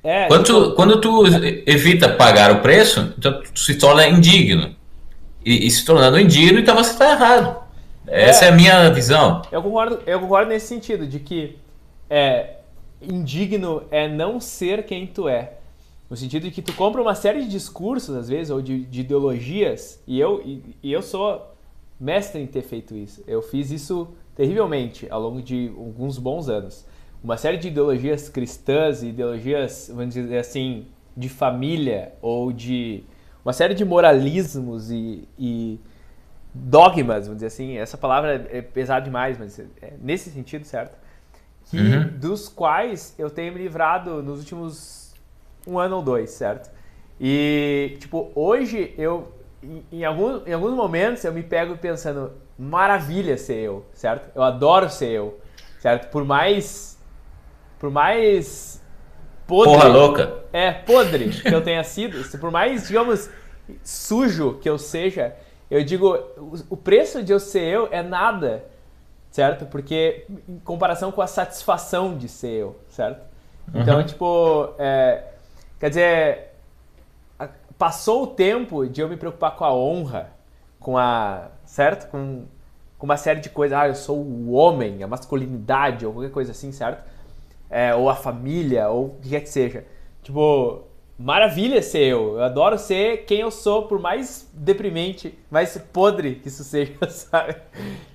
É, 0.04 0.28
quando, 0.28 0.44
tu, 0.44 0.58
então 0.58 0.76
quando 0.76 1.02
tu 1.02 1.24
evita 1.66 2.10
pagar 2.10 2.52
o 2.52 2.60
preço, 2.60 3.14
então 3.18 3.42
tu 3.42 3.60
se 3.60 3.76
torna 3.76 4.06
indigno. 4.08 4.76
E, 5.46 5.68
e 5.68 5.72
se 5.72 5.86
tornando 5.86 6.20
indigno, 6.20 6.60
então 6.60 6.76
você 6.76 6.92
está 6.92 7.12
errado. 7.12 7.64
Essa 8.08 8.46
é, 8.46 8.48
é, 8.50 8.52
a 8.52 8.56
minha 8.56 8.90
visão. 8.90 9.42
Eu 9.52 9.64
concordo, 9.64 10.00
eu 10.06 10.20
concordo 10.20 10.50
nesse 10.50 10.68
sentido, 10.68 11.08
de 11.08 11.20
que 11.20 11.58
é, 12.10 12.58
indigno 13.02 13.84
é 13.90 14.08
não 14.08 14.42
ser 14.42 14.84
quem 14.84 15.08
tu 15.08 15.30
é. 15.30 15.54
No 16.14 16.18
sentido 16.18 16.44
de 16.44 16.52
que 16.52 16.62
tu 16.62 16.72
compra 16.74 17.02
uma 17.02 17.16
série 17.16 17.42
de 17.42 17.50
discursos, 17.50 18.16
às 18.16 18.30
vezes, 18.30 18.52
ou 18.52 18.62
de, 18.62 18.86
de 18.86 19.02
ideologias, 19.02 20.00
e 20.06 20.20
eu, 20.20 20.44
e, 20.46 20.62
e, 20.84 20.94
eu 20.94 21.02
sou 21.02 21.56
mestre 22.00 22.40
em 22.40 22.46
ter 22.46 22.62
feito 22.62 22.96
isso. 22.96 23.24
Eu 23.26 23.42
fiz 23.42 23.72
isso 23.72 24.10
terrivelmente 24.36 25.08
ao 25.10 25.20
longo 25.20 25.42
de 25.42 25.74
alguns 25.76 26.20
bons 26.20 26.50
anos. 26.50 26.86
Uma 27.24 27.36
série 27.36 27.58
de 27.58 27.70
ideologias 27.70 28.30
cristãs, 28.30 29.02
ideologias, 29.02 29.90
vamos 29.92 30.14
dizer 30.14 30.38
assim, 30.38 30.86
de 31.18 31.30
família, 31.30 32.14
ou 32.22 32.54
de 32.54 33.04
uma 33.44 33.52
série 33.52 33.74
de 33.74 33.84
moralismos 33.84 34.92
e, 34.92 35.28
e 35.36 35.80
dogmas, 36.54 37.26
vamos 37.26 37.38
dizer 37.38 37.48
assim, 37.48 37.78
essa 37.78 37.98
palavra 37.98 38.48
é 38.52 38.62
pesada 38.62 39.04
demais, 39.04 39.40
mas 39.40 39.58
é 39.58 39.96
nesse 40.00 40.30
sentido, 40.30 40.64
certo? 40.64 40.96
Que, 41.72 41.78
uhum. 41.78 42.20
Dos 42.20 42.48
quais 42.48 43.16
eu 43.18 43.32
tenho 43.32 43.52
me 43.52 43.58
livrado 43.58 44.22
nos 44.22 44.38
últimos 44.38 45.03
um 45.68 45.80
ano 45.80 45.98
ou 45.98 46.02
dois, 46.02 46.30
certo? 46.32 46.72
E, 47.20 47.98
tipo, 48.00 48.32
hoje 48.36 48.94
eu, 48.98 49.32
em, 49.92 50.04
algum, 50.04 50.42
em 50.46 50.54
alguns 50.54 50.74
momentos, 50.74 51.24
eu 51.24 51.34
me 51.34 51.44
pego 51.44 51.78
pensando, 51.78 52.34
maravilha 52.58 53.38
ser 53.38 53.60
eu, 53.60 53.86
certo? 53.94 54.30
Eu 54.36 54.44
adoro 54.44 54.90
ser 54.90 55.10
eu, 55.10 55.40
certo? 55.80 56.10
Por 56.10 56.26
mais. 56.26 57.00
Por 57.80 57.90
mais. 57.90 58.82
Podre, 59.48 59.74
Porra 59.74 59.88
louca! 59.88 60.44
É, 60.54 60.72
podre 60.72 61.30
que 61.30 61.54
eu 61.54 61.62
tenha 61.62 61.84
sido, 61.84 62.24
por 62.40 62.50
mais, 62.50 62.88
digamos, 62.88 63.30
sujo 63.84 64.58
que 64.62 64.70
eu 64.70 64.78
seja, 64.78 65.36
eu 65.70 65.84
digo, 65.84 66.18
o 66.70 66.78
preço 66.78 67.22
de 67.24 67.34
eu 67.34 67.40
ser 67.40 67.64
eu 67.64 67.90
é 67.92 68.02
nada, 68.02 68.64
certo? 69.30 69.66
Porque 69.66 70.26
em 70.48 70.60
comparação 70.60 71.12
com 71.12 71.22
a 71.22 71.28
satisfação 71.28 72.18
de 72.18 72.30
ser 72.30 72.52
eu, 72.52 72.80
certo? 72.88 73.26
Então, 73.74 73.98
uhum. 73.98 74.06
tipo, 74.06 74.74
é, 74.78 75.24
quer 75.84 75.90
dizer, 75.90 76.40
passou 77.78 78.24
o 78.24 78.28
tempo 78.28 78.88
de 78.88 79.02
eu 79.02 79.10
me 79.10 79.18
preocupar 79.18 79.54
com 79.58 79.66
a 79.66 79.76
honra, 79.76 80.32
com 80.80 80.98
a, 80.98 81.50
certo? 81.66 82.10
Com, 82.10 82.46
com 82.98 83.06
uma 83.06 83.18
série 83.18 83.42
de 83.42 83.50
coisas, 83.50 83.78
ah, 83.78 83.90
eu 83.90 83.96
sou 83.96 84.18
o 84.18 84.54
homem, 84.54 85.04
a 85.04 85.08
masculinidade, 85.08 86.06
ou 86.06 86.14
qualquer 86.14 86.32
coisa 86.32 86.54
assim, 86.54 86.72
certo? 86.72 87.04
É, 87.70 87.94
ou 87.94 88.10
a 88.10 88.16
família, 88.16 88.88
ou 88.88 89.08
o 89.08 89.20
que 89.22 89.32
quer 89.32 89.42
que 89.42 89.50
seja. 89.50 89.84
Tipo, 90.22 90.84
maravilha 91.20 91.82
ser 91.82 92.04
eu. 92.04 92.36
Eu 92.36 92.44
adoro 92.44 92.78
ser 92.78 93.26
quem 93.26 93.42
eu 93.42 93.52
sou, 93.52 93.84
por 93.84 94.00
mais 94.00 94.50
deprimente, 94.54 95.38
mais 95.52 95.78
podre 95.92 96.36
que 96.36 96.48
isso 96.48 96.64
seja, 96.64 96.94
sabe? 97.10 97.58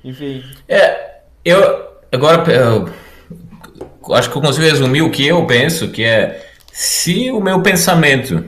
Enfim. 0.02 0.42
É, 0.66 1.20
eu 1.44 1.86
agora 2.10 2.50
eu, 2.50 4.14
acho 4.14 4.30
que 4.30 4.38
eu 4.38 4.40
consigo 4.40 4.64
resumir 4.64 5.02
o 5.02 5.10
que 5.10 5.26
eu 5.26 5.46
penso, 5.46 5.90
que 5.90 6.02
é 6.02 6.47
se 6.78 7.28
o 7.32 7.40
meu 7.40 7.60
pensamento 7.60 8.44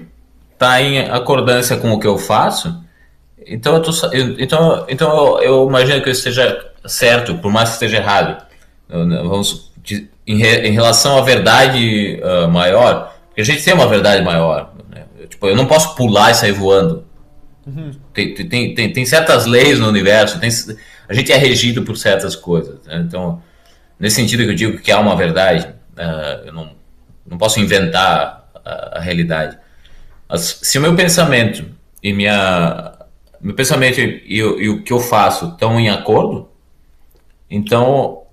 está 0.53 0.81
em 0.81 1.01
acordância 1.01 1.77
com 1.77 1.91
o 1.91 1.99
que 1.99 2.07
eu 2.07 2.17
faço, 2.17 2.81
então 3.45 3.75
eu, 3.75 3.83
tô, 3.83 3.91
eu 4.13 4.39
então, 4.39 4.87
então 4.89 5.41
eu, 5.41 5.43
eu, 5.43 5.69
imagino 5.69 6.01
que 6.01 6.09
eu 6.09 6.13
esteja 6.13 6.65
certo, 6.87 7.35
por 7.39 7.51
mais 7.51 7.71
que 7.71 7.75
esteja 7.75 7.97
errado. 7.97 8.41
Vamos 8.89 9.73
em, 10.25 10.41
em 10.45 10.71
relação 10.71 11.19
à 11.19 11.23
verdade 11.23 12.23
uh, 12.23 12.49
maior, 12.49 13.13
porque 13.27 13.41
a 13.41 13.45
gente 13.45 13.65
tem 13.65 13.75
uma 13.75 13.89
verdade 13.89 14.25
maior. 14.25 14.75
Né? 14.89 15.07
Eu, 15.19 15.27
tipo, 15.27 15.49
eu 15.49 15.57
não 15.57 15.67
posso 15.67 15.97
pular 15.97 16.31
e 16.31 16.35
sair 16.35 16.53
voando. 16.53 17.05
Uhum. 17.67 17.91
Tem, 18.15 18.33
tem, 18.33 18.75
tem, 18.75 18.93
tem, 18.93 19.07
certas 19.07 19.45
leis 19.45 19.81
no 19.81 19.89
universo, 19.89 20.39
tem, 20.39 20.51
a 21.09 21.15
gente 21.15 21.33
é 21.33 21.37
regido 21.37 21.83
por 21.83 21.97
certas 21.97 22.37
coisas. 22.37 22.79
Né? 22.87 23.03
Então, 23.05 23.43
nesse 23.99 24.15
sentido 24.15 24.45
que 24.45 24.51
eu 24.51 24.55
digo 24.55 24.79
que 24.79 24.93
há 24.93 25.01
uma 25.01 25.17
verdade, 25.17 25.67
uh, 25.97 26.47
eu 26.47 26.53
não, 26.53 26.79
não 27.31 27.39
posso 27.39 27.61
inventar 27.61 28.51
a, 28.65 28.99
a, 28.99 29.01
realidade. 29.01 29.57
Mas 30.29 30.59
se 30.63 30.79
o 30.79 30.83
meu 30.83 30.95
pensamento 30.97 31.65
e 32.03 32.13
minha 32.13 32.93
meu 33.41 33.55
pensamento 33.55 34.01
e, 34.01 34.25
e, 34.27 34.69
o 34.69 34.83
que 34.83 34.93
eu 34.93 35.01
faço 35.01 35.47
estão 35.47 35.81
em 35.81 35.89
acordo, 35.89 36.51
então 37.49 38.25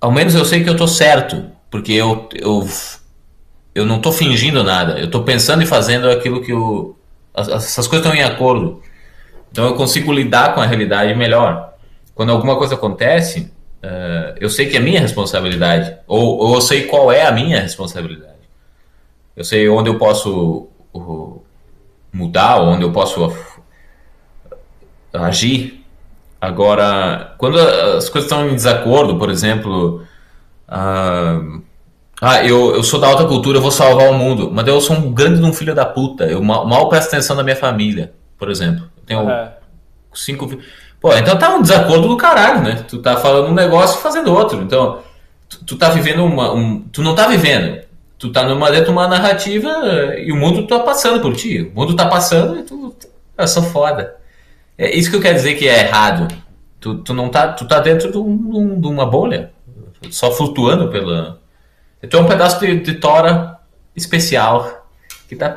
ao 0.00 0.10
menos 0.10 0.34
eu 0.34 0.44
sei 0.44 0.64
que 0.64 0.68
eu 0.68 0.76
tô 0.76 0.88
certo, 0.88 1.50
porque 1.70 1.92
eu, 1.92 2.28
eu, 2.34 2.68
eu 3.74 3.86
não 3.86 4.00
tô 4.00 4.10
fingindo 4.10 4.64
nada, 4.64 4.98
eu 4.98 5.10
tô 5.10 5.22
pensando 5.22 5.62
e 5.62 5.66
fazendo 5.66 6.10
aquilo 6.10 6.42
que 6.42 6.52
o. 6.52 6.96
Essas 7.34 7.86
coisas 7.88 8.06
estão 8.06 8.14
em 8.14 8.22
acordo. 8.22 8.82
Então 9.50 9.66
eu 9.66 9.74
consigo 9.74 10.12
lidar 10.12 10.54
com 10.54 10.60
a 10.60 10.66
realidade 10.66 11.14
melhor. 11.14 11.74
Quando 12.14 12.30
alguma 12.30 12.56
coisa 12.56 12.74
acontece, 12.74 13.52
uh, 13.84 14.36
eu 14.40 14.48
sei 14.48 14.66
que 14.66 14.76
é 14.76 14.80
minha 14.80 15.00
responsabilidade, 15.00 15.96
ou, 16.06 16.38
ou, 16.38 16.54
eu 16.54 16.60
sei 16.60 16.86
qual 16.86 17.12
é 17.12 17.26
a 17.26 17.32
minha 17.32 17.60
responsabilidade. 17.60 18.32
Eu 19.36 19.44
sei 19.44 19.68
onde 19.68 19.90
eu 19.90 19.98
posso 19.98 20.68
uh, 20.94 21.42
mudar, 22.12 22.60
onde 22.60 22.84
eu 22.84 22.92
posso 22.92 23.32
agir 25.12 25.84
Agora, 26.44 27.34
quando 27.38 27.58
as 27.58 28.10
coisas 28.10 28.30
estão 28.30 28.46
em 28.50 28.54
desacordo, 28.54 29.16
por 29.16 29.30
exemplo, 29.30 30.02
uh, 30.68 31.62
ah, 32.20 32.44
eu, 32.44 32.74
eu 32.74 32.82
sou 32.82 33.00
da 33.00 33.06
alta 33.06 33.24
cultura, 33.24 33.56
eu 33.56 33.62
vou 33.62 33.70
salvar 33.70 34.10
o 34.10 34.12
mundo, 34.12 34.50
mas 34.52 34.66
eu 34.66 34.78
sou 34.78 34.94
um 34.94 35.10
grande 35.10 35.42
um 35.42 35.54
filho 35.54 35.74
da 35.74 35.86
puta, 35.86 36.26
eu 36.26 36.42
mal, 36.42 36.66
mal 36.66 36.90
presto 36.90 37.08
atenção 37.08 37.34
na 37.34 37.42
minha 37.42 37.56
família, 37.56 38.12
por 38.36 38.50
exemplo. 38.50 38.84
Eu 38.98 39.02
tenho 39.06 39.20
uhum. 39.20 39.48
cinco 40.12 40.58
Pô, 41.04 41.12
então 41.12 41.36
tá 41.36 41.54
um 41.54 41.60
desacordo 41.60 42.08
do 42.08 42.16
caralho, 42.16 42.62
né? 42.62 42.82
Tu 42.88 42.96
tá 42.96 43.18
falando 43.18 43.50
um 43.50 43.54
negócio 43.54 43.98
e 43.98 44.02
fazendo 44.02 44.32
outro. 44.32 44.62
Então, 44.62 45.02
tu, 45.46 45.62
tu 45.62 45.76
tá 45.76 45.90
vivendo 45.90 46.24
uma. 46.24 46.54
Um, 46.54 46.80
tu 46.80 47.02
não 47.02 47.14
tá 47.14 47.26
vivendo. 47.26 47.84
Tu 48.18 48.32
tá 48.32 48.42
numa, 48.48 48.70
dentro 48.70 48.86
de 48.86 48.92
uma 48.92 49.06
narrativa 49.06 49.68
e 50.16 50.32
o 50.32 50.36
mundo 50.36 50.66
tá 50.66 50.80
passando 50.80 51.20
por 51.20 51.36
ti. 51.36 51.60
O 51.60 51.78
mundo 51.78 51.94
tá 51.94 52.06
passando 52.06 52.58
e 52.58 52.62
tu. 52.62 52.96
Eu 53.36 53.46
sou 53.46 53.62
foda. 53.64 54.16
É 54.78 54.96
isso 54.96 55.10
que 55.10 55.16
eu 55.16 55.20
quero 55.20 55.34
dizer 55.34 55.56
que 55.56 55.68
é 55.68 55.80
errado. 55.80 56.26
Tu, 56.80 56.94
tu 56.94 57.12
não 57.12 57.28
tá, 57.28 57.48
tu 57.52 57.68
tá 57.68 57.80
dentro 57.80 58.10
de, 58.10 58.16
um, 58.16 58.80
de 58.80 58.86
uma 58.86 59.04
bolha, 59.04 59.52
só 60.08 60.32
flutuando 60.32 60.88
pela. 60.88 61.38
Tu 62.08 62.16
é 62.16 62.20
um 62.20 62.26
pedaço 62.26 62.58
de, 62.60 62.80
de 62.80 62.94
tora 62.94 63.58
especial 63.94 64.83
que 65.28 65.36
tá 65.36 65.52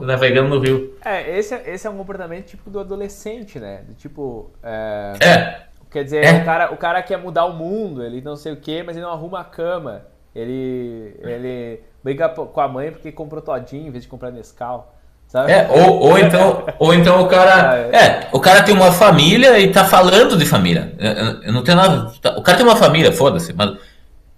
navegando 0.00 0.48
no 0.48 0.60
rio. 0.60 0.96
É, 1.04 1.38
esse, 1.38 1.54
é, 1.54 1.74
esse 1.74 1.86
é 1.86 1.90
um 1.90 1.96
comportamento 1.96 2.46
típico 2.46 2.70
do 2.70 2.80
adolescente, 2.80 3.58
né? 3.58 3.82
Tipo. 3.96 4.50
É. 4.62 5.14
é. 5.20 5.68
Quer 5.90 6.04
dizer, 6.04 6.24
é. 6.24 6.42
o, 6.42 6.44
cara, 6.44 6.72
o 6.72 6.76
cara 6.76 7.02
quer 7.02 7.16
mudar 7.16 7.46
o 7.46 7.54
mundo, 7.54 8.04
ele 8.04 8.20
não 8.20 8.36
sei 8.36 8.52
o 8.52 8.56
quê, 8.56 8.82
mas 8.84 8.96
ele 8.96 9.06
não 9.06 9.12
arruma 9.12 9.40
a 9.40 9.44
cama. 9.44 10.02
Ele, 10.34 11.16
ele 11.20 11.80
briga 12.04 12.28
com 12.28 12.60
a 12.60 12.68
mãe 12.68 12.90
porque 12.92 13.10
comprou 13.10 13.40
todinho 13.40 13.88
em 13.88 13.90
vez 13.90 14.04
de 14.04 14.10
comprar 14.10 14.30
Nescau. 14.30 14.94
Sabe? 15.26 15.52
É, 15.52 15.68
ou, 15.70 16.00
ou, 16.00 16.18
então, 16.18 16.66
ou 16.78 16.94
então 16.94 17.22
o 17.22 17.28
cara. 17.28 17.88
É. 17.92 17.96
é, 17.96 18.28
o 18.32 18.40
cara 18.40 18.62
tem 18.62 18.74
uma 18.74 18.92
família 18.92 19.58
e 19.58 19.70
tá 19.70 19.84
falando 19.84 20.36
de 20.36 20.44
família. 20.44 20.92
Eu, 20.98 21.42
eu 21.42 21.52
não 21.52 21.62
tenho 21.62 21.76
nada. 21.76 22.12
O 22.36 22.42
cara 22.42 22.56
tem 22.56 22.66
uma 22.66 22.76
família, 22.76 23.12
foda-se, 23.12 23.52
mas 23.52 23.76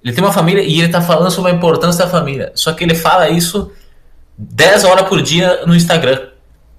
ele 0.05 0.15
tem 0.15 0.23
uma 0.23 0.33
família 0.33 0.63
e 0.63 0.81
ele 0.81 0.89
tá 0.89 1.01
falando 1.01 1.31
sobre 1.31 1.51
a 1.51 1.55
importância 1.55 2.05
da 2.05 2.11
família. 2.11 2.53
Só 2.55 2.73
que 2.73 2.85
ele 2.85 2.95
fala 2.95 3.29
isso 3.29 3.73
10 4.41 4.85
horas 4.85 5.07
por 5.07 5.20
dia 5.20 5.67
no 5.67 5.75
Instagram. 5.75 6.19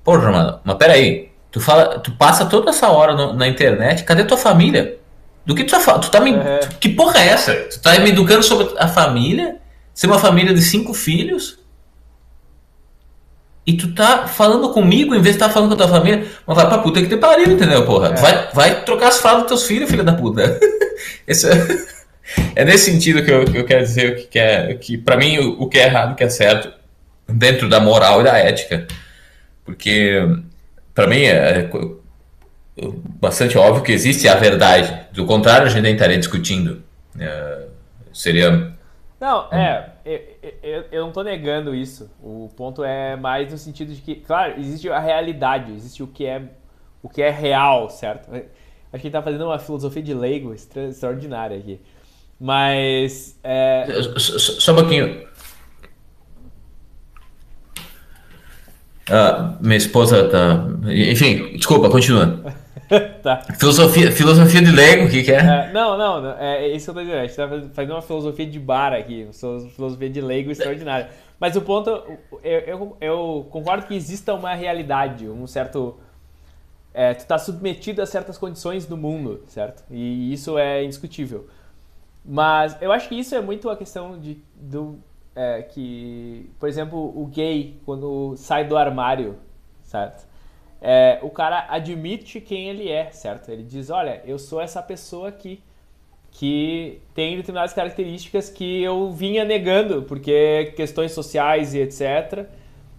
Porra, 0.04 0.32
mano, 0.32 0.60
mas 0.64 0.76
peraí. 0.78 1.30
Tu, 1.52 1.60
fala, 1.60 2.00
tu 2.00 2.12
passa 2.14 2.46
toda 2.46 2.72
essa 2.72 2.88
hora 2.88 3.14
no, 3.14 3.34
na 3.34 3.48
internet, 3.48 4.04
cadê 4.04 4.24
tua 4.24 4.38
família? 4.38 4.98
Do 5.46 5.54
que 5.54 5.64
tu 5.64 5.72
tá 5.72 5.80
falando? 5.80 6.04
Tu 6.04 6.12
tá 6.12 6.20
me. 6.20 6.34
É. 6.34 6.60
Que 6.80 6.90
porra 6.90 7.20
é 7.20 7.28
essa? 7.28 7.54
Tu 7.54 7.80
tá 7.80 8.00
me 8.00 8.10
educando 8.10 8.42
sobre 8.42 8.68
a 8.78 8.88
família? 8.88 9.58
Ser 9.94 10.08
uma 10.08 10.18
família 10.18 10.54
de 10.54 10.62
cinco 10.62 10.94
filhos? 10.94 11.60
E 13.68 13.74
tu 13.74 13.94
tá 13.94 14.28
falando 14.28 14.72
comigo 14.72 15.14
em 15.14 15.22
vez 15.22 15.36
de 15.36 15.44
estar 15.44 15.50
tá 15.50 15.54
falando 15.54 15.70
com 15.70 15.76
a 15.76 15.86
tua 15.86 16.00
família, 16.00 16.26
mas 16.48 16.56
vai 16.56 16.68
pra 16.68 16.80
puta 16.80 17.00
que 17.00 17.08
te 17.08 17.18
pariu, 17.18 17.52
entendeu, 17.52 17.86
porra? 17.86 18.08
É. 18.10 18.14
Vai, 18.16 18.50
vai 18.54 18.84
trocar 18.84 19.10
as 19.10 19.20
falas 19.20 19.42
dos 19.42 19.50
teus 19.50 19.64
filhos, 19.66 19.90
filha 19.90 20.04
da 20.04 20.14
puta. 20.14 20.60
Esse 21.28 21.48
é, 21.48 21.54
é 22.56 22.66
nesse 22.66 22.92
sentido 22.92 23.24
que 23.24 23.32
eu, 23.32 23.46
que 23.46 23.58
eu 23.58 23.66
quero 23.66 23.84
dizer 23.84 24.16
que, 24.16 24.28
que, 24.28 24.40
é, 24.40 24.74
que 24.74 24.98
pra 24.98 25.18
mim 25.18 25.38
o, 25.38 25.64
o 25.64 25.70
que 25.70 25.78
é 25.78 25.86
errado, 25.86 26.14
o 26.14 26.16
que 26.16 26.24
é 26.24 26.30
certo, 26.30 26.81
dentro 27.34 27.70
da 27.70 27.80
moral 27.80 28.22
e 28.22 28.24
da 28.24 28.38
ética. 28.38 28.88
Porque 29.64 30.20
pra 30.94 31.08
mim 31.08 31.22
é, 31.22 31.60
é 31.60 31.70
bastante 33.20 33.58
óbvio 33.58 33.84
que 33.84 33.92
existe 33.92 34.28
a 34.28 34.36
verdade. 34.36 35.08
Do 35.12 35.26
contrário, 35.26 35.68
a 35.68 35.70
gente 35.70 35.84
nem 35.84 35.94
estaria 35.94 36.18
discutindo. 36.18 36.84
É, 37.20 37.68
seria. 38.14 38.72
Não, 39.20 39.48
é 39.52 39.92
eu, 40.64 40.86
eu 40.92 41.02
não 41.02 41.10
estou 41.10 41.24
negando 41.24 41.76
isso. 41.76 42.10
O 42.22 42.50
ponto 42.56 42.84
é 42.84 43.16
mais 43.16 43.52
no 43.52 43.58
sentido 43.58 43.94
de 43.94 44.02
que, 44.02 44.16
claro, 44.16 44.60
existe 44.60 44.90
a 44.90 45.00
realidade, 45.00 45.72
existe 45.72 46.02
o 46.02 46.08
que 46.08 46.26
é 46.26 46.42
o 47.04 47.10
que 47.10 47.22
é 47.22 47.32
real, 47.32 47.90
certo? 47.90 48.32
Acho 48.32 49.02
que 49.02 49.08
ele 49.08 49.12
tá 49.12 49.22
fazendo 49.22 49.46
uma 49.46 49.58
filosofia 49.58 50.04
de 50.04 50.14
leigo 50.14 50.54
extraordinária 50.54 51.58
aqui. 51.58 51.80
Mas. 52.40 53.40
É... 53.44 53.88
Só 54.18 54.74
um 54.74 54.76
pouquinho. 54.76 55.28
Ah, 59.10 59.56
minha 59.62 59.78
esposa 59.78 60.30
tá. 60.30 60.68
Enfim, 60.90 61.58
desculpa, 61.58 61.90
continua. 61.90 62.40
tá. 63.24 63.42
Filosofia, 63.58 64.12
filosofia 64.12 64.62
de 64.62 64.72
Lego, 64.72 65.06
o 65.06 65.10
que, 65.10 65.24
que 65.24 65.32
é? 65.32 65.40
é? 65.40 65.72
Não, 65.74 65.98
não, 65.98 66.22
não, 66.22 66.32
é, 66.38 66.68
é 66.68 66.76
eu 66.76 66.86
tô 66.86 67.00
dizendo. 67.00 67.18
A 67.18 67.28
gente 67.28 67.36
tá 67.36 67.48
fazendo 67.74 67.92
uma 67.92 68.02
filosofia 68.02 68.46
de 68.46 68.60
bar 68.60 68.94
aqui, 68.94 69.24
uma 69.24 69.70
filosofia 69.70 70.10
de 70.10 70.22
Lego 70.22 70.52
extraordinária. 70.52 71.10
Mas 71.40 71.56
o 71.56 71.62
ponto, 71.62 71.90
eu, 72.44 72.60
eu, 72.60 72.98
eu 73.02 73.48
concordo 73.50 73.88
que 73.88 73.96
exista 73.96 74.34
uma 74.34 74.54
realidade, 74.54 75.28
um 75.28 75.48
certo. 75.48 75.98
É, 76.94 77.14
tu 77.14 77.26
tá 77.26 77.40
submetido 77.40 78.02
a 78.02 78.06
certas 78.06 78.38
condições 78.38 78.86
do 78.86 78.98
mundo, 78.98 79.44
certo? 79.48 79.84
E 79.90 80.34
isso 80.34 80.58
é 80.58 80.84
indiscutível. 80.84 81.48
Mas 82.24 82.78
eu 82.82 82.92
acho 82.92 83.10
que 83.10 83.16
isso 83.16 83.34
é 83.34 83.42
muito 83.42 83.70
a 83.70 83.78
questão 83.78 84.20
de, 84.20 84.38
do, 84.56 85.00
é, 85.36 85.62
que, 85.62 86.50
por 86.60 86.68
exemplo, 86.68 86.98
o 87.00 87.26
gay, 87.28 87.80
quando 87.86 88.36
sai 88.38 88.66
do 88.66 88.78
armário, 88.78 89.38
certo? 89.82 90.32
é, 90.82 91.20
o 91.22 91.30
cara 91.30 91.68
admite 91.70 92.42
quem 92.42 92.68
ele 92.68 92.90
é, 92.90 93.12
certo? 93.12 93.52
Ele 93.52 93.62
diz, 93.62 93.92
olha, 93.92 94.22
eu 94.26 94.40
sou 94.40 94.60
essa 94.60 94.82
pessoa 94.82 95.30
aqui 95.30 95.62
que 96.32 97.00
tem 97.14 97.36
determinadas 97.36 97.74
características 97.74 98.50
que 98.50 98.82
eu 98.82 99.12
vinha 99.12 99.46
negando, 99.46 100.02
porque 100.04 100.74
questões 100.76 101.12
sociais 101.12 101.76
e 101.76 101.80
etc, 101.80 102.48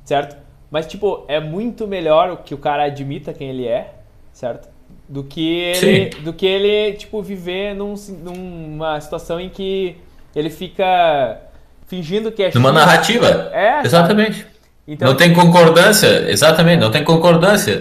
certo? 0.05 0.37
Mas, 0.71 0.87
tipo, 0.87 1.25
é 1.27 1.41
muito 1.41 1.87
melhor 1.87 2.45
que 2.45 2.55
o 2.55 2.59
cara 2.59 2.85
admita 2.85 3.33
quem 3.33 3.49
ele 3.49 3.67
é, 3.67 3.95
certo? 4.33 4.69
Do 5.09 5.25
que 5.25 5.59
ele, 5.59 6.11
do 6.23 6.33
que 6.33 6.47
ele 6.47 6.97
tipo, 6.97 7.21
viver 7.21 7.75
num, 7.75 7.95
numa 8.23 9.01
situação 9.01 9.41
em 9.41 9.49
que 9.49 9.97
ele 10.37 10.49
fica 10.49 11.41
fingindo 11.93 12.33
que 12.33 12.43
é 12.43 12.51
Numa 12.55 12.73
narrativa. 12.73 13.51
É, 13.53 13.83
exatamente. 13.85 14.47
Então, 14.89 15.09
não 15.09 15.15
tem 15.15 15.35
concordância, 15.35 16.31
exatamente, 16.31 16.81
não 16.81 16.91
tem 16.91 17.05
concordância. 17.05 17.77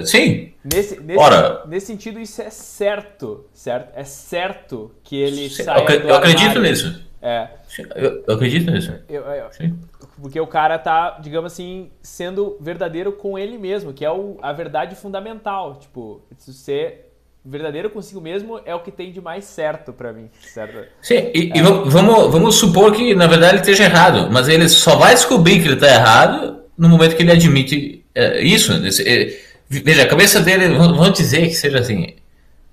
Uh, 0.00 0.06
sim. 0.06 0.54
Nesse, 0.64 0.98
nesse, 1.00 1.18
Ora, 1.18 1.62
nesse 1.66 1.86
sentido, 1.86 2.18
isso 2.18 2.40
é 2.40 2.48
certo, 2.48 3.44
certo? 3.52 3.90
É 3.94 4.04
certo 4.04 4.90
que 5.04 5.16
ele 5.16 5.50
sim, 5.50 5.64
saia 5.64 5.84
eu, 5.84 6.00
eu 6.08 6.14
acredito 6.14 6.60
nisso. 6.60 7.04
É. 7.20 7.48
Eu, 7.94 8.24
eu 8.26 8.34
acredito 8.34 8.70
nisso. 8.70 8.94
Eu, 9.08 9.22
sim. 9.50 9.78
Porque 10.20 10.40
o 10.40 10.46
cara 10.46 10.78
tá, 10.78 11.18
digamos 11.20 11.52
assim, 11.52 11.90
sendo 12.00 12.56
verdadeiro 12.58 13.12
com 13.12 13.38
ele 13.38 13.58
mesmo, 13.58 13.92
que 13.92 14.04
é 14.04 14.10
o, 14.10 14.38
a 14.40 14.52
verdade 14.52 14.96
fundamental. 14.96 15.76
Tipo, 15.76 16.22
ser 16.38 17.11
verdadeiro 17.44 17.90
consigo 17.90 18.20
mesmo 18.20 18.60
é 18.64 18.74
o 18.74 18.80
que 18.80 18.92
tem 18.92 19.10
de 19.10 19.20
mais 19.20 19.44
certo 19.44 19.92
para 19.92 20.12
mim, 20.12 20.30
certo? 20.40 20.86
Sim, 21.00 21.30
e, 21.34 21.50
é. 21.52 21.58
e, 21.58 21.62
vamos, 21.62 22.30
vamos 22.30 22.54
supor 22.54 22.92
que 22.92 23.14
na 23.14 23.26
verdade 23.26 23.54
ele 23.54 23.60
esteja 23.60 23.84
errado, 23.84 24.28
mas 24.30 24.48
ele 24.48 24.68
só 24.68 24.96
vai 24.96 25.14
descobrir 25.14 25.60
que 25.60 25.66
ele 25.66 25.74
está 25.74 25.88
errado 25.88 26.60
no 26.78 26.88
momento 26.88 27.16
que 27.16 27.22
ele 27.22 27.32
admite 27.32 28.04
é, 28.14 28.42
isso. 28.42 28.72
Esse, 28.86 29.08
é, 29.08 29.40
veja, 29.68 30.02
a 30.02 30.08
cabeça 30.08 30.40
dele, 30.40 30.68
vamos 30.68 31.12
dizer 31.12 31.48
que 31.48 31.54
seja 31.54 31.80
assim, 31.80 32.14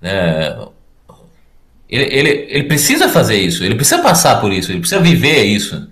né, 0.00 0.56
ele, 1.88 2.04
ele, 2.04 2.46
ele 2.48 2.64
precisa 2.64 3.08
fazer 3.08 3.36
isso, 3.36 3.64
ele 3.64 3.74
precisa 3.74 4.00
passar 4.00 4.40
por 4.40 4.52
isso, 4.52 4.70
ele 4.70 4.78
precisa 4.78 5.00
viver 5.00 5.42
isso, 5.42 5.88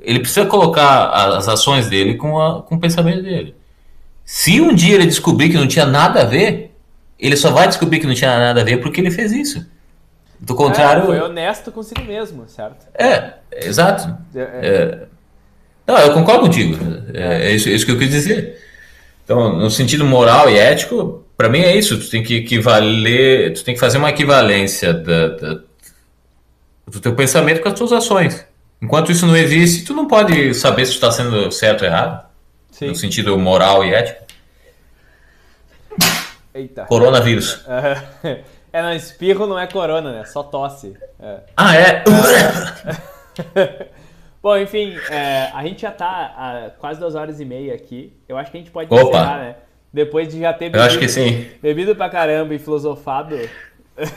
ele 0.00 0.20
precisa 0.20 0.46
colocar 0.46 1.10
as 1.10 1.46
ações 1.46 1.88
dele 1.88 2.14
com, 2.14 2.40
a, 2.40 2.62
com 2.62 2.76
o 2.76 2.80
pensamento 2.80 3.22
dele. 3.22 3.54
Se 4.24 4.60
um 4.60 4.74
dia 4.74 4.94
ele 4.94 5.06
descobrir 5.06 5.50
que 5.50 5.56
não 5.56 5.66
tinha 5.66 5.84
nada 5.84 6.22
a 6.22 6.24
ver, 6.24 6.67
ele 7.18 7.36
só 7.36 7.50
vai 7.50 7.66
descobrir 7.66 8.00
que 8.00 8.06
não 8.06 8.14
tinha 8.14 8.38
nada 8.38 8.60
a 8.60 8.64
ver 8.64 8.78
porque 8.78 9.00
ele 9.00 9.10
fez 9.10 9.32
isso. 9.32 9.66
Do 10.38 10.54
contrário. 10.54 11.02
É, 11.02 11.06
foi 11.06 11.20
honesto 11.20 11.72
consigo 11.72 12.02
mesmo, 12.04 12.48
certo? 12.48 12.86
É, 12.94 13.34
exato. 13.52 14.16
É, 14.34 14.40
é. 14.40 14.48
é. 14.62 15.06
Não, 15.86 15.98
eu 15.98 16.12
concordo 16.12 16.42
contigo. 16.42 16.78
É, 17.12 17.48
é 17.48 17.52
isso, 17.52 17.68
é 17.68 17.72
isso 17.72 17.84
que 17.84 17.92
eu 17.92 17.98
quis 17.98 18.10
dizer. 18.10 18.58
Então, 19.24 19.56
no 19.56 19.70
sentido 19.70 20.04
moral 20.04 20.48
e 20.48 20.56
ético, 20.56 21.24
para 21.36 21.48
mim 21.48 21.60
é 21.60 21.76
isso. 21.76 21.98
Tu 21.98 22.08
tem 22.08 22.22
que 22.22 22.36
equivaler, 22.36 23.52
tu 23.54 23.64
tem 23.64 23.74
que 23.74 23.80
fazer 23.80 23.98
uma 23.98 24.10
equivalência 24.10 24.94
da, 24.94 25.28
da, 25.28 25.60
do 26.86 27.00
teu 27.00 27.14
pensamento 27.14 27.60
com 27.60 27.68
as 27.68 27.74
tuas 27.74 27.92
ações. 27.92 28.46
Enquanto 28.80 29.10
isso 29.10 29.26
não 29.26 29.36
existe, 29.36 29.84
tu 29.84 29.92
não 29.92 30.06
pode 30.06 30.54
saber 30.54 30.86
se 30.86 30.92
está 30.92 31.10
sendo 31.10 31.50
certo 31.50 31.82
ou 31.82 31.88
errado. 31.88 32.28
Sim. 32.70 32.88
No 32.88 32.94
sentido 32.94 33.36
moral 33.36 33.84
e 33.84 33.92
ético. 33.92 34.27
Eita. 36.58 36.84
Coronavírus. 36.86 37.64
É, 37.68 38.42
É, 38.70 38.82
não, 38.82 38.92
espirro 38.92 39.46
não 39.46 39.58
é 39.58 39.66
corona, 39.66 40.12
né? 40.12 40.24
Só 40.26 40.42
tosse. 40.42 40.94
É. 41.18 41.38
Ah, 41.56 41.74
é? 41.74 42.04
Bom, 44.42 44.56
enfim, 44.58 44.94
é, 45.10 45.50
a 45.54 45.62
gente 45.62 45.82
já 45.82 45.90
tá 45.90 46.06
há 46.36 46.70
quase 46.78 47.00
duas 47.00 47.14
horas 47.14 47.40
e 47.40 47.44
meia 47.46 47.74
aqui. 47.74 48.12
Eu 48.28 48.36
acho 48.36 48.50
que 48.50 48.58
a 48.58 48.60
gente 48.60 48.70
pode 48.70 48.92
Opa. 48.92 49.02
encerrar, 49.08 49.38
né? 49.38 49.56
Depois 49.92 50.28
de 50.28 50.40
já 50.40 50.52
ter 50.52 50.66
bebido, 50.66 50.78
Eu 50.78 50.84
acho 50.86 50.98
que 50.98 51.08
sim. 51.08 51.48
bebido 51.62 51.96
pra 51.96 52.10
caramba 52.10 52.54
e 52.54 52.58
filosofado. 52.58 53.36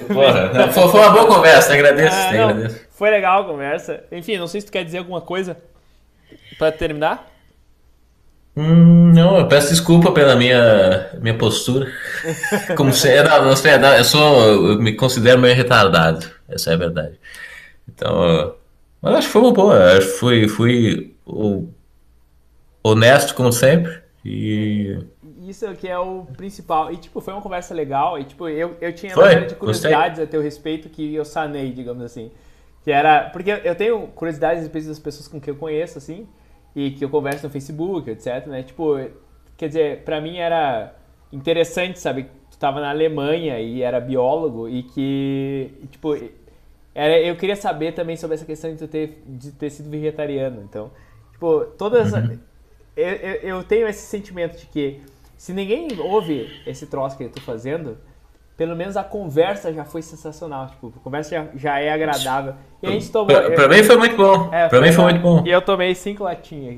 Porra, 0.07 0.51
não, 0.53 0.71
foi, 0.71 0.83
uma 0.99 1.09
boa 1.11 1.27
conversa, 1.27 1.73
agradeço, 1.73 2.15
Ah, 2.15 2.33
não, 2.33 2.49
agradeço. 2.49 2.85
foi 2.91 3.09
legal 3.09 3.41
a 3.41 3.45
conversa. 3.45 4.03
Enfim, 4.11 4.37
não 4.37 4.47
sei 4.47 4.59
se 4.61 4.67
tu 4.67 4.71
quer 4.73 4.83
dizer 4.83 4.97
alguma 4.97 5.21
coisa 5.21 5.57
pra 6.57 6.71
terminar. 6.73 7.30
Hum, 8.55 9.13
não, 9.13 9.39
eu 9.39 9.47
peço 9.47 9.69
desculpa 9.69 10.11
pela 10.11 10.35
minha, 10.35 11.09
minha 11.21 11.37
postura. 11.37 11.91
Como 12.75 12.93
se 12.93 13.23
não, 13.23 13.45
não 13.45 13.55
sei, 13.55 13.77
não, 13.77 13.93
eu 13.95 14.03
sou, 14.03 14.71
eu 14.73 14.81
me 14.81 14.93
considero 14.93 15.39
meio 15.39 15.55
retardado, 15.55 16.29
essa 16.49 16.71
é 16.71 16.73
a 16.73 16.77
verdade. 16.77 17.19
Então, 17.87 18.55
mas 19.01 19.15
acho 19.15 19.27
que 19.27 19.33
foi 19.33 19.41
uma 19.41 19.53
boa, 19.53 19.97
acho 19.97 20.07
que 20.07 20.13
fui, 20.13 20.47
fui 20.47 21.15
honesto 22.83 23.33
como 23.35 23.51
sempre 23.51 24.01
e 24.23 24.99
Isso 25.47 25.73
que 25.75 25.87
é 25.87 25.97
o 25.97 26.25
principal. 26.37 26.91
E, 26.91 26.97
tipo, 26.97 27.19
foi 27.21 27.33
uma 27.33 27.41
conversa 27.41 27.73
legal. 27.73 28.19
E, 28.19 28.25
tipo, 28.25 28.47
eu, 28.47 28.77
eu 28.79 28.93
tinha 28.93 29.13
Foi, 29.13 29.23
uma 29.23 29.29
série 29.31 29.45
de 29.47 29.55
gostei. 29.55 29.91
curiosidades 29.91 30.19
a 30.19 30.27
teu 30.27 30.41
respeito 30.41 30.89
que 30.89 31.13
eu 31.15 31.25
sanei, 31.25 31.71
digamos 31.71 32.03
assim. 32.03 32.31
Que 32.83 32.91
era... 32.91 33.29
Porque 33.29 33.49
eu 33.63 33.75
tenho 33.75 34.07
curiosidades 34.09 34.59
a 34.59 34.63
respeito 34.63 34.87
das 34.87 34.99
pessoas 34.99 35.27
com 35.27 35.39
quem 35.41 35.53
eu 35.53 35.57
conheço, 35.59 35.97
assim. 35.97 36.27
E 36.75 36.91
que 36.91 37.03
eu 37.03 37.09
converso 37.09 37.45
no 37.45 37.51
Facebook, 37.51 38.09
etc, 38.09 38.47
né? 38.47 38.63
Tipo, 38.63 38.97
quer 39.57 39.67
dizer, 39.67 40.03
pra 40.03 40.21
mim 40.21 40.37
era 40.37 40.95
interessante, 41.31 41.99
sabe? 41.99 42.27
Tu 42.49 42.57
tava 42.57 42.79
na 42.79 42.89
Alemanha 42.89 43.59
e 43.59 43.81
era 43.81 43.99
biólogo 43.99 44.67
e 44.69 44.83
que, 44.83 45.71
tipo... 45.89 46.15
Era, 46.93 47.19
eu 47.21 47.37
queria 47.37 47.55
saber 47.55 47.93
também 47.93 48.17
sobre 48.17 48.35
essa 48.35 48.45
questão 48.45 48.71
de 48.71 48.77
tu 48.77 48.87
ter, 48.87 49.23
de 49.25 49.51
ter 49.51 49.69
sido 49.69 49.89
vegetariano. 49.89 50.61
Então, 50.63 50.91
tipo, 51.31 51.65
todas... 51.77 52.11
Uhum. 52.13 52.39
Eu, 52.95 53.07
eu, 53.07 53.35
eu 53.35 53.63
tenho 53.63 53.87
esse 53.87 54.05
sentimento 54.05 54.57
de 54.57 54.65
que 54.65 54.99
se 55.37 55.53
ninguém 55.53 55.87
ouve 55.99 56.61
esse 56.67 56.85
troço 56.85 57.17
que 57.17 57.23
eu 57.23 57.29
tô 57.31 57.41
fazendo, 57.41 57.97
pelo 58.61 58.75
menos 58.75 58.95
a 58.95 59.03
conversa 59.03 59.73
já 59.73 59.83
foi 59.83 60.03
sensacional. 60.03 60.67
Tipo, 60.67 60.93
a 60.95 60.99
conversa 61.03 61.31
já, 61.35 61.47
já 61.55 61.79
é 61.79 61.91
agradável. 61.91 62.53
E 62.83 62.85
a 62.85 62.91
gente 62.91 63.11
tomou. 63.11 63.25
pra, 63.25 63.49
pra 63.49 63.67
mim 63.67 63.81
foi 63.81 63.97
muito 63.97 64.15
bom, 64.15 64.53
É, 64.53 64.67
pra 64.67 64.79
mim 64.79 64.91
foi 64.91 65.03
muito 65.05 65.19
bom. 65.19 65.43
E 65.43 65.49
eu 65.49 65.63
tomei 65.63 65.95
cinco 65.95 66.25
latinhas 66.25 66.71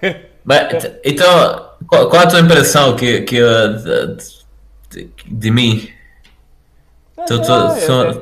aqui. 0.00 0.18
Mas, 0.42 0.90
então, 1.04 1.68
qual, 1.86 2.08
qual 2.08 2.22
a 2.22 2.26
tua 2.26 2.40
impressão 2.40 2.96
que, 2.96 3.20
que 3.20 3.36
eu- 3.36 4.16
de, 4.88 5.10
de 5.26 5.50
mim? 5.50 5.90
Tu, 7.26 7.42
tu, 7.42 7.52
eu- 7.52 8.14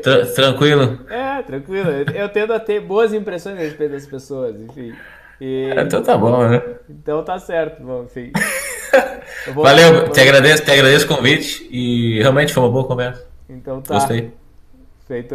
tra- 0.00 0.24
tranquilo? 0.34 1.00
É, 1.10 1.42
tranquilo. 1.42 1.90
Eu, 1.90 2.04
eu 2.14 2.28
tendo 2.30 2.54
a 2.54 2.60
ter 2.60 2.80
boas 2.80 3.12
impressões 3.12 3.58
a 3.58 3.60
respeito 3.60 3.90
das 3.92 4.06
pessoas, 4.06 4.58
enfim. 4.58 4.94
E- 5.38 5.70
Então 5.76 6.02
tá 6.02 6.16
bom, 6.16 6.48
né? 6.48 6.62
então 6.88 7.22
tá 7.22 7.38
certo, 7.38 7.82
bom, 7.82 8.04
enfim. 8.04 8.32
Vou- 9.54 9.64
Valeu, 9.64 10.08
te 10.10 10.20
agradeço, 10.20 10.64
te 10.64 10.70
agradeço 10.70 11.04
o 11.04 11.08
convite 11.16 11.66
e 11.70 12.18
realmente 12.20 12.52
foi 12.52 12.62
uma 12.62 12.70
boa 12.72 12.86
conversa. 12.86 13.26
Então 13.48 13.80
tá. 13.82 13.94
Gostei. 13.94 14.32
Feito. 15.06 15.34